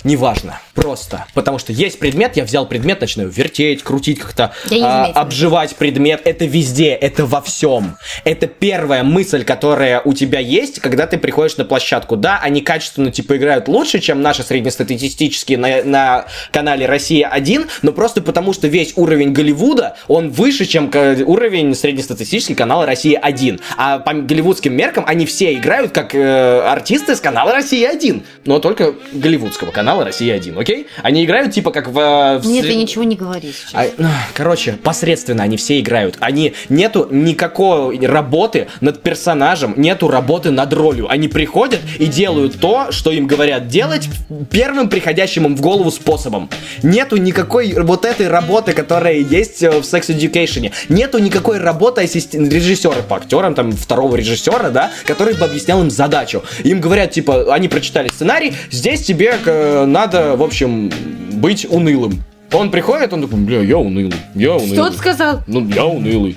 Неважно, 0.03 0.59
просто. 0.73 1.25
Потому 1.33 1.59
что 1.59 1.73
есть 1.73 1.99
предмет, 1.99 2.37
я 2.37 2.43
взял 2.43 2.65
предмет, 2.65 3.01
начинаю 3.01 3.29
вертеть, 3.29 3.83
крутить 3.83 4.19
как-то, 4.19 4.53
а, 4.81 5.05
обживать 5.05 5.75
предмет. 5.75 6.21
Это 6.25 6.45
везде, 6.45 6.89
это 6.89 7.25
во 7.25 7.41
всем. 7.41 7.97
Это 8.23 8.47
первая 8.47 9.03
мысль, 9.03 9.43
которая 9.43 10.01
у 10.01 10.13
тебя 10.13 10.39
есть, 10.39 10.79
когда 10.79 11.07
ты 11.07 11.17
приходишь 11.17 11.57
на 11.57 11.65
площадку. 11.65 12.15
Да, 12.15 12.39
они 12.41 12.61
качественно 12.61 13.11
типа 13.11 13.37
играют 13.37 13.67
лучше, 13.67 13.99
чем 13.99 14.21
наши 14.21 14.43
среднестатистические 14.43 15.57
на, 15.57 15.83
на 15.83 16.25
канале 16.51 16.85
Россия-1, 16.85 17.69
но 17.81 17.91
просто 17.91 18.21
потому, 18.21 18.53
что 18.53 18.67
весь 18.67 18.93
уровень 18.95 19.33
Голливуда, 19.33 19.95
он 20.07 20.29
выше, 20.29 20.65
чем 20.65 20.91
уровень 21.25 21.75
среднестатистический 21.75 22.55
канала 22.55 22.85
Россия-1. 22.85 23.61
А 23.77 23.99
по 23.99 24.13
голливудским 24.13 24.73
меркам 24.73 25.03
они 25.07 25.25
все 25.25 25.53
играют 25.53 25.91
как 25.91 26.15
э, 26.15 26.61
артисты 26.61 27.15
с 27.15 27.21
канала 27.21 27.53
Россия-1, 27.53 28.23
но 28.45 28.59
только 28.59 28.95
голливудского 29.13 29.71
канала 29.71 29.90
Россия-1, 29.99 30.59
окей? 30.59 30.87
Они 31.03 31.25
играют 31.25 31.53
типа 31.53 31.71
как 31.71 31.87
в... 31.89 31.99
э, 31.99 32.39
в 32.39 32.45
Нет, 32.45 32.65
ты 32.65 32.75
ничего 32.75 33.03
не 33.03 33.15
говори 33.15 33.51
сейчас. 33.51 33.73
а, 33.73 34.11
короче, 34.33 34.73
посредственно 34.73 35.43
они 35.43 35.57
все 35.57 35.79
играют. 35.79 36.17
Они 36.19 36.53
нету 36.69 37.07
никакой 37.11 37.99
работы 38.05 38.67
над 38.79 39.01
персонажем, 39.01 39.73
нету 39.77 40.07
работы 40.07 40.51
над 40.51 40.73
ролью. 40.73 41.09
Они 41.09 41.27
приходят 41.27 41.79
и 41.99 42.05
делают 42.05 42.59
то, 42.59 42.91
что 42.91 43.11
им 43.11 43.27
говорят 43.27 43.67
делать 43.67 44.07
первым 44.49 44.89
приходящим 44.89 45.45
им 45.45 45.55
в 45.55 45.61
голову 45.61 45.91
способом. 45.91 46.49
Нету 46.83 47.17
никакой 47.17 47.73
вот 47.73 48.05
этой 48.05 48.27
работы, 48.27 48.73
которая 48.73 49.15
есть 49.15 49.63
э, 49.63 49.69
в 49.69 49.83
Sex 49.83 50.07
Education. 50.09 50.71
Нету 50.89 51.19
никакой 51.19 51.59
работы 51.59 52.01
ассистента 52.01 52.53
режиссера 52.53 53.01
по 53.07 53.17
актерам, 53.17 53.55
там, 53.55 53.71
второго 53.71 54.15
режиссера, 54.15 54.69
да, 54.69 54.91
который 55.05 55.33
бы 55.33 55.45
объяснял 55.45 55.81
им 55.81 55.89
задачу. 55.89 56.43
Им 56.63 56.79
говорят, 56.81 57.11
типа, 57.11 57.53
они 57.53 57.67
прочитали 57.67 58.09
сценарий, 58.09 58.53
здесь 58.69 59.01
тебе 59.01 59.35
э, 59.45 59.80
надо, 59.85 60.35
в 60.35 60.43
общем, 60.43 60.91
быть 61.33 61.65
унылым. 61.69 62.23
Он 62.53 62.69
приходит, 62.69 63.13
он 63.13 63.21
такой, 63.21 63.39
бля, 63.39 63.61
я 63.61 63.77
унылый, 63.77 64.13
я 64.35 64.55
унылый. 64.55 64.73
Что 64.73 64.89
ты 64.89 64.97
сказал? 64.97 65.39
Ну, 65.47 65.67
я 65.69 65.85
унылый. 65.85 66.35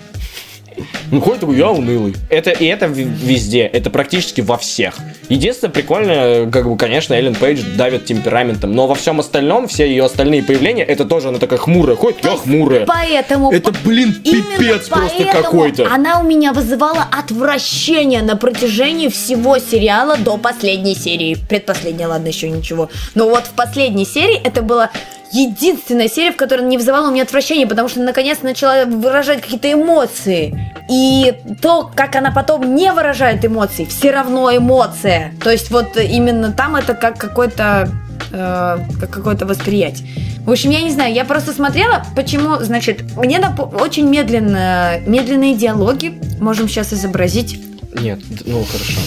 Ну, 1.10 1.20
ходит 1.20 1.40
такой, 1.40 1.56
я 1.56 1.70
унылый. 1.70 2.14
Это, 2.30 2.50
и 2.50 2.66
это 2.66 2.86
везде, 2.86 3.62
это 3.62 3.90
практически 3.90 4.40
во 4.40 4.56
всех. 4.56 4.94
Единственное, 5.28 5.72
прикольно, 5.72 6.50
как 6.50 6.68
бы, 6.68 6.76
конечно, 6.76 7.14
Эллен 7.14 7.34
Пейдж 7.34 7.62
давит 7.76 8.04
темпераментом, 8.04 8.72
но 8.72 8.86
во 8.86 8.94
всем 8.94 9.20
остальном, 9.20 9.68
все 9.68 9.86
ее 9.86 10.04
остальные 10.04 10.42
появления, 10.42 10.82
это 10.82 11.04
тоже 11.04 11.28
она 11.28 11.38
такая 11.38 11.58
хмурая, 11.58 11.96
ходит, 11.96 12.24
я 12.24 12.36
хмурая. 12.36 12.86
Поэтому... 12.86 13.52
Это, 13.52 13.72
блин, 13.84 14.14
пипец 14.14 14.88
просто 14.88 15.24
какой-то. 15.24 15.88
Она 15.92 16.20
у 16.20 16.24
меня 16.24 16.52
вызывала 16.52 17.06
отвращение 17.10 18.22
на 18.22 18.36
протяжении 18.36 19.08
всего 19.08 19.58
сериала 19.58 20.16
до 20.16 20.36
последней 20.36 20.94
серии. 20.94 21.36
Предпоследняя, 21.48 22.08
ладно, 22.08 22.28
еще 22.28 22.50
ничего. 22.50 22.88
Но 23.14 23.28
вот 23.28 23.44
в 23.44 23.50
последней 23.50 24.04
серии 24.04 24.40
это 24.42 24.62
было 24.62 24.90
единственная 25.34 26.08
серия, 26.08 26.32
в 26.32 26.36
которой 26.36 26.62
не 26.62 26.78
вызывала 26.78 27.08
у 27.08 27.12
меня 27.12 27.24
отвращение, 27.24 27.66
потому 27.66 27.88
что 27.88 28.00
наконец 28.00 28.42
начала 28.42 28.84
выражать 28.84 29.40
какие-то 29.42 29.72
эмоции. 29.72 30.72
И 30.90 31.34
то, 31.60 31.90
как 31.94 32.14
она 32.16 32.30
потом 32.30 32.74
не 32.74 32.92
выражает 32.92 33.44
эмоций, 33.44 33.86
все 33.86 34.10
равно 34.10 34.54
эмоция. 34.54 35.32
То 35.42 35.50
есть 35.50 35.70
вот 35.70 35.96
именно 35.96 36.52
там 36.52 36.76
это 36.76 36.94
как 36.94 37.18
какой-то 37.18 37.88
э, 38.32 38.78
как 39.00 39.10
какое-то 39.10 39.46
восприятие. 39.46 40.08
В 40.44 40.50
общем, 40.50 40.70
я 40.70 40.82
не 40.82 40.90
знаю, 40.90 41.14
я 41.14 41.24
просто 41.24 41.52
смотрела, 41.52 42.04
почему, 42.14 42.56
значит, 42.62 43.16
мне 43.16 43.38
напо- 43.38 43.80
очень 43.80 44.06
медленно, 44.06 45.00
медленные 45.06 45.54
диалоги 45.54 46.20
можем 46.38 46.68
сейчас 46.68 46.92
изобразить. 46.92 47.58
Нет, 47.98 48.20
ну 48.44 48.62
хорошо. 48.64 49.00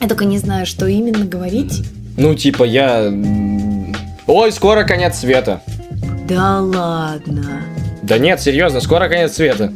Я 0.00 0.08
только 0.08 0.24
не 0.24 0.38
знаю, 0.38 0.66
что 0.66 0.86
именно 0.86 1.24
говорить. 1.24 1.84
Ну, 2.16 2.34
типа, 2.34 2.64
я... 2.64 3.08
Ой, 4.26 4.52
скоро 4.52 4.84
конец 4.84 5.18
света. 5.18 5.62
Да 6.28 6.60
ладно. 6.60 7.62
Да 8.02 8.18
нет, 8.18 8.40
серьезно, 8.40 8.80
скоро 8.80 9.08
конец 9.08 9.34
света. 9.34 9.72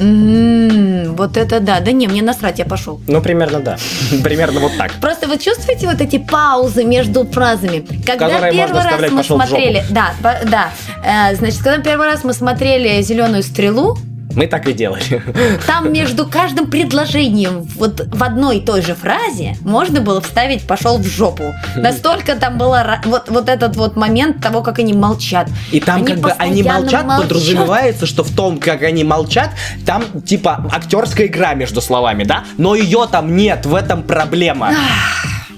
М, 0.00 1.14
вот 1.14 1.36
это 1.36 1.60
да. 1.60 1.80
Да 1.80 1.92
не, 1.92 2.08
мне 2.08 2.22
насрать, 2.22 2.58
я 2.58 2.64
пошел. 2.64 3.00
Ну, 3.06 3.20
примерно 3.20 3.60
да. 3.60 3.76
Примерно 4.24 4.60
вот 4.60 4.72
так. 4.78 4.92
Просто 5.00 5.28
вы 5.28 5.36
чувствуете 5.38 5.86
вот 5.86 6.00
эти 6.00 6.18
паузы 6.18 6.84
между 6.84 7.24
фразами? 7.26 7.80
Когда 8.06 8.28
Которые 8.28 8.52
первый 8.52 8.82
раз 8.82 9.10
мы 9.10 9.22
смотрели, 9.22 9.84
да, 9.90 10.14
да, 10.22 10.70
Э, 11.04 11.34
значит, 11.34 11.62
когда 11.62 11.82
первый 11.82 12.06
раз 12.06 12.24
мы 12.24 12.32
смотрели 12.32 13.00
зеленую 13.02 13.42
стрелу, 13.42 13.98
Мы 14.34 14.46
так 14.46 14.66
и 14.68 14.72
делали. 14.72 15.22
там 15.66 15.92
между 15.92 16.26
каждым 16.26 16.70
предложением 16.70 17.62
вот 17.76 18.06
в 18.06 18.22
одной 18.22 18.58
и 18.58 18.60
той 18.60 18.82
же 18.82 18.94
фразе 18.94 19.56
можно 19.62 20.00
было 20.00 20.20
вставить 20.20 20.66
«пошел 20.66 20.98
в 20.98 21.06
жопу». 21.06 21.54
Настолько 21.76 22.36
там 22.36 22.58
было 22.58 22.82
ра- 22.84 23.00
вот, 23.08 23.28
вот 23.28 23.48
этот 23.48 23.76
вот 23.76 23.96
момент 23.96 24.40
того, 24.40 24.62
как 24.62 24.78
они 24.78 24.92
молчат. 24.92 25.48
И 25.72 25.80
там 25.80 26.04
как 26.04 26.18
бы 26.18 26.30
они 26.32 26.62
постоянно 26.62 26.80
молчат, 26.82 27.22
подразумевается, 27.22 28.06
что 28.06 28.22
в 28.24 28.30
том, 28.34 28.58
как 28.58 28.82
они 28.82 29.04
молчат, 29.04 29.50
там 29.86 30.04
типа 30.24 30.70
актерская 30.72 31.26
игра 31.26 31.54
между 31.54 31.80
словами, 31.80 32.24
да? 32.24 32.44
Но 32.58 32.74
ее 32.74 33.06
там 33.10 33.36
нет, 33.36 33.66
в 33.66 33.74
этом 33.74 34.02
проблема. 34.02 34.68
Они, 34.68 34.76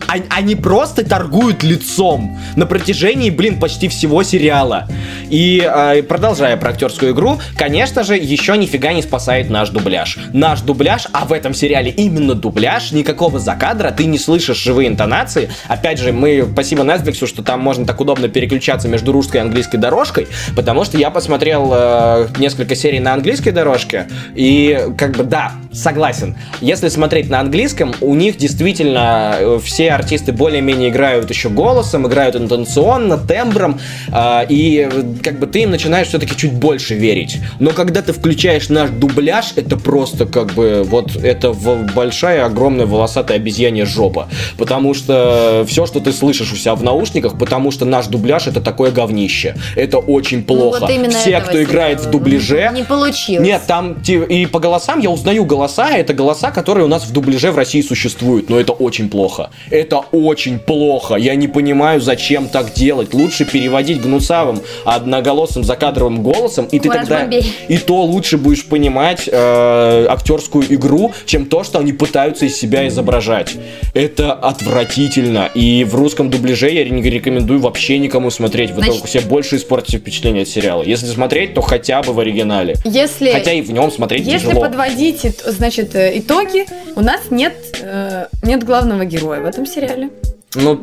они 0.07 0.57
просто 0.57 1.05
торгуют 1.05 1.63
лицом 1.63 2.39
на 2.57 2.67
протяжении, 2.67 3.31
блин, 3.31 3.59
почти 3.59 3.89
всего 3.89 4.23
сериала. 4.23 4.89
И 5.31 5.63
э, 5.65 6.03
продолжая 6.03 6.57
про 6.57 6.71
актерскую 6.71 7.13
игру, 7.13 7.39
конечно 7.57 8.05
же, 8.05 8.17
еще 8.17 8.57
нифига 8.57 8.93
не 8.93 9.03
спасает 9.03 9.51
наш 9.51 9.71
дубляж. 9.71 10.19
Наш 10.33 10.61
дубляж, 10.61 11.07
а 11.13 11.25
в 11.25 11.33
этом 11.33 11.55
сериале 11.55 11.91
именно 11.91 12.35
дубляж, 12.35 12.93
никакого 12.93 13.39
закадра, 13.39 13.91
ты 13.91 14.05
не 14.05 14.19
слышишь 14.19 14.59
живые 14.59 14.89
интонации. 14.89 15.51
Опять 15.69 15.99
же, 15.99 16.13
мы 16.13 16.47
спасибо 16.53 16.83
Netflix, 16.83 17.27
что 17.27 17.43
там 17.43 17.61
можно 17.61 17.87
так 17.87 18.01
удобно 18.01 18.29
переключаться 18.29 18.89
между 18.89 19.13
русской 19.13 19.39
и 19.39 19.41
английской 19.41 19.79
дорожкой, 19.79 20.29
потому 20.55 20.85
что 20.85 20.99
я 20.99 21.11
посмотрел 21.11 21.71
э, 21.73 22.29
несколько 22.39 22.75
серий 22.75 23.01
на 23.01 23.15
английской 23.15 23.51
дорожке, 23.51 24.09
и 24.35 24.89
как 24.99 25.17
бы 25.17 25.25
да, 25.25 25.53
согласен. 25.73 26.37
Если 26.61 26.89
смотреть 26.89 27.31
на 27.31 27.41
английском, 27.41 27.95
у 28.01 28.15
них 28.15 28.37
действительно 28.37 29.37
э, 29.39 29.61
все 29.63 29.91
артисты 29.91 30.33
более-менее 30.33 30.91
играют 30.91 31.31
еще 31.31 31.49
голосом, 31.49 32.07
играют 32.07 32.37
интонационно, 32.37 33.19
тембром, 33.19 33.81
э, 34.09 34.47
и 34.49 34.89
как 35.23 35.39
бы 35.39 35.47
ты 35.47 35.63
им 35.63 35.71
начинаешь 35.71 36.09
все-таки 36.09 36.37
чуть 36.37 36.53
больше 36.53 36.95
верить. 36.95 37.39
Но 37.59 37.71
когда 37.71 38.03
ты 38.03 38.13
включаешь 38.13 38.69
наш 38.69 38.91
дубляж, 38.91 39.53
это 39.57 39.77
просто 39.77 40.27
как 40.27 40.53
бы 40.55 40.83
вот 40.85 41.17
это 41.17 41.53
большая, 41.53 42.45
огромная 42.45 42.87
волосатая 42.87 43.39
обезьянья 43.39 43.87
жопа. 43.87 44.29
Потому 44.59 44.95
что 44.95 45.65
все, 45.69 45.87
что 45.87 46.01
ты 46.01 46.13
слышишь 46.13 46.53
у 46.53 46.57
себя 46.57 46.75
в 46.75 46.83
наушниках, 46.83 47.39
потому 47.39 47.71
что 47.71 47.85
наш 47.85 48.07
дубляж 48.07 48.47
это 48.47 48.61
такое 48.61 48.91
говнище. 48.91 49.55
Это 49.77 49.99
очень 49.99 50.43
плохо. 50.43 50.87
Ну, 50.89 51.03
вот 51.03 51.13
Все, 51.15 51.41
кто 51.41 51.63
играет 51.63 52.01
в 52.01 52.11
дубляже, 52.11 52.71
Не 52.75 52.85
получилось. 52.85 53.47
нет, 53.47 53.63
там 53.67 53.97
и 54.07 54.47
по 54.47 54.59
голосам 54.59 55.01
я 55.01 55.11
узнаю 55.11 55.45
голоса, 55.63 55.91
это 55.97 56.13
голоса, 56.13 56.51
которые 56.51 56.85
у 56.87 56.89
нас 56.89 57.05
в 57.05 57.13
дубляже 57.13 57.53
в 57.53 57.57
России 57.57 57.83
существуют, 57.83 58.51
но 58.51 58.59
это 58.59 58.73
очень 58.73 59.09
плохо. 59.09 59.51
Это 59.71 59.99
очень 60.11 60.59
плохо. 60.59 61.15
Я 61.15 61.37
не 61.37 61.47
понимаю, 61.47 62.01
зачем 62.01 62.49
так 62.49 62.73
делать. 62.75 63.15
Лучше 63.15 63.45
переводить 63.45 64.01
гнусавым, 64.03 64.61
одноголосым 64.85 65.63
закадровым 65.63 66.23
голосом, 66.25 66.65
и 66.67 66.81
ты 66.81 66.89
Кураж 66.89 67.07
тогда 67.07 67.21
Бомбей. 67.21 67.53
и 67.69 67.79
то 67.79 68.03
лучше 68.03 68.39
будешь 68.39 68.65
понимать 68.67 69.29
э, 69.31 70.07
актерскую 70.09 70.65
игру, 70.75 71.13
чем 71.27 71.47
то, 71.47 71.63
что 71.63 71.79
они 71.79 71.93
пытаются 71.93 72.47
из 72.47 72.57
себя 72.59 72.89
изображать. 72.89 73.55
Это 73.95 74.33
отвратительно. 74.33 75.49
И 75.55 75.85
в 75.85 75.95
русском 75.95 76.29
дубляже 76.29 76.71
я 76.71 76.85
не 76.89 77.03
рекомендую 77.09 77.61
вообще 77.61 77.99
никому 77.99 78.31
смотреть. 78.31 78.71
Вы 78.71 78.77
Значит- 78.79 78.95
только 78.95 79.09
себе 79.09 79.23
больше 79.23 79.57
испортите 79.57 79.99
впечатление 79.99 80.43
от 80.43 80.49
сериала. 80.49 80.83
Если 80.83 81.07
смотреть, 81.07 81.55
то 81.55 81.61
хотя 81.61 82.03
бы 82.03 82.13
в 82.13 82.19
оригинале. 82.19 82.75
Если, 82.85 83.31
Хотя 83.31 83.53
и 83.53 83.63
в 83.63 83.71
нем 83.73 83.93
смотреть 83.93 84.27
если 84.27 84.47
тяжело. 84.49 84.63
подводить, 84.63 85.25
ит- 85.25 85.43
значит, 85.53 85.95
э, 85.95 86.19
итоги, 86.19 86.67
у 86.97 87.01
нас 87.01 87.21
нет, 87.31 87.55
э, 87.81 88.27
нет 88.43 88.65
главного 88.65 89.05
героя 89.05 89.41
в 89.41 89.47
этом 89.47 89.67
сериале. 89.67 90.11
Ну, 90.55 90.77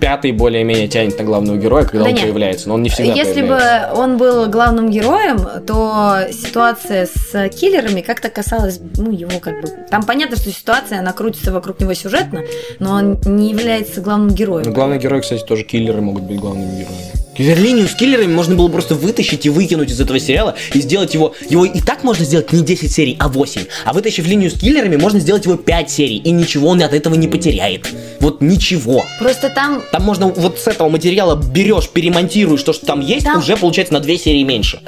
пятый 0.00 0.32
более-менее 0.32 0.86
тянет 0.86 1.18
на 1.18 1.24
главного 1.24 1.56
героя, 1.56 1.84
когда 1.84 2.00
Да 2.00 2.04
он 2.10 2.14
нет. 2.14 2.24
появляется, 2.24 2.68
но 2.68 2.74
он 2.74 2.82
не 2.82 2.90
всегда 2.90 3.14
Если 3.14 3.40
появляется. 3.40 3.90
бы 3.94 3.98
он 4.00 4.18
был 4.18 4.46
главным 4.50 4.90
героем, 4.90 5.38
то 5.66 6.18
ситуация 6.30 7.06
с 7.06 7.48
киллерами 7.48 8.02
как-то 8.02 8.28
касалась, 8.28 8.78
ну, 8.98 9.10
его 9.10 9.38
как 9.40 9.62
бы... 9.62 9.68
Там 9.90 10.02
понятно, 10.02 10.36
что 10.36 10.50
ситуация, 10.50 10.98
она 10.98 11.14
крутится 11.14 11.52
вокруг 11.52 11.80
него 11.80 11.94
сюжетно, 11.94 12.42
но 12.80 12.92
он 12.96 13.18
не 13.24 13.48
является 13.50 14.02
главным 14.02 14.28
Ну, 14.28 14.34
героем. 14.34 14.72
главные 14.74 14.98
герои, 15.00 15.20
кстати, 15.22 15.42
тоже 15.42 15.62
киллеры 15.62 16.02
могут 16.02 16.24
быть 16.24 16.38
главными 16.38 16.80
героями. 16.80 17.23
Линию 17.38 17.88
с 17.88 17.94
киллерами 17.94 18.32
можно 18.32 18.54
было 18.54 18.68
просто 18.68 18.94
вытащить 18.94 19.46
и 19.46 19.50
выкинуть 19.50 19.90
из 19.90 20.00
этого 20.00 20.18
сериала 20.18 20.54
и 20.72 20.80
сделать 20.80 21.14
его... 21.14 21.34
Его 21.48 21.64
и 21.64 21.80
так 21.80 22.04
можно 22.04 22.24
сделать 22.24 22.52
не 22.52 22.62
10 22.62 22.92
серий, 22.92 23.16
а 23.18 23.28
8. 23.28 23.62
А 23.84 23.92
вытащив 23.92 24.26
линию 24.26 24.50
с 24.50 24.54
киллерами, 24.58 24.96
можно 24.96 25.20
сделать 25.20 25.44
его 25.44 25.56
5 25.56 25.90
серий. 25.90 26.16
И 26.16 26.30
ничего 26.30 26.68
он 26.68 26.82
от 26.82 26.92
этого 26.92 27.14
не 27.14 27.28
потеряет. 27.28 27.88
Вот 28.20 28.40
ничего. 28.40 29.04
Просто 29.18 29.48
там 29.50 29.82
Там 29.92 30.02
можно 30.02 30.26
вот 30.28 30.58
с 30.58 30.66
этого 30.66 30.88
материала 30.88 31.36
берешь, 31.36 31.88
перемонтируешь 31.88 32.62
то, 32.62 32.72
что 32.72 32.86
там 32.86 33.00
есть, 33.00 33.24
Там- 33.26 33.38
уже 33.38 33.56
получается 33.56 33.94
на 33.94 34.00
2 34.00 34.16
серии 34.16 34.42
меньше. 34.42 34.80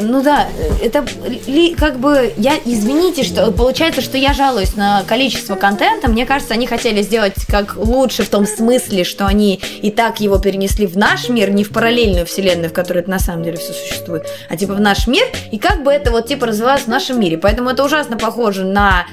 Ну 0.00 0.22
да, 0.22 0.48
это 0.82 1.04
ли, 1.46 1.74
как 1.74 1.98
бы 1.98 2.32
я 2.36 2.54
извините, 2.64 3.24
что 3.24 3.50
получается, 3.50 4.00
что 4.00 4.16
я 4.16 4.32
жалуюсь 4.32 4.76
на 4.76 5.02
количество 5.06 5.56
контента. 5.56 6.08
Мне 6.08 6.26
кажется, 6.26 6.54
они 6.54 6.66
хотели 6.66 7.02
сделать 7.02 7.34
как 7.48 7.76
лучше 7.76 8.22
в 8.22 8.28
том 8.28 8.46
смысле, 8.46 9.04
что 9.04 9.26
они 9.26 9.60
и 9.82 9.90
так 9.90 10.20
его 10.20 10.38
перенесли 10.38 10.86
в 10.86 10.96
наш 10.96 11.28
мир, 11.28 11.50
не 11.50 11.64
в 11.64 11.70
параллельную 11.90 12.26
вселенную, 12.26 12.70
в 12.70 12.72
которой 12.72 12.98
это 12.98 13.10
на 13.10 13.18
самом 13.18 13.42
деле 13.42 13.56
все 13.56 13.72
существует, 13.72 14.26
а 14.48 14.56
типа 14.56 14.74
в 14.74 14.80
наш 14.80 15.06
мир, 15.06 15.26
и 15.50 15.58
как 15.58 15.82
бы 15.82 15.92
это 15.92 16.10
вот 16.10 16.26
типа 16.26 16.46
развивалось 16.46 16.82
в 16.82 16.88
нашем 16.88 17.18
мире. 17.18 17.36
Поэтому 17.36 17.70
это 17.70 17.84
ужасно 17.84 18.16
похоже 18.16 18.64
на 18.64 19.06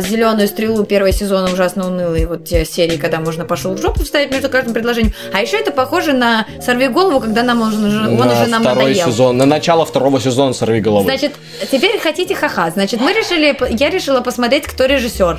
зеленую 0.00 0.48
стрелу 0.48 0.84
первого 0.84 1.12
сезона 1.12 1.52
ужасно 1.52 1.86
унылые 1.86 2.26
вот 2.26 2.44
те 2.44 2.64
серии, 2.64 2.96
когда 2.96 3.20
можно 3.20 3.44
пошел 3.44 3.74
в 3.74 3.80
жопу 3.80 4.02
вставить 4.02 4.30
между 4.32 4.48
каждым 4.48 4.72
предложением. 4.72 5.14
А 5.32 5.40
еще 5.40 5.58
это 5.58 5.72
похоже 5.72 6.12
на 6.12 6.46
сорви 6.64 6.88
голову, 6.88 7.20
когда 7.20 7.42
нам 7.42 7.60
он 7.60 7.84
уже, 7.84 8.08
он 8.08 8.16
на 8.16 8.32
уже 8.32 8.46
нам 8.46 8.62
второй 8.62 8.84
надоел. 8.84 9.06
сезон, 9.06 9.36
на 9.36 9.46
начало 9.46 9.84
второго 9.84 10.20
сезона 10.20 10.54
«Сорви 10.54 10.80
головы». 10.80 11.04
Значит, 11.04 11.32
теперь 11.70 11.98
хотите 11.98 12.34
ха-ха. 12.34 12.70
Значит, 12.70 13.00
мы 13.00 13.12
решили, 13.12 13.56
я 13.78 13.90
решила 13.90 14.20
посмотреть, 14.20 14.66
кто 14.66 14.86
режиссер. 14.86 15.38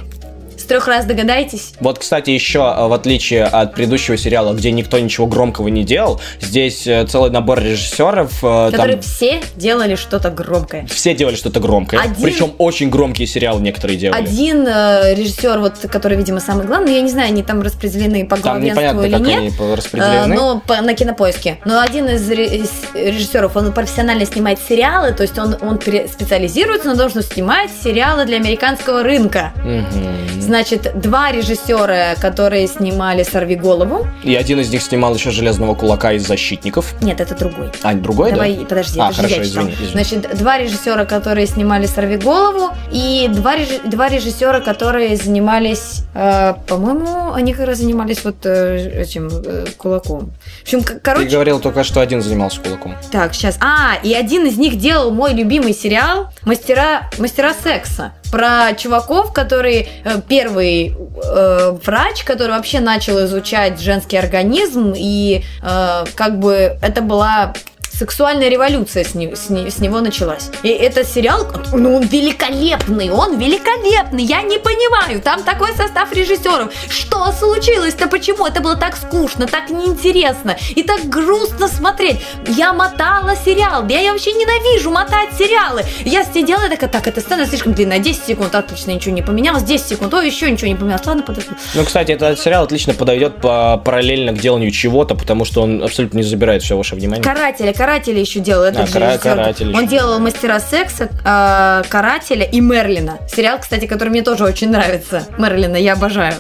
С 0.64 0.66
трех 0.66 0.88
раз 0.88 1.04
догадаетесь? 1.06 1.74
Вот, 1.82 2.00
кстати, 2.00 2.30
еще, 2.30 2.60
э, 2.60 2.88
в 2.88 2.94
отличие 2.94 3.44
от 3.44 3.74
предыдущего 3.76 4.16
сериала, 4.16 4.54
где 4.54 4.72
никто 4.72 4.98
ничего 4.98 5.28
громкого 5.28 5.68
не 5.68 5.84
делал, 5.84 6.22
здесь 6.40 6.88
э, 6.88 7.06
целый 7.06 7.32
набор 7.32 7.60
режиссеров. 7.62 8.32
э, 8.42 8.70
Которые 8.72 8.94
Там 8.94 9.02
все 9.02 9.42
делали 9.58 9.96
что-то 9.96 10.30
громкое. 10.30 10.86
все 10.90 11.14
делали 11.14 11.36
что-то 11.36 11.60
громкое. 11.60 12.00
Один- 12.00 12.24
Причем 12.24 12.54
очень 12.60 12.90
громкие 12.90 13.28
сериалы 13.28 13.60
некоторые 13.62 13.98
делали. 13.98 14.22
Один 14.24 14.66
э, 14.66 15.16
режиссер, 15.16 15.60
вот, 15.60 15.74
который, 15.92 16.16
видимо, 16.18 16.40
самый 16.40 16.66
главный, 16.66 16.94
я 16.96 17.02
не 17.02 17.10
знаю, 17.10 17.28
они 17.28 17.44
там 17.44 17.62
распределены 17.62 18.26
по 18.26 18.38
Там 18.38 18.60
главенству 18.62 18.72
непонятно, 18.72 19.02
или 19.06 19.12
как 19.12 19.22
нет. 19.22 19.40
они 19.40 19.50
по- 19.52 19.64
э, 19.64 19.76
распределены. 19.76 20.36
но 20.36 20.62
по- 20.66 20.82
на 20.82 20.94
кинопоиске. 20.94 21.58
Но 21.66 21.82
один 21.82 22.08
из 22.08 22.30
ре- 22.30 22.56
из 22.60 22.72
режиссеров, 22.94 23.58
он 23.58 23.74
профессионально 23.74 24.26
снимает 24.26 24.60
сериалы, 24.66 25.12
то 25.12 25.24
есть 25.24 25.38
он, 25.38 25.58
он 25.62 25.78
специализируется 25.82 26.88
на 26.88 26.96
том, 26.96 27.10
что 27.10 27.22
снимает 27.22 27.70
сериалы 27.84 28.24
для 28.24 28.38
американского 28.38 29.04
рынка. 29.04 29.52
Мгм. 29.66 30.42
Значит, 30.58 30.92
два 31.02 31.32
режиссера, 31.32 32.14
которые 32.22 32.68
снимали 32.68 33.24
«Сорви 33.24 33.56
голову». 33.56 34.06
И 34.24 34.36
один 34.36 34.60
из 34.60 34.70
них 34.70 34.84
снимал 34.84 35.16
еще 35.16 35.32
«Железного 35.32 35.74
кулака» 35.74 36.12
из 36.14 36.28
«Защитников». 36.28 36.94
Нет, 37.02 37.20
это 37.20 37.34
другой. 37.34 37.72
А, 37.82 37.96
другой, 37.96 38.30
Давай, 38.34 38.54
да? 38.58 38.66
подожди, 38.66 39.00
А, 39.00 39.12
же 39.12 39.16
хорошо, 39.16 39.42
извини, 39.42 39.72
извини. 39.74 39.90
Значит, 39.94 40.38
два 40.38 40.60
режиссера, 40.60 41.06
которые 41.06 41.48
снимали 41.48 41.88
«Сорви 41.88 42.18
голову», 42.18 42.70
и 42.92 43.28
два, 43.34 43.56
реж- 43.56 43.82
два 43.90 44.10
режиссера, 44.10 44.60
которые 44.60 45.18
занимались, 45.18 46.04
э, 46.14 46.54
по-моему, 46.68 47.34
они 47.34 47.54
как 47.56 47.66
раз 47.66 47.80
занимались 47.80 48.24
вот 48.24 48.46
э, 48.46 49.02
этим 49.02 49.30
э, 49.34 49.66
кулаком. 49.76 50.34
В 50.60 50.64
общем, 50.66 50.84
к- 50.84 50.90
Ты 50.94 51.00
короче, 51.00 51.30
говорил 51.30 51.60
только, 51.62 51.84
что 51.84 52.00
один 52.00 52.22
занимался 52.22 52.62
кулаком. 52.62 52.96
так, 53.12 53.34
сейчас. 53.34 53.58
А, 53.60 53.96
и 54.04 54.14
один 54.14 54.46
из 54.46 54.58
них 54.60 54.78
делал 54.78 55.10
мой 55.10 55.34
любимый 55.34 55.74
сериал 55.74 56.28
«Мастера, 56.46 57.10
мастера 57.18 57.54
секса». 57.54 58.14
Про 58.32 58.74
чуваков, 58.76 59.32
который 59.32 59.88
э, 60.04 60.22
первый 60.28 60.96
э, 60.96 61.78
врач, 61.86 62.24
который 62.24 62.52
вообще 62.52 62.80
начал 62.80 63.24
изучать 63.26 63.80
женский 63.80 64.18
организм, 64.18 64.94
и 64.96 65.44
э, 65.62 66.06
как 66.16 66.40
бы 66.40 66.78
это 66.82 67.02
была 67.02 67.54
сексуальная 67.98 68.50
революция 68.50 69.04
с, 69.04 69.14
не- 69.16 69.36
с 69.36 69.50
не- 69.50 69.70
с 69.70 69.80
него 69.80 70.02
началась. 70.02 70.50
И 70.64 70.70
этот 70.70 71.08
сериал, 71.08 71.48
ну, 71.74 71.96
он 71.98 72.04
великолепный, 72.04 73.10
он 73.10 73.38
великолепный, 73.38 74.24
я 74.24 74.42
не 74.42 74.58
понимаю, 74.58 75.22
там 75.22 75.44
такой 75.44 75.74
состав 75.76 76.12
режиссеров. 76.14 76.72
Что 76.90 77.32
случилось-то, 77.32 78.08
почему? 78.08 78.46
Это 78.48 78.62
было 78.62 78.76
так 78.76 78.96
скучно, 78.98 79.48
так 79.48 79.70
неинтересно 79.70 80.58
и 80.76 80.84
так 80.84 81.06
грустно 81.08 81.68
смотреть. 81.68 82.20
Я 82.48 82.74
мотала 82.74 83.36
сериал, 83.36 83.88
я, 83.88 84.00
я 84.02 84.12
вообще 84.12 84.34
ненавижу 84.34 84.90
мотать 84.92 85.30
сериалы. 85.38 85.84
Я 86.06 86.24
сидела 86.24 86.66
и 86.66 86.70
такая, 86.70 86.90
так, 86.90 87.08
эта 87.08 87.22
сцена 87.22 87.46
слишком 87.46 87.74
длинная, 87.74 88.00
10 88.00 88.24
секунд, 88.26 88.56
отлично, 88.56 88.92
ничего 88.92 89.14
не 89.16 89.22
поменялось, 89.22 89.64
10 89.64 89.86
секунд, 89.88 90.14
о, 90.14 90.22
еще 90.22 90.50
ничего 90.50 90.68
не 90.68 90.76
поменялось, 90.76 91.06
ладно, 91.06 91.24
подожди. 91.24 91.52
Ну, 91.76 91.84
кстати, 91.86 92.12
этот 92.12 92.40
сериал 92.40 92.64
отлично 92.64 92.94
подойдет 92.94 93.38
по 93.42 93.78
параллельно 93.84 94.34
к 94.34 94.40
деланию 94.40 94.72
чего-то, 94.72 95.16
потому 95.16 95.46
что 95.46 95.62
он 95.62 95.84
абсолютно 95.84 96.18
не 96.18 96.24
забирает 96.24 96.64
все 96.64 96.76
ваше 96.78 96.96
внимание. 96.96 97.24
Карателя, 97.24 97.74
карателя 97.86 98.20
еще 98.20 98.40
делал 98.40 98.64
этот 98.64 98.84
А, 98.84 98.86
же 98.88 98.94
Кара-. 98.94 99.18
Каратель 99.18 99.68
Он 99.76 99.82
еще. 99.82 99.88
делал 99.90 100.20
мастера 100.20 100.60
секса, 100.62 101.10
э, 101.26 101.84
карателя 101.90 102.46
и 102.46 102.62
Мерлина. 102.62 103.20
Сериал, 103.28 103.60
кстати, 103.60 103.88
который 103.88 104.10
мне 104.10 104.22
тоже 104.22 104.46
очень 104.46 104.70
нравится. 104.70 105.28
Мерлина, 105.38 105.76
я 105.76 105.94
обожаю. 105.94 106.36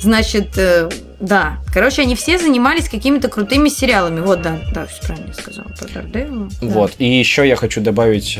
Значит, 0.00 0.56
э, 0.56 0.88
да. 1.18 1.58
Короче, 1.72 2.02
они 2.02 2.14
все 2.14 2.38
занимались 2.38 2.88
какими-то 2.88 3.28
крутыми 3.28 3.68
сериалами. 3.70 4.20
Вот, 4.20 4.42
да, 4.42 4.58
да, 4.72 4.86
все 4.86 5.02
правильно 5.04 5.26
я 5.28 5.34
сказала. 5.34 5.66
Про 5.68 5.86
Daredevil. 5.88 6.52
Да. 6.60 6.66
Вот. 6.68 6.92
И 6.98 7.06
еще 7.18 7.48
я 7.48 7.56
хочу 7.56 7.80
добавить, 7.80 8.38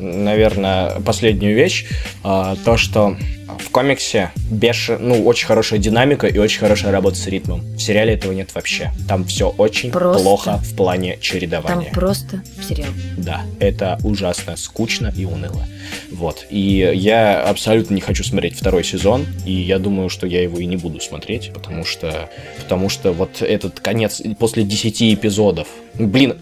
наверное, 0.00 1.00
последнюю 1.04 1.54
вещь. 1.56 1.86
А, 2.24 2.56
То, 2.64 2.76
что 2.76 3.16
в 3.58 3.70
комиксе 3.70 4.30
беш... 4.50 4.90
ну, 4.98 5.24
очень 5.24 5.46
хорошая 5.46 5.78
динамика 5.78 6.26
и 6.26 6.38
очень 6.38 6.60
хорошая 6.60 6.92
работа 6.92 7.16
с 7.16 7.26
ритмом. 7.26 7.60
В 7.76 7.80
сериале 7.80 8.14
этого 8.14 8.32
нет 8.32 8.54
вообще. 8.54 8.92
Там 9.08 9.24
все 9.24 9.48
очень 9.48 9.90
Просто. 9.90 10.22
плохо 10.22 10.56
в 10.58 10.74
плане 10.76 11.12
Там 11.12 11.20
чередования. 11.20 11.90
просто 11.92 12.42
сериал. 12.68 12.90
Да, 13.16 13.42
это 13.58 13.98
ужасно 14.04 14.56
скучно 14.56 15.12
и 15.16 15.24
уныло. 15.24 15.66
Вот. 16.10 16.46
И 16.50 16.90
я 16.94 17.42
абсолютно 17.42 17.94
не 17.94 18.00
хочу 18.00 18.24
смотреть 18.24 18.56
второй 18.56 18.84
сезон, 18.84 19.26
и 19.44 19.52
я 19.52 19.78
думаю, 19.78 20.08
что 20.08 20.26
я 20.26 20.42
его 20.42 20.58
и 20.58 20.66
не 20.66 20.76
буду 20.76 21.00
смотреть, 21.00 21.52
потому 21.52 21.84
что, 21.84 22.28
потому 22.62 22.88
что 22.88 23.12
вот 23.12 23.42
этот 23.42 23.80
конец 23.80 24.22
после 24.38 24.64
10 24.64 25.14
эпизодов, 25.14 25.68
блин, 25.94 26.36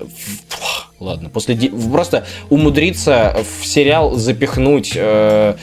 ладно, 1.00 1.28
после 1.30 1.56
просто 1.92 2.26
умудриться 2.50 3.36
в 3.60 3.66
сериал 3.66 4.14
запихнуть 4.16 4.92
э, 4.94 5.56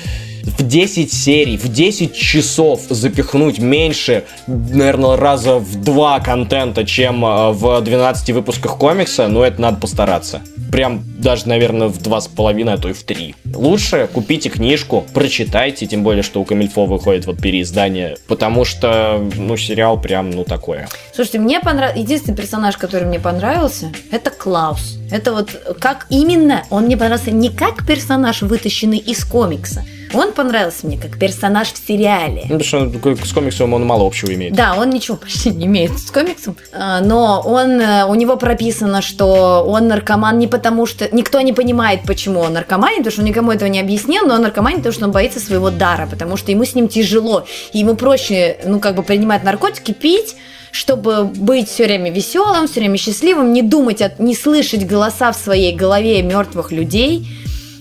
в 0.46 0.68
10 0.68 1.12
серий, 1.12 1.58
в 1.58 1.68
10 1.68 2.16
часов 2.16 2.82
запихнуть 2.90 3.60
меньше, 3.60 4.26
наверное, 4.48 5.18
раза 5.18 5.56
в 5.56 5.82
два 5.84 6.20
контента, 6.20 6.86
чем 6.86 7.26
э, 7.26 7.52
в 7.52 7.82
12 7.82 8.32
выпусках 8.32 8.78
комикса, 8.78 9.28
ну 9.28 9.42
это 9.42 9.62
надо 9.62 9.78
постараться. 9.78 10.42
Прям 10.72 11.04
даже, 11.18 11.48
наверное, 11.48 11.88
в 11.88 12.02
два 12.02 12.22
с 12.22 12.28
половиной, 12.28 12.74
а 12.74 12.78
то 12.78 12.90
и 12.90 12.94
в 12.94 13.04
три. 13.04 13.36
Лучше 13.54 14.08
купите 14.12 14.50
книжку, 14.50 15.06
прочитайте, 15.14 15.88
тем 15.88 16.04
более, 16.04 16.24
что 16.24 16.42
у 16.42 16.46
Камильфо 16.46 16.86
выходит 16.86 17.26
вот 17.26 17.42
переиздание, 17.42 18.18
потому 18.28 18.66
что, 18.66 19.22
ну, 19.36 19.58
сериал 19.58 20.00
прям, 20.00 20.32
ну, 20.32 20.44
такое. 20.44 20.88
Слушайте, 21.14 21.40
мне 21.40 21.60
понравился... 21.60 22.00
Единственный 22.00 22.36
персонаж, 22.36 22.78
который 22.78 23.08
мне 23.08 23.20
понравился, 23.20 23.92
это 24.12 24.30
Клаус. 24.30 24.98
Это 25.12 25.34
вот 25.34 25.50
как 25.80 26.08
именно 26.10 26.64
он 26.70 26.86
мне 26.86 26.98
понравился 26.98 27.32
не 27.32 27.50
как 27.50 27.86
персонаж, 27.86 28.42
вытащенный 28.42 28.98
из 28.98 29.24
комикса. 29.24 29.84
Он 30.14 30.34
понравился 30.34 30.88
мне 30.88 30.98
как 30.98 31.18
персонаж 31.18 31.72
в 31.74 31.78
сериале. 31.78 32.46
Ну, 32.50 32.60
потому 32.60 32.64
что 32.64 32.80
он 32.80 33.18
с 33.18 33.34
комиксом 33.34 33.74
он 33.74 33.86
мало 33.86 34.06
общего 34.06 34.34
имеет. 34.34 34.54
Да, 34.54 34.76
он 34.76 34.90
ничего 34.90 35.18
почти 35.18 35.50
не 35.52 35.66
имеет 35.66 35.98
с 35.98 36.12
комиксом, 36.12 36.56
а, 36.72 37.02
но 37.02 37.42
он, 37.46 37.80
э, 37.80 38.06
у 38.06 38.16
него 38.16 38.38
прописано, 38.38 39.02
что 39.02 39.64
он 39.68 39.88
наркоман 39.88 40.38
не 40.38 40.48
потому, 40.48 40.86
что 40.86 41.08
никто 41.14 41.42
не 41.42 41.54
понимает, 41.54 42.02
почему 42.06 42.40
он 42.40 42.54
наркоманит, 42.54 43.00
потому 43.00 43.12
что 43.12 43.22
он 43.22 43.28
никому 43.28 43.52
этого 43.52 43.70
не 43.70 43.80
объяснил, 43.80 44.26
но 44.26 44.36
он 44.36 44.42
наркоманит, 44.42 44.78
потому 44.80 44.94
что 44.94 45.06
он 45.06 45.12
боится 45.12 45.40
своего 45.40 45.70
дара, 45.70 46.08
потому 46.08 46.38
что 46.38 46.52
ему 46.52 46.66
с 46.66 46.76
ним 46.76 46.88
тяжело, 46.88 47.46
и 47.74 47.80
ему 47.80 47.96
проще, 47.96 48.58
ну, 48.66 48.80
как 48.80 48.96
бы 48.96 49.04
принимать 49.04 49.44
наркотики, 49.44 49.92
пить, 49.92 50.36
чтобы 50.76 51.24
быть 51.24 51.70
все 51.70 51.86
время 51.86 52.12
веселым, 52.12 52.68
все 52.68 52.82
время 52.82 52.98
счастливым, 52.98 53.54
не 53.54 53.62
думать, 53.62 54.02
от, 54.02 54.20
не 54.20 54.36
слышать 54.36 54.86
голоса 54.86 55.32
в 55.32 55.38
своей 55.38 55.74
голове 55.74 56.22
мертвых 56.22 56.74
людей. 56.74 57.26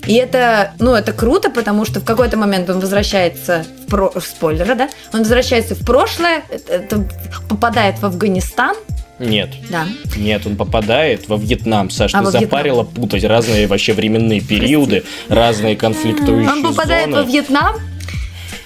И 0.06 0.14
это, 0.14 0.72
ну, 0.78 0.94
это 0.94 1.12
круто, 1.12 1.50
потому 1.50 1.84
что 1.84 2.00
в 2.00 2.04
какой-то 2.04 2.36
момент 2.36 2.68
он 2.70 2.80
возвращается 2.80 3.64
в 3.86 3.90
про... 3.90 4.12
спойлеры, 4.20 4.74
да? 4.74 4.88
Он 5.12 5.20
возвращается 5.20 5.74
в 5.74 5.80
прошлое, 5.84 6.42
это- 6.68 7.08
попадает 7.48 7.98
в 8.00 8.04
Афганистан, 8.06 8.76
Нет. 9.18 9.50
да. 9.70 9.86
Нет, 10.16 10.46
он 10.46 10.56
попадает 10.56 11.28
во 11.28 11.36
Вьетнам, 11.36 11.88
Саш, 11.90 12.14
А, 12.14 12.18
ты 12.18 12.24
Вьетнам. 12.24 12.42
запарила 12.42 12.82
путать 12.84 13.24
разные 13.24 13.66
вообще 13.66 13.92
временные 13.94 14.40
периоды, 14.40 15.04
разные 15.28 15.76
конфликтующие 15.76 16.50
Он 16.52 16.62
попадает 16.62 17.10
зоны. 17.10 17.16
во 17.16 17.22
Вьетнам, 17.22 17.76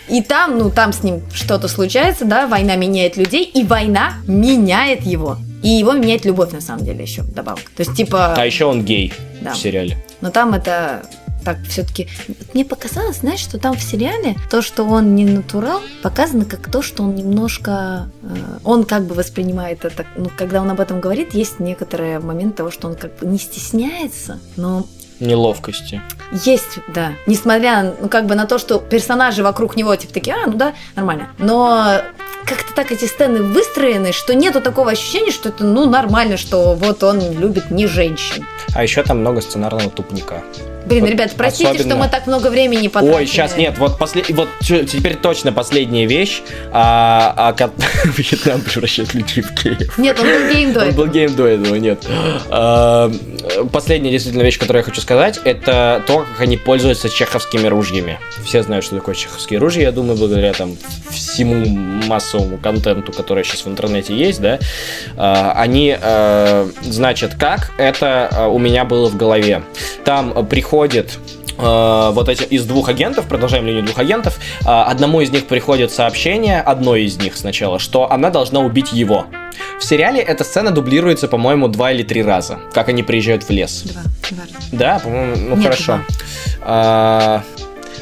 и 0.09 0.23
там, 0.23 0.59
ну, 0.59 0.70
там 0.70 0.93
с 0.93 1.02
ним 1.02 1.20
что-то 1.35 1.69
случается, 1.69 2.24
да, 2.24 2.47
война 2.47 2.77
меняет 2.77 3.16
людей, 3.16 3.44
и 3.44 3.62
война 3.62 4.15
меняет 4.27 5.02
его. 5.02 5.36
И 5.62 5.69
его 5.69 5.93
меняет 5.93 6.24
любовь, 6.24 6.52
на 6.52 6.60
самом 6.60 6.85
деле, 6.85 7.02
еще 7.02 7.23
добавок. 7.23 7.60
То 7.77 7.82
есть, 7.82 7.94
типа... 7.94 8.35
А 8.35 8.47
еще 8.47 8.65
он 8.65 8.85
гей 8.85 9.12
Да. 9.43 9.52
в 9.52 9.59
сериале. 9.59 9.98
Но 10.20 10.31
там 10.31 10.55
это 10.55 11.02
так 11.48 11.56
все-таки... 11.66 12.08
Мне 12.52 12.66
показалось, 12.66 13.20
знаешь, 13.20 13.40
что 13.40 13.58
там 13.58 13.74
в 13.74 13.82
сериале 13.82 14.36
то, 14.50 14.60
что 14.60 14.84
он 14.84 15.14
не 15.14 15.24
натурал, 15.24 15.80
показано 16.02 16.44
как 16.44 16.70
то, 16.70 16.82
что 16.82 17.04
он 17.04 17.14
немножко... 17.14 18.10
э, 18.22 18.58
он 18.64 18.84
как 18.84 19.04
бы 19.06 19.14
воспринимает 19.14 19.86
это... 19.86 20.04
Ну, 20.14 20.30
когда 20.36 20.60
он 20.60 20.70
об 20.70 20.78
этом 20.78 21.00
говорит, 21.00 21.32
есть 21.32 21.58
некоторые 21.58 22.18
моменты 22.18 22.58
того, 22.58 22.70
что 22.70 22.86
он 22.88 22.96
как 22.96 23.16
бы 23.16 23.26
не 23.26 23.38
стесняется, 23.38 24.40
но 24.56 24.84
Неловкости. 25.20 26.02
есть, 26.44 26.80
да. 26.94 27.12
Несмотря, 27.26 27.94
ну, 27.98 28.10
как 28.10 28.26
бы 28.26 28.34
на 28.34 28.44
то, 28.44 28.58
что 28.58 28.78
персонажи 28.78 29.42
вокруг 29.42 29.74
него, 29.74 29.96
типа, 29.96 30.12
такие, 30.12 30.36
а, 30.36 30.46
ну 30.46 30.52
да, 30.52 30.74
нормально. 30.96 31.30
Но 31.38 32.02
как-то 32.44 32.74
так 32.74 32.92
эти 32.92 33.06
сцены 33.06 33.42
выстроены, 33.42 34.12
что 34.12 34.34
нету 34.34 34.60
такого 34.60 34.90
ощущения, 34.90 35.30
что 35.30 35.48
это, 35.48 35.64
ну, 35.64 35.88
нормально, 35.88 36.36
что 36.36 36.74
вот 36.74 37.02
он 37.02 37.20
любит 37.38 37.70
не 37.70 37.86
женщин. 37.86 38.44
А 38.74 38.82
еще 38.82 39.02
там 39.02 39.20
много 39.20 39.40
сценарного 39.40 39.90
тупника. 39.90 40.42
Блин, 40.89 41.06
ребят, 41.06 41.32
простите, 41.36 41.70
особенно- 41.70 41.90
что 41.90 41.97
мы 41.97 42.09
так 42.09 42.27
много 42.27 42.48
времени 42.48 42.89
потратили. 42.89 43.16
Ой, 43.20 43.27
сейчас 43.27 43.56
нет, 43.56 43.77
вот, 43.78 43.98
после... 43.98 44.24
вот 44.31 44.48
теперь 44.60 45.16
точно 45.16 45.52
последняя 45.52 46.06
вещь, 46.06 46.43
а, 46.73 47.35
а 47.36 47.70
Вьетнам 48.16 48.60
превращает 48.62 49.15
людей 49.15 49.43
в 49.43 49.52
геев. 49.62 49.98
Нет, 49.98 50.19
он 50.20 50.27
был 50.27 50.52
геем 50.52 50.72
до 50.73 50.81
Он 50.81 50.86
был 50.86 51.05
этого. 51.05 51.06
геем 51.14 51.35
до 51.35 51.47
этого, 51.47 51.74
нет. 51.77 52.06
А, 52.51 53.10
Последняя 53.73 54.10
действительно 54.10 54.43
вещь, 54.43 54.59
которую 54.59 54.81
я 54.81 54.85
хочу 54.85 55.01
сказать, 55.01 55.40
это 55.44 56.02
то, 56.06 56.19
как 56.20 56.40
они 56.40 56.56
пользуются 56.56 57.09
чеховскими 57.09 57.66
ружьями. 57.66 58.19
Все 58.44 58.62
знают, 58.62 58.85
что 58.85 58.97
такое 58.97 59.15
чеховские 59.15 59.59
ружья, 59.59 59.82
я 59.82 59.93
думаю, 59.93 60.16
благодаря 60.19 60.52
там 60.52 60.77
всему 61.10 61.66
массовому 62.06 62.59
контенту, 62.59 63.12
который 63.12 63.44
сейчас 63.44 63.65
в 63.65 63.69
интернете 63.69 64.15
есть, 64.15 64.40
да. 64.40 64.59
А, 65.16 65.52
Они, 65.56 65.97
э, 66.01 66.69
значит, 66.82 67.35
как 67.35 67.73
это 67.78 68.28
э, 68.32 68.47
у 68.47 68.59
меня 68.59 68.85
было 68.85 69.09
в 69.09 69.16
голове. 69.16 69.62
Там 70.05 70.32
э, 70.36 70.43
приходит 70.78 71.18
э, 71.59 72.10
вот 72.12 72.28
эти 72.28 72.44
из 72.44 72.64
двух 72.64 72.88
агентов, 72.88 73.26
продолжаем 73.26 73.66
линию 73.66 73.82
двух 73.82 73.98
агентов, 73.98 74.38
э, 74.60 74.64
одному 74.66 75.20
из 75.20 75.30
них 75.30 75.46
приходит 75.46 75.90
сообщение, 75.90 76.60
одной 76.60 77.02
из 77.02 77.16
них 77.16 77.36
сначала, 77.36 77.80
что 77.80 78.12
она 78.12 78.30
должна 78.30 78.60
убить 78.60 78.92
его. 78.92 79.26
В 79.80 79.84
сериале 79.84 80.20
эта 80.20 80.44
сцена 80.44 80.70
дублируется, 80.70 81.26
по-моему, 81.26 81.66
два 81.66 81.90
или 81.90 82.05
три 82.05 82.22
раза, 82.22 82.60
как 82.72 82.88
они 82.90 83.02
приезжают 83.02 83.42
в 83.42 83.50
лес. 83.50 83.82
Два, 83.82 84.02
два. 84.30 84.44
Да, 84.70 84.98
по-моему, 85.00 85.36
ну 85.36 85.56
Нет, 85.56 85.64
хорошо. 85.64 86.00
А, 86.60 87.42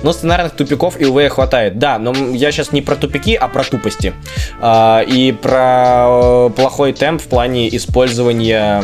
но 0.03 0.13
сценарных 0.13 0.53
тупиков 0.53 1.01
и 1.01 1.05
УВ 1.05 1.31
хватает. 1.31 1.79
Да, 1.79 1.99
но 1.99 2.13
я 2.35 2.53
сейчас 2.53 2.73
не 2.73 2.83
про 2.83 2.97
тупики, 2.97 3.35
а 3.35 3.49
про 3.49 3.65
тупости. 3.65 4.15
А, 4.61 5.01
и 5.01 5.33
про 5.33 6.49
э, 6.49 6.51
плохой 6.51 6.93
темп 6.93 7.23
в 7.23 7.27
плане 7.27 7.75
использования, 7.77 8.83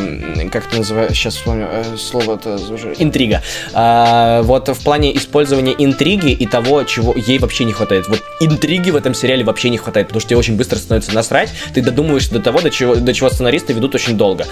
как 0.51 0.67
это 0.67 0.77
называется, 0.77 1.15
сейчас 1.15 1.35
вспомню 1.35 1.67
э, 1.71 1.97
слово 1.97 2.35
это 2.35 2.57
интрига. 2.99 3.41
А, 3.73 4.41
вот 4.43 4.67
в 4.69 4.83
плане 4.83 5.15
использования 5.15 5.75
интриги 5.77 6.31
и 6.31 6.45
того, 6.45 6.83
чего 6.83 7.13
ей 7.15 7.39
вообще 7.39 7.65
не 7.65 7.73
хватает. 7.73 8.07
Вот 8.07 8.21
интриги 8.39 8.91
в 8.91 8.95
этом 8.95 9.13
сериале 9.13 9.43
вообще 9.43 9.69
не 9.69 9.77
хватает, 9.77 10.07
потому 10.07 10.21
что 10.21 10.29
тебе 10.29 10.39
очень 10.39 10.55
быстро 10.55 10.77
становится 10.77 11.13
насрать. 11.13 11.49
Ты 11.73 11.81
додумываешься 11.81 12.33
до 12.33 12.39
того, 12.39 12.61
до 12.61 12.69
чего, 12.69 12.95
до 12.95 13.13
чего 13.13 13.29
сценаристы 13.29 13.73
ведут 13.73 13.95
очень 13.95 14.17
долго. 14.17 14.45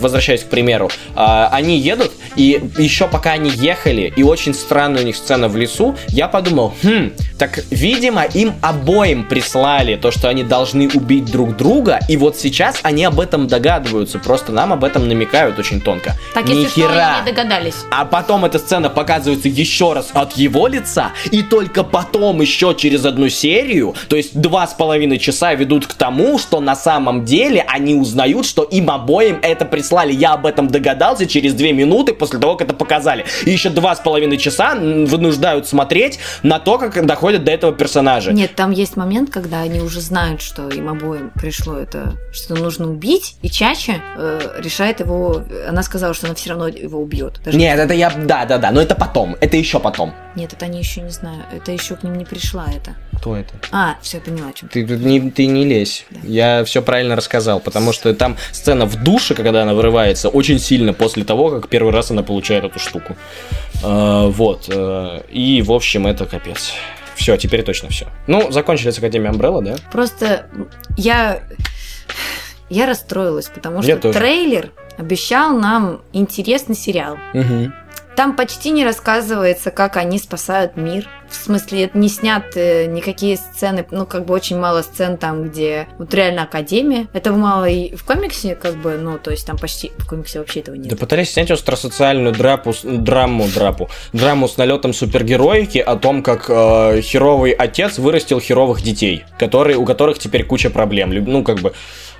Возвращаясь 0.00 0.42
к 0.42 0.48
примеру, 0.48 0.90
а, 1.14 1.48
они 1.52 1.78
едут, 1.78 2.12
и 2.36 2.62
еще 2.78 3.08
пока 3.08 3.32
они 3.32 3.50
ехали, 3.50 4.12
и 4.14 4.22
очень 4.22 4.54
странная 4.54 5.02
у 5.02 5.04
них 5.04 5.16
сцена 5.16 5.48
в 5.48 5.56
лесу, 5.56 5.96
я 6.08 6.28
подумал, 6.28 6.74
хм, 6.82 7.12
так, 7.38 7.60
видимо, 7.70 8.22
им 8.24 8.54
обоим 8.60 9.24
прислали 9.24 9.96
то, 9.96 10.10
что 10.10 10.28
они 10.28 10.44
должны 10.44 10.88
убить 10.88 11.26
друг 11.26 11.56
друга, 11.56 11.98
и 12.08 12.16
вот 12.16 12.36
сейчас 12.36 12.78
они 12.82 13.04
об 13.04 13.20
этом 13.20 13.46
догадываются, 13.46 14.18
просто 14.18 14.52
нам 14.52 14.72
об 14.72 14.84
этом 14.84 15.08
намекают 15.08 15.58
очень 15.58 15.80
тонко. 15.80 16.16
Так, 16.34 16.46
Ни 16.46 16.54
если 16.54 16.68
что, 16.68 16.80
хера. 16.92 17.16
они 17.16 17.20
не 17.26 17.32
догадались. 17.32 17.74
А 17.90 18.04
потом 18.04 18.44
эта 18.44 18.58
сцена 18.58 18.90
показывается 18.90 19.48
еще 19.48 19.92
раз 19.92 20.10
от 20.12 20.32
его 20.36 20.66
лица, 20.66 21.12
и 21.30 21.42
только 21.42 21.84
потом 21.84 22.40
еще 22.40 22.74
через 22.78 23.04
одну 23.04 23.28
серию, 23.28 23.94
то 24.08 24.16
есть 24.16 24.38
два 24.38 24.66
с 24.66 24.74
половиной 24.74 25.18
часа 25.18 25.54
ведут 25.54 25.86
к 25.86 25.94
тому, 25.94 26.38
что 26.38 26.60
на 26.60 26.76
самом 26.76 27.24
деле 27.24 27.64
они 27.68 27.94
узнают, 27.94 28.46
что 28.46 28.62
им 28.62 28.90
обоим 28.90 29.38
это 29.42 29.64
прислали. 29.64 30.12
Я 30.12 30.32
об 30.34 30.46
этом 30.46 30.68
догадался 30.68 31.26
через 31.26 31.54
две 31.54 31.72
минуты 31.72 32.14
после 32.14 32.38
того, 32.38 32.56
как 32.56 32.68
это 32.68 32.76
показали. 32.76 33.24
И 33.44 33.50
еще 33.50 33.70
два 33.70 33.94
с 33.94 34.00
половиной 34.00 34.38
часа 34.38 34.74
вынуждают 34.74 35.66
смотреть 35.66 35.91
на 36.42 36.58
то, 36.58 36.78
как 36.78 37.06
доходят 37.06 37.44
до 37.44 37.52
этого 37.52 37.72
персонажа. 37.72 38.32
Нет, 38.32 38.54
там 38.54 38.70
есть 38.70 38.96
момент, 38.96 39.30
когда 39.30 39.60
они 39.60 39.80
уже 39.80 40.00
знают, 40.00 40.40
что 40.40 40.68
им 40.68 40.88
обоим 40.88 41.30
пришло 41.30 41.76
это, 41.76 42.14
что 42.32 42.54
нужно 42.54 42.90
убить, 42.90 43.36
и 43.42 43.50
Чача 43.50 43.96
э, 44.16 44.60
решает 44.62 45.00
его. 45.00 45.42
Она 45.68 45.82
сказала, 45.82 46.14
что 46.14 46.26
она 46.26 46.34
все 46.34 46.50
равно 46.50 46.68
его 46.68 47.00
убьет. 47.00 47.40
Даже- 47.44 47.58
Нет, 47.58 47.78
это 47.78 47.94
я... 47.94 48.10
Да, 48.10 48.44
да, 48.44 48.58
да, 48.58 48.70
но 48.70 48.80
это 48.80 48.94
потом. 48.94 49.36
Это 49.40 49.56
еще 49.56 49.80
потом. 49.80 50.14
Нет, 50.34 50.52
это 50.52 50.66
они 50.66 50.78
еще 50.78 51.00
не 51.02 51.10
знаю. 51.10 51.42
Это 51.54 51.72
еще 51.72 51.96
к 51.96 52.02
ним 52.02 52.16
не 52.16 52.24
пришла 52.24 52.66
это. 52.74 52.94
Кто 53.18 53.36
это? 53.36 53.54
А, 53.70 53.96
все, 54.00 54.16
я 54.16 54.22
поняла, 54.22 54.48
о 54.48 54.52
чем. 54.52 54.68
Ты, 54.68 54.86
тут 54.86 55.00
не, 55.00 55.30
ты 55.30 55.46
не 55.46 55.64
лезь. 55.64 56.06
Я 56.22 56.64
все 56.64 56.82
правильно 56.82 57.14
рассказал, 57.14 57.60
потому 57.60 57.92
что 57.92 58.12
там 58.14 58.36
сцена 58.50 58.86
в 58.86 59.02
душе, 59.02 59.34
когда 59.34 59.62
она 59.62 59.74
вырывается, 59.74 60.28
очень 60.28 60.58
сильно 60.58 60.92
после 60.92 61.24
того, 61.24 61.50
как 61.50 61.68
первый 61.68 61.92
раз 61.92 62.10
она 62.10 62.22
получает 62.22 62.64
эту 62.64 62.78
штуку. 62.78 63.16
А, 63.82 64.26
вот. 64.28 64.68
э, 64.68 65.22
и, 65.30 65.62
в 65.62 65.72
общем, 65.72 65.81
это 66.08 66.26
капец. 66.26 66.72
Все, 67.14 67.36
теперь 67.36 67.62
точно 67.62 67.88
все. 67.90 68.06
Ну, 68.26 68.50
закончили 68.50 68.90
с 68.90 68.98
Академией 68.98 69.32
Umbrella, 69.32 69.62
да? 69.62 69.74
Просто 69.92 70.46
я 70.96 71.42
я 72.70 72.86
расстроилась, 72.86 73.48
потому 73.48 73.82
Я 73.82 73.94
что 73.94 74.02
тоже. 74.02 74.18
трейлер 74.18 74.72
обещал 74.96 75.58
нам 75.58 76.00
интересный 76.12 76.74
сериал. 76.74 77.18
Угу. 77.34 77.72
Там 78.16 78.36
почти 78.36 78.70
не 78.70 78.84
рассказывается, 78.84 79.70
как 79.70 79.96
они 79.96 80.18
спасают 80.18 80.76
мир. 80.76 81.08
В 81.30 81.34
смысле, 81.34 81.90
не 81.94 82.10
снят 82.10 82.44
никакие 82.54 83.38
сцены, 83.38 83.86
ну, 83.90 84.04
как 84.04 84.26
бы 84.26 84.34
очень 84.34 84.58
мало 84.58 84.82
сцен 84.82 85.16
там, 85.16 85.44
где 85.44 85.88
вот 85.96 86.12
реально 86.12 86.42
Академия. 86.42 87.08
Этого 87.14 87.36
мало 87.36 87.64
и 87.64 87.96
в 87.96 88.04
комиксе, 88.04 88.54
как 88.54 88.76
бы, 88.76 88.98
ну, 88.98 89.18
то 89.18 89.30
есть 89.30 89.46
там 89.46 89.56
почти 89.56 89.92
в 89.96 90.06
комиксе 90.06 90.40
вообще 90.40 90.60
этого 90.60 90.74
нет. 90.74 90.88
Да 90.88 90.96
пытались 90.96 91.32
снять 91.32 91.50
остросоциальную 91.50 92.34
драпу, 92.34 92.74
драму, 92.82 93.48
драпу, 93.48 93.88
драму 94.12 94.46
с 94.46 94.58
налетом 94.58 94.92
супергероики 94.92 95.78
о 95.78 95.96
том, 95.96 96.22
как 96.22 96.50
э, 96.50 97.00
херовый 97.00 97.52
отец 97.52 97.98
вырастил 97.98 98.38
херовых 98.38 98.82
детей, 98.82 99.24
которые, 99.38 99.78
у 99.78 99.86
которых 99.86 100.18
теперь 100.18 100.44
куча 100.44 100.68
проблем. 100.68 101.12
Ну, 101.12 101.42
как 101.42 101.60
бы, 101.60 101.72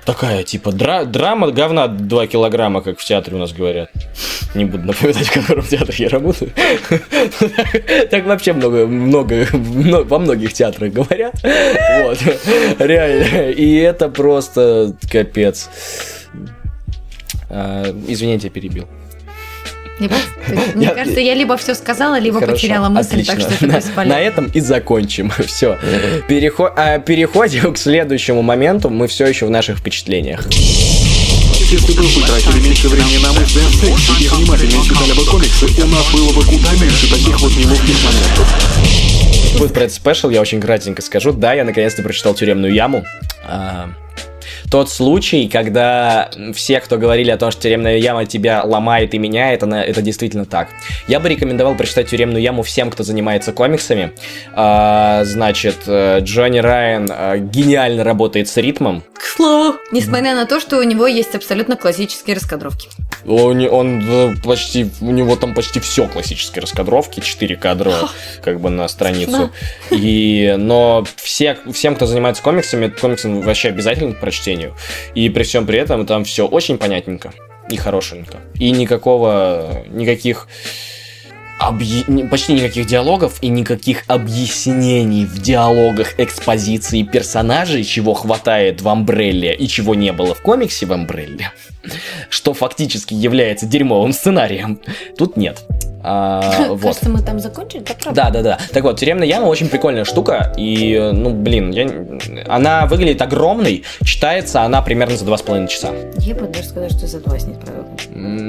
такая, 0.05 0.43
типа, 0.43 0.69
дра- 0.69 1.05
драма 1.05 1.51
говна 1.51 1.87
2 1.87 2.27
килограмма, 2.27 2.81
как 2.81 2.99
в 2.99 3.03
театре 3.05 3.35
у 3.35 3.39
нас 3.39 3.53
говорят. 3.53 3.89
Не 4.55 4.65
буду 4.65 4.85
напоминать, 4.87 5.27
в 5.27 5.33
котором 5.33 5.63
театре 5.65 5.95
я 5.99 6.09
работаю. 6.09 6.51
Так 8.11 8.25
вообще 8.25 8.53
много, 8.53 8.85
много, 8.85 9.47
мно- 9.53 10.03
во 10.03 10.19
многих 10.19 10.53
театрах 10.53 10.93
говорят. 10.93 11.33
Вот, 11.43 12.17
реально. 12.79 13.49
И 13.51 13.75
это 13.75 14.09
просто 14.09 14.93
капец. 15.11 15.69
А, 17.49 17.85
Извините, 18.07 18.47
я 18.47 18.51
перебил. 18.53 18.87
Мне 20.75 20.89
кажется, 20.89 21.19
я 21.19 21.33
либо 21.33 21.57
все 21.57 21.75
сказала, 21.75 22.19
либо 22.19 22.39
Хорошо, 22.39 22.55
потеряла 22.55 22.89
мысль, 22.89 23.25
так 23.25 23.39
что 23.39 23.53
это 23.53 23.67
на, 23.67 23.77
бесполезно. 23.77 24.15
на 24.15 24.21
этом 24.21 24.45
и 24.53 24.59
закончим. 24.59 25.31
Все. 25.45 25.77
переходим 26.27 27.73
к 27.73 27.77
следующему 27.77 28.41
моменту. 28.41 28.89
Мы 28.89 29.07
все 29.07 29.25
еще 29.27 29.45
в 29.45 29.49
наших 29.49 29.79
впечатлениях. 29.79 30.47
Если 31.71 31.93
бы 31.93 32.03
вы 32.03 32.21
тратили 32.27 32.61
меньше 32.61 32.87
времени 32.87 33.17
на 33.17 33.33
мысли 33.33 33.59
о 33.59 33.69
сексе 33.69 34.25
и 34.25 34.27
внимательнее 34.27 34.83
читали 34.83 35.13
бы 35.13 35.25
комиксы, 35.25 35.65
у 35.65 35.87
нас 35.87 36.11
было 36.11 36.31
бы 36.33 36.43
куда 36.45 36.71
меньше 36.73 37.09
таких 37.09 37.39
вот 37.41 37.51
неловких 37.57 37.95
моментов. 38.03 39.57
Будет 39.57 39.73
про 39.73 39.83
это 39.85 39.93
спешл, 39.93 40.29
я 40.29 40.41
очень 40.41 40.61
кратенько 40.61 41.01
скажу. 41.01 41.31
Да, 41.31 41.53
я 41.53 41.63
наконец-то 41.63 42.03
прочитал 42.03 42.33
«Тюремную 42.35 42.73
яму». 42.73 43.05
Тот 44.73 44.89
случай, 44.89 45.47
когда 45.47 46.31
все, 46.55 46.79
кто 46.79 46.97
говорили 46.97 47.29
о 47.29 47.37
том, 47.37 47.51
что 47.51 47.61
тюремная 47.61 47.97
яма 47.97 48.25
тебя 48.25 48.63
ломает 48.63 49.13
и 49.13 49.19
меняет, 49.19 49.61
она, 49.61 49.83
это 49.83 50.01
действительно 50.01 50.45
так. 50.45 50.69
Я 51.07 51.19
бы 51.19 51.29
рекомендовал 51.29 51.75
прочитать 51.75 52.09
тюремную 52.09 52.41
яму 52.41 52.63
всем, 52.63 52.89
кто 52.89 53.03
занимается 53.03 53.53
комиксами. 53.53 54.13
А, 54.55 55.25
значит, 55.25 55.83
э, 55.85 56.21
Джонни 56.21 56.57
Райан 56.57 57.07
э, 57.15 57.37
гениально 57.37 58.03
работает 58.03 58.47
с 58.47 58.57
ритмом. 58.57 59.03
К 59.13 59.21
слову, 59.21 59.75
несмотря 59.91 60.33
на 60.33 60.47
то, 60.47 60.59
что 60.59 60.79
у 60.79 60.83
него 60.83 61.05
есть 61.05 61.35
абсолютно 61.35 61.75
классические 61.75 62.35
раскадровки. 62.35 62.89
Он, 63.25 63.65
он 63.69 64.03
э, 64.05 64.35
почти, 64.43 64.89
у 65.01 65.11
него 65.11 65.35
там 65.35 65.53
почти 65.53 65.79
все 65.79 66.07
классические 66.07 66.61
раскадровки, 66.61 67.19
4 67.19 67.55
кадра 67.57 67.93
как 68.41 68.59
бы 68.59 68.69
на 68.69 68.87
страницу. 68.87 69.51
И, 69.91 70.55
но 70.57 71.05
все, 71.17 71.57
всем, 71.71 71.95
кто 71.95 72.05
занимается 72.05 72.41
комиксами, 72.43 72.87
комиксы 72.87 73.29
вообще 73.29 73.69
обязательно 73.69 74.13
к 74.13 74.19
прочтению. 74.19 74.62
И 75.15 75.29
при 75.29 75.43
всем 75.43 75.65
при 75.65 75.79
этом 75.79 76.05
там 76.05 76.23
все 76.23 76.47
очень 76.47 76.77
понятненько 76.77 77.33
и 77.69 77.77
хорошенько. 77.77 78.39
И 78.55 78.71
никакого, 78.71 79.83
никаких 79.89 80.47
объ- 81.59 82.29
почти 82.29 82.53
никаких 82.53 82.85
диалогов 82.85 83.41
и 83.41 83.47
никаких 83.47 84.03
объяснений 84.07 85.25
в 85.25 85.41
диалогах 85.41 86.19
экспозиции 86.19 87.03
персонажей, 87.03 87.83
чего 87.83 88.13
хватает 88.13 88.81
в 88.81 88.87
Амбрелле 88.87 89.55
и 89.55 89.67
чего 89.67 89.95
не 89.95 90.11
было 90.11 90.33
в 90.33 90.41
комиксе 90.41 90.85
в 90.85 90.93
Амбрелле, 90.93 91.51
что 92.29 92.53
фактически 92.53 93.13
является 93.13 93.65
дерьмовым 93.65 94.13
сценарием. 94.13 94.79
Тут 95.17 95.37
нет. 95.37 95.61
А, 96.05 96.65
вот. 96.69 96.81
Кажется, 96.81 97.09
мы 97.09 97.21
там 97.21 97.39
закончили, 97.39 97.81
так 97.81 97.97
правда? 97.97 98.23
Да, 98.23 98.29
да, 98.29 98.41
да. 98.41 98.59
Так 98.73 98.83
вот, 98.83 98.99
тюремная 98.99 99.27
яма 99.27 99.45
очень 99.45 99.69
прикольная 99.69 100.03
штука. 100.03 100.53
И, 100.57 100.97
ну, 101.13 101.29
блин, 101.31 101.71
я... 101.71 101.89
она 102.47 102.85
выглядит 102.87 103.21
огромной. 103.21 103.83
Читается 104.03 104.61
она 104.63 104.81
примерно 104.81 105.15
за 105.15 105.25
два 105.25 105.37
с 105.37 105.41
половиной 105.41 105.69
часа. 105.69 105.91
Я 106.17 106.35
бы 106.35 106.47
даже 106.47 106.67
сказала, 106.67 106.89
что 106.89 107.07
за 107.07 107.19
два 107.19 107.39
с 107.39 107.45
ней 107.45 107.55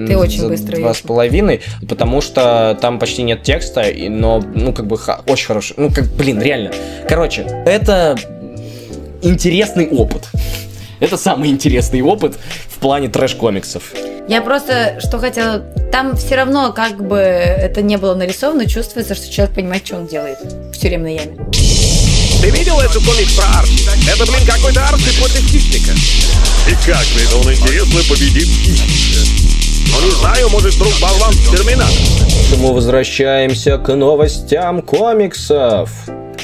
Ты 0.06 0.16
очень 0.16 0.40
за 0.40 0.48
быстро 0.48 0.77
Два 0.78 0.94
с 0.94 1.01
половиной, 1.01 1.61
потому 1.89 2.20
что 2.20 2.77
там 2.81 2.98
почти 2.98 3.23
нет 3.23 3.43
текста, 3.43 3.82
и- 3.82 4.09
но, 4.09 4.43
ну, 4.55 4.73
как 4.73 4.86
бы, 4.86 4.98
ха- 4.98 5.20
очень 5.27 5.47
хороший. 5.47 5.74
Ну, 5.77 5.90
как, 5.90 6.06
блин, 6.16 6.40
реально. 6.43 6.73
Короче, 7.09 7.43
это 7.66 8.16
интересный 9.23 9.89
опыт. 9.89 10.28
Это 11.00 11.16
самый 11.16 11.50
интересный 11.50 12.02
опыт 12.02 12.38
в 12.68 12.78
плане 12.78 13.08
трэш-комиксов. 13.08 13.92
Я 14.28 14.40
просто, 14.40 14.98
что 15.00 15.18
хотела... 15.18 15.58
Там 15.92 16.16
все 16.16 16.34
равно, 16.36 16.72
как 16.72 17.06
бы 17.06 17.18
это 17.18 17.82
не 17.82 17.96
было 17.98 18.14
нарисовано, 18.14 18.66
чувствуется, 18.66 19.14
что 19.14 19.30
человек 19.30 19.54
понимает, 19.54 19.86
что 19.86 19.96
он 19.96 20.06
делает 20.06 20.38
в 20.40 20.72
тюремной 20.78 21.14
яме. 21.14 21.36
Ты 22.40 22.50
видел 22.50 22.78
эту 22.80 23.00
комикс 23.00 23.34
про 23.34 23.60
Арчи? 23.60 23.86
Это, 24.10 24.30
блин, 24.30 24.46
какой-то 24.46 24.86
Арчи 24.88 25.18
против 25.18 25.48
хищника. 25.50 25.92
И 26.68 26.74
как, 26.86 27.04
блин, 27.14 27.28
он 27.34 27.52
интересно 27.52 28.00
победит 28.08 28.48
хищника? 28.48 29.44
Ну, 29.92 30.06
не 30.06 30.10
знаю, 30.12 30.48
может, 30.48 30.74
вдруг 30.74 30.92
болван 31.00 31.32
Терминатор. 31.52 31.96
Мы 32.58 32.72
возвращаемся 32.72 33.78
к 33.78 33.94
новостям 33.94 34.82
комиксов. 34.82 35.90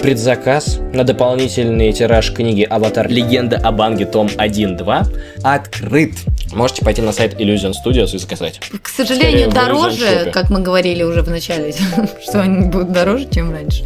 Предзаказ 0.02 0.78
на 0.94 1.04
дополнительный 1.04 1.92
тираж 1.92 2.32
книги 2.32 2.62
«Аватар. 2.62 3.08
Легенда 3.08 3.58
о 3.58 3.70
Банге. 3.70 4.06
Том 4.06 4.28
1.2» 4.28 5.06
открыт. 5.42 6.14
Можете 6.52 6.82
пойти 6.84 7.02
на 7.02 7.12
сайт 7.12 7.38
Illusion 7.38 7.72
Studios 7.72 8.14
и 8.14 8.18
заказать. 8.18 8.60
К 8.82 8.88
сожалению, 8.88 9.50
Скорее 9.50 9.66
дороже, 9.66 10.30
как 10.32 10.48
мы 10.48 10.60
говорили 10.60 11.02
уже 11.02 11.22
в 11.22 11.28
начале, 11.28 11.74
что 12.22 12.40
они 12.40 12.68
будут 12.68 12.92
дороже, 12.92 13.28
чем 13.30 13.52
раньше. 13.52 13.84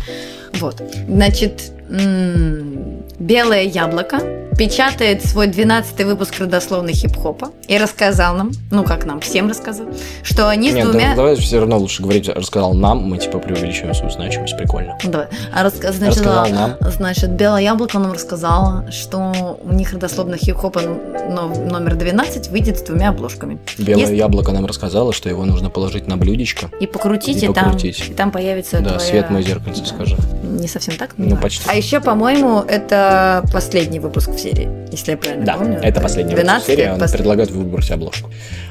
Вот. 0.61 0.81
Значит, 1.09 1.73
м, 1.91 3.04
Белое 3.19 3.63
яблоко 3.63 4.19
печатает 4.57 5.25
свой 5.25 5.49
12 5.49 6.05
выпуск 6.05 6.39
родословной 6.39 6.93
хип-хопа 6.93 7.51
и 7.67 7.77
рассказал 7.77 8.37
нам, 8.37 8.53
ну 8.71 8.85
как 8.85 9.05
нам, 9.05 9.21
всем 9.21 9.49
рассказал, 9.49 9.87
что 10.23 10.49
они 10.49 10.71
с 10.71 10.75
Нет, 10.75 10.85
двумя... 10.85 11.11
да- 11.11 11.17
давай 11.17 11.35
все 11.35 11.59
равно 11.59 11.77
лучше 11.77 12.03
говорить, 12.03 12.29
рассказал 12.29 12.73
нам, 12.73 12.99
мы 12.99 13.19
типа 13.19 13.41
преувеличиваем 13.41 13.95
свою 13.97 14.13
значимость, 14.13 14.57
прикольно. 14.57 14.97
Давай. 15.03 15.27
А 15.53 15.65
раска- 15.65 15.91
значит, 15.93 16.19
Рассказал 16.19 16.45
а, 16.45 16.49
нам. 16.49 16.77
значит, 16.93 17.31
Белое 17.33 17.63
яблоко 17.63 17.99
нам 17.99 18.13
рассказала, 18.13 18.89
что 18.93 19.59
у 19.61 19.73
них 19.73 19.93
родословно 19.93 20.37
хип-хопа 20.37 20.83
но- 20.83 21.49
номер 21.49 21.97
12 21.97 22.51
выйдет 22.51 22.79
с 22.79 22.83
двумя 22.83 23.09
обложками. 23.09 23.59
Белое 23.79 24.03
Если- 24.03 24.15
яблоко 24.15 24.53
нам 24.53 24.67
рассказало, 24.67 25.13
что 25.13 25.29
его 25.29 25.45
нужно 25.45 25.69
положить 25.69 26.07
на 26.07 26.17
блюдечко. 26.17 26.71
И 26.79 26.87
покрутить, 26.87 27.43
И 27.43 27.47
и, 27.47 27.53
там, 27.53 27.65
покрутить. 27.65 28.09
и 28.09 28.13
там 28.13 28.31
появится 28.31 28.79
Да, 28.79 28.91
твоя- 28.91 29.01
свет 29.01 29.31
мой 29.31 29.43
зеркальце, 29.43 29.85
скажи. 29.85 30.17
Не 30.45 30.69
совсем 30.69 30.95
так? 30.97 31.11
Ну, 31.17 31.27
знаю. 31.31 31.43
почти. 31.43 31.65
А 31.69 31.75
еще, 31.75 31.99
по-моему, 32.01 32.61
это 32.61 33.04
последний 33.53 34.01
выпуск 34.01 34.31
в 34.31 34.39
серии, 34.39 34.69
если 34.91 35.13
я 35.13 35.17
правильно 35.17 35.45
Да, 35.47 35.55
помню. 35.55 35.81
это 35.83 36.01
последняя 36.01 36.35
12 36.35 36.67
Серия, 36.67 36.93
он 36.93 37.01
предлагает 37.01 37.51
выбрать 37.51 37.91
обложку. 37.91 38.31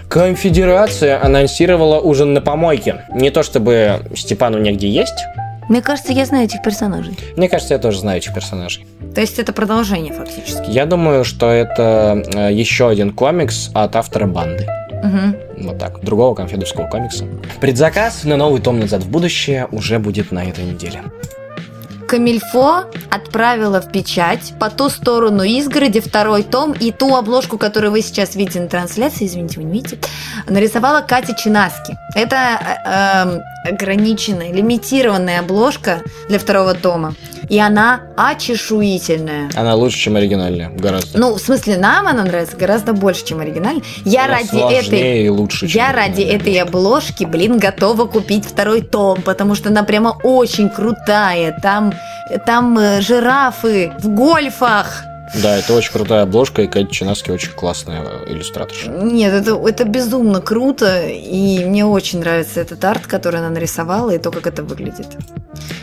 Конфедерация 0.10 1.23
анонсировала 1.23 1.99
ужин 1.99 2.34
на 2.34 2.41
помойке. 2.41 3.05
Не 3.14 3.30
то 3.31 3.43
чтобы 3.43 4.01
Степану 4.15 4.60
негде 4.60 4.88
есть. 4.88 5.14
Мне 5.69 5.81
кажется, 5.81 6.11
я 6.14 6.26
знаю 6.26 6.45
этих 6.45 6.61
персонажей. 6.61 7.18
Мне 7.38 7.47
кажется, 7.49 7.73
я 7.73 7.80
тоже 7.80 7.99
знаю 7.99 8.18
этих 8.18 8.34
персонажей. 8.34 8.85
То 9.15 9.22
есть 9.22 9.39
это 9.39 9.53
продолжение 9.53 10.14
фактически. 10.14 10.69
Я 10.69 10.85
думаю, 10.85 11.23
что 11.23 11.49
это 11.49 12.22
э, 12.34 12.53
еще 12.53 12.89
один 12.89 13.11
комикс 13.11 13.69
от 13.73 13.95
автора 13.95 14.27
банды. 14.27 14.68
Мгм. 15.03 15.35
Вот 15.57 15.80
так, 15.80 15.99
другого 16.01 16.34
конфедерского 16.35 16.88
комикса. 16.88 17.26
Предзаказ 17.61 18.23
на 18.23 18.38
новый 18.38 18.61
том 18.61 18.80
«Назад 18.80 19.03
в 19.03 19.10
будущее» 19.10 19.68
уже 19.72 19.99
будет 19.99 20.31
на 20.31 20.43
этой 20.45 20.64
неделе. 20.64 21.01
Камильфо 22.14 22.91
отправила 23.10 23.81
в 23.81 23.91
печать 23.91 24.53
по 24.60 24.69
ту 24.69 24.91
сторону 24.91 25.41
изгороди 25.41 25.99
второй 25.99 26.44
том 26.44 26.72
и 26.73 26.91
ту 26.91 27.15
обложку, 27.15 27.57
которую 27.57 27.90
вы 27.90 28.03
сейчас 28.03 28.35
видите 28.35 28.61
на 28.61 28.68
трансляции, 28.68 29.26
извините, 29.26 29.60
вы 29.60 29.64
не 29.64 29.73
видите, 29.73 29.98
нарисовала 30.48 31.02
Катя 31.02 31.34
Чинаски. 31.34 31.98
Это 32.14 32.60
э, 32.85 33.31
эм, 33.31 33.41
ограниченная, 33.65 34.53
лимитированная 34.53 35.40
обложка 35.40 36.03
для 36.30 36.38
второго 36.38 36.76
тома. 36.76 37.15
И 37.49 37.60
она 37.60 38.02
очешуительная. 38.15 39.49
Она 39.56 39.76
лучше, 39.76 39.98
чем 39.98 40.15
оригинальная, 40.15 40.69
гораздо. 40.69 41.19
Ну, 41.19 41.35
в 41.35 41.40
смысле, 41.40 41.77
нам 41.77 42.07
она 42.07 42.23
нравится 42.23 42.56
гораздо 42.56 42.94
больше, 42.94 43.26
чем 43.26 43.41
оригинальная. 43.41 43.84
Я 44.06 44.26
Она 44.26 44.38
ради 44.38 44.73
этой... 44.73 45.26
и 45.26 45.30
лучше, 45.30 45.65
Я 45.65 45.91
ради 45.91 46.22
этой 46.22 46.56
обложки, 46.61 47.26
блин, 47.26 47.57
готова 47.57 48.06
купить 48.06 48.45
второй 48.45 48.81
том, 48.81 49.22
потому 49.22 49.56
что 49.56 49.69
она 49.69 49.84
прямо 49.84 50.18
очень 50.23 50.69
крутая. 50.69 51.57
Там, 51.61 51.94
там 52.45 52.77
э, 52.77 53.01
жирафы 53.01 53.93
в 53.99 54.09
гольфах. 54.09 55.03
Да, 55.41 55.57
это 55.57 55.73
очень 55.73 55.91
крутая 55.91 56.23
обложка, 56.23 56.61
и 56.61 56.67
Кэти 56.67 56.91
Чинаски 56.91 57.31
очень 57.31 57.51
классная 57.53 58.03
э, 58.03 58.31
иллюстраторша. 58.31 58.89
Нет, 58.91 59.34
это, 59.34 59.55
это 59.67 59.84
безумно 59.84 60.41
круто, 60.41 61.07
и 61.07 61.65
мне 61.65 61.85
очень 61.85 62.19
нравится 62.19 62.59
этот 62.59 62.84
арт, 62.85 63.07
который 63.07 63.39
она 63.39 63.49
нарисовала, 63.49 64.11
и 64.11 64.19
то, 64.19 64.31
как 64.31 64.45
это 64.45 64.63
выглядит. 64.63 65.07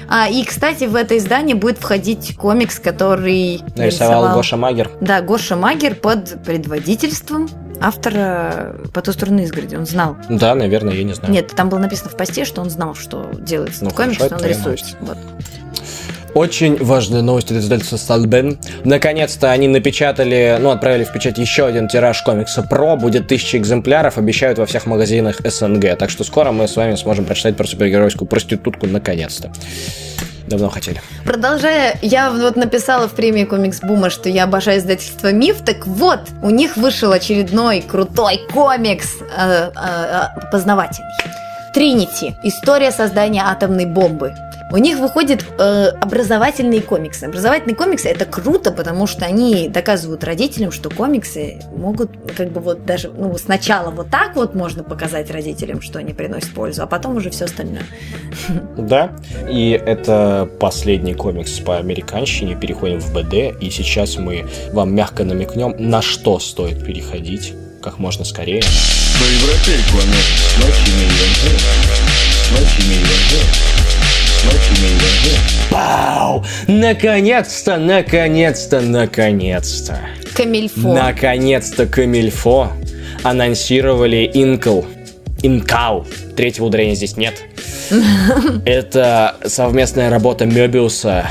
А, 0.09 0.29
и, 0.29 0.45
кстати, 0.45 0.85
в 0.85 0.95
это 0.95 1.17
издание 1.19 1.57
будет 1.57 1.79
входить 1.79 2.37
комикс, 2.37 2.79
который 2.79 3.61
Нарисовал 3.77 4.35
Гоша 4.35 4.57
Магер. 4.57 4.91
Да, 5.01 5.21
Гоша 5.21 5.57
Магер 5.57 5.95
под 5.97 6.43
предводительством 6.45 7.49
автора 7.81 8.77
«По 8.93 9.01
ту 9.03 9.13
сторону 9.13 9.43
изгороди». 9.43 9.75
Он 9.75 9.87
знал. 9.87 10.17
Да, 10.29 10.55
наверное, 10.55 10.95
я 10.95 11.05
не 11.05 11.15
знаю. 11.15 11.33
Нет, 11.33 11.53
там 11.57 11.69
было 11.69 11.79
написано 11.79 12.11
в 12.11 12.17
посте, 12.17 12.45
что 12.45 12.61
он 12.61 12.71
знал, 12.71 12.95
что 12.95 13.31
делается 13.33 13.85
Ну, 13.85 13.91
этот 13.91 13.97
комикс, 13.97 14.25
что 14.25 14.37
он 14.37 14.45
рисует. 14.45 14.97
Вот. 15.01 15.19
Очень 16.35 16.83
важная 16.83 17.23
новость 17.23 17.51
от 17.51 17.59
издательства 17.59 17.97
Сталбен. 17.97 18.59
Наконец-то 18.85 19.51
они 19.51 19.69
напечатали, 19.69 20.59
ну, 20.61 20.71
отправили 20.71 21.05
в 21.05 21.13
печать 21.13 21.39
еще 21.39 21.67
один 21.67 21.89
тираж 21.89 22.23
комикса 22.23 22.63
Про. 22.63 22.97
Будет 22.97 23.29
тысяча 23.29 23.59
экземпляров, 23.59 24.17
обещают 24.19 24.59
во 24.59 24.67
всех 24.67 24.87
магазинах 24.87 25.41
СНГ. 25.45 25.97
Так 25.99 26.11
что 26.11 26.25
скоро 26.25 26.53
мы 26.53 26.69
с 26.69 26.77
вами 26.77 26.95
сможем 26.95 27.25
прочитать 27.25 27.57
про 27.57 27.67
супергеройскую 27.67 28.29
проститутку 28.29 28.87
наконец-то. 28.87 29.51
Давно 30.47 30.69
хотели. 30.69 31.01
Продолжая, 31.25 31.97
я 32.03 32.31
вот 32.31 32.57
написала 32.57 33.09
в 33.09 33.13
премии 33.13 33.45
Комикс 33.45 33.81
Бума, 33.81 34.11
что 34.11 34.29
я 34.29 34.45
обожаю 34.45 34.81
издательство 34.81 35.33
Миф. 35.33 35.59
Так 35.65 35.87
вот, 35.87 36.21
у 36.43 36.51
них 36.51 36.77
вышел 36.77 37.13
очередной 37.13 37.83
крутой 37.83 38.41
комикс 38.53 39.17
э, 39.21 39.25
э, 39.37 39.71
э, 39.77 40.51
познавательный. 40.51 41.09
Тринити. 41.73 42.35
История 42.43 42.91
создания 42.91 43.43
атомной 43.45 43.87
бомбы. 43.87 44.35
У 44.73 44.77
них 44.77 44.99
выходят 44.99 45.45
э, 45.59 45.89
образовательные 46.01 46.81
комиксы. 46.81 47.25
Образовательные 47.25 47.75
комиксы 47.75 48.09
это 48.09 48.25
круто, 48.25 48.71
потому 48.71 49.07
что 49.09 49.25
они 49.27 49.69
доказывают 49.69 50.23
родителям, 50.23 50.71
что 50.71 50.91
комиксы 50.91 51.59
могут 51.77 52.11
как 52.37 52.51
бы 52.51 52.61
вот 52.61 52.85
даже 52.85 53.09
ну, 53.09 53.37
сначала 53.37 53.91
вот 53.91 54.11
так 54.11 54.37
вот 54.37 54.55
можно 54.55 54.85
показать 54.85 55.31
родителям, 55.31 55.81
что 55.81 55.99
они 55.99 56.13
приносят 56.13 56.51
пользу, 56.51 56.83
а 56.83 56.87
потом 56.87 57.17
уже 57.17 57.31
все 57.31 57.47
остальное. 57.47 57.83
Да, 58.77 59.11
и 59.49 59.71
это 59.71 60.49
последний 60.59 61.15
комикс 61.15 61.59
по 61.59 61.79
американщине. 61.79 62.55
Переходим 62.55 63.01
в 63.01 63.13
БД, 63.13 63.61
и 63.61 63.71
сейчас 63.71 64.17
мы 64.17 64.47
вам 64.73 64.95
мягко 64.95 65.25
намекнем, 65.25 65.75
на 65.79 66.01
что 66.03 66.39
стоит 66.39 66.85
переходить 66.85 67.55
как 67.83 67.99
можно 67.99 68.25
скорее. 68.25 68.63
Но 69.19 69.27
европейку 69.27 69.99
она 69.99 70.17
не 72.87 72.97
идет. 72.97 73.71
Ночью 74.45 74.85
не 74.85 74.89
идет. 74.97 75.39
Пау! 75.71 76.45
Наконец-то, 76.67 77.77
наконец-то, 77.79 78.81
наконец-то. 78.81 80.01
Камильфо. 80.35 80.93
Наконец-то 80.95 81.87
Камильфо 81.87 82.73
анонсировали 83.23 84.31
Инкл. 84.33 84.83
Инкау. 85.43 86.07
Третьего 86.37 86.67
ударения 86.67 86.95
здесь 86.95 87.17
нет. 87.17 87.35
Это 88.65 89.37
совместная 89.47 90.11
работа 90.11 90.47
Мебиуса 90.47 91.27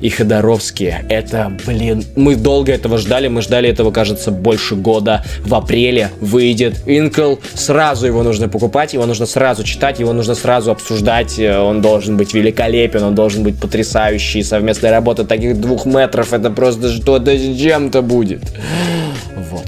и 0.00 0.08
Ходоровски. 0.08 1.04
Это, 1.08 1.52
блин, 1.66 2.04
мы 2.16 2.36
долго 2.36 2.72
этого 2.72 2.98
ждали. 2.98 3.28
Мы 3.28 3.42
ждали 3.42 3.68
этого, 3.68 3.90
кажется, 3.90 4.30
больше 4.30 4.76
года. 4.76 5.24
В 5.44 5.54
апреле 5.54 6.10
выйдет 6.20 6.82
Инкл. 6.86 7.36
Сразу 7.54 8.06
его 8.06 8.22
нужно 8.22 8.48
покупать, 8.48 8.94
его 8.94 9.06
нужно 9.06 9.26
сразу 9.26 9.64
читать, 9.64 10.00
его 10.00 10.12
нужно 10.12 10.34
сразу 10.34 10.70
обсуждать. 10.70 11.38
Э, 11.38 11.58
Он 11.58 11.80
должен 11.80 12.16
быть 12.16 12.34
великолепен, 12.34 13.02
он 13.02 13.14
должен 13.14 13.42
быть 13.42 13.58
потрясающий. 13.58 14.42
Совместная 14.42 14.90
работа 14.90 15.24
таких 15.24 15.60
двух 15.60 15.86
метров, 15.86 16.32
это 16.32 16.50
просто 16.50 16.92
что-то 16.92 17.36
с 17.36 17.58
чем-то 17.58 18.02
будет. 18.02 18.42
Вот. 19.50 19.66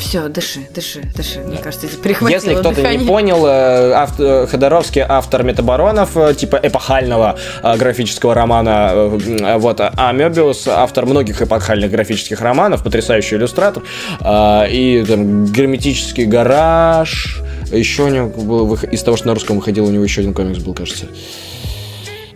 Все, 0.00 0.28
дыши, 0.28 0.60
дыши, 0.74 1.02
дыши. 1.14 1.40
Мне 1.40 1.58
кажется, 1.58 1.88
тебе 1.88 1.96
перехватило 2.02 2.36
Если 2.38 2.54
кто-то 2.54 2.76
дыхание. 2.76 2.98
не 3.00 3.06
понял, 3.06 3.46
э, 3.46 3.92
авт- 3.94 4.20
э, 4.20 4.46
Ходоровский 4.46 5.02
автор 5.06 5.42
Метабаронов, 5.42 6.16
э, 6.16 6.34
типа 6.34 6.60
эпохального 6.62 7.38
графического 7.62 8.34
романа, 8.34 9.10
вот, 9.58 9.80
а 9.80 10.12
Мебиус 10.12 10.68
автор 10.68 11.06
многих 11.06 11.42
эпохальных 11.42 11.90
графических 11.90 12.40
романов, 12.40 12.82
потрясающий 12.82 13.36
иллюстратор, 13.36 13.82
и 14.22 15.04
там 15.08 15.46
герметический 15.46 16.24
гараж, 16.24 17.42
Еще 17.72 18.04
у 18.04 18.08
него 18.08 18.28
был, 18.28 18.74
из 18.74 19.02
того, 19.02 19.16
что 19.16 19.26
на 19.26 19.34
русском 19.34 19.56
выходил, 19.56 19.86
у 19.86 19.90
него 19.90 20.04
еще 20.04 20.20
один 20.20 20.34
комикс 20.34 20.60
был, 20.60 20.72
кажется. 20.72 21.06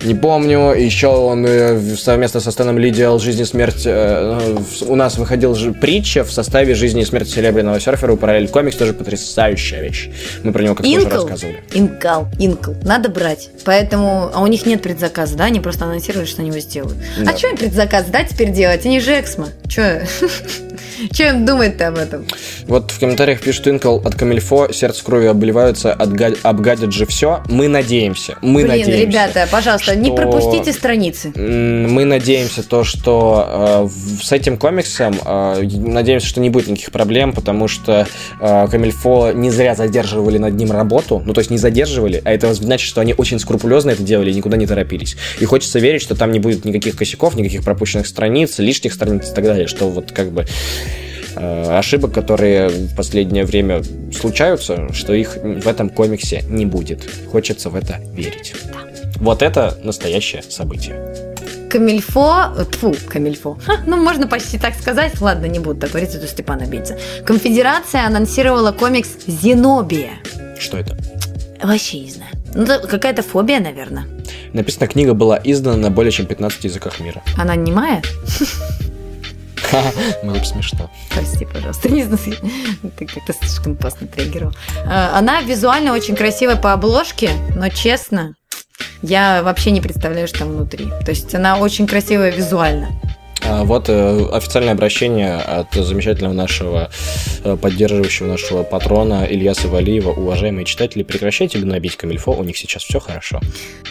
Не 0.05 0.15
помню. 0.15 0.73
Еще 0.73 1.09
он 1.09 1.45
э, 1.47 1.79
совместно 1.97 2.41
со 2.41 2.51
Стэном 2.51 2.79
Ли 2.79 2.91
делал 2.91 3.19
«Жизнь 3.19 3.43
и 3.43 3.45
смерть». 3.45 3.83
э, 3.85 4.57
у 4.87 4.95
нас 4.97 5.19
выходил 5.19 5.55
же 5.55 5.73
притча 5.73 6.25
в 6.25 6.33
составе 6.33 6.75
«Жизни 6.75 7.03
и 7.03 7.05
смерти 7.05 7.31
серебряного 7.31 7.81
серфера». 7.81 8.17
Параллель 8.17 8.49
комикс 8.49 8.77
тоже 8.77 8.95
потрясающая 8.95 9.83
вещь. 9.83 10.11
Мы 10.43 10.53
про 10.53 10.63
него 10.63 10.75
как-то 10.75 10.91
уже 10.91 11.09
рассказывали. 11.09 11.63
Инкал. 11.75 12.29
Инкл. 12.39 12.73
Надо 12.83 13.11
брать. 13.11 13.51
Поэтому... 13.65 14.31
А 14.33 14.43
у 14.43 14.47
них 14.47 14.65
нет 14.67 14.83
предзаказа, 14.83 15.37
да? 15.37 15.45
Они 15.45 15.61
просто 15.61 15.85
анонсировали, 15.85 16.27
что 16.27 16.41
они 16.41 16.51
его 16.51 16.61
сделают. 16.61 16.97
Да. 17.19 17.33
А 17.33 17.37
что 17.37 17.49
им 17.49 17.57
предзаказ, 17.57 18.07
да, 18.07 18.25
теперь 18.25 18.53
делать? 18.53 18.87
Они 18.87 19.01
же 19.01 19.19
Эксмо. 19.21 19.49
Че? 19.69 20.07
Че 21.13 21.29
им 21.31 21.47
думать-то 21.47 21.89
об 21.89 21.97
этом? 21.99 22.27
Вот 22.67 22.91
в 22.91 23.01
комментариях 23.01 23.41
пишут 23.41 23.69
Инкл 23.69 23.99
от 24.05 24.15
Камильфо, 24.15 24.73
сердце 24.73 25.05
кровью 25.05 25.31
обливаются, 25.31 25.93
отга- 25.99 26.37
обгадят 26.43 26.93
же 26.93 27.07
все. 27.07 27.43
Мы 27.49 27.69
надеемся. 27.69 28.37
Мы 28.43 28.63
Блин, 28.63 28.69
надеемся. 28.69 28.97
ребята, 28.97 29.49
пожалуйста, 29.51 29.97
не 29.97 30.07
что- 30.07 30.17
пропустите 30.17 30.73
страницы. 30.73 31.33
Мы 31.37 32.05
надеемся 32.05 32.63
то, 32.63 32.85
что 32.85 33.89
э, 33.89 34.23
с 34.23 34.33
этим 34.33 34.57
комиксом 34.57 35.15
э, 35.25 35.63
надеемся, 35.63 36.27
что 36.27 36.41
не 36.41 36.51
будет 36.51 36.69
никаких 36.69 36.93
проблем, 36.93 37.33
потому 37.33 37.69
что 37.69 38.07
э, 38.41 38.69
Камильфо 38.71 39.33
не 39.33 39.51
зря 39.51 39.75
задерживали 39.75 40.39
над 40.39 40.55
ним 40.55 40.71
работу, 40.73 41.23
ну 41.25 41.33
то 41.33 41.41
есть 41.41 41.51
не 41.51 41.59
задерживали, 41.59 42.21
а 42.25 42.33
это 42.33 42.53
значит, 42.55 42.87
что 42.89 43.01
они 43.01 43.15
очень 43.17 43.39
скрупулезно 43.39 43.91
это 43.91 44.03
делали 44.03 44.31
и 44.31 44.35
никуда 44.35 44.57
не 44.57 44.67
торопились. 44.67 45.17
И 45.41 45.45
хочется 45.45 45.79
верить, 45.79 46.03
что 46.03 46.15
там 46.15 46.33
не 46.33 46.39
будет 46.39 46.65
никаких 46.65 46.97
косяков, 46.97 47.35
никаких 47.37 47.65
пропущенных 47.65 48.07
страниц, 48.07 48.59
лишних 48.59 48.93
страниц 48.93 49.31
и 49.31 49.35
так 49.35 49.45
далее, 49.45 49.67
что 49.67 49.89
вот 49.89 50.13
как 50.13 50.31
бы 50.31 50.47
ошибок, 51.37 52.13
которые 52.13 52.69
в 52.69 52.95
последнее 52.95 53.45
время 53.45 53.83
случаются, 54.13 54.93
что 54.93 55.13
их 55.15 55.37
в 55.37 55.67
этом 55.67 55.91
комиксе 55.91 56.43
не 56.49 56.67
будет. 56.67 57.09
Хочется 57.31 57.71
в 57.71 57.77
это 57.77 58.01
верить. 58.15 58.55
Вот 59.17 59.43
это 59.43 59.77
настоящее 59.83 60.43
событие. 60.43 61.31
Камильфо, 61.71 62.65
тфу, 62.73 62.97
Камильфо, 63.09 63.57
Ха, 63.65 63.75
ну 63.87 63.97
можно 63.97 64.27
почти 64.27 64.59
так 64.59 64.75
сказать, 64.75 65.21
ладно, 65.21 65.47
не 65.47 65.61
буду 65.61 65.79
так 65.79 65.91
говорить, 65.91 66.13
это 66.13 66.27
Степан 66.27 66.61
обидится. 66.63 66.99
Конфедерация 67.25 68.07
анонсировала 68.07 68.73
комикс 68.73 69.11
«Зенобия». 69.29 70.11
Что 70.59 70.79
это? 70.79 70.97
Вообще 71.63 72.01
не 72.01 72.11
знаю. 72.11 72.33
Ну, 72.55 72.67
какая-то 72.89 73.23
фобия, 73.23 73.61
наверное. 73.61 74.07
Написано, 74.53 74.89
книга 74.89 75.15
была 75.15 75.41
издана 75.45 75.77
на 75.77 75.91
более 75.91 76.11
чем 76.11 76.27
15 76.27 76.65
языках 76.65 76.99
мира. 76.99 77.23
Она 77.37 77.55
немая? 77.55 78.03
Было 80.23 80.35
бы 80.35 80.45
смешно. 80.45 80.91
Прости, 81.11 81.45
пожалуйста. 81.45 81.89
Ты 81.89 83.07
как-то 83.07 83.33
слишком 83.33 83.73
опасно 83.73 84.07
триггерил. 84.07 84.53
А, 84.87 85.19
Она 85.19 85.41
визуально 85.43 85.93
очень 85.93 86.17
красивая 86.17 86.57
по 86.57 86.73
обложке, 86.73 87.31
но 87.55 87.69
честно, 87.69 88.35
я 89.03 89.43
вообще 89.43 89.71
не 89.71 89.81
представляю, 89.81 90.29
что 90.29 90.41
там 90.41 90.49
внутри. 90.51 90.87
То 91.05 91.11
есть 91.11 91.35
она 91.35 91.59
очень 91.59 91.87
красивая 91.87 92.31
визуально. 92.31 92.89
А 93.51 93.65
Вот 93.65 93.89
э, 93.89 94.27
официальное 94.33 94.75
обращение 94.75 95.35
от 95.35 95.75
замечательного 95.75 96.33
нашего 96.33 96.89
э, 97.43 97.57
поддерживающего 97.57 98.29
нашего 98.29 98.63
патрона 98.63 99.25
Ильяса 99.25 99.67
Валиева. 99.67 100.11
Уважаемые 100.11 100.65
читатели, 100.65 101.03
прекращайте 101.03 101.59
гнобить 101.59 101.97
Камильфо, 101.97 102.31
у 102.31 102.45
них 102.45 102.57
сейчас 102.57 102.85
все 102.85 103.01
хорошо. 103.01 103.41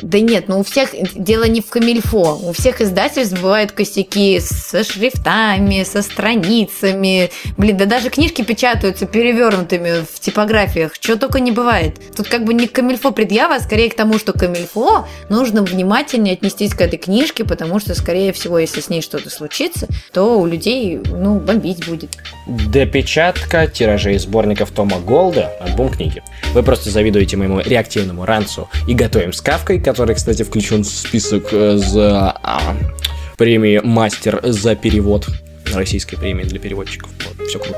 Да 0.02 0.22
нет, 0.22 0.48
ну 0.48 0.60
у 0.60 0.64
всех 0.64 0.92
дело 1.14 1.44
не 1.44 1.60
в 1.60 1.68
камильфо. 1.68 2.40
У 2.42 2.54
всех 2.54 2.80
издательств 2.80 3.34
бывают 3.34 3.74
косяки 3.74 4.40
со 4.40 4.86
шрифтами, 4.86 5.84
со 5.84 6.02
страницами. 6.04 7.30
Блин, 7.58 7.76
да 7.76 7.84
даже 7.84 8.10
книжки 8.10 8.44
печатаются 8.44 9.08
перевернутыми 9.08 10.06
в 10.10 10.22
типографиях. 10.22 10.98
Чего 11.00 11.18
только 11.18 11.42
не 11.42 11.52
бывает. 11.52 12.00
Тут 12.16 12.30
как 12.30 12.46
бы 12.46 12.54
не 12.54 12.68
к 12.68 12.72
камильфо 12.72 13.12
предъява, 13.12 13.56
а 13.56 13.60
скорее 13.60 13.90
к 13.90 13.96
тому, 13.96 14.20
что 14.20 14.32
камильфо 14.32 15.06
нужно 15.28 15.64
внимательнее 15.64 16.36
отнестись 16.36 16.74
к 16.74 16.80
этой 16.80 16.98
книжке, 16.98 17.44
потому 17.44 17.80
что, 17.80 17.94
скорее 17.94 18.32
всего, 18.32 18.58
если 18.58 18.80
с 18.80 18.88
ней 18.88 19.02
что-то 19.02 19.30
случится, 19.30 19.49
то 20.12 20.40
у 20.40 20.46
людей, 20.46 21.00
ну, 21.12 21.40
бомбить 21.40 21.88
будет. 21.88 22.18
Допечатка 22.48 23.68
тиражей 23.68 24.18
сборников 24.18 24.72
Тома 24.72 25.00
Голда, 25.00 25.52
альбом 25.60 25.90
книги. 25.90 26.24
Вы 26.54 26.64
просто 26.64 26.90
завидуете 26.90 27.38
моему 27.38 27.60
реактивному 27.60 28.26
ранцу 28.26 28.70
и 28.88 28.94
готовим 28.94 29.34
с 29.34 29.42
Кавкой, 29.42 29.82
который, 29.82 30.16
кстати, 30.16 30.44
включен 30.44 30.84
в 30.84 30.88
список 30.88 31.50
э, 31.52 31.78
за 31.78 32.32
а, 32.44 32.76
премии 33.38 33.80
Мастер 33.84 34.40
за 34.44 34.76
перевод 34.76 35.28
российской 35.74 36.18
премии 36.18 36.44
для 36.44 36.60
переводчиков. 36.60 37.10
Вот, 37.26 37.48
все 37.48 37.60
круто. 37.60 37.78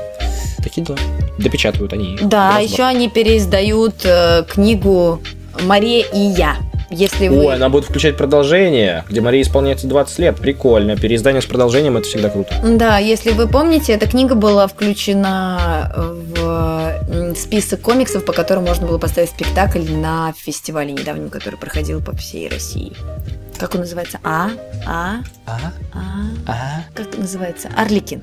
Такие 0.62 0.84
дела. 0.86 0.98
Допечатывают 1.38 1.92
они. 1.92 2.18
Да, 2.22 2.58
еще 2.58 2.84
они 2.84 3.08
переиздают 3.08 4.04
э, 4.04 4.44
книгу 4.48 5.20
«Мария 5.62 6.04
и 6.12 6.18
я». 6.18 6.56
Если 6.92 7.28
вы... 7.28 7.46
Ой, 7.46 7.54
она 7.54 7.68
будет 7.68 7.86
включать 7.86 8.16
продолжение, 8.16 9.04
где 9.08 9.20
Марии 9.20 9.42
исполняется 9.42 9.86
20 9.86 10.18
лет. 10.18 10.36
Прикольно. 10.36 10.96
Переиздание 10.96 11.40
с 11.40 11.46
продолжением 11.46 11.96
это 11.96 12.06
всегда 12.06 12.28
круто. 12.28 12.54
Да, 12.62 12.98
если 12.98 13.30
вы 13.30 13.48
помните, 13.48 13.92
эта 13.92 14.06
книга 14.06 14.34
была 14.34 14.66
включена 14.66 15.92
в 15.96 17.02
м, 17.08 17.34
список 17.36 17.80
комиксов, 17.80 18.24
по 18.24 18.32
которым 18.32 18.64
можно 18.64 18.86
было 18.86 18.98
поставить 18.98 19.30
спектакль 19.30 19.90
на 19.90 20.34
фестивале 20.36 20.92
недавнем, 20.92 21.30
который 21.30 21.56
проходил 21.56 22.02
по 22.02 22.14
всей 22.14 22.48
России. 22.48 22.92
Как 23.58 23.74
он 23.74 23.80
называется? 23.82 24.18
А? 24.24 24.50
А? 24.86 25.16
А? 25.46 25.60
А? 25.94 26.00
А? 26.46 26.84
Как 26.94 27.16
называется? 27.16 27.68
Орликин. 27.76 28.22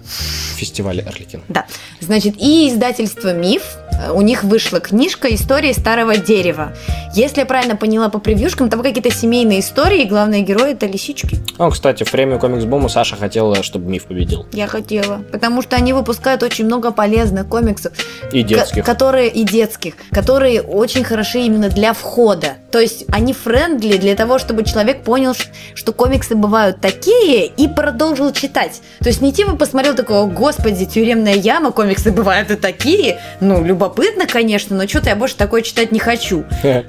Фестиваль 0.58 1.02
Орликин. 1.02 1.42
Да. 1.48 1.66
Значит, 2.02 2.36
и 2.38 2.68
издательство 2.70 3.34
«Миф», 3.34 3.64
э, 3.89 3.89
у 4.14 4.22
них 4.22 4.44
вышла 4.44 4.80
книжка 4.80 5.34
«Истории 5.34 5.74
старого 5.74 6.18
дерева». 6.18 6.74
Если 7.14 7.40
я 7.40 7.46
правильно 7.46 7.76
поняла 7.76 8.10
по 8.10 8.20
превьюшкам, 8.20 8.70
там 8.70 8.82
какие-то 8.84 9.12
семейные 9.12 9.62
истории, 9.62 10.04
и 10.04 10.06
главные 10.06 10.42
герои– 10.42 10.72
это 10.74 10.86
лисички. 10.86 11.40
Ну, 11.58 11.70
кстати, 11.72 12.04
в 12.04 12.12
премию 12.12 12.40
Комикс-бум 12.40 12.88
Саша 12.88 13.16
хотела, 13.16 13.64
чтобы 13.64 13.90
миф 13.90 14.06
победил. 14.06 14.46
Я 14.52 14.68
хотела. 14.68 15.24
Потому 15.32 15.62
что 15.62 15.76
они 15.76 15.94
выпускают 15.94 16.44
очень 16.44 16.66
много 16.66 16.92
полезных 16.92 17.48
комиксов. 17.48 17.94
И 18.32 18.44
детских. 18.44 18.86
Ко- 18.86 18.92
которые 18.94 19.30
и 19.30 19.44
детских, 19.44 19.96
которые 20.12 20.62
очень 20.62 21.04
хороши 21.04 21.40
именно 21.40 21.70
для 21.70 21.94
входа. 21.94 22.56
То 22.72 22.80
есть 22.80 23.06
они 23.12 23.34
friendly 23.34 23.98
для 23.98 24.16
того, 24.16 24.38
чтобы 24.38 24.64
человек 24.64 25.04
понял, 25.04 25.34
что 25.74 25.92
комиксы 25.94 26.36
бывают 26.36 26.80
такие, 26.80 27.48
и 27.48 27.68
продолжил 27.68 28.32
читать. 28.32 28.82
То 29.00 29.10
есть 29.10 29.22
не 29.22 29.34
типа 29.34 29.56
посмотрел 29.56 29.96
такого, 29.96 30.30
господи, 30.30 30.86
тюремная 30.86 31.34
яма, 31.34 31.72
комиксы 31.72 32.12
бывают 32.12 32.52
и 32.52 32.56
такие. 32.56 33.20
Ну, 33.42 33.64
любопытно, 33.64 33.89
конечно, 34.28 34.76
но 34.76 34.88
что-то 34.88 35.10
я 35.10 35.16
больше 35.16 35.36
такое 35.36 35.62
читать 35.62 35.92
не 35.92 36.00
хочу. 36.00 36.46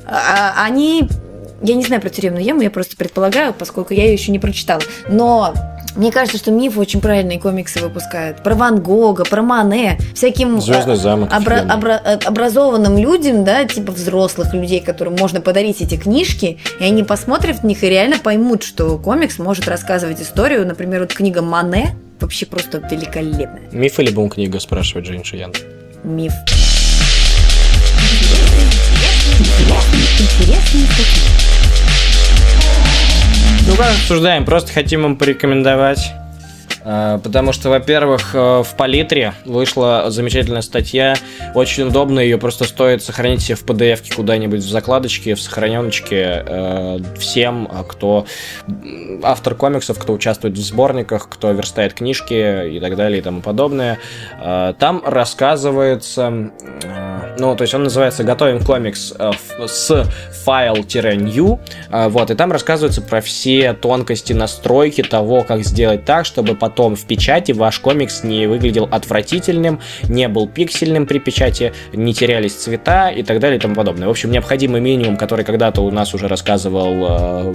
А- 0.06 0.64
они... 0.64 1.08
Я 1.62 1.74
не 1.74 1.84
знаю 1.84 2.00
про 2.00 2.08
тюремную 2.08 2.42
яму, 2.42 2.62
я 2.62 2.70
просто 2.70 2.96
предполагаю, 2.96 3.52
поскольку 3.52 3.92
я 3.92 4.04
ее 4.04 4.14
еще 4.14 4.32
не 4.32 4.38
прочитала. 4.38 4.80
Но 5.10 5.52
мне 5.96 6.12
кажется, 6.12 6.38
что 6.38 6.50
миф 6.50 6.78
очень 6.78 7.00
правильные 7.00 7.38
комиксы 7.38 7.80
выпускают. 7.80 8.42
Про 8.42 8.54
Ван 8.54 8.80
Гога, 8.80 9.24
про 9.24 9.42
Мане, 9.42 9.98
всяким 10.14 10.56
а, 10.56 10.60
замок, 10.96 11.30
обра- 11.32 11.66
обра- 11.66 12.00
э, 12.02 12.18
образованным 12.24 12.96
людям, 12.96 13.44
да, 13.44 13.64
типа 13.64 13.92
взрослых 13.92 14.54
людей, 14.54 14.80
которым 14.80 15.16
можно 15.16 15.40
подарить 15.40 15.80
эти 15.80 15.96
книжки, 15.96 16.58
и 16.78 16.84
они 16.84 17.02
посмотрят 17.02 17.58
в 17.58 17.64
них 17.64 17.82
и 17.82 17.88
реально 17.88 18.18
поймут, 18.18 18.62
что 18.62 18.98
комикс 18.98 19.38
может 19.38 19.68
рассказывать 19.68 20.22
историю. 20.22 20.66
Например, 20.66 21.00
вот 21.00 21.12
книга 21.12 21.42
Мане 21.42 21.96
вообще 22.20 22.46
просто 22.46 22.78
великолепная. 22.78 23.68
Миф 23.72 23.98
или 23.98 24.10
бум 24.10 24.30
книга, 24.30 24.60
спрашивает 24.60 25.06
Жень 25.06 25.24
Шиян. 25.24 25.52
Миф. 26.04 26.32
Интересный 30.20 30.86
Ну 33.66 33.74
как 33.74 33.86
обсуждаем, 33.86 34.44
просто 34.44 34.70
хотим 34.70 35.06
им 35.06 35.16
порекомендовать. 35.16 36.12
А, 36.84 37.18
Потому 37.18 37.52
что, 37.52 37.70
во-первых, 37.70 38.34
э, 38.34 38.62
в 38.62 38.74
Палитре 38.76 39.34
вышла 39.44 40.06
замечательная 40.08 40.62
статья. 40.62 41.14
Очень 41.54 41.84
удобно, 41.88 42.20
ее 42.20 42.38
просто 42.38 42.64
стоит 42.64 43.02
сохранить 43.02 43.42
себе 43.42 43.56
в 43.56 43.64
PDF 43.64 44.14
куда-нибудь 44.14 44.60
в 44.60 44.68
закладочке, 44.68 45.34
в 45.34 45.40
сохраненочке 45.40 46.44
э, 46.46 46.98
всем, 47.18 47.68
а, 47.70 47.84
кто 47.84 48.26
автор 49.22 49.54
комиксов, 49.54 49.98
кто 49.98 50.12
участвует 50.12 50.56
в 50.56 50.62
сборниках, 50.62 51.28
кто 51.28 51.50
верстает 51.52 51.94
книжки 51.94 52.76
и 52.76 52.80
так 52.80 52.96
далее 52.96 53.18
и 53.18 53.22
тому 53.22 53.40
подобное. 53.40 53.98
А, 54.40 54.72
Там 54.74 55.02
рассказывается, 55.04 56.50
э, 56.82 57.36
ну, 57.38 57.56
то 57.56 57.62
есть 57.62 57.74
он 57.74 57.84
называется 57.84 58.24
«Готовим 58.24 58.64
комикс 58.64 59.12
с 59.66 60.06
файл-new», 60.44 61.60
вот, 61.90 62.30
и 62.30 62.34
там 62.34 62.52
рассказывается 62.52 63.02
про 63.02 63.20
все 63.20 63.72
тонкости 63.74 64.32
настройки 64.32 65.02
того, 65.02 65.42
как 65.42 65.62
сделать 65.62 66.04
так, 66.04 66.24
чтобы 66.24 66.54
потом 66.70 66.94
в 66.94 67.04
печати 67.04 67.52
ваш 67.52 67.80
комикс 67.80 68.22
не 68.22 68.46
выглядел 68.46 68.88
отвратительным, 68.90 69.80
не 70.04 70.28
был 70.28 70.46
пиксельным 70.48 71.06
при 71.06 71.18
печати, 71.18 71.72
не 71.92 72.14
терялись 72.14 72.54
цвета 72.54 73.10
и 73.10 73.22
так 73.22 73.40
далее 73.40 73.58
и 73.58 73.60
тому 73.60 73.74
подобное. 73.74 74.06
В 74.06 74.10
общем, 74.10 74.30
необходимый 74.30 74.80
минимум, 74.80 75.16
который 75.16 75.44
когда-то 75.44 75.80
у 75.82 75.90
нас 75.90 76.14
уже 76.14 76.28
рассказывал 76.28 76.94
э, 76.94 77.54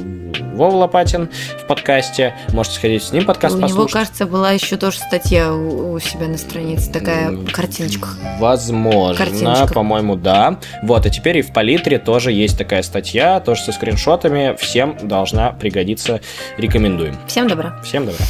Вова 0.53 0.75
Лопатин 0.75 1.29
в 1.63 1.65
подкасте. 1.67 2.35
Можете 2.49 2.75
сходить 2.75 3.03
с 3.03 3.11
ним 3.13 3.25
подкаст 3.25 3.55
У 3.55 3.57
него, 3.57 3.67
послушать. 3.69 3.93
кажется, 3.93 4.25
была 4.25 4.51
еще 4.51 4.75
тоже 4.77 4.97
статья 4.97 5.53
у, 5.53 5.93
у 5.93 5.99
себя 5.99 6.27
на 6.27 6.37
странице, 6.37 6.91
такая 6.91 7.35
картиночка. 7.53 8.09
Возможно, 8.39 9.15
Картиночка. 9.15 9.73
по-моему, 9.73 10.15
да. 10.15 10.59
Вот, 10.83 11.05
а 11.05 11.09
теперь 11.09 11.37
и 11.37 11.41
в 11.41 11.53
Палитре 11.53 11.99
тоже 11.99 12.31
есть 12.33 12.57
такая 12.57 12.83
статья, 12.83 13.39
тоже 13.39 13.61
со 13.61 13.71
скриншотами. 13.71 14.55
Всем 14.59 14.97
должна 15.01 15.51
пригодиться. 15.51 16.19
Рекомендуем. 16.57 17.15
Всем 17.27 17.47
добра. 17.47 17.79
Всем 17.83 18.05
добра. 18.05 18.25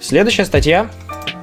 Следующая 0.00 0.44
статья 0.44 0.88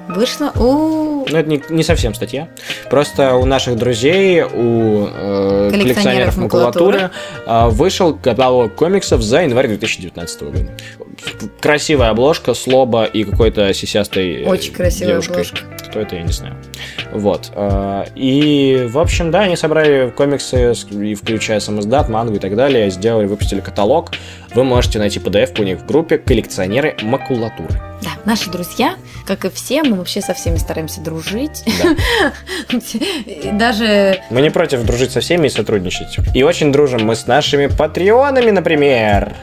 Вышла. 0.07 0.51
У 0.55 1.25
Ну, 1.27 1.37
это 1.37 1.49
не, 1.49 1.61
не 1.69 1.83
совсем 1.83 2.13
статья. 2.13 2.47
Просто 2.89 3.35
у 3.35 3.45
наших 3.45 3.75
друзей, 3.75 4.43
у 4.43 5.07
э, 5.07 5.69
Коллекционеров 5.71 5.71
коллекционеров 5.71 6.37
макулатуры. 6.37 7.01
макулатуры 7.01 7.11
э, 7.47 7.69
вышел 7.69 8.15
каталог 8.15 8.75
комиксов 8.75 9.21
за 9.21 9.41
январь 9.41 9.67
2019 9.67 10.43
года. 10.43 10.71
Красивая 11.59 12.09
обложка 12.09 12.53
с 12.53 12.67
лоба 12.67 13.05
и 13.05 13.23
какой-то 13.23 13.73
сисястой 13.73 14.43
э, 14.43 14.47
Очень 14.47 14.73
красивая 14.73 15.13
девушкой. 15.13 15.31
обложка. 15.31 15.59
Кто 15.89 15.99
это, 16.01 16.15
я 16.15 16.23
не 16.23 16.31
знаю. 16.31 16.55
Вот. 17.11 17.51
э, 17.55 18.05
И, 18.15 18.85
в 18.89 18.99
общем, 18.99 19.31
да, 19.31 19.41
они 19.41 19.55
собрали 19.55 20.09
комиксы, 20.15 20.73
включая 21.15 21.59
самоздат, 21.59 22.09
мангу 22.09 22.35
и 22.35 22.39
так 22.39 22.55
далее, 22.55 22.89
сделали, 22.89 23.25
выпустили 23.25 23.61
каталог. 23.61 24.11
Вы 24.53 24.63
можете 24.63 24.99
найти 24.99 25.19
PDF 25.19 25.59
у 25.59 25.63
них 25.63 25.79
в 25.79 25.85
группе 25.85 26.17
«Коллекционеры 26.17 26.95
макулатуры». 27.01 27.81
Да, 28.01 28.11
наши 28.25 28.49
друзья, 28.51 28.95
как 29.25 29.45
и 29.45 29.49
все, 29.49 29.83
мы 29.83 29.97
вообще 29.97 30.21
со 30.21 30.33
всеми 30.33 30.57
стараемся 30.57 31.01
дружить. 31.01 31.63
И 33.25 33.49
Даже 33.53 34.19
Мы 34.29 34.41
не 34.41 34.49
против 34.51 34.83
дружить 34.83 35.11
со 35.11 35.21
всеми 35.21 35.47
и 35.47 35.49
сотрудничать. 35.49 36.17
И 36.33 36.43
очень 36.43 36.71
дружим 36.71 37.03
мы 37.05 37.15
с 37.15 37.25
нашими 37.27 37.67
патреонами, 37.67 38.51
например. 38.51 39.33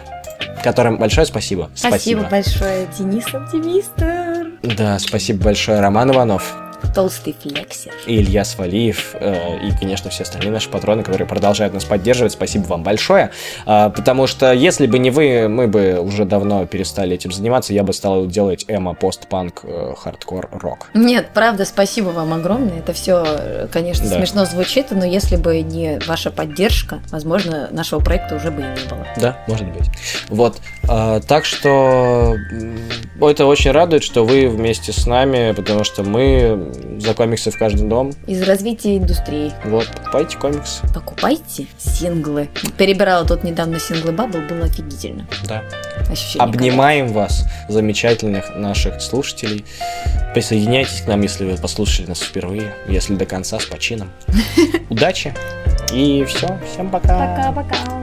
Которым 0.63 0.99
большое 0.99 1.27
спасибо. 1.27 1.71
спасибо 1.75 2.23
большое, 2.31 2.89
Денис 2.99 3.27
Оптимистр, 3.33 4.47
Да, 4.63 4.99
спасибо 4.99 5.45
большое, 5.45 5.81
Роман 5.81 6.13
Иванов, 6.13 6.55
толстый 6.95 7.35
флексер. 7.41 7.93
и 8.07 8.17
Илья 8.21 8.45
Свалиев, 8.45 9.15
э, 9.19 9.59
и, 9.67 9.73
конечно, 9.79 10.11
все 10.11 10.23
остальные 10.25 10.51
наши 10.53 10.69
патроны, 10.69 11.03
которые 11.03 11.27
продолжают 11.27 11.75
нас 11.75 11.85
поддерживать. 11.85 12.33
Спасибо 12.33 12.65
вам 12.65 12.83
большое. 12.83 13.31
А, 13.67 13.91
потому 13.91 14.27
что 14.27 14.53
если 14.53 14.87
бы 14.87 14.99
не 14.99 15.11
вы, 15.11 15.49
мы 15.49 15.69
бы 15.69 15.99
уже 16.01 16.25
давно 16.25 16.67
перестали 16.67 17.15
этим 17.15 17.33
заниматься. 17.33 17.73
Я 17.73 17.83
бы 17.83 17.93
стал 17.93 18.27
делать 18.27 18.65
эмо, 18.69 18.95
постпанк, 18.95 19.61
э, 19.65 19.95
хардкор, 19.99 20.49
рок. 20.53 20.89
Нет, 20.95 21.29
правда, 21.35 21.65
спасибо 21.65 22.09
вам 22.11 22.33
огромное. 22.35 22.79
Это 22.79 22.93
все, 22.93 23.67
конечно, 23.73 24.09
Да. 24.09 24.17
смешно 24.17 24.45
звучит, 24.45 24.87
но 24.91 25.05
если 25.05 25.37
бы 25.37 25.61
не 25.63 25.99
ваша 26.07 26.31
поддержка, 26.31 27.01
возможно, 27.11 27.69
нашего 27.71 28.01
проекта 28.01 28.37
уже 28.37 28.51
бы 28.51 28.63
и 28.63 28.65
не 28.65 28.89
было. 28.89 29.07
Да, 29.17 29.39
может 29.47 29.69
быть. 29.69 29.89
Вот. 30.29 30.59
а, 30.89 31.21
так 31.21 31.45
что 31.45 32.37
это 33.21 33.47
очень 33.47 33.71
радует, 33.71 34.03
что 34.03 34.25
вы 34.25 34.49
вместе 34.49 34.93
с 34.93 35.07
нами, 35.07 35.53
потому 35.53 35.85
что 35.85 36.03
мы 36.03 36.72
за 36.99 37.15
комиксы 37.15 37.51
в 37.51 37.59
каждый 37.59 37.89
дом. 37.89 38.13
Из 38.27 38.43
развития 38.43 38.97
индустрии. 38.97 39.53
Вот, 39.65 39.87
покупайте 39.89 40.39
комиксы. 40.39 40.83
Покупайте 40.95 41.67
синглы. 41.79 42.49
Перебирала 42.77 43.27
тут 43.27 43.45
недавно 43.45 43.79
синглы 43.81 44.13
Бабл, 44.13 44.41
было 44.49 44.65
офигительно. 44.65 45.27
Да. 45.45 45.63
Ощущение. 46.11 46.45
Обнимаем 46.45 47.09
вас, 47.09 47.45
замечательных 47.69 48.57
наших 48.57 49.01
слушателей. 49.01 49.65
Присоединяйтесь 50.35 51.03
к 51.03 51.07
нам, 51.07 51.21
если 51.23 51.45
вы 51.45 51.57
послушали 51.57 52.07
нас 52.07 52.21
впервые, 52.21 52.75
если 52.89 53.15
до 53.15 53.27
конца 53.27 53.59
с 53.59 53.67
почином. 53.67 54.11
Удачи 54.91 55.35
и 55.93 56.25
все, 56.25 56.59
всем 56.73 56.91
пока. 56.91 57.53
Пока-пока. 57.53 58.02